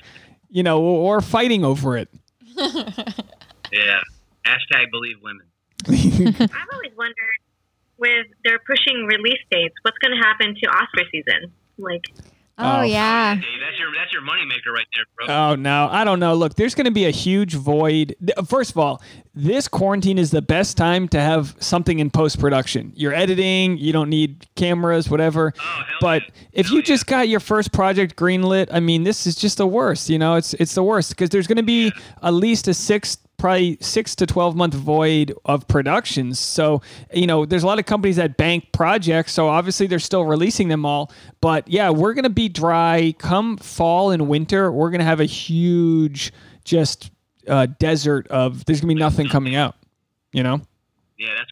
you 0.56 0.64
know, 0.64 0.82
or, 0.82 1.18
or 1.18 1.22
fighting 1.22 1.66
over 1.66 1.98
it. 1.98 2.10
Yeah. 3.74 4.00
Hashtag 4.46 4.92
believe 4.92 5.18
women. 5.22 5.48
I've 5.88 6.70
always 6.72 6.96
wondered 6.96 7.40
with 7.98 8.28
they're 8.44 8.60
pushing 8.60 9.06
release 9.06 9.42
dates, 9.52 9.74
what's 9.82 9.98
going 9.98 10.16
to 10.16 10.24
happen 10.26 10.56
to 10.56 10.70
Oscar 10.70 11.04
season? 11.12 11.52
Like, 11.78 12.04
Oh, 12.58 12.80
Oh. 12.80 12.82
yeah. 12.84 13.36
Dave, 13.36 13.44
that's 13.60 13.78
your 13.78 13.92
that's 13.94 14.14
your 14.14 14.22
moneymaker 14.22 14.74
right 14.74 14.86
there, 14.96 15.04
bro. 15.28 15.36
Oh 15.52 15.56
no, 15.56 15.90
I 15.92 16.04
don't 16.06 16.20
know. 16.22 16.36
Look, 16.36 16.56
there's 16.56 16.74
going 16.74 16.86
to 16.86 16.92
be 16.92 17.06
a 17.06 17.12
huge 17.12 17.54
void. 17.54 18.16
First 18.48 18.72
of 18.72 18.78
all, 18.78 19.02
this 19.34 19.68
quarantine 19.68 20.18
is 20.18 20.32
the 20.32 20.42
best 20.42 20.78
time 20.78 21.10
to 21.10 21.20
have 21.20 21.56
something 21.60 22.00
in 22.00 22.10
post 22.10 22.40
production. 22.40 22.94
You're 22.96 23.14
editing, 23.14 23.78
you 23.78 23.92
don't 23.92 24.10
need 24.10 24.46
cameras, 24.56 25.10
whatever. 25.10 25.54
Oh, 25.58 25.62
hell 25.62 25.84
but 26.00 26.22
yeah. 26.24 26.30
if 26.54 26.66
Hell 26.68 26.76
you 26.76 26.80
yeah. 26.80 26.86
just 26.86 27.08
got 27.08 27.28
your 27.28 27.42
first 27.42 27.74
project 27.74 28.16
greenlit, 28.16 28.70
I 28.72 28.80
mean, 28.80 29.04
this 29.04 29.28
is 29.28 29.36
just 29.36 29.58
the 29.58 29.68
worst. 29.68 30.10
You 30.10 30.18
know, 30.18 30.36
it's 30.36 30.54
it's 30.54 30.76
the 30.76 30.84
worst 30.84 31.10
because 31.10 31.30
there's 31.32 31.48
going 31.48 31.58
to 31.58 31.64
be 31.64 31.92
at 32.24 32.34
least 32.34 32.70
a 32.70 32.74
six. 32.74 33.18
Probably 33.38 33.78
six 33.82 34.16
to 34.16 34.26
twelve 34.26 34.56
month 34.56 34.74
void 34.74 35.34
of 35.46 35.68
productions. 35.68 36.40
So 36.40 36.82
you 37.14 37.28
know, 37.28 37.46
there's 37.46 37.64
a 37.64 37.68
lot 37.68 37.80
of 37.80 37.86
companies 37.86 38.16
that 38.16 38.38
bank 38.38 38.72
projects. 38.72 39.34
So 39.34 39.48
obviously 39.48 39.88
they're 39.88 40.00
still 40.00 40.26
releasing 40.26 40.68
them 40.68 40.86
all. 40.86 41.12
But 41.42 41.68
yeah, 41.68 41.90
we're 41.90 42.14
gonna 42.14 42.30
be 42.30 42.50
dry 42.50 43.14
come 43.18 43.58
fall 43.58 44.12
and 44.12 44.28
winter. 44.28 44.72
We're 44.72 44.90
gonna 44.92 45.04
have 45.04 45.20
a 45.20 45.26
huge 45.26 46.34
just 46.64 47.12
uh, 47.48 47.68
desert 47.80 48.28
of. 48.28 48.66
There's 48.66 48.82
gonna 48.82 48.94
be 48.94 49.00
nothing 49.00 49.28
coming 49.28 49.56
out. 49.56 49.76
You 50.32 50.44
know. 50.44 50.62
Yeah, 51.18 51.34
that's. 51.38 51.52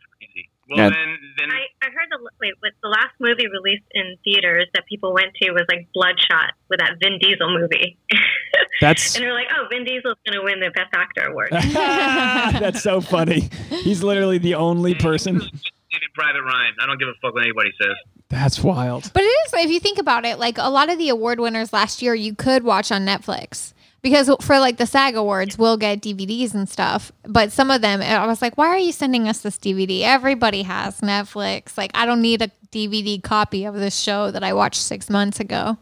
Well, 0.70 0.78
Yeah. 0.80 0.90
then, 0.90 1.18
then 1.38 1.50
I, 1.52 1.68
I 1.86 1.90
heard 1.92 2.08
the 2.12 2.20
wait, 2.40 2.54
what 2.60 2.72
the 2.82 2.90
last 2.90 3.14
movie 3.20 3.48
released 3.48 3.84
in 3.92 4.16
theaters 4.24 4.68
that 4.74 4.86
people 4.88 5.14
went 5.14 5.34
to 5.42 5.52
was 5.52 5.64
like 5.70 5.88
Bloodshot 5.94 6.54
with 6.70 6.80
that 6.80 6.94
Vin 7.02 7.20
Diesel 7.20 7.50
movie, 7.60 7.98
That's 8.82 9.16
and 9.16 9.24
they're 9.24 9.34
like, 9.34 9.48
oh, 9.56 9.68
Vin 9.70 9.84
Diesel's 9.86 10.18
going 10.26 10.40
to 10.40 10.44
win 10.44 10.60
the 10.60 10.72
Best 10.72 10.94
Actor 10.96 11.30
award. 11.32 11.50
that's 11.52 12.82
so 12.82 13.02
funny. 13.02 13.50
He's 13.70 14.04
literally 14.04 14.38
the 14.38 14.56
only 14.56 14.96
person. 14.96 15.40
Saving 15.42 16.10
Private 16.16 16.42
Ryan. 16.44 16.74
I 16.82 16.86
don't 16.88 16.98
give 17.00 17.08
a 17.08 17.14
fuck 17.22 17.34
what 17.34 17.44
anybody 17.44 17.70
says. 17.82 17.96
That's 18.30 18.62
wild. 18.64 19.12
But 19.14 19.24
it 19.24 19.28
is, 19.28 19.54
if 19.54 19.70
you 19.70 19.80
think 19.80 20.00
about 20.00 20.26
it, 20.26 20.40
like 20.40 20.58
a 20.58 20.70
lot 20.70 20.90
of 20.92 20.98
the 20.98 21.10
award 21.10 21.40
winners 21.40 21.72
last 21.72 22.02
year, 22.02 22.16
you 22.16 22.34
could 22.34 22.64
watch 22.64 22.92
on 22.92 23.06
Netflix. 23.06 23.74
Because 24.04 24.30
for 24.42 24.60
like 24.60 24.78
the 24.78 24.86
SAG 24.86 25.16
Awards, 25.16 25.58
we'll 25.58 25.78
get 25.78 26.02
DVDs 26.02 26.54
and 26.54 26.68
stuff. 26.70 27.12
But 27.24 27.52
some 27.52 27.72
of 27.72 27.82
them, 27.82 28.02
I 28.02 28.28
was 28.28 28.42
like, 28.42 28.58
why 28.58 28.68
are 28.68 28.78
you 28.78 28.92
sending 28.92 29.28
us 29.30 29.40
this 29.40 29.58
DVD? 29.58 30.02
Everybody 30.02 30.64
has 30.64 31.00
Netflix. 31.00 31.78
Like, 31.78 31.92
I 31.96 32.06
don't 32.06 32.22
need 32.22 32.42
a 32.42 32.52
DVD 32.72 33.24
copy 33.24 33.64
of 33.64 33.76
this 33.76 33.98
show 33.98 34.30
that 34.30 34.44
I 34.44 34.54
watched 34.54 34.82
six 34.82 35.10
months 35.10 35.40
ago. 35.40 35.78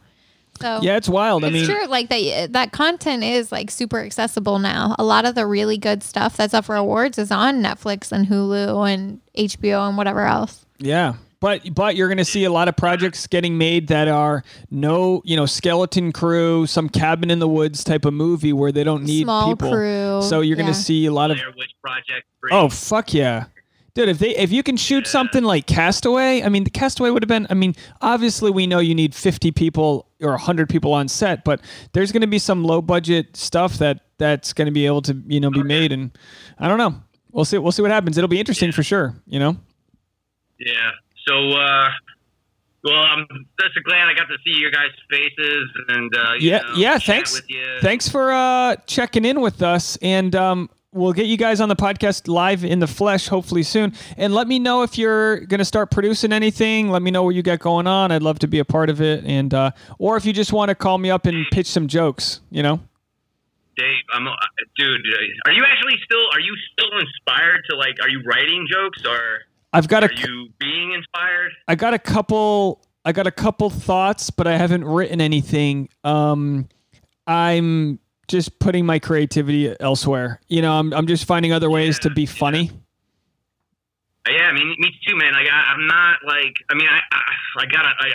So 0.62 0.80
Yeah, 0.82 0.98
it's 0.98 1.10
wild. 1.10 1.44
I 1.44 1.48
it's 1.48 1.54
mean, 1.56 1.66
true. 1.66 1.88
Like 1.88 2.10
that, 2.10 2.22
eh, 2.22 2.48
that 2.52 2.72
content 2.72 3.24
is 3.24 3.52
like 3.52 3.72
super 3.72 4.00
accessible 4.00 4.60
now. 4.60 4.96
A 5.00 5.04
lot 5.04 5.26
of 5.26 5.34
the 5.34 5.48
really 5.48 5.78
good 5.78 6.04
stuff 6.04 6.38
that's 6.38 6.54
up 6.54 6.66
for 6.66 6.76
awards 6.76 7.18
is 7.18 7.32
on 7.32 7.64
Netflix 7.64 8.12
and 8.12 8.28
Hulu 8.28 8.88
and 8.94 9.20
HBO 9.36 9.88
and 9.88 9.98
whatever 9.98 10.26
else. 10.28 10.66
Yeah. 10.78 11.14
But 11.42 11.74
but 11.74 11.96
you're 11.96 12.08
going 12.08 12.20
to 12.20 12.26
see 12.26 12.44
a 12.44 12.52
lot 12.52 12.68
of 12.68 12.78
projects 12.78 13.26
getting 13.26 13.58
made 13.58 13.88
that 13.88 14.08
are 14.08 14.44
no, 14.70 15.24
you 15.26 15.36
know, 15.36 15.48
skeleton 15.48 16.14
crew, 16.14 16.68
some 16.68 16.88
cabin 16.88 17.32
in 17.32 17.40
the 17.40 17.48
woods 17.48 17.84
type 17.84 18.06
of 18.06 18.14
movie 18.14 18.54
where 18.54 18.72
they 18.72 18.84
don't 18.84 19.04
need 19.04 19.24
Small 19.24 19.50
people. 19.50 19.72
crew, 19.72 20.22
So 20.22 20.42
you're 20.42 20.56
going 20.56 20.68
to 20.68 20.74
see 20.74 21.08
a 21.08 21.12
lot 21.12 21.32
of 21.32 21.38
Blair 21.38 21.52
Witch 21.58 21.74
Project. 21.84 22.28
Oh, 22.52 22.70
fuck 22.70 23.14
yeah. 23.14 23.46
Dude, 23.94 24.08
if 24.08 24.20
they 24.20 24.36
if 24.38 24.52
you 24.52 24.64
can 24.64 24.78
shoot 24.78 25.06
something 25.08 25.44
like 25.44 25.66
Castaway, 25.66 26.44
I 26.44 26.50
mean, 26.50 26.64
the 26.64 26.70
Castaway 26.70 27.10
would 27.10 27.24
have 27.24 27.28
been. 27.28 27.48
I 27.50 27.56
mean, 27.56 27.76
obviously 28.02 28.50
we 28.52 28.68
know 28.68 28.80
you 28.80 28.96
need 28.96 29.14
fifty 29.14 29.52
people 29.52 30.08
or 30.22 30.38
hundred 30.38 30.70
people 30.70 30.94
on 30.94 31.08
set, 31.10 31.44
but 31.44 31.60
there's 31.94 32.12
going 32.12 32.22
to 32.22 32.28
be 32.28 32.40
some 32.40 32.64
low 32.64 32.82
budget 32.82 33.36
stuff 33.36 33.80
that 33.80 34.02
that's 34.18 34.54
going 34.54 34.68
to 34.68 34.72
be 34.72 34.86
able 34.86 35.02
to 35.02 35.22
you 35.28 35.40
know 35.42 35.50
be 35.50 35.64
made, 35.64 35.92
and 35.92 36.16
I 36.60 36.70
don't 36.70 36.78
know. 36.78 37.02
We'll 37.32 37.46
see. 37.46 37.58
We'll 37.58 37.72
see 37.74 37.82
what 37.82 37.92
happens. 37.92 38.18
It'll 38.18 38.28
be 38.30 38.40
interesting 38.40 38.72
for 38.72 38.84
sure. 38.84 39.16
You 39.26 39.40
know. 39.40 39.58
Yeah. 40.60 40.92
So, 41.28 41.52
uh, 41.52 41.90
well, 42.84 43.04
I'm 43.04 43.28
just 43.60 43.84
glad 43.86 44.08
I 44.08 44.14
got 44.14 44.28
to 44.28 44.38
see 44.44 44.60
your 44.60 44.72
guys' 44.72 44.90
faces 45.10 45.70
and 45.90 46.16
uh, 46.16 46.34
Yeah, 46.40 46.60
know, 46.60 46.74
yeah. 46.76 46.98
Thanks. 46.98 47.36
With 47.36 47.50
you. 47.50 47.64
Thanks 47.82 48.10
for 48.10 48.32
uh, 48.32 48.76
checking 48.88 49.26
in 49.26 49.42
with 49.42 49.62
us, 49.62 49.98
and 50.02 50.36
um, 50.36 50.70
we'll 50.92 51.14
get 51.14 51.28
you 51.28 51.38
guys 51.38 51.62
on 51.62 51.70
the 51.70 51.76
podcast 51.76 52.28
live 52.28 52.66
in 52.66 52.80
the 52.80 52.88
flesh 52.88 53.28
hopefully 53.28 53.64
soon. 53.64 53.94
And 54.18 54.34
let 54.34 54.48
me 54.48 54.58
know 54.58 54.82
if 54.82 54.98
you're 54.98 55.42
gonna 55.42 55.66
start 55.66 55.92
producing 55.92 56.34
anything. 56.34 56.90
Let 56.90 57.04
me 57.04 57.12
know 57.12 57.24
what 57.24 57.36
you 57.36 57.44
got 57.44 57.60
going 57.60 57.86
on. 57.86 58.12
I'd 58.12 58.24
love 58.24 58.40
to 58.40 58.48
be 58.48 58.60
a 58.60 58.66
part 58.66 58.90
of 58.90 59.00
it, 59.00 59.24
and 59.26 59.54
uh, 59.54 59.72
or 60.00 60.18
if 60.18 60.26
you 60.26 60.34
just 60.34 60.52
want 60.52 60.70
to 60.70 60.76
call 60.76 60.98
me 60.98 61.12
up 61.12 61.26
and 61.28 61.46
pitch 61.52 61.68
some 61.68 61.88
jokes, 61.88 62.42
you 62.50 62.64
know. 62.64 62.82
Dave, 63.78 64.04
I'm, 64.14 64.28
uh, 64.28 64.34
dude. 64.78 65.02
Are 65.46 65.52
you 65.52 65.64
actually 65.66 65.98
still? 66.04 66.26
Are 66.34 66.40
you 66.40 66.56
still 66.74 67.00
inspired 67.00 67.62
to 67.70 67.78
like? 67.78 67.96
Are 68.02 68.10
you 68.10 68.22
writing 68.26 68.68
jokes 68.70 69.06
or 69.06 69.42
I've 69.74 69.88
got 69.88 70.04
a 70.04 70.08
are 70.08 70.14
you 70.14 70.50
being 70.60 70.94
inspired? 70.94 71.52
I 71.68 71.76
got 71.76 71.94
a 71.94 72.00
couple 72.00 72.86
I 73.06 73.12
got 73.12 73.28
a 73.28 73.32
couple 73.32 73.70
thoughts, 73.70 74.30
but 74.30 74.48
I 74.48 74.58
haven't 74.58 74.84
written 74.86 75.22
anything. 75.22 75.90
Um 76.04 76.68
I'm 77.28 78.00
just 78.28 78.60
putting 78.60 78.86
my 78.86 79.00
creativity 79.00 79.76
elsewhere. 79.80 80.42
You 80.48 80.62
know, 80.62 80.74
I'm 80.74 80.94
I'm 80.94 81.08
just 81.08 81.26
finding 81.26 81.54
other 81.54 81.70
ways 81.70 82.00
to 82.00 82.10
be 82.10 82.26
funny. 82.26 82.72
Uh, 84.28 84.32
Yeah, 84.32 84.44
I 84.44 84.54
mean, 84.54 84.76
me 84.78 84.92
too, 85.08 85.16
man. 85.16 85.34
Like, 85.34 85.48
I, 85.52 85.74
I'm 85.74 85.88
not 85.88 86.20
like. 86.26 86.54
I 86.70 86.76
mean, 86.76 86.88
I 86.88 87.00
I, 87.12 87.64
I 87.64 87.66
got 87.66 87.86
a, 87.86 87.90
I, 87.90 88.12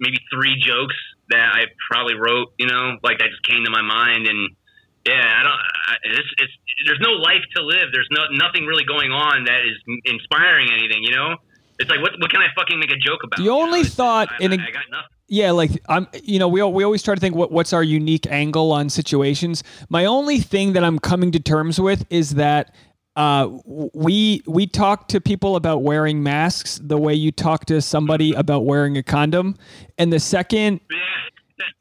maybe 0.00 0.18
three 0.32 0.58
jokes 0.60 0.94
that 1.30 1.50
I 1.52 1.64
probably 1.90 2.14
wrote. 2.14 2.52
You 2.58 2.66
know, 2.66 2.96
like 3.02 3.18
that 3.18 3.28
just 3.30 3.42
came 3.42 3.64
to 3.64 3.70
my 3.70 3.82
mind, 3.82 4.26
and 4.26 4.50
yeah, 5.06 5.34
I 5.38 5.42
don't. 5.42 5.52
I, 5.52 5.94
it's, 6.04 6.28
it's 6.38 6.52
there's 6.86 7.00
no 7.00 7.10
life 7.10 7.42
to 7.56 7.62
live. 7.62 7.86
There's 7.92 8.08
no 8.10 8.22
nothing 8.32 8.66
really 8.66 8.84
going 8.84 9.10
on 9.10 9.44
that 9.44 9.60
is 9.66 9.76
inspiring 10.04 10.68
anything. 10.72 11.02
You 11.02 11.14
know, 11.14 11.36
it's 11.78 11.90
like 11.90 12.00
what 12.00 12.12
what 12.20 12.30
can 12.30 12.40
I 12.40 12.46
fucking 12.56 12.78
make 12.78 12.90
a 12.92 12.96
joke 12.96 13.20
about? 13.24 13.36
The 13.38 13.44
You 13.44 13.50
know, 13.50 13.62
only 13.62 13.84
thought 13.84 14.28
I, 14.32 14.44
in 14.44 14.52
a- 14.52 14.56
I, 14.56 14.66
I 14.68 14.70
got 14.70 14.82
nothing. 14.90 15.06
Yeah, 15.28 15.50
like 15.52 15.70
I'm 15.88 16.06
you 16.22 16.38
know, 16.38 16.48
we 16.48 16.62
we 16.62 16.84
always 16.84 17.02
try 17.02 17.14
to 17.14 17.20
think 17.20 17.34
what 17.34 17.50
what's 17.50 17.72
our 17.72 17.82
unique 17.82 18.26
angle 18.30 18.70
on 18.72 18.90
situations. 18.90 19.64
My 19.88 20.04
only 20.04 20.38
thing 20.40 20.74
that 20.74 20.84
I'm 20.84 20.98
coming 20.98 21.32
to 21.32 21.40
terms 21.40 21.80
with 21.80 22.04
is 22.10 22.34
that 22.34 22.74
uh, 23.16 23.48
we 23.64 24.42
we 24.46 24.66
talk 24.66 25.08
to 25.08 25.20
people 25.20 25.56
about 25.56 25.82
wearing 25.82 26.22
masks 26.22 26.80
the 26.82 26.98
way 26.98 27.14
you 27.14 27.30
talk 27.32 27.64
to 27.66 27.80
somebody 27.80 28.32
about 28.34 28.64
wearing 28.66 28.96
a 28.98 29.02
condom, 29.02 29.56
and 29.98 30.12
the 30.12 30.20
second 30.20 30.80
Yeah. 30.90 30.98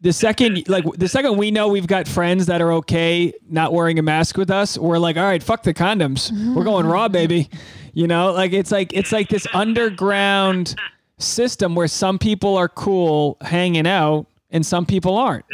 The 0.01 0.13
second 0.13 0.67
like 0.67 0.85
the 0.95 1.07
second 1.07 1.37
we 1.37 1.51
know 1.51 1.67
we've 1.67 1.87
got 1.87 2.07
friends 2.07 2.45
that 2.47 2.61
are 2.61 2.71
okay 2.73 3.33
not 3.49 3.73
wearing 3.73 3.99
a 3.99 4.01
mask 4.01 4.37
with 4.37 4.49
us 4.49 4.77
we're 4.77 4.97
like 4.97 5.17
all 5.17 5.23
right 5.23 5.43
fuck 5.43 5.63
the 5.63 5.73
condoms. 5.73 6.31
We're 6.55 6.63
going 6.63 6.85
raw 6.85 7.07
baby. 7.19 7.49
You 7.93 8.07
know 8.07 8.31
like 8.31 8.53
it's 8.53 8.71
like 8.71 8.93
it's 8.93 9.11
like 9.11 9.29
this 9.29 9.45
underground 9.53 10.75
system 11.17 11.75
where 11.75 11.87
some 11.87 12.17
people 12.17 12.57
are 12.57 12.69
cool 12.69 13.37
hanging 13.41 13.87
out 13.87 14.25
and 14.49 14.65
some 14.65 14.85
people 14.85 15.17
aren't. 15.17 15.45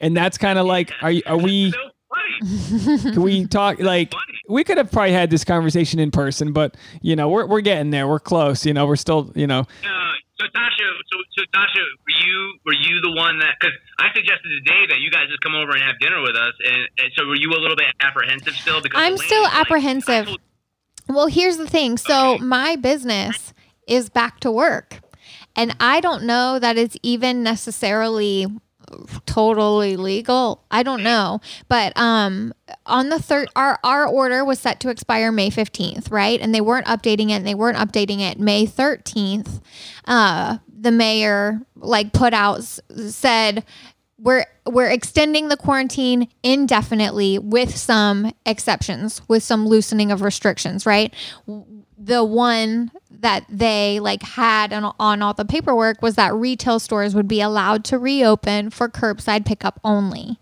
And 0.00 0.16
that's 0.16 0.38
kind 0.38 0.58
of 0.58 0.66
like 0.66 0.92
are 1.02 1.12
are 1.26 1.38
we 1.38 1.72
can 3.02 3.22
we 3.22 3.46
talk 3.46 3.80
like 3.80 4.14
we 4.48 4.64
could 4.64 4.78
have 4.78 4.90
probably 4.90 5.12
had 5.12 5.28
this 5.28 5.44
conversation 5.44 5.98
in 5.98 6.10
person 6.10 6.52
but 6.52 6.76
you 7.02 7.14
know 7.16 7.28
we're, 7.28 7.46
we're 7.46 7.60
getting 7.60 7.90
there. 7.90 8.06
We're 8.08 8.20
close 8.20 8.64
you 8.64 8.72
know 8.74 8.86
we're 8.86 8.96
still 8.96 9.32
you 9.34 9.46
know 9.46 9.66
So 10.40 10.46
Tasha, 10.54 10.86
so, 11.10 11.16
so 11.36 11.42
Tasha, 11.52 11.82
were 12.06 12.24
you 12.24 12.58
were 12.64 12.72
you 12.74 13.00
the 13.02 13.10
one 13.10 13.38
that? 13.40 13.56
Because 13.60 13.74
I 13.98 14.06
suggested 14.14 14.48
to 14.48 14.60
Dave 14.60 14.88
that 14.90 15.00
you 15.00 15.10
guys 15.10 15.26
just 15.28 15.40
come 15.40 15.54
over 15.54 15.72
and 15.72 15.82
have 15.82 15.98
dinner 16.00 16.22
with 16.22 16.36
us, 16.36 16.54
and, 16.64 16.88
and 16.98 17.10
so 17.16 17.26
were 17.26 17.34
you 17.36 17.50
a 17.50 17.58
little 17.60 17.76
bit 17.76 17.88
apprehensive 18.00 18.54
still? 18.54 18.80
Because 18.80 19.00
I'm 19.02 19.16
still 19.16 19.42
like, 19.42 19.54
apprehensive. 19.54 20.26
Told- 20.26 20.40
Well, 21.08 21.26
here's 21.26 21.56
the 21.56 21.66
thing. 21.68 21.98
So 21.98 22.34
Okay. 22.34 22.44
my 22.44 22.76
business 22.76 23.52
is 23.88 24.10
back 24.10 24.38
to 24.40 24.50
work. 24.50 25.00
And 25.56 25.74
I 25.80 26.00
don't 26.00 26.22
know 26.22 26.58
that 26.60 26.78
it's 26.78 26.96
even 27.02 27.42
necessarily 27.42 28.46
totally 29.26 29.96
legal. 29.96 30.64
I 30.70 30.82
don't 30.82 31.02
know. 31.02 31.40
But 31.68 31.96
um 31.96 32.52
on 32.86 33.08
the 33.08 33.18
third 33.18 33.48
our 33.56 33.78
our 33.84 34.06
order 34.06 34.44
was 34.44 34.58
set 34.58 34.80
to 34.80 34.90
expire 34.90 35.32
May 35.32 35.50
15th, 35.50 36.10
right? 36.10 36.40
And 36.40 36.54
they 36.54 36.60
weren't 36.60 36.86
updating 36.86 37.30
it 37.30 37.34
and 37.34 37.46
they 37.46 37.54
weren't 37.54 37.78
updating 37.78 38.20
it 38.20 38.38
May 38.38 38.66
13th. 38.66 39.60
Uh 40.04 40.58
the 40.80 40.92
mayor 40.92 41.60
like 41.76 42.12
put 42.12 42.32
out 42.32 42.62
said 42.62 43.64
we're 44.18 44.44
we're 44.66 44.90
extending 44.90 45.48
the 45.48 45.56
quarantine 45.56 46.28
indefinitely 46.42 47.38
with 47.38 47.76
some 47.76 48.32
exceptions 48.44 49.22
with 49.28 49.42
some 49.42 49.66
loosening 49.66 50.10
of 50.10 50.22
restrictions 50.22 50.84
right 50.86 51.14
the 51.98 52.24
one 52.24 52.92
that 53.10 53.44
they 53.48 53.98
like 53.98 54.22
had 54.22 54.72
on, 54.72 54.94
on 55.00 55.22
all 55.22 55.34
the 55.34 55.44
paperwork 55.44 56.00
was 56.00 56.14
that 56.14 56.32
retail 56.34 56.78
stores 56.78 57.14
would 57.14 57.26
be 57.26 57.40
allowed 57.40 57.84
to 57.84 57.98
reopen 57.98 58.70
for 58.70 58.88
curbside 58.88 59.44
pickup 59.44 59.80
only 59.82 60.38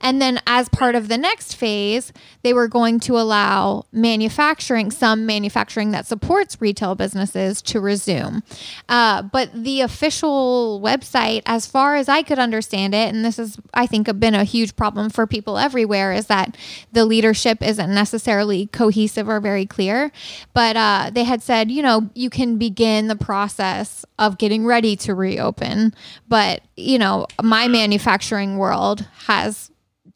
and 0.00 0.20
then 0.20 0.40
as 0.46 0.68
part 0.68 0.94
of 0.94 1.08
the 1.08 1.18
next 1.18 1.56
phase 1.56 2.12
they 2.42 2.52
were 2.52 2.68
going 2.68 3.00
to 3.00 3.18
allow 3.18 3.84
manufacturing 3.92 4.90
some 4.90 5.26
manufacturing 5.26 5.90
that 5.90 6.06
supports 6.06 6.60
retail 6.60 6.94
businesses 6.94 7.62
to 7.62 7.80
resume. 7.80 8.42
Uh, 8.88 9.22
but 9.22 9.50
the 9.54 9.80
official 9.80 10.80
website 10.82 11.42
as 11.46 11.66
far 11.66 11.96
as 11.96 12.08
i 12.08 12.22
could 12.22 12.38
understand 12.38 12.94
it 12.94 13.14
and 13.14 13.24
this 13.24 13.38
is 13.38 13.58
i 13.74 13.86
think 13.86 14.08
been 14.18 14.34
a 14.34 14.44
huge 14.44 14.74
problem 14.76 15.10
for 15.10 15.26
people 15.26 15.58
everywhere 15.58 16.12
is 16.12 16.26
that 16.26 16.56
the 16.92 17.04
leadership 17.04 17.62
isn't 17.62 17.92
necessarily 17.92 18.66
cohesive 18.66 19.28
or 19.28 19.40
very 19.40 19.66
clear. 19.66 20.10
But 20.52 20.76
uh, 20.76 21.10
they 21.12 21.24
had 21.24 21.42
said 21.42 21.70
you 21.70 21.82
know 21.82 22.10
you 22.14 22.30
can 22.30 22.58
begin 22.58 23.08
the 23.08 23.16
process 23.16 24.04
of 24.18 24.38
getting 24.38 24.66
ready 24.66 24.96
to 24.96 25.14
reopen. 25.14 25.94
But 26.28 26.62
you 26.76 26.98
know 26.98 27.26
my 27.42 27.68
manufacturing 27.68 28.58
world 28.58 29.06
has 29.26 29.69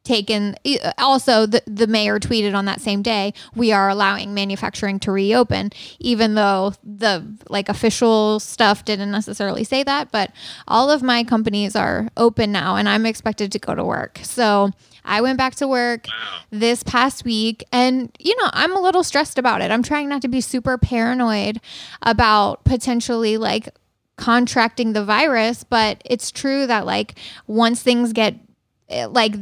taken 0.04 0.54
also 0.98 1.46
the, 1.46 1.62
the 1.66 1.86
mayor 1.86 2.20
tweeted 2.20 2.54
on 2.54 2.66
that 2.66 2.80
same 2.80 3.00
day 3.02 3.32
we 3.56 3.72
are 3.72 3.88
allowing 3.88 4.34
manufacturing 4.34 5.00
to 5.00 5.10
reopen 5.10 5.70
even 5.98 6.34
though 6.34 6.72
the 6.84 7.24
like 7.48 7.70
official 7.70 8.38
stuff 8.38 8.84
didn't 8.84 9.10
necessarily 9.10 9.64
say 9.64 9.82
that 9.82 10.12
but 10.12 10.30
all 10.68 10.90
of 10.90 11.02
my 11.02 11.24
companies 11.24 11.74
are 11.74 12.08
open 12.18 12.52
now 12.52 12.76
and 12.76 12.88
i'm 12.88 13.06
expected 13.06 13.50
to 13.50 13.58
go 13.58 13.74
to 13.74 13.82
work. 13.84 14.20
So 14.22 14.70
i 15.06 15.20
went 15.20 15.38
back 15.38 15.54
to 15.56 15.66
work 15.66 16.06
this 16.50 16.82
past 16.82 17.24
week 17.24 17.64
and 17.72 18.10
you 18.18 18.36
know 18.36 18.50
i'm 18.52 18.76
a 18.76 18.80
little 18.80 19.02
stressed 19.02 19.38
about 19.38 19.62
it. 19.62 19.70
I'm 19.70 19.82
trying 19.82 20.08
not 20.08 20.22
to 20.22 20.28
be 20.28 20.42
super 20.42 20.76
paranoid 20.76 21.60
about 22.02 22.64
potentially 22.64 23.38
like 23.38 23.70
contracting 24.16 24.92
the 24.92 25.04
virus 25.04 25.64
but 25.64 26.00
it's 26.04 26.30
true 26.30 26.66
that 26.66 26.84
like 26.84 27.14
once 27.46 27.82
things 27.82 28.12
get 28.12 28.34
eh, 28.90 29.06
like 29.06 29.34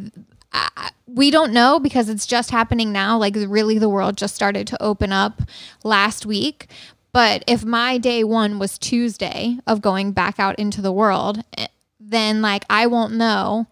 I- 0.52 0.90
we 1.06 1.30
don't 1.30 1.52
know 1.52 1.78
because 1.78 2.08
it's 2.08 2.26
just 2.26 2.50
happening 2.50 2.90
now. 2.92 3.18
Like, 3.18 3.34
really, 3.36 3.78
the 3.78 3.88
world 3.88 4.16
just 4.16 4.34
started 4.34 4.66
to 4.68 4.82
open 4.82 5.12
up 5.12 5.42
last 5.84 6.24
week. 6.24 6.68
But 7.12 7.44
if 7.46 7.64
my 7.64 7.98
day 7.98 8.24
one 8.24 8.58
was 8.58 8.78
Tuesday 8.78 9.58
of 9.66 9.82
going 9.82 10.12
back 10.12 10.40
out 10.40 10.58
into 10.58 10.80
the 10.80 10.92
world, 10.92 11.42
eh, 11.58 11.66
then 12.00 12.40
like 12.40 12.64
I 12.70 12.86
won't 12.86 13.12
know 13.12 13.66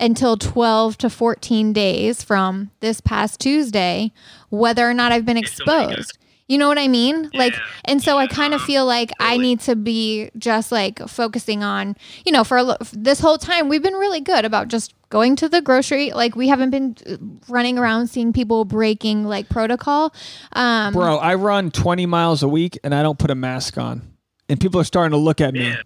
until 0.00 0.36
12 0.36 0.98
to 0.98 1.08
14 1.10 1.72
days 1.72 2.24
from 2.24 2.70
this 2.80 3.00
past 3.00 3.38
Tuesday 3.38 4.10
whether 4.50 4.88
or 4.88 4.94
not 4.94 5.12
I've 5.12 5.24
been 5.24 5.36
It's 5.36 5.54
somebody 5.56 5.86
good. 5.86 5.98
exposed. 6.00 6.18
You 6.52 6.58
know 6.58 6.68
what 6.68 6.76
I 6.76 6.86
mean? 6.86 7.30
Like, 7.32 7.54
and 7.86 8.02
so 8.02 8.18
I 8.18 8.26
kind 8.26 8.52
of 8.52 8.60
feel 8.60 8.84
like 8.84 9.10
I 9.18 9.38
need 9.38 9.60
to 9.60 9.74
be 9.74 10.30
just 10.36 10.70
like 10.70 10.98
focusing 11.08 11.64
on, 11.64 11.96
you 12.26 12.32
know, 12.32 12.44
for 12.44 12.58
a 12.58 12.76
this 12.92 13.20
whole 13.20 13.38
time, 13.38 13.70
we've 13.70 13.82
been 13.82 13.94
really 13.94 14.20
good 14.20 14.44
about 14.44 14.68
just 14.68 14.92
going 15.08 15.34
to 15.36 15.48
the 15.48 15.62
grocery. 15.62 16.10
Like, 16.12 16.36
we 16.36 16.48
haven't 16.48 16.68
been 16.68 16.96
uh, 17.08 17.16
running 17.48 17.78
around 17.78 18.08
seeing 18.08 18.34
people 18.34 18.66
breaking 18.66 19.24
like 19.24 19.48
protocol. 19.48 20.12
Um, 20.52 20.92
Bro, 20.92 21.16
I 21.16 21.36
run 21.36 21.70
20 21.70 22.04
miles 22.04 22.42
a 22.42 22.48
week 22.48 22.78
and 22.84 22.94
I 22.94 23.02
don't 23.02 23.18
put 23.18 23.30
a 23.30 23.34
mask 23.34 23.78
on. 23.78 24.02
And 24.50 24.60
people 24.60 24.78
are 24.78 24.84
starting 24.84 25.12
to 25.12 25.16
look 25.16 25.40
at 25.40 25.54
me. 25.54 25.70
Yeah. 25.70 25.76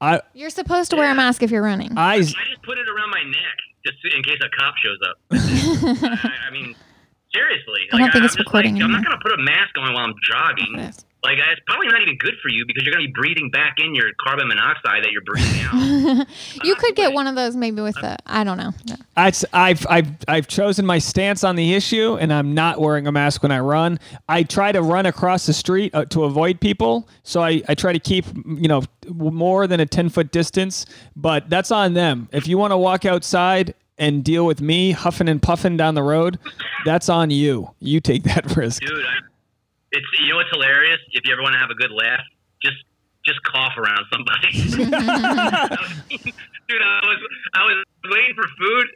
I 0.00 0.20
you're 0.32 0.50
supposed 0.50 0.92
to 0.92 0.96
wear 0.96 1.10
a 1.10 1.14
mask 1.16 1.42
if 1.42 1.50
you're 1.50 1.60
running. 1.60 1.98
I 1.98 2.14
I 2.14 2.20
just 2.20 2.36
put 2.62 2.78
it 2.78 2.86
around 2.88 3.10
my 3.10 3.24
neck 3.24 3.56
just 3.84 3.98
in 4.14 4.22
case 4.22 4.38
a 4.40 4.48
cop 4.56 4.74
shows 4.76 4.98
up. 5.10 5.16
I, 6.24 6.48
I 6.48 6.50
mean, 6.52 6.76
seriously. 7.34 7.80
I 7.92 7.98
don't 7.98 8.06
think 8.06 8.16
I'm 8.16 8.24
it's 8.24 8.36
just 8.36 8.38
recording 8.46 8.74
Like, 8.74 8.84
I'm 8.84 8.92
not 8.92 9.04
going 9.04 9.18
to 9.18 9.22
put 9.22 9.32
a 9.32 9.42
mask 9.42 9.76
on 9.76 9.92
while 9.92 10.04
I'm 10.04 10.14
jogging. 10.22 10.74
Yes. 10.76 11.04
Like, 11.22 11.38
it's 11.38 11.60
probably 11.66 11.86
not 11.86 12.02
even 12.02 12.18
good 12.18 12.34
for 12.42 12.50
you 12.50 12.66
because 12.66 12.84
you're 12.84 12.92
going 12.92 13.02
to 13.02 13.08
be 13.08 13.18
breathing 13.18 13.50
back 13.50 13.76
in 13.78 13.94
your 13.94 14.10
carbon 14.22 14.46
monoxide 14.46 15.04
that 15.04 15.10
you're 15.10 15.22
breathing 15.22 15.62
out. 15.62 16.28
you 16.64 16.74
could 16.74 16.94
get 16.96 17.14
one 17.14 17.26
of 17.26 17.34
those 17.34 17.56
maybe 17.56 17.80
with 17.80 17.94
the, 17.94 18.18
I 18.26 18.44
don't 18.44 18.58
know. 18.58 18.72
I, 19.16 19.32
I've, 19.54 19.86
I've, 19.88 20.10
I've 20.28 20.48
chosen 20.48 20.84
my 20.84 20.98
stance 20.98 21.42
on 21.42 21.56
the 21.56 21.72
issue, 21.72 22.18
and 22.20 22.30
I'm 22.30 22.52
not 22.52 22.78
wearing 22.78 23.06
a 23.06 23.12
mask 23.12 23.42
when 23.42 23.52
I 23.52 23.60
run. 23.60 23.98
I 24.28 24.42
try 24.42 24.70
to 24.72 24.82
run 24.82 25.06
across 25.06 25.46
the 25.46 25.54
street 25.54 25.94
uh, 25.94 26.04
to 26.06 26.24
avoid 26.24 26.60
people, 26.60 27.08
so 27.22 27.42
I, 27.42 27.62
I 27.70 27.74
try 27.74 27.94
to 27.94 27.98
keep 27.98 28.26
you 28.46 28.68
know 28.68 28.82
more 29.08 29.66
than 29.66 29.80
a 29.80 29.86
ten 29.86 30.10
foot 30.10 30.30
distance. 30.30 30.84
But 31.16 31.48
that's 31.48 31.70
on 31.70 31.94
them. 31.94 32.28
If 32.32 32.46
you 32.46 32.58
want 32.58 32.72
to 32.72 32.76
walk 32.76 33.06
outside 33.06 33.74
and 33.98 34.24
deal 34.24 34.44
with 34.46 34.60
me 34.60 34.92
huffing 34.92 35.28
and 35.28 35.40
puffing 35.42 35.76
down 35.76 35.94
the 35.94 36.02
road, 36.02 36.38
that's 36.84 37.08
on 37.08 37.30
you. 37.30 37.70
You 37.80 38.00
take 38.00 38.22
that 38.24 38.44
risk. 38.56 38.82
Dude, 38.82 38.90
I, 38.92 39.18
it's 39.92 40.06
you 40.20 40.28
know 40.30 40.36
what's 40.36 40.50
hilarious? 40.50 40.98
If 41.12 41.24
you 41.26 41.32
ever 41.32 41.42
want 41.42 41.54
to 41.54 41.58
have 41.60 41.70
a 41.70 41.74
good 41.74 41.90
laugh, 41.92 42.20
just 42.62 42.76
just 43.24 43.42
cough 43.44 43.72
around 43.78 44.04
somebody. 44.12 44.52
Dude, 46.68 46.82
I 46.82 47.00
was 47.04 47.18
I 47.54 47.64
was 47.64 47.84
waiting 48.10 48.34
for 48.34 48.44
food 48.58 48.86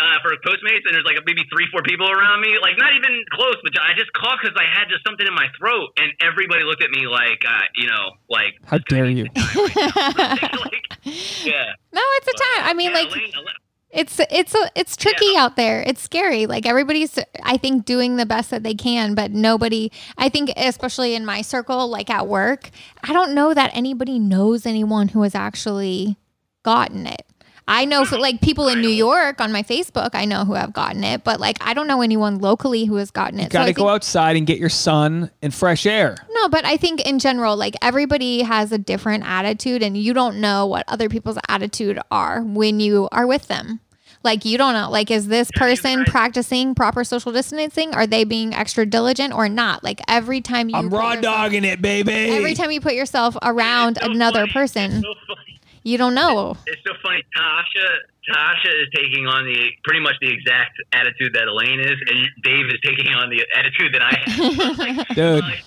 uh, 0.00 0.16
for 0.22 0.30
Postmates, 0.46 0.86
and 0.86 0.94
there's 0.94 1.04
like 1.04 1.18
maybe 1.26 1.42
three, 1.52 1.66
four 1.72 1.82
people 1.82 2.08
around 2.10 2.40
me. 2.40 2.56
Like 2.62 2.78
not 2.78 2.92
even 2.94 3.22
close, 3.32 3.56
but 3.64 3.72
I 3.82 3.92
just 3.98 4.12
coughed 4.12 4.42
because 4.42 4.56
I 4.56 4.64
had 4.78 4.88
just 4.88 5.02
something 5.04 5.26
in 5.26 5.34
my 5.34 5.46
throat, 5.58 5.90
and 5.98 6.12
everybody 6.22 6.62
looked 6.64 6.82
at 6.82 6.90
me 6.90 7.06
like, 7.06 7.42
uh, 7.46 7.60
you 7.76 7.86
know, 7.88 8.12
like. 8.28 8.54
How 8.64 8.78
dare 8.88 9.06
you? 9.06 9.24
like, 9.34 10.86
yeah. 11.04 11.72
No, 11.92 12.02
it's 12.16 12.28
a 12.28 12.32
time. 12.32 12.64
I 12.68 12.74
mean, 12.76 12.90
Yeah, 12.92 12.98
like, 12.98 13.08
Elaine- 13.08 13.32
Elaine- 13.34 13.54
it's 13.90 14.20
it's 14.30 14.54
a, 14.54 14.70
it's 14.76 14.96
tricky 14.96 15.36
out 15.36 15.56
there. 15.56 15.82
It's 15.82 16.00
scary. 16.00 16.46
Like 16.46 16.64
everybody's 16.64 17.18
I 17.42 17.56
think 17.56 17.84
doing 17.84 18.16
the 18.16 18.26
best 18.26 18.50
that 18.50 18.62
they 18.62 18.74
can, 18.74 19.14
but 19.14 19.32
nobody 19.32 19.90
I 20.16 20.28
think 20.28 20.52
especially 20.56 21.14
in 21.14 21.24
my 21.24 21.42
circle 21.42 21.88
like 21.88 22.08
at 22.10 22.28
work, 22.28 22.70
I 23.02 23.12
don't 23.12 23.34
know 23.34 23.52
that 23.52 23.70
anybody 23.74 24.18
knows 24.18 24.64
anyone 24.64 25.08
who 25.08 25.22
has 25.22 25.34
actually 25.34 26.16
gotten 26.62 27.06
it. 27.06 27.26
I 27.68 27.84
know 27.84 28.04
for 28.04 28.18
like 28.18 28.40
people 28.40 28.66
in 28.68 28.80
New 28.80 28.88
York 28.88 29.40
on 29.40 29.52
my 29.52 29.62
Facebook, 29.62 30.10
I 30.14 30.24
know 30.24 30.44
who 30.44 30.54
have 30.54 30.72
gotten 30.72 31.04
it, 31.04 31.22
but 31.22 31.38
like 31.38 31.56
I 31.60 31.72
don't 31.74 31.86
know 31.86 32.02
anyone 32.02 32.38
locally 32.38 32.84
who 32.84 32.96
has 32.96 33.10
gotten 33.10 33.38
it. 33.38 33.44
You 33.44 33.48
Got 33.50 33.60
I 33.62 33.62
to 33.62 33.66
think- 33.66 33.76
go 33.78 33.88
outside 33.88 34.36
and 34.36 34.46
get 34.46 34.58
your 34.58 34.68
sun 34.68 35.30
and 35.42 35.54
fresh 35.54 35.86
air. 35.86 36.16
no, 36.32 36.48
but 36.48 36.64
I 36.64 36.76
think 36.76 37.00
in 37.06 37.18
general, 37.18 37.56
like 37.56 37.74
everybody 37.82 38.42
has 38.42 38.72
a 38.72 38.78
different 38.78 39.24
attitude, 39.26 39.82
and 39.82 39.96
you 39.96 40.12
don't 40.12 40.40
know 40.40 40.66
what 40.66 40.84
other 40.88 41.08
people's 41.08 41.38
attitude 41.48 41.98
are 42.10 42.42
when 42.42 42.80
you 42.80 43.08
are 43.12 43.26
with 43.26 43.46
them. 43.48 43.80
Like 44.24 44.44
you 44.44 44.58
don't 44.58 44.74
know, 44.74 44.90
like 44.90 45.10
is 45.10 45.28
this 45.28 45.48
Yeah, 45.54 45.60
person 45.60 45.98
right. 46.00 46.06
practicing 46.08 46.74
proper 46.74 47.04
social 47.04 47.32
distancing? 47.32 47.94
Are 47.94 48.06
they 48.06 48.24
being 48.24 48.52
extra 48.52 48.84
diligent 48.84 49.32
or 49.32 49.48
not? 49.48 49.82
Like 49.84 50.00
every 50.08 50.40
time 50.40 50.68
you 50.68 50.76
I'm 50.76 50.90
put 50.90 50.96
raw 50.98 51.12
yourself- 51.12 51.22
dogging 51.22 51.64
it, 51.64 51.80
baby. 51.80 52.12
Every 52.12 52.54
time 52.54 52.70
you 52.72 52.80
put 52.80 52.94
yourself 52.94 53.36
around 53.42 53.96
It's 53.96 54.06
so 54.06 54.12
another 54.12 54.40
funny. 54.40 54.52
person, 54.52 54.90
so 55.02 55.14
funny. 55.26 55.59
You 55.82 55.98
don't 55.98 56.14
know. 56.14 56.56
It's 56.66 56.82
so 56.86 56.92
funny. 57.02 57.22
Tasha 57.36 57.86
Tasha 58.30 58.82
is 58.82 58.88
taking 58.94 59.26
on 59.26 59.44
the 59.44 59.70
pretty 59.84 60.00
much 60.00 60.14
the 60.20 60.28
exact 60.32 60.76
attitude 60.92 61.34
that 61.34 61.48
Elaine 61.48 61.80
is, 61.80 61.96
and 62.08 62.28
Dave 62.42 62.66
is 62.66 62.78
taking 62.84 63.12
on 63.14 63.30
the 63.30 63.44
attitude 63.56 63.94
that 63.94 64.02
I 64.02 64.12
have. 64.20 64.78
Like, 64.78 65.08
Dude. 65.16 65.40
like, 65.42 65.64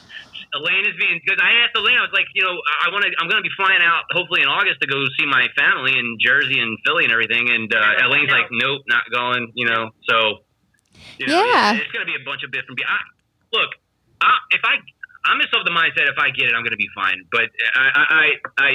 Elaine 0.53 0.85
is 0.85 0.93
being 1.01 1.19
because 1.23 1.41
I 1.41 1.65
asked 1.65 1.73
Elaine, 1.75 1.97
I 1.97 2.01
was 2.05 2.13
like, 2.13 2.27
you 2.35 2.43
know, 2.45 2.53
I 2.53 2.93
want 2.93 3.03
to, 3.05 3.11
I'm 3.17 3.27
going 3.27 3.41
to 3.41 3.47
be 3.47 3.53
flying 3.57 3.81
out 3.81 4.03
hopefully 4.13 4.41
in 4.43 4.47
August 4.47 4.81
to 4.81 4.87
go 4.87 5.01
see 5.17 5.25
my 5.25 5.47
family 5.57 5.97
in 5.97 6.17
Jersey 6.21 6.59
and 6.61 6.77
Philly 6.85 7.05
and 7.05 7.11
everything, 7.11 7.49
and 7.49 7.73
uh, 7.73 8.05
Elaine's 8.05 8.29
like, 8.29 8.47
nope, 8.51 8.83
not 8.87 9.03
going. 9.11 9.51
You 9.55 9.65
know, 9.67 9.89
so 10.07 10.45
you 11.17 11.25
know, 11.27 11.41
Yeah. 11.43 11.73
it's 11.73 11.91
going 11.91 12.05
to 12.05 12.09
be 12.11 12.15
a 12.15 12.23
bunch 12.23 12.43
of 12.43 12.51
different. 12.53 12.77
I, 12.85 13.01
look, 13.57 13.69
I, 14.21 14.29
if 14.51 14.61
I, 14.63 14.77
I'm 15.25 15.41
just 15.41 15.53
of 15.57 15.65
the 15.65 15.71
mindset 15.73 16.05
if 16.05 16.19
I 16.21 16.29
get 16.29 16.47
it, 16.47 16.53
I'm 16.53 16.61
going 16.61 16.77
to 16.77 16.77
be 16.77 16.89
fine. 16.93 17.25
But 17.31 17.49
I, 17.73 17.89
I, 17.97 18.63
I, 18.63 18.69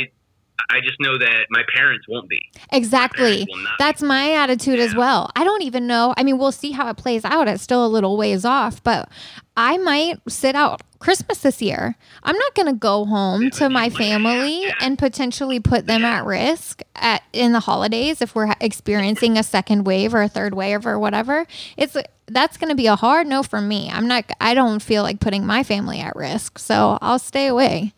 I 0.70 0.80
just 0.80 1.00
know 1.00 1.18
that 1.18 1.46
my 1.50 1.62
parents 1.74 2.06
won't 2.08 2.28
be. 2.28 2.40
Exactly. 2.72 3.46
That's 3.78 4.02
my 4.02 4.32
attitude 4.32 4.78
as 4.80 4.94
well. 4.94 5.30
I 5.34 5.44
don't 5.44 5.62
even 5.62 5.86
know. 5.86 6.14
I 6.16 6.22
mean, 6.22 6.38
we'll 6.38 6.52
see 6.52 6.72
how 6.72 6.88
it 6.88 6.96
plays 6.96 7.24
out. 7.24 7.48
It's 7.48 7.62
still 7.62 7.84
a 7.84 7.88
little 7.88 8.16
ways 8.16 8.44
off, 8.44 8.82
but 8.82 9.08
I 9.56 9.78
might 9.78 10.20
sit 10.28 10.54
out 10.54 10.82
Christmas 10.98 11.38
this 11.38 11.62
year. 11.62 11.96
I'm 12.22 12.36
not 12.36 12.54
going 12.54 12.66
to 12.66 12.72
go 12.72 13.04
home 13.04 13.50
to 13.50 13.68
my 13.68 13.88
family 13.90 14.64
and 14.80 14.98
potentially 14.98 15.60
put 15.60 15.86
them 15.86 16.04
at 16.04 16.24
risk 16.24 16.82
at 16.96 17.22
in 17.32 17.52
the 17.52 17.60
holidays 17.60 18.20
if 18.20 18.34
we're 18.34 18.54
experiencing 18.60 19.38
a 19.38 19.42
second 19.42 19.84
wave 19.84 20.14
or 20.14 20.22
a 20.22 20.28
third 20.28 20.54
wave 20.54 20.86
or 20.86 20.98
whatever. 20.98 21.46
It's 21.76 21.96
that's 22.26 22.56
going 22.56 22.68
to 22.68 22.76
be 22.76 22.86
a 22.86 22.96
hard 22.96 23.26
no 23.26 23.42
for 23.42 23.60
me. 23.60 23.90
I'm 23.90 24.06
not 24.06 24.30
I 24.40 24.54
don't 24.54 24.80
feel 24.80 25.02
like 25.02 25.20
putting 25.20 25.46
my 25.46 25.62
family 25.62 26.00
at 26.00 26.14
risk. 26.16 26.58
So 26.58 26.98
I'll 27.00 27.18
stay 27.18 27.46
away. 27.46 27.94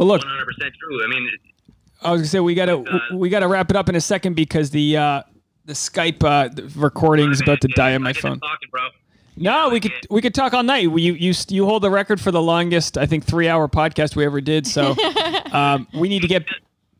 That's 0.00 0.08
Well, 0.08 0.18
look, 0.18 0.24
100 0.24 0.44
percent 0.46 0.74
true. 0.80 1.04
I 1.04 1.08
mean, 1.08 1.30
I 2.02 2.12
was 2.12 2.20
gonna 2.20 2.28
say 2.28 2.40
we 2.40 2.54
gotta 2.54 2.84
we 3.14 3.28
gotta 3.28 3.48
wrap 3.48 3.70
it 3.70 3.76
up 3.76 3.88
in 3.88 3.94
a 3.94 4.00
second 4.00 4.34
because 4.34 4.70
the 4.70 4.96
uh, 4.96 5.22
the 5.66 5.74
Skype 5.74 6.24
uh, 6.24 6.48
the 6.48 6.70
recording 6.78 7.30
is 7.30 7.40
about 7.40 7.60
to 7.60 7.68
yeah, 7.68 7.76
die 7.76 7.94
on 7.94 8.02
my 8.02 8.10
I 8.10 8.12
get 8.12 8.22
to 8.22 8.28
phone. 8.28 8.40
Talking, 8.40 8.68
bro. 8.70 8.88
No, 9.36 9.68
we 9.70 9.80
could 9.80 9.92
we 10.10 10.20
could 10.20 10.34
talk 10.34 10.54
all 10.54 10.62
night. 10.62 10.82
You 10.82 10.96
you 10.96 11.34
you 11.48 11.66
hold 11.66 11.82
the 11.82 11.90
record 11.90 12.20
for 12.20 12.30
the 12.30 12.42
longest 12.42 12.98
I 12.98 13.06
think 13.06 13.24
three 13.24 13.48
hour 13.48 13.68
podcast 13.68 14.16
we 14.16 14.24
ever 14.24 14.40
did. 14.40 14.66
So 14.66 14.94
um, 15.52 15.86
we 15.94 16.08
need 16.08 16.22
to 16.22 16.28
get. 16.28 16.44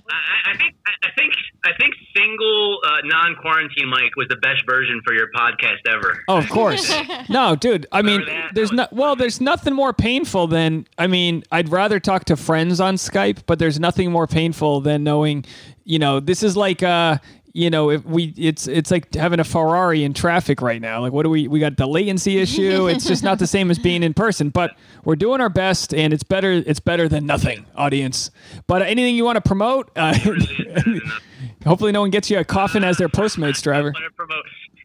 I, 0.09 0.53
I 0.53 0.57
think 0.57 0.75
I 0.87 0.91
I 1.07 1.11
think 1.17 1.33
I 1.65 1.71
think 1.79 1.95
single 2.17 2.79
uh, 2.85 2.99
non-quarantine 3.05 3.89
Mike 3.89 4.17
was 4.17 4.29
the 4.29 4.37
best 4.37 4.63
version 4.67 5.01
for 5.05 5.13
your 5.15 5.31
podcast 5.33 5.79
ever. 5.89 6.23
Oh, 6.29 6.39
of 6.39 6.49
course. 6.49 6.93
No, 7.29 7.55
dude. 7.55 7.87
I 7.93 8.03
mean, 8.03 8.25
that? 8.27 8.53
there's 8.55 8.71
That 8.71 8.77
no. 8.77 8.87
Well, 8.91 9.15
there's 9.15 9.41
nothing 9.41 9.75
more 9.75 9.93
painful 9.93 10.47
than. 10.47 10.87
I 10.99 11.07
mean, 11.07 11.45
I'd 11.53 11.69
rather 11.69 12.01
talk 12.01 12.25
to 12.27 12.37
friends 12.37 12.81
on 12.81 12.97
Skype, 12.97 13.43
but 13.47 13.59
there's 13.59 13.79
nothing 13.79 14.11
more 14.11 14.27
painful 14.27 14.81
than 14.81 15.05
knowing. 15.05 15.45
You 15.85 15.99
know, 15.99 16.21
this 16.21 16.43
is 16.43 16.57
like. 16.57 16.83
uh 16.83 17.19
you 17.53 17.69
know, 17.69 17.91
if 17.91 18.05
we, 18.05 18.33
it's 18.37 18.69
it's 18.69 18.91
like 18.91 19.13
having 19.15 19.41
a 19.41 19.45
Ferrari 19.45 20.05
in 20.05 20.15
traffic 20.15 20.63
right 20.63 20.81
now. 20.81 21.01
Like, 21.01 21.13
what 21.13 21.25
do 21.25 21.31
we? 21.31 21.49
We 21.49 21.59
got 21.59 21.77
the 21.77 21.87
latency 21.87 22.39
issue. 22.39 22.89
It's 22.91 23.07
just 23.07 23.23
not 23.23 23.39
the 23.39 23.47
same 23.47 23.71
as 23.71 23.79
being 23.79 24.03
in 24.03 24.15
person. 24.15 24.51
But 24.51 24.77
we're 25.05 25.17
doing 25.17 25.41
our 25.41 25.49
best, 25.49 25.95
and 25.95 26.13
it's 26.13 26.23
better. 26.23 26.53
It's 26.53 26.81
better 26.81 27.09
than 27.09 27.27
nothing, 27.27 27.67
audience. 27.77 28.31
But 28.67 28.83
anything 28.83 29.17
you 29.17 29.25
want 29.25 29.37
to 29.37 29.41
promote? 29.41 29.91
Uh, 29.97 30.15
hopefully, 31.65 31.93
no 31.93 32.01
one 32.01 32.11
gets 32.11 32.31
you 32.31 32.39
a 32.39 32.45
coffin 32.45 32.85
as 32.85 32.99
their 32.99 33.09
Postmates 33.09 33.63
driver. 33.63 33.93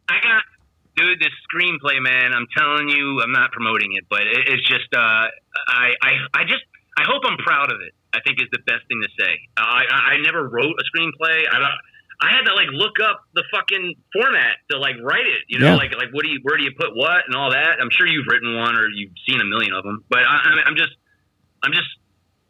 I 0.08 0.14
got, 0.22 0.42
dude, 0.96 1.20
this 1.20 1.32
screenplay, 1.50 2.00
man. 2.00 2.32
I'm 2.32 2.46
telling 2.56 2.88
you, 2.88 3.20
I'm 3.22 3.32
not 3.32 3.52
promoting 3.52 3.94
it, 3.94 4.04
but 4.08 4.22
it, 4.22 4.48
it's 4.48 4.66
just, 4.68 4.88
uh, 4.94 4.98
I, 4.98 5.94
I, 6.02 6.12
I 6.34 6.44
just, 6.44 6.62
I 6.96 7.02
hope 7.04 7.22
I'm 7.26 7.38
proud 7.38 7.72
of 7.72 7.80
it. 7.80 7.92
I 8.14 8.20
think 8.24 8.40
is 8.40 8.48
the 8.52 8.62
best 8.66 8.86
thing 8.88 9.02
to 9.02 9.08
say. 9.18 9.32
I, 9.56 9.84
I, 9.90 10.12
I 10.14 10.16
never 10.22 10.48
wrote 10.48 10.74
a 10.78 10.84
screenplay. 10.96 11.44
I 11.52 11.58
don't. 11.58 11.78
I 12.20 12.32
had 12.32 12.44
to 12.48 12.54
like 12.54 12.68
look 12.72 12.96
up 13.02 13.20
the 13.34 13.44
fucking 13.52 13.94
format 14.12 14.56
to 14.70 14.78
like 14.78 14.96
write 15.02 15.26
it. 15.26 15.42
You 15.48 15.58
know, 15.58 15.72
Yeah. 15.72 15.76
like 15.76 15.92
like 15.96 16.10
what 16.12 16.24
do 16.24 16.30
you 16.30 16.40
where 16.42 16.56
do 16.56 16.64
you 16.64 16.72
put 16.78 16.96
what 16.96 17.24
and 17.26 17.34
all 17.36 17.50
that. 17.50 17.76
I'm 17.80 17.90
sure 17.90 18.06
you've 18.06 18.26
written 18.28 18.56
one 18.56 18.74
or 18.76 18.88
you've 18.88 19.12
seen 19.28 19.40
a 19.40 19.44
million 19.44 19.72
of 19.74 19.84
them, 19.84 20.04
but 20.08 20.20
I, 20.20 20.36
I'm- 20.48 20.64
I'm 20.66 20.76
just 20.76 20.92
I'm 21.62 21.72
just 21.72 21.88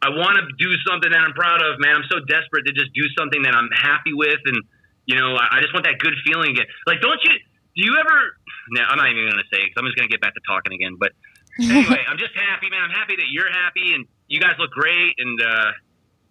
I 0.01 0.09
want 0.09 0.37
to 0.37 0.45
do 0.61 0.69
something 0.87 1.09
that 1.11 1.19
I'm 1.19 1.33
proud 1.33 1.61
of, 1.63 1.79
man. 1.79 1.95
I'm 1.95 2.07
so 2.09 2.19
desperate 2.21 2.65
to 2.67 2.71
just 2.73 2.93
do 2.93 3.01
something 3.17 3.41
that 3.43 3.55
I'm 3.55 3.67
happy 3.75 4.13
with, 4.13 4.39
and 4.45 4.61
you 5.05 5.15
know, 5.17 5.35
I, 5.35 5.57
I 5.57 5.61
just 5.61 5.73
want 5.73 5.85
that 5.85 5.97
good 5.99 6.13
feeling 6.25 6.51
again. 6.51 6.67
Like, 6.85 7.01
don't 7.01 7.19
you? 7.23 7.31
Do 7.75 7.81
you 7.83 7.97
ever? 7.99 8.37
No, 8.71 8.81
I'm 8.87 8.97
not 8.97 9.09
even 9.09 9.27
gonna 9.29 9.41
say 9.51 9.63
because 9.65 9.73
I'm 9.77 9.85
just 9.85 9.97
gonna 9.97 10.07
get 10.09 10.21
back 10.21 10.33
to 10.35 10.41
talking 10.47 10.71
again. 10.73 10.95
But 10.99 11.11
anyway, 11.59 12.05
I'm 12.07 12.17
just 12.19 12.35
happy, 12.37 12.69
man. 12.69 12.83
I'm 12.83 12.91
happy 12.93 13.15
that 13.17 13.27
you're 13.31 13.49
happy, 13.51 13.93
and 13.95 14.05
you 14.27 14.39
guys 14.39 14.53
look 14.59 14.69
great, 14.71 15.15
and 15.17 15.41
uh, 15.41 15.71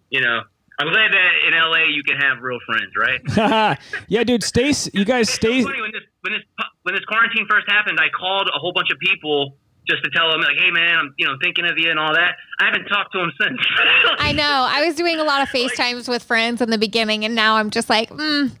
you 0.09 0.21
know, 0.21 0.41
I'm 0.79 0.89
glad 0.89 1.11
that 1.11 1.31
in 1.47 1.53
LA 1.53 1.85
you 1.89 2.03
can 2.03 2.17
have 2.17 2.41
real 2.41 2.59
friends, 2.65 2.91
right? 2.99 3.77
yeah, 4.07 4.23
dude. 4.23 4.43
Stace, 4.43 4.89
you 4.93 5.05
guys 5.05 5.27
It's 5.27 5.35
stay. 5.35 5.61
so 5.63 5.69
when 5.69 5.91
this 5.91 6.03
when 6.21 6.33
this 6.33 6.43
when 6.83 6.93
this 6.95 7.05
quarantine 7.05 7.47
first 7.49 7.65
happened, 7.69 7.99
I 7.99 8.09
called 8.09 8.47
a 8.53 8.59
whole 8.59 8.73
bunch 8.73 8.89
of 8.91 8.99
people 8.99 9.57
just 9.89 10.03
to 10.03 10.09
tell 10.11 10.29
them 10.29 10.41
like, 10.41 10.57
hey 10.59 10.69
man, 10.69 10.97
I'm 10.99 11.13
you 11.17 11.25
know 11.25 11.33
thinking 11.41 11.65
of 11.65 11.77
you 11.77 11.89
and 11.89 11.97
all 11.97 12.13
that. 12.13 12.35
I 12.59 12.65
haven't 12.65 12.85
talked 12.85 13.11
to 13.13 13.19
them 13.19 13.31
since. 13.41 13.57
I 14.19 14.33
know. 14.33 14.67
I 14.69 14.85
was 14.85 14.95
doing 14.95 15.17
a 15.19 15.23
lot 15.23 15.41
of 15.41 15.49
FaceTimes 15.49 16.07
with 16.07 16.23
friends 16.23 16.61
in 16.61 16.69
the 16.69 16.77
beginning, 16.77 17.25
and 17.25 17.33
now 17.33 17.55
I'm 17.55 17.71
just 17.71 17.89
like, 17.89 18.09
mm, 18.11 18.51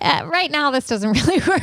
uh, 0.00 0.22
right 0.26 0.50
now 0.50 0.70
this 0.72 0.86
doesn't 0.88 1.12
really 1.26 1.38
work. 1.46 1.62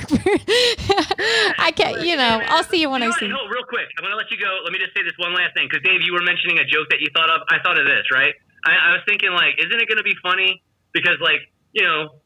I 1.59 1.73
can't, 1.75 2.05
you 2.05 2.15
know. 2.15 2.39
I'll 2.47 2.63
see 2.63 2.79
you 2.81 2.89
when 2.89 3.03
I 3.03 3.09
see. 3.11 3.25
what? 3.25 3.31
No, 3.31 3.47
real 3.51 3.65
quick. 3.67 3.87
I'm 3.97 4.03
gonna 4.03 4.15
let 4.15 4.31
you 4.31 4.37
go. 4.37 4.47
Let 4.63 4.71
me 4.71 4.79
just 4.79 4.93
say 4.95 5.03
this 5.03 5.17
one 5.17 5.33
last 5.33 5.53
thing, 5.55 5.67
because 5.69 5.83
Dave, 5.83 6.01
you 6.03 6.13
were 6.13 6.23
mentioning 6.23 6.57
a 6.59 6.65
joke 6.65 6.87
that 6.89 6.99
you 7.01 7.07
thought 7.13 7.29
of. 7.29 7.41
I 7.49 7.57
thought 7.63 7.79
of 7.79 7.85
this, 7.85 8.05
right? 8.13 8.33
I, 8.65 8.71
I 8.71 8.89
was 8.97 9.03
thinking, 9.07 9.31
like, 9.31 9.55
isn't 9.59 9.79
it 9.79 9.87
gonna 9.87 10.03
be 10.03 10.15
funny? 10.21 10.61
Because, 10.93 11.17
like, 11.21 11.41
you 11.71 11.83
know, 11.83 12.19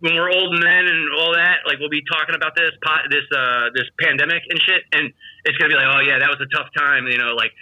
when 0.00 0.14
we're 0.14 0.30
old 0.30 0.52
men 0.60 0.84
and 0.84 1.08
all 1.16 1.32
that, 1.32 1.64
like, 1.66 1.80
we'll 1.80 1.92
be 1.92 2.04
talking 2.04 2.34
about 2.34 2.54
this 2.54 2.72
pot, 2.84 3.08
this 3.10 3.24
uh, 3.32 3.72
this 3.74 3.88
pandemic 4.00 4.42
and 4.50 4.60
shit, 4.60 4.82
and 4.92 5.12
it's 5.44 5.56
gonna 5.58 5.72
be 5.72 5.78
like, 5.78 5.88
oh 5.88 6.00
yeah, 6.00 6.18
that 6.18 6.28
was 6.28 6.40
a 6.40 6.50
tough 6.54 6.68
time. 6.76 7.08
You 7.08 7.18
know, 7.18 7.34
like, 7.34 7.52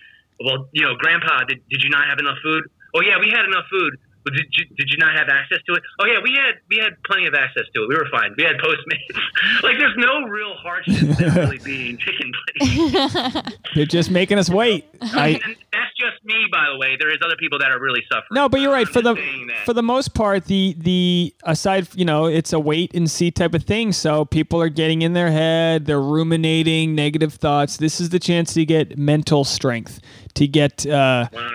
well, 0.43 0.69
you 0.73 0.83
know, 0.83 0.95
Grandpa, 0.99 1.45
did 1.45 1.63
did 1.71 1.83
you 1.83 1.91
not 1.91 2.09
have 2.09 2.19
enough 2.19 2.39
food? 2.43 2.65
Oh 2.95 3.01
yeah, 3.01 3.19
we 3.19 3.31
had 3.31 3.45
enough 3.45 3.67
food. 3.71 3.97
But 4.25 4.35
did 4.35 4.47
you, 4.57 4.65
did 4.77 4.89
you 4.91 4.99
not 4.99 5.15
have 5.17 5.29
access 5.29 5.59
to 5.67 5.75
it? 5.75 5.83
Oh 6.01 6.07
yeah, 6.07 6.19
we 6.23 6.31
had 6.37 6.55
we 6.71 6.77
had 6.79 6.93
plenty 7.05 7.27
of 7.27 7.35
access 7.35 7.65
to 7.75 7.83
it. 7.83 7.89
We 7.89 7.97
were 7.97 8.07
fine. 8.11 8.35
We 8.37 8.45
had 8.45 8.57
Postmates. 8.57 9.63
like 9.63 9.79
there's 9.79 9.97
no 9.97 10.23
real 10.29 10.55
hardship 10.55 10.95
that 11.19 11.35
really 11.37 11.59
being 11.59 11.99
taking 11.99 12.33
place. 12.33 13.55
They're 13.75 13.87
just 13.87 14.11
making 14.11 14.39
us 14.39 14.49
wait. 14.49 14.87
I 15.01 15.41
and 15.45 15.57
that's 15.73 15.93
just 15.99 16.25
me, 16.25 16.35
by 16.53 16.67
the 16.73 16.79
way. 16.79 16.97
There 16.99 17.11
is 17.11 17.19
other 17.25 17.37
people 17.37 17.59
that 17.59 17.71
are 17.71 17.81
really 17.81 18.03
suffering. 18.09 18.29
no, 18.33 18.49
but 18.49 18.61
you're 18.61 18.73
right. 18.73 18.87
I'm 18.87 18.93
For 18.93 19.03
the 19.03 19.15
just 19.15 19.27
saying 19.27 19.47
that. 19.49 19.65
for 19.67 19.73
the 19.75 19.83
most 19.83 20.15
part, 20.15 20.45
the 20.47 20.75
the 20.79 21.35
aside, 21.45 21.89
you 21.95 22.05
know, 22.05 22.27
it's 22.27 22.53
a 22.53 22.61
wait 22.61 22.95
and 22.95 23.11
see 23.11 23.31
type 23.31 23.55
of 23.55 23.65
thing. 23.65 23.93
So 23.93 24.25
people 24.25 24.61
are 24.63 24.69
getting 24.69 25.03
in 25.03 25.13
their 25.15 25.31
head. 25.33 25.87
They're 25.87 26.01
ruminating 26.01 26.95
negative 26.95 27.35
thoughts. 27.35 27.77
This 27.79 28.01
is 28.01 28.11
the 28.11 28.19
chance 28.21 28.55
to 28.55 28.65
get 28.65 28.97
mental 28.97 29.45
strength 29.45 30.01
to 30.35 30.47
get. 30.47 30.87
uh 30.87 31.29
100%. 31.33 31.49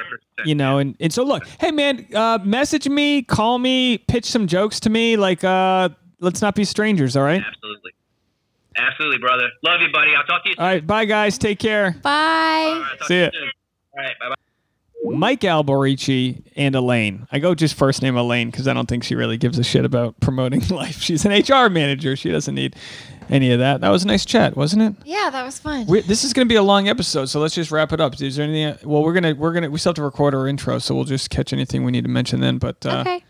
You 0.46 0.54
know 0.56 0.78
and, 0.78 0.96
and 1.00 1.12
so 1.12 1.24
look 1.24 1.46
hey 1.60 1.72
man 1.72 2.06
uh 2.14 2.38
message 2.44 2.88
me 2.88 3.22
call 3.24 3.58
me 3.60 3.98
pitch 3.98 4.26
some 4.26 4.46
jokes 4.48 4.80
to 4.80 4.90
me 4.90 5.16
like 5.18 5.44
uh 5.44 5.90
let's 6.20 6.42
not 6.42 6.54
be 6.56 6.64
strangers 6.64 7.16
all 7.18 7.24
right 7.24 7.42
Absolutely. 7.46 7.92
Absolutely, 8.80 9.18
brother. 9.18 9.50
Love 9.64 9.82
you, 9.82 9.88
buddy. 9.92 10.12
I'll 10.16 10.24
talk 10.26 10.44
to 10.44 10.50
you 10.50 10.56
soon. 10.56 10.64
all 10.64 10.70
right 10.72 10.86
bye 10.86 11.06
guys 11.06 11.38
take 11.40 11.58
care 11.60 11.92
Bye. 12.04 12.12
All 12.12 12.80
right, 12.82 13.00
talk 13.00 13.08
See 13.08 13.14
to 13.16 13.20
ya. 13.22 13.26
you 13.26 13.32
soon. 13.40 13.50
All 13.98 14.04
right, 14.04 14.20
bye 14.20 14.30
bye. 14.30 15.16
mike 15.18 15.42
alberici 15.42 16.44
and 16.56 16.76
elaine 16.76 17.26
i 17.32 17.40
go 17.40 17.56
just 17.56 17.74
first 17.76 18.02
name 18.04 18.16
elaine 18.18 18.52
because 18.52 18.68
i 18.68 18.74
don't 18.74 18.88
think 18.88 19.04
she 19.04 19.16
really 19.16 19.38
gives 19.38 19.58
a 19.58 19.64
shit 19.64 19.86
about 19.86 20.20
promoting 20.20 20.62
life 20.70 21.02
she's 21.02 21.26
an 21.26 21.32
hr 21.32 21.70
manager 21.70 22.16
she 22.16 22.30
doesn't 22.30 22.54
need 22.56 22.76
any 23.30 23.52
of 23.52 23.60
that 23.60 23.82
that 23.82 23.90
was 23.90 24.04
a 24.04 24.08
nice 24.08 24.26
chat 24.26 24.56
wasn't 24.56 24.82
it 24.82 24.94
Yeah, 25.06 25.30
that 25.32 25.44
was 25.44 25.60
fun. 25.60 25.86
we 25.88 26.02
this 26.02 26.24
is 26.24 26.34
going 26.34 26.48
to 26.48 26.50
be 26.52 26.56
a 26.58 26.64
long 26.64 26.88
episode 26.88 27.26
so 27.26 27.40
let's 27.40 27.56
just 27.56 27.72
wrap 27.72 27.92
it 27.94 28.00
up 28.02 28.20
is 28.22 28.36
there 28.36 28.46
anything 28.48 28.90
well 28.90 29.04
we're 29.04 29.14
gonna 29.14 29.36
we're 29.36 29.54
gonna 29.54 29.70
we 29.70 29.78
still 29.80 29.92
have 29.92 29.96
to 29.96 30.04
record 30.04 30.34
our 30.36 30.48
intro 30.48 30.80
so 30.80 30.96
we'll 30.96 31.04
just 31.04 31.30
catch 31.30 31.54
anything 31.54 31.84
we 31.84 31.92
need 31.92 32.04
to 32.04 32.10
mention 32.10 32.40
then 32.40 32.58
but 32.58 32.86
uh 32.86 33.00
okay. 33.08 33.24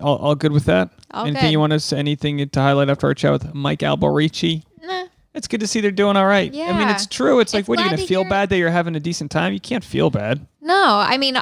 all, 0.00 0.16
all 0.18 0.34
good 0.34 0.52
with 0.52 0.64
that 0.64 0.90
All 1.12 1.24
anything 1.26 1.42
good. 1.44 1.50
you 1.52 1.60
want 1.60 1.72
to 1.72 1.80
say 1.80 1.98
anything 1.98 2.48
to 2.48 2.60
highlight 2.60 2.88
after 2.90 3.06
our 3.06 3.14
chat 3.14 3.32
with 3.32 3.54
mike 3.54 3.80
alberici 3.80 4.62
Nah. 4.82 5.04
It's 5.34 5.48
good 5.48 5.60
to 5.60 5.66
see 5.66 5.80
they're 5.80 5.90
doing 5.90 6.14
all 6.16 6.26
right. 6.26 6.52
Yeah. 6.52 6.64
I 6.66 6.78
mean, 6.78 6.88
it's 6.90 7.06
true. 7.06 7.40
It's 7.40 7.54
like, 7.54 7.66
what 7.66 7.78
are 7.78 7.82
you 7.84 7.88
going 7.88 7.96
to 7.96 8.02
to 8.02 8.06
feel 8.08 8.20
hear- 8.20 8.28
bad 8.28 8.50
that 8.50 8.58
you're 8.58 8.68
having 8.70 8.94
a 8.96 9.00
decent 9.00 9.30
time? 9.30 9.54
You 9.54 9.60
can't 9.60 9.82
feel 9.82 10.10
bad. 10.10 10.44
No, 10.60 10.74
I 10.98 11.16
mean, 11.16 11.38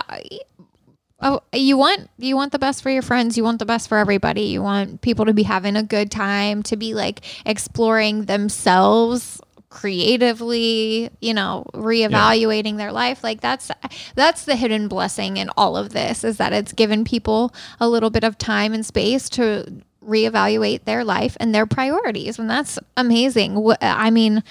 oh, 1.22 1.40
you 1.52 1.76
want 1.76 2.08
you 2.18 2.36
want 2.36 2.52
the 2.52 2.58
best 2.58 2.82
for 2.82 2.90
your 2.90 3.02
friends. 3.02 3.36
You 3.36 3.44
want 3.44 3.58
the 3.58 3.66
best 3.66 3.88
for 3.88 3.98
everybody. 3.98 4.42
You 4.42 4.62
want 4.62 5.00
people 5.00 5.24
to 5.26 5.34
be 5.34 5.42
having 5.42 5.76
a 5.76 5.82
good 5.82 6.10
time, 6.10 6.62
to 6.64 6.76
be 6.76 6.94
like 6.94 7.20
exploring 7.46 8.24
themselves 8.24 9.40
creatively. 9.68 11.10
You 11.20 11.34
know, 11.34 11.66
reevaluating 11.74 12.76
their 12.76 12.92
life. 12.92 13.22
Like 13.22 13.40
that's 13.40 13.70
that's 14.14 14.44
the 14.44 14.56
hidden 14.56 14.88
blessing 14.88 15.36
in 15.36 15.50
all 15.56 15.76
of 15.76 15.90
this 15.90 16.24
is 16.24 16.38
that 16.38 16.52
it's 16.52 16.72
given 16.72 17.04
people 17.04 17.54
a 17.78 17.88
little 17.88 18.10
bit 18.10 18.24
of 18.24 18.38
time 18.38 18.72
and 18.72 18.84
space 18.84 19.28
to 19.30 19.82
reevaluate 20.04 20.84
their 20.84 21.04
life 21.04 21.36
and 21.38 21.54
their 21.54 21.66
priorities, 21.66 22.38
and 22.38 22.48
that's 22.48 22.78
amazing. 22.96 23.74
I 23.80 24.10
mean. 24.10 24.42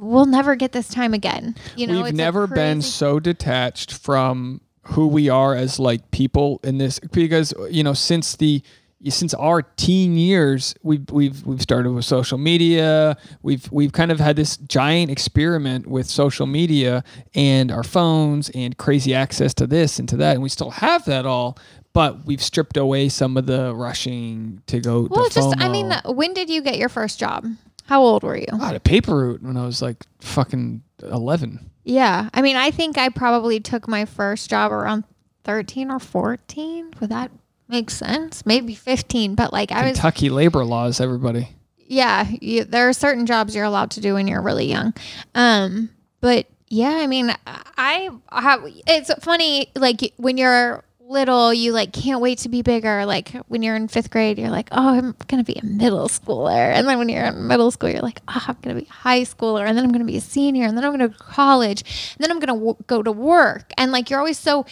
We'll 0.00 0.26
never 0.26 0.54
get 0.54 0.70
this 0.70 0.86
time 0.86 1.12
again. 1.12 1.56
You 1.74 1.88
know, 1.88 2.04
We've 2.04 2.14
never 2.14 2.46
been 2.46 2.82
so 2.82 3.18
detached 3.18 3.92
from 3.92 4.60
who 4.88 5.06
we 5.06 5.28
are 5.28 5.54
as 5.54 5.78
like 5.78 6.10
people 6.10 6.60
in 6.64 6.78
this 6.78 6.98
because 7.12 7.52
you 7.70 7.82
know 7.82 7.92
since 7.92 8.36
the 8.36 8.62
since 9.08 9.32
our 9.34 9.62
teen 9.62 10.16
years 10.16 10.74
we've 10.82 11.08
we've 11.10 11.44
we've 11.46 11.62
started 11.62 11.92
with 11.92 12.04
social 12.04 12.38
media 12.38 13.16
we've 13.42 13.70
we've 13.70 13.92
kind 13.92 14.10
of 14.10 14.18
had 14.18 14.34
this 14.34 14.56
giant 14.56 15.10
experiment 15.10 15.86
with 15.86 16.06
social 16.06 16.46
media 16.46 17.04
and 17.34 17.70
our 17.70 17.84
phones 17.84 18.50
and 18.50 18.76
crazy 18.76 19.14
access 19.14 19.54
to 19.54 19.66
this 19.66 19.98
and 19.98 20.08
to 20.08 20.16
that 20.16 20.32
and 20.32 20.42
we 20.42 20.48
still 20.48 20.70
have 20.70 21.04
that 21.04 21.26
all 21.26 21.56
but 21.92 22.24
we've 22.26 22.42
stripped 22.42 22.76
away 22.76 23.08
some 23.08 23.36
of 23.36 23.46
the 23.46 23.74
rushing 23.74 24.62
to 24.66 24.80
go 24.80 25.08
Well, 25.10 25.24
the 25.24 25.30
just 25.30 25.54
I 25.58 25.68
mean, 25.68 25.92
when 26.04 26.32
did 26.32 26.48
you 26.48 26.62
get 26.62 26.76
your 26.78 26.88
first 26.88 27.18
job? 27.18 27.44
How 27.86 28.02
old 28.02 28.22
were 28.22 28.36
you? 28.36 28.46
I 28.52 28.66
had 28.66 28.76
a 28.76 28.80
paper 28.80 29.16
route 29.16 29.42
when 29.42 29.56
I 29.56 29.64
was 29.64 29.80
like 29.80 30.04
fucking 30.20 30.82
11 31.02 31.70
Yeah, 31.88 32.28
I 32.34 32.42
mean, 32.42 32.56
I 32.56 32.70
think 32.70 32.98
I 32.98 33.08
probably 33.08 33.60
took 33.60 33.88
my 33.88 34.04
first 34.04 34.50
job 34.50 34.72
around 34.72 35.04
thirteen 35.44 35.90
or 35.90 35.98
fourteen. 35.98 36.92
Would 37.00 37.10
that 37.10 37.30
make 37.68 37.90
sense? 37.90 38.44
Maybe 38.44 38.74
fifteen, 38.74 39.34
but 39.34 39.52
like 39.52 39.72
I 39.72 39.88
was, 39.88 39.92
Kentucky 39.92 40.30
labor 40.30 40.64
laws 40.64 41.00
everybody 41.00 41.48
yeah. 41.88 42.28
You, 42.40 42.64
there 42.64 42.88
are 42.88 42.92
certain 42.92 43.26
jobs 43.26 43.56
you're 43.56 43.64
allowed 43.64 43.90
to 43.92 44.00
do 44.00 44.14
when 44.14 44.28
you're 44.28 44.42
really 44.42 44.66
young. 44.66 44.94
Um, 45.34 45.90
but 46.20 46.46
yeah, 46.68 46.98
I 47.00 47.06
mean, 47.06 47.34
I 47.46 48.10
have. 48.30 48.62
It's 48.86 49.10
funny, 49.24 49.70
like 49.74 50.12
when 50.16 50.36
you're 50.36 50.84
little, 51.08 51.52
you 51.52 51.72
like 51.72 51.92
can't 51.92 52.20
wait 52.20 52.38
to 52.38 52.48
be 52.48 52.62
bigger. 52.62 53.06
Like 53.06 53.30
when 53.48 53.62
you're 53.62 53.76
in 53.76 53.88
fifth 53.88 54.10
grade, 54.10 54.38
you're 54.38 54.50
like, 54.50 54.68
oh, 54.72 54.88
I'm 54.88 55.16
gonna 55.26 55.44
be 55.44 55.54
a 55.60 55.64
middle 55.64 56.08
schooler, 56.08 56.72
and 56.72 56.86
then 56.86 56.98
when 56.98 57.08
you're 57.08 57.24
in 57.24 57.46
middle 57.46 57.70
school, 57.70 57.88
you're 57.90 58.02
like, 58.02 58.20
oh, 58.28 58.44
I'm 58.48 58.56
gonna 58.62 58.80
be 58.80 58.86
a 58.88 58.92
high 58.92 59.22
schooler, 59.22 59.66
and 59.66 59.76
then 59.76 59.84
I'm 59.84 59.92
gonna 59.92 60.04
be 60.04 60.16
a 60.16 60.20
senior, 60.20 60.66
and 60.66 60.76
then 60.76 60.84
I'm 60.84 60.92
gonna 60.92 61.08
go 61.08 61.14
to 61.14 61.18
college, 61.18 62.14
and 62.14 62.24
then 62.24 62.30
I'm 62.30 62.38
gonna 62.38 62.58
w- 62.58 62.76
go 62.86 63.02
to 63.02 63.12
work, 63.12 63.72
and 63.76 63.90
like 63.90 64.10
you're 64.10 64.20
always 64.20 64.38
so 64.38 64.66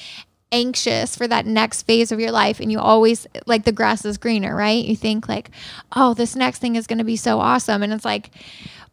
anxious 0.52 1.16
for 1.16 1.26
that 1.26 1.46
next 1.46 1.82
phase 1.82 2.12
of 2.12 2.20
your 2.20 2.30
life. 2.30 2.60
And 2.60 2.70
you 2.70 2.78
always 2.78 3.26
like 3.46 3.64
the 3.64 3.72
grass 3.72 4.04
is 4.04 4.16
greener 4.16 4.54
right? 4.54 4.84
You 4.84 4.96
think 4.96 5.28
like 5.28 5.50
oh 5.94 6.14
this 6.14 6.36
next 6.36 6.60
thing 6.60 6.76
is 6.76 6.86
going 6.86 6.98
to 6.98 7.04
be 7.04 7.16
so 7.16 7.40
awesome. 7.40 7.82
And 7.82 7.92
it's 7.92 8.04
like 8.04 8.30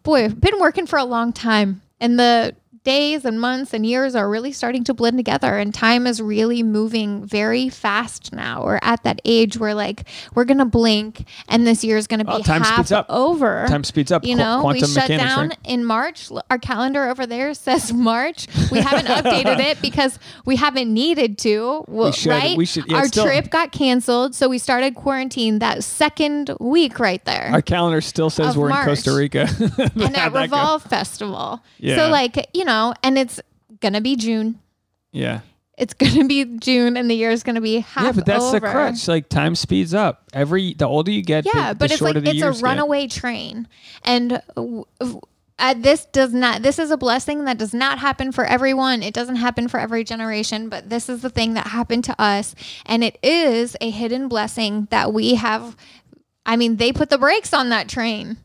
boy 0.01 0.25
i've 0.25 0.41
been 0.41 0.59
working 0.59 0.87
for 0.87 0.97
a 0.97 1.05
long 1.05 1.31
time. 1.31 1.81
And 1.99 2.19
the 2.19 2.55
days 2.83 3.23
and 3.23 3.39
months 3.39 3.73
and 3.73 3.85
years 3.85 4.13
are 4.13 4.29
really 4.29 4.51
starting 4.51 4.83
to 4.83 4.93
blend 4.93 5.17
together 5.17 5.57
and 5.57 5.73
time 5.73 6.05
is 6.05 6.21
really 6.21 6.61
moving 6.61 7.25
very 7.25 7.69
fast 7.69 8.33
now 8.33 8.61
we're 8.63 8.79
at 8.81 9.01
that 9.03 9.21
age 9.23 9.57
where 9.57 9.73
like 9.73 10.03
we're 10.35 10.43
gonna 10.43 10.65
blink 10.65 11.25
and 11.47 11.65
this 11.65 11.83
year 11.83 11.95
is 11.95 12.07
gonna 12.07 12.25
oh, 12.27 12.37
be 12.37 12.41
Oh, 12.41 12.43
time 12.43 12.61
half 12.61 12.75
speeds 12.75 12.91
up. 12.91 13.05
over 13.09 13.65
Time 13.69 13.85
speeds 13.85 14.11
up. 14.11 14.25
you 14.25 14.35
Qu- 14.35 14.39
know 14.43 14.65
we 14.65 14.79
shut 14.81 14.89
mechanics, 14.95 15.23
down 15.23 15.47
right? 15.49 15.57
in 15.63 15.85
march 15.85 16.29
our 16.49 16.57
calendar 16.57 17.07
over 17.09 17.25
there 17.25 17.53
says 17.67 17.93
march 17.93 18.47
we 18.69 18.79
haven't 18.79 19.05
updated 19.07 19.59
it 19.59 19.81
because 19.81 20.19
we 20.45 20.57
haven't 20.57 20.93
needed 20.93 21.37
to 21.37 21.85
w- 21.87 22.11
should. 22.11 22.31
right 22.31 22.57
We 22.57 22.65
should- 22.65 22.85
yeah, 22.87 22.97
our 22.97 23.05
still- 23.07 23.25
trip 23.25 23.49
got 23.49 23.71
canceled 23.71 24.35
so 24.35 24.49
we 24.49 24.57
started 24.57 24.95
quarantine 24.95 25.59
that 25.59 25.85
second 25.85 26.53
week 26.59 26.99
right 26.99 27.23
there 27.23 27.49
Our 27.53 27.61
calendar 27.61 28.01
still 28.01 28.29
says 28.29 28.57
we're 28.57 28.67
March. 28.69 28.81
in 28.87 28.95
Costa 28.95 29.13
Rica. 29.15 29.47
and 29.95 30.17
at 30.17 30.33
revolve 30.33 30.83
festival 30.83 31.63
Yeah. 31.77 31.95
so 31.95 32.09
like 32.09 32.49
you 32.53 32.65
know 32.65 32.72
and 33.03 33.17
it's 33.17 33.39
gonna 33.81 34.01
be 34.01 34.15
june 34.15 34.59
Yeah. 35.11 35.41
it's 35.77 35.93
gonna 36.01 36.25
be 36.25 36.45
June 36.59 36.95
and 36.97 37.09
the 37.09 37.15
year 37.15 37.31
is 37.31 37.43
gonna 37.43 37.61
be 37.61 37.79
half 37.79 38.03
Yeah, 38.05 38.11
but 38.13 38.25
that's 38.25 38.43
over. 38.43 38.59
the 38.59 38.71
crutch. 38.71 39.07
Like 39.07 39.27
time 39.29 39.55
speeds 39.55 39.93
up. 39.93 40.23
Every 40.33 40.73
the 40.75 40.85
older 40.87 41.11
you 41.11 41.23
get, 41.23 41.45
Yeah, 41.45 41.73
the, 41.73 41.79
but 41.79 41.87
the 41.89 41.93
it's 41.93 42.01
like 42.01 42.15
it's 42.15 42.29
a 42.29 42.35
years 42.35 42.57
get. 42.61 42.63
runaway 42.65 43.07
train, 43.07 43.67
and 44.05 44.41
w- 44.55 44.85
w- 44.99 45.21
uh, 45.59 45.73
this 45.77 46.05
does 46.11 46.31
not. 46.33 46.61
This 46.61 46.77
is 46.79 46.91
a 46.91 46.97
blessing 46.97 47.45
that 47.45 47.57
does 47.57 47.73
not 47.73 47.97
happen 47.99 48.31
for 48.31 48.45
everyone. 48.45 49.01
It 49.03 49.13
doesn't 49.13 49.37
happen 49.37 49.67
for 49.67 49.79
every 49.79 50.03
generation, 50.03 50.69
but 50.69 50.89
this 50.89 51.09
is 51.09 51.21
the 51.21 51.29
thing 51.29 51.53
that 51.55 51.67
happened 51.67 52.03
to 52.05 52.15
us, 52.21 52.53
and 52.85 53.03
it 53.03 53.17
is 53.23 53.75
a 53.81 53.89
hidden 53.89 54.27
blessing 54.27 54.87
that 54.91 55.11
we 55.13 55.35
have. 55.35 55.75
I 56.45 56.55
mean, 56.55 56.75
they 56.77 56.91
put 56.93 57.09
the 57.09 57.17
brakes 57.17 57.53
on 57.53 57.69
that 57.69 57.87
train. 57.89 58.37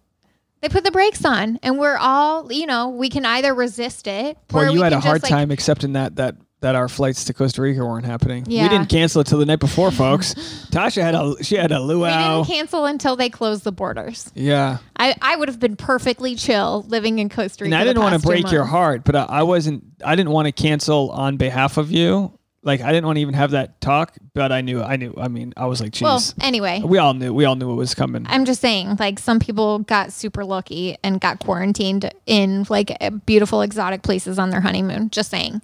They 0.60 0.68
put 0.68 0.84
the 0.84 0.90
brakes 0.90 1.24
on, 1.24 1.58
and 1.62 1.78
we're 1.78 1.96
all, 1.96 2.52
you 2.52 2.66
know, 2.66 2.88
we 2.88 3.08
can 3.08 3.24
either 3.24 3.54
resist 3.54 4.06
it. 4.06 4.36
Boy, 4.48 4.60
or 4.60 4.66
you 4.66 4.72
we 4.72 4.80
had 4.80 4.92
a 4.92 5.00
hard 5.00 5.20
just, 5.20 5.30
like, 5.30 5.38
time 5.38 5.50
accepting 5.50 5.92
that 5.92 6.16
that 6.16 6.36
that 6.60 6.74
our 6.74 6.88
flights 6.88 7.24
to 7.24 7.32
Costa 7.32 7.62
Rica 7.62 7.84
weren't 7.84 8.04
happening. 8.04 8.44
Yeah. 8.48 8.64
We 8.64 8.68
didn't 8.70 8.88
cancel 8.88 9.20
it 9.20 9.28
till 9.28 9.38
the 9.38 9.46
night 9.46 9.60
before, 9.60 9.92
folks. 9.92 10.34
Tasha 10.70 11.02
had 11.02 11.14
a 11.14 11.42
she 11.44 11.54
had 11.54 11.70
a 11.70 11.80
luau. 11.80 12.40
We 12.40 12.44
didn't 12.44 12.52
cancel 12.52 12.86
until 12.86 13.14
they 13.14 13.30
closed 13.30 13.64
the 13.64 13.72
borders. 13.72 14.30
Yeah. 14.34 14.78
I, 14.96 15.14
I 15.22 15.36
would 15.36 15.48
have 15.48 15.60
been 15.60 15.76
perfectly 15.76 16.34
chill 16.34 16.84
living 16.88 17.20
in 17.20 17.28
Costa 17.28 17.64
Rica. 17.64 17.74
And 17.74 17.80
I 17.80 17.84
didn't 17.84 18.02
want 18.02 18.20
to 18.20 18.26
break 18.26 18.50
your 18.50 18.64
heart, 18.64 19.04
but 19.04 19.14
I, 19.14 19.24
I 19.24 19.42
wasn't. 19.44 19.84
I 20.04 20.16
didn't 20.16 20.32
want 20.32 20.46
to 20.46 20.52
cancel 20.52 21.10
on 21.10 21.36
behalf 21.36 21.76
of 21.76 21.92
you. 21.92 22.37
Like 22.62 22.80
I 22.80 22.92
didn't 22.92 23.06
want 23.06 23.16
to 23.16 23.20
even 23.20 23.34
have 23.34 23.52
that 23.52 23.80
talk, 23.80 24.16
but 24.34 24.50
I 24.50 24.60
knew. 24.60 24.82
I 24.82 24.96
knew. 24.96 25.14
I 25.16 25.28
mean, 25.28 25.54
I 25.56 25.66
was 25.66 25.80
like, 25.80 25.96
Well, 26.00 26.20
anyway, 26.40 26.82
we 26.84 26.98
all 26.98 27.14
knew. 27.14 27.32
We 27.32 27.44
all 27.44 27.54
knew 27.54 27.70
it 27.70 27.76
was 27.76 27.94
coming. 27.94 28.26
I'm 28.28 28.44
just 28.44 28.60
saying, 28.60 28.96
like 28.98 29.18
some 29.18 29.38
people 29.38 29.80
got 29.80 30.12
super 30.12 30.44
lucky 30.44 30.96
and 31.04 31.20
got 31.20 31.38
quarantined 31.38 32.12
in 32.26 32.66
like 32.68 32.90
beautiful 33.26 33.62
exotic 33.62 34.02
places 34.02 34.38
on 34.38 34.50
their 34.50 34.60
honeymoon. 34.60 35.10
Just 35.10 35.30
saying. 35.30 35.62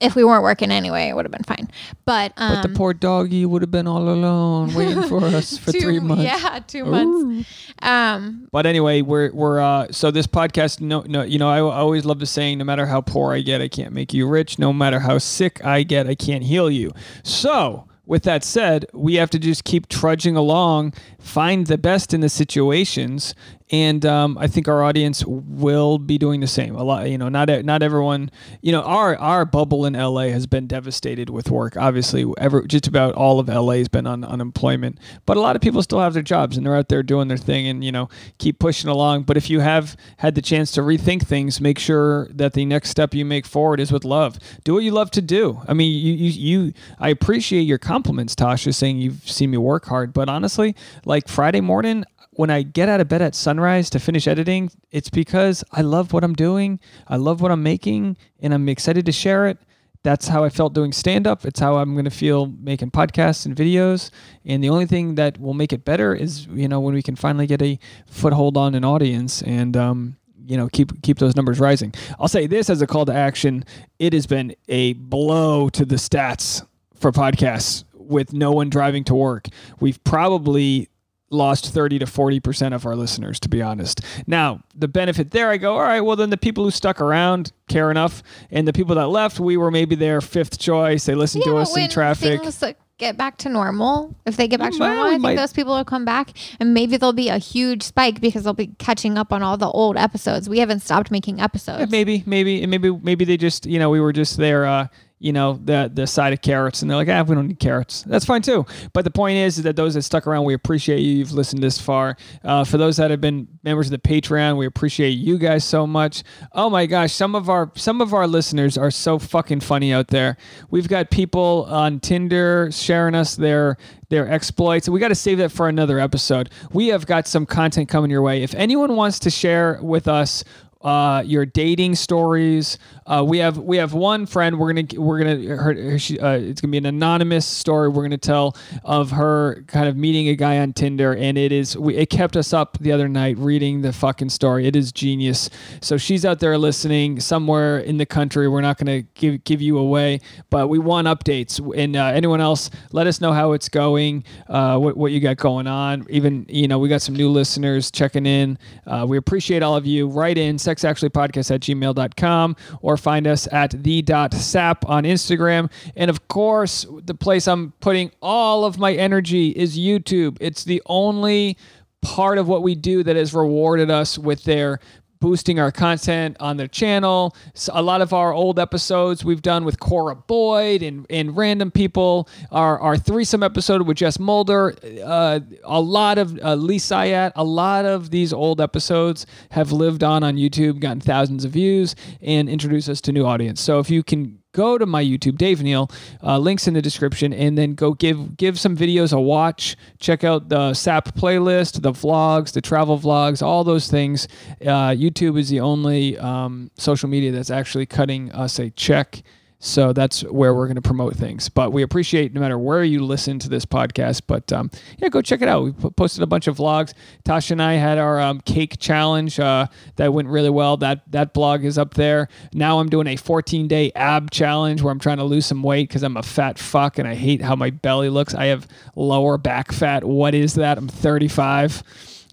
If 0.00 0.16
we 0.16 0.24
weren't 0.24 0.42
working 0.42 0.70
anyway, 0.70 1.08
it 1.08 1.14
would 1.14 1.26
have 1.26 1.32
been 1.32 1.44
fine. 1.44 1.68
But 2.06 2.32
um, 2.36 2.54
but 2.54 2.62
the 2.62 2.74
poor 2.74 2.94
doggy 2.94 3.44
would 3.44 3.60
have 3.62 3.70
been 3.70 3.86
all 3.86 4.08
alone, 4.08 4.74
waiting 4.74 5.02
for 5.02 5.22
us 5.24 5.58
for 5.58 5.72
two, 5.72 5.80
three 5.80 6.00
months. 6.00 6.24
Yeah, 6.24 6.60
two 6.66 6.84
months. 6.86 7.46
Um, 7.82 8.48
But 8.50 8.66
anyway, 8.66 9.02
we're 9.02 9.30
we're 9.32 9.60
uh 9.60 9.88
so 9.90 10.10
this 10.10 10.26
podcast 10.26 10.80
no 10.80 11.02
no 11.02 11.22
you 11.22 11.38
know 11.38 11.48
I, 11.48 11.58
I 11.58 11.78
always 11.80 12.04
love 12.04 12.18
the 12.18 12.26
saying 12.26 12.58
no 12.58 12.64
matter 12.64 12.86
how 12.86 13.00
poor 13.00 13.34
I 13.34 13.40
get 13.40 13.60
I 13.60 13.68
can't 13.68 13.92
make 13.92 14.12
you 14.14 14.26
rich 14.28 14.58
no 14.58 14.72
matter 14.72 15.00
how 15.00 15.18
sick 15.18 15.64
I 15.64 15.82
get 15.82 16.06
I 16.06 16.14
can't 16.14 16.44
heal 16.44 16.70
you. 16.70 16.92
So, 17.22 17.86
with 18.06 18.22
that 18.24 18.42
said, 18.42 18.86
we 18.92 19.14
have 19.14 19.30
to 19.30 19.38
just 19.38 19.64
keep 19.64 19.88
trudging 19.88 20.34
along, 20.36 20.94
find 21.20 21.66
the 21.68 21.78
best 21.78 22.12
in 22.12 22.20
the 22.22 22.28
situations, 22.28 23.34
and 23.70 24.04
um, 24.04 24.36
I 24.36 24.48
think 24.48 24.66
our 24.66 24.82
audience 24.82 25.24
will 25.26 25.98
be 25.98 26.18
doing 26.18 26.40
the 26.40 26.48
same. 26.48 26.74
A 26.74 26.82
lot, 26.82 27.08
you 27.08 27.16
know, 27.16 27.28
not 27.28 27.48
not 27.64 27.82
everyone, 27.82 28.30
you 28.62 28.72
know, 28.72 28.82
our 28.82 29.16
our 29.16 29.44
bubble 29.44 29.86
in 29.86 29.92
LA 29.92 30.28
has 30.28 30.46
been 30.46 30.66
devastated 30.66 31.30
with 31.30 31.50
work. 31.50 31.76
Obviously, 31.76 32.24
ever 32.38 32.62
just 32.62 32.88
about 32.88 33.14
all 33.14 33.38
of 33.38 33.48
LA 33.48 33.74
has 33.74 33.88
been 33.88 34.08
on 34.08 34.24
unemployment, 34.24 34.98
but 35.24 35.36
a 35.36 35.40
lot 35.40 35.54
of 35.54 35.62
people 35.62 35.82
still 35.82 36.00
have 36.00 36.14
their 36.14 36.22
jobs 36.22 36.56
and 36.56 36.66
they're 36.66 36.74
out 36.76 36.88
there 36.88 37.04
doing 37.04 37.28
their 37.28 37.36
thing 37.38 37.68
and 37.68 37.84
you 37.84 37.92
know 37.92 38.08
keep 38.38 38.58
pushing 38.58 38.90
along. 38.90 39.22
But 39.22 39.36
if 39.36 39.48
you 39.48 39.60
have 39.60 39.96
had 40.16 40.34
the 40.34 40.42
chance 40.42 40.72
to 40.72 40.80
rethink 40.80 41.26
things, 41.26 41.60
make 41.60 41.78
sure 41.78 42.28
that 42.32 42.54
the 42.54 42.64
next 42.64 42.90
step 42.90 43.14
you 43.14 43.24
make 43.24 43.46
forward 43.46 43.78
is 43.78 43.92
with 43.92 44.04
love. 44.04 44.38
Do 44.64 44.74
what 44.74 44.82
you 44.82 44.90
love 44.90 45.12
to 45.12 45.22
do. 45.22 45.62
I 45.68 45.74
mean, 45.74 45.92
you 45.92 46.14
you, 46.14 46.30
you 46.30 46.72
I 46.98 47.10
appreciate 47.10 47.62
your 47.62 47.78
compliments, 47.78 48.34
Tasha, 48.34 48.74
saying 48.74 48.98
you've 48.98 49.30
seen 49.30 49.52
me 49.52 49.58
work 49.58 49.84
hard, 49.86 50.12
but 50.12 50.28
honestly, 50.28 50.74
like 51.04 51.28
Friday 51.28 51.60
morning 51.60 52.04
when 52.40 52.48
I 52.48 52.62
get 52.62 52.88
out 52.88 53.00
of 53.00 53.08
bed 53.08 53.20
at 53.20 53.34
sunrise 53.34 53.90
to 53.90 53.98
finish 53.98 54.26
editing, 54.26 54.70
it's 54.90 55.10
because 55.10 55.62
I 55.72 55.82
love 55.82 56.14
what 56.14 56.24
I'm 56.24 56.32
doing. 56.32 56.80
I 57.06 57.16
love 57.16 57.42
what 57.42 57.52
I'm 57.52 57.62
making 57.62 58.16
and 58.40 58.54
I'm 58.54 58.66
excited 58.66 59.04
to 59.04 59.12
share 59.12 59.46
it. 59.46 59.58
That's 60.04 60.26
how 60.28 60.42
I 60.42 60.48
felt 60.48 60.72
doing 60.72 60.90
stand 60.92 61.26
up. 61.26 61.44
It's 61.44 61.60
how 61.60 61.76
I'm 61.76 61.92
going 61.92 62.06
to 62.06 62.10
feel 62.10 62.46
making 62.46 62.92
podcasts 62.92 63.44
and 63.44 63.54
videos. 63.54 64.10
And 64.46 64.64
the 64.64 64.70
only 64.70 64.86
thing 64.86 65.16
that 65.16 65.38
will 65.38 65.52
make 65.52 65.74
it 65.74 65.84
better 65.84 66.14
is, 66.14 66.46
you 66.46 66.66
know, 66.66 66.80
when 66.80 66.94
we 66.94 67.02
can 67.02 67.14
finally 67.14 67.46
get 67.46 67.60
a 67.60 67.78
foothold 68.06 68.56
on 68.56 68.74
an 68.74 68.86
audience 68.86 69.42
and, 69.42 69.76
um, 69.76 70.16
you 70.46 70.56
know, 70.56 70.68
keep 70.68 71.02
keep 71.02 71.18
those 71.18 71.36
numbers 71.36 71.60
rising. 71.60 71.92
I'll 72.18 72.26
say 72.26 72.46
this 72.46 72.70
as 72.70 72.80
a 72.80 72.86
call 72.86 73.04
to 73.04 73.12
action: 73.14 73.66
it 73.98 74.14
has 74.14 74.26
been 74.26 74.56
a 74.66 74.94
blow 74.94 75.68
to 75.68 75.84
the 75.84 75.96
stats 75.96 76.66
for 76.94 77.12
podcasts 77.12 77.84
with 77.92 78.32
no 78.32 78.50
one 78.50 78.70
driving 78.70 79.04
to 79.04 79.14
work. 79.14 79.46
We've 79.78 80.02
probably 80.02 80.89
lost 81.30 81.72
30 81.72 82.00
to 82.00 82.06
40% 82.06 82.74
of 82.74 82.84
our 82.86 82.96
listeners 82.96 83.38
to 83.40 83.48
be 83.48 83.62
honest 83.62 84.00
now 84.26 84.60
the 84.74 84.88
benefit 84.88 85.30
there 85.30 85.50
i 85.50 85.56
go 85.56 85.74
all 85.74 85.82
right 85.82 86.00
well 86.00 86.16
then 86.16 86.30
the 86.30 86.36
people 86.36 86.64
who 86.64 86.70
stuck 86.70 87.00
around 87.00 87.52
care 87.68 87.90
enough 87.90 88.22
and 88.50 88.66
the 88.66 88.72
people 88.72 88.96
that 88.96 89.06
left 89.08 89.38
we 89.38 89.56
were 89.56 89.70
maybe 89.70 89.94
their 89.94 90.20
fifth 90.20 90.58
choice 90.58 91.04
they 91.06 91.14
listened 91.14 91.44
yeah, 91.46 91.52
to 91.52 91.58
us 91.58 91.76
in 91.76 91.88
traffic 91.88 92.42
things 92.42 92.74
get 93.00 93.16
back 93.16 93.38
to 93.38 93.48
normal, 93.48 94.14
if 94.26 94.36
they 94.36 94.46
get 94.46 94.60
back 94.60 94.72
to 94.72 94.78
normal, 94.78 95.06
I 95.06 95.10
think 95.12 95.22
might- 95.22 95.36
those 95.36 95.52
people 95.52 95.74
will 95.74 95.84
come 95.84 96.04
back, 96.04 96.32
and 96.60 96.72
maybe 96.72 96.96
there'll 96.98 97.14
be 97.14 97.30
a 97.30 97.38
huge 97.38 97.82
spike 97.82 98.20
because 98.20 98.44
they'll 98.44 98.52
be 98.52 98.68
catching 98.78 99.18
up 99.18 99.32
on 99.32 99.42
all 99.42 99.56
the 99.56 99.70
old 99.70 99.96
episodes. 99.96 100.48
We 100.48 100.58
haven't 100.58 100.80
stopped 100.80 101.10
making 101.10 101.40
episodes. 101.40 101.80
Yeah, 101.80 101.86
maybe 101.90 102.22
maybe 102.26 102.62
and 102.62 102.70
maybe 102.70 102.90
maybe 102.90 103.24
they 103.24 103.38
just 103.38 103.66
you 103.66 103.78
know 103.78 103.90
we 103.90 104.00
were 104.00 104.12
just 104.12 104.36
there 104.36 104.66
uh 104.66 104.86
you 105.20 105.32
know 105.32 105.60
the 105.64 105.90
the 105.92 106.06
side 106.06 106.32
of 106.32 106.40
carrots 106.40 106.80
and 106.80 106.90
they're 106.90 106.96
like 106.96 107.08
ah 107.08 107.22
we 107.22 107.34
don't 107.34 107.46
need 107.46 107.60
carrots 107.60 108.02
that's 108.04 108.24
fine 108.24 108.42
too 108.42 108.64
but 108.92 109.04
the 109.04 109.10
point 109.10 109.36
is, 109.36 109.58
is 109.58 109.64
that 109.64 109.76
those 109.76 109.94
that 109.94 110.02
stuck 110.02 110.26
around 110.26 110.44
we 110.44 110.54
appreciate 110.54 110.98
you 110.98 111.12
you've 111.12 111.32
listened 111.32 111.62
this 111.62 111.78
far 111.78 112.16
uh, 112.42 112.64
for 112.64 112.78
those 112.78 112.96
that 112.96 113.10
have 113.10 113.20
been 113.20 113.46
members 113.62 113.86
of 113.86 113.90
the 113.92 113.98
patreon 113.98 114.56
we 114.56 114.66
appreciate 114.66 115.10
you 115.10 115.38
guys 115.38 115.62
so 115.62 115.86
much 115.86 116.22
oh 116.52 116.70
my 116.70 116.86
gosh 116.86 117.12
some 117.12 117.34
of 117.34 117.48
our 117.50 117.70
some 117.76 118.00
of 118.00 118.14
our 118.14 118.26
listeners 118.26 118.78
are 118.78 118.90
so 118.90 119.18
fucking 119.18 119.60
funny 119.60 119.92
out 119.92 120.08
there 120.08 120.36
we've 120.70 120.88
got 120.88 121.10
people 121.10 121.66
on 121.68 122.00
tinder 122.00 122.70
sharing 122.72 123.14
us 123.14 123.36
their 123.36 123.76
their 124.08 124.28
exploits. 124.28 124.88
We 124.88 124.98
got 124.98 125.08
to 125.08 125.14
save 125.14 125.38
that 125.38 125.50
for 125.50 125.68
another 125.68 126.00
episode. 126.00 126.50
We 126.72 126.88
have 126.88 127.06
got 127.06 127.26
some 127.28 127.46
content 127.46 127.88
coming 127.88 128.10
your 128.10 128.22
way. 128.22 128.42
If 128.42 128.54
anyone 128.54 128.96
wants 128.96 129.20
to 129.20 129.30
share 129.30 129.78
with 129.80 130.08
us 130.08 130.44
uh, 130.82 131.22
your 131.26 131.44
dating 131.44 131.94
stories. 131.94 132.78
Uh, 133.06 133.24
we 133.26 133.38
have 133.38 133.58
we 133.58 133.76
have 133.76 133.92
one 133.92 134.24
friend. 134.24 134.58
We're 134.58 134.72
gonna 134.72 135.00
we're 135.00 135.18
gonna 135.18 135.56
her, 135.56 135.98
she, 135.98 136.18
uh, 136.18 136.32
it's 136.38 136.60
gonna 136.60 136.72
be 136.72 136.78
an 136.78 136.86
anonymous 136.86 137.44
story. 137.44 137.88
We're 137.88 138.02
gonna 138.02 138.16
tell 138.16 138.56
of 138.84 139.10
her 139.10 139.62
kind 139.66 139.88
of 139.88 139.96
meeting 139.96 140.28
a 140.28 140.36
guy 140.36 140.58
on 140.58 140.72
Tinder, 140.72 141.14
and 141.14 141.36
it 141.36 141.52
is 141.52 141.76
we, 141.76 141.96
it 141.96 142.06
kept 142.06 142.36
us 142.36 142.52
up 142.52 142.78
the 142.80 142.92
other 142.92 143.08
night 143.08 143.36
reading 143.38 143.82
the 143.82 143.92
fucking 143.92 144.30
story. 144.30 144.66
It 144.66 144.74
is 144.74 144.90
genius. 144.90 145.50
So 145.82 145.98
she's 145.98 146.24
out 146.24 146.40
there 146.40 146.56
listening 146.56 147.20
somewhere 147.20 147.78
in 147.80 147.98
the 147.98 148.06
country. 148.06 148.48
We're 148.48 148.62
not 148.62 148.78
gonna 148.78 149.02
give 149.02 149.44
give 149.44 149.60
you 149.60 149.76
away, 149.76 150.20
but 150.48 150.68
we 150.68 150.78
want 150.78 151.08
updates. 151.08 151.60
And 151.76 151.94
uh, 151.96 152.06
anyone 152.06 152.40
else, 152.40 152.70
let 152.92 153.06
us 153.06 153.20
know 153.20 153.32
how 153.32 153.52
it's 153.52 153.68
going. 153.68 154.24
Uh, 154.48 154.78
what 154.78 154.96
what 154.96 155.12
you 155.12 155.20
got 155.20 155.36
going 155.36 155.66
on. 155.66 156.06
Even 156.08 156.46
you 156.48 156.68
know 156.68 156.78
we 156.78 156.88
got 156.88 157.02
some 157.02 157.14
new 157.14 157.28
listeners 157.28 157.90
checking 157.90 158.24
in. 158.24 158.56
Uh, 158.86 159.04
we 159.06 159.18
appreciate 159.18 159.62
all 159.62 159.76
of 159.76 159.84
you. 159.84 160.08
Write 160.08 160.38
in 160.38 160.58
sexactuallypodcast 160.76 161.54
at 161.54 161.60
gmail.com 161.60 162.56
or 162.80 162.96
find 162.96 163.26
us 163.26 163.48
at 163.52 163.70
the.sap 163.82 164.88
on 164.88 165.04
Instagram. 165.04 165.70
And 165.96 166.10
of 166.10 166.28
course, 166.28 166.86
the 167.04 167.14
place 167.14 167.48
I'm 167.48 167.72
putting 167.80 168.10
all 168.22 168.64
of 168.64 168.78
my 168.78 168.92
energy 168.92 169.50
is 169.50 169.78
YouTube. 169.78 170.36
It's 170.40 170.64
the 170.64 170.82
only 170.86 171.56
part 172.02 172.38
of 172.38 172.48
what 172.48 172.62
we 172.62 172.74
do 172.74 173.02
that 173.02 173.16
has 173.16 173.34
rewarded 173.34 173.90
us 173.90 174.18
with 174.18 174.44
their 174.44 174.80
boosting 175.20 175.60
our 175.60 175.70
content 175.70 176.36
on 176.40 176.56
their 176.56 176.66
channel. 176.66 177.36
So 177.54 177.72
a 177.74 177.82
lot 177.82 178.00
of 178.00 178.12
our 178.12 178.32
old 178.32 178.58
episodes 178.58 179.24
we've 179.24 179.42
done 179.42 179.64
with 179.64 179.78
Cora 179.78 180.16
Boyd 180.16 180.82
and, 180.82 181.06
and 181.10 181.36
random 181.36 181.70
people. 181.70 182.28
Our, 182.50 182.78
our 182.80 182.96
threesome 182.96 183.42
episode 183.42 183.82
with 183.82 183.98
Jess 183.98 184.18
Mulder. 184.18 184.74
Uh, 185.04 185.40
a 185.64 185.80
lot 185.80 186.18
of 186.18 186.38
uh, 186.42 186.54
Lee 186.54 186.78
Syatt. 186.78 187.32
A 187.36 187.44
lot 187.44 187.84
of 187.84 188.10
these 188.10 188.32
old 188.32 188.60
episodes 188.60 189.26
have 189.50 189.72
lived 189.72 190.02
on 190.02 190.24
on 190.24 190.36
YouTube, 190.36 190.80
gotten 190.80 191.00
thousands 191.00 191.44
of 191.44 191.52
views, 191.52 191.94
and 192.22 192.48
introduced 192.48 192.88
us 192.88 193.00
to 193.02 193.12
new 193.12 193.26
audience. 193.26 193.60
So 193.60 193.78
if 193.78 193.90
you 193.90 194.02
can 194.02 194.39
go 194.52 194.78
to 194.78 194.86
my 194.86 195.04
YouTube, 195.04 195.38
Dave 195.38 195.62
Neal. 195.62 195.90
Uh, 196.22 196.38
links 196.38 196.66
in 196.66 196.74
the 196.74 196.82
description, 196.82 197.32
and 197.32 197.56
then 197.56 197.74
go 197.74 197.94
give 197.94 198.36
give 198.36 198.58
some 198.58 198.76
videos 198.76 199.12
a 199.12 199.20
watch. 199.20 199.76
Check 199.98 200.24
out 200.24 200.48
the 200.48 200.74
SAP 200.74 201.14
playlist, 201.16 201.82
the 201.82 201.92
vlogs, 201.92 202.52
the 202.52 202.60
travel 202.60 202.98
vlogs, 202.98 203.42
all 203.42 203.64
those 203.64 203.88
things. 203.88 204.28
Uh, 204.60 204.90
YouTube 204.90 205.38
is 205.38 205.48
the 205.48 205.60
only 205.60 206.18
um, 206.18 206.70
social 206.76 207.08
media 207.08 207.32
that's 207.32 207.50
actually 207.50 207.86
cutting 207.86 208.30
us 208.32 208.58
a 208.58 208.70
check. 208.70 209.22
So 209.62 209.92
that's 209.92 210.22
where 210.22 210.54
we're 210.54 210.66
going 210.66 210.76
to 210.76 210.82
promote 210.82 211.14
things. 211.14 211.50
But 211.50 211.70
we 211.72 211.82
appreciate 211.82 212.32
no 212.32 212.40
matter 212.40 212.58
where 212.58 212.82
you 212.82 213.04
listen 213.04 213.38
to 213.40 213.48
this 213.48 213.66
podcast. 213.66 214.22
But 214.26 214.50
um, 214.52 214.70
yeah, 214.98 215.10
go 215.10 215.20
check 215.20 215.42
it 215.42 215.48
out. 215.48 215.62
We 215.62 215.72
posted 215.72 216.22
a 216.22 216.26
bunch 216.26 216.46
of 216.46 216.56
vlogs. 216.56 216.94
Tasha 217.24 217.52
and 217.52 217.62
I 217.62 217.74
had 217.74 217.98
our 217.98 218.18
um, 218.18 218.40
cake 218.40 218.78
challenge 218.78 219.38
uh, 219.38 219.66
that 219.96 220.14
went 220.14 220.28
really 220.28 220.48
well. 220.48 220.78
That 220.78 221.02
that 221.12 221.34
blog 221.34 221.64
is 221.64 221.76
up 221.76 221.92
there. 221.94 222.28
Now 222.54 222.80
I'm 222.80 222.88
doing 222.88 223.06
a 223.06 223.16
14 223.16 223.68
day 223.68 223.92
ab 223.94 224.30
challenge 224.30 224.80
where 224.80 224.90
I'm 224.90 224.98
trying 224.98 225.18
to 225.18 225.24
lose 225.24 225.44
some 225.44 225.62
weight 225.62 225.88
because 225.88 226.02
I'm 226.02 226.16
a 226.16 226.22
fat 226.22 226.58
fuck 226.58 226.98
and 226.98 227.06
I 227.06 227.14
hate 227.14 227.42
how 227.42 227.54
my 227.54 227.68
belly 227.68 228.08
looks. 228.08 228.34
I 228.34 228.46
have 228.46 228.66
lower 228.96 229.36
back 229.36 229.72
fat. 229.72 230.04
What 230.04 230.34
is 230.34 230.54
that? 230.54 230.78
I'm 230.78 230.88
35. 230.88 231.82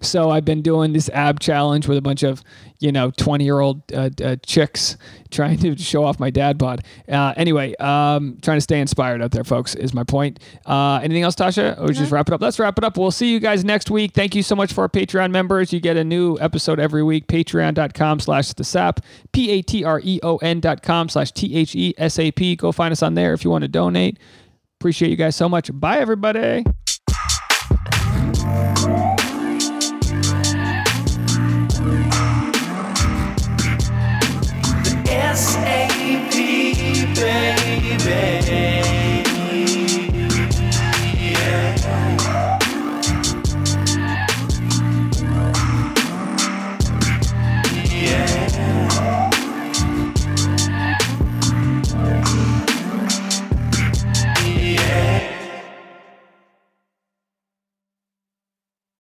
So 0.01 0.29
I've 0.29 0.45
been 0.45 0.61
doing 0.61 0.93
this 0.93 1.09
ab 1.09 1.39
challenge 1.39 1.87
with 1.87 1.97
a 1.97 2.01
bunch 2.01 2.21
of, 2.23 2.43
you 2.79 2.91
know, 2.91 3.11
20 3.11 3.43
year 3.43 3.59
old 3.59 3.81
uh, 3.91 4.09
uh, 4.23 4.35
chicks 4.45 4.95
trying 5.31 5.57
to 5.59 5.75
show 5.77 6.03
off 6.03 6.19
my 6.19 6.29
dad 6.29 6.57
bod. 6.57 6.83
Uh, 7.09 7.33
anyway, 7.35 7.75
um, 7.75 8.37
trying 8.41 8.57
to 8.57 8.61
stay 8.61 8.79
inspired 8.79 9.21
out 9.21 9.31
there, 9.31 9.43
folks, 9.43 9.75
is 9.75 9.93
my 9.93 10.03
point. 10.03 10.39
Uh, 10.65 10.99
anything 11.03 11.23
else, 11.23 11.35
Tasha? 11.35 11.79
Or 11.81 11.91
just 11.91 12.11
wrap 12.11 12.27
it 12.27 12.33
up? 12.33 12.41
Let's 12.41 12.59
wrap 12.59 12.77
it 12.77 12.83
up. 12.83 12.97
We'll 12.97 13.11
see 13.11 13.31
you 13.31 13.39
guys 13.39 13.63
next 13.63 13.89
week. 13.89 14.13
Thank 14.13 14.35
you 14.35 14.43
so 14.43 14.55
much 14.55 14.71
for 14.71 14.81
our 14.81 14.89
Patreon 14.89 15.31
members. 15.31 15.73
You 15.73 15.79
get 15.79 15.97
a 15.97 16.03
new 16.03 16.37
episode 16.39 16.79
every 16.79 17.03
week. 17.03 17.27
Patreon.com 17.27 18.19
slash 18.19 18.53
the 18.53 18.63
sap. 18.63 19.01
P 19.31 19.49
A 19.51 19.61
T 19.61 19.83
R 19.83 19.99
E 20.03 20.19
O 20.23 20.37
N 20.37 20.59
dot 20.59 20.83
com 20.83 21.09
slash 21.09 21.31
T 21.31 21.55
H 21.55 21.75
E 21.75 21.93
S 21.97 22.19
A 22.19 22.31
P. 22.31 22.55
Go 22.55 22.71
find 22.71 22.91
us 22.91 23.01
on 23.01 23.15
there 23.15 23.33
if 23.33 23.43
you 23.43 23.49
want 23.49 23.63
to 23.63 23.67
donate. 23.67 24.19
Appreciate 24.79 25.09
you 25.09 25.17
guys 25.17 25.35
so 25.35 25.49
much. 25.49 25.71
Bye, 25.73 25.97
everybody. 25.97 26.63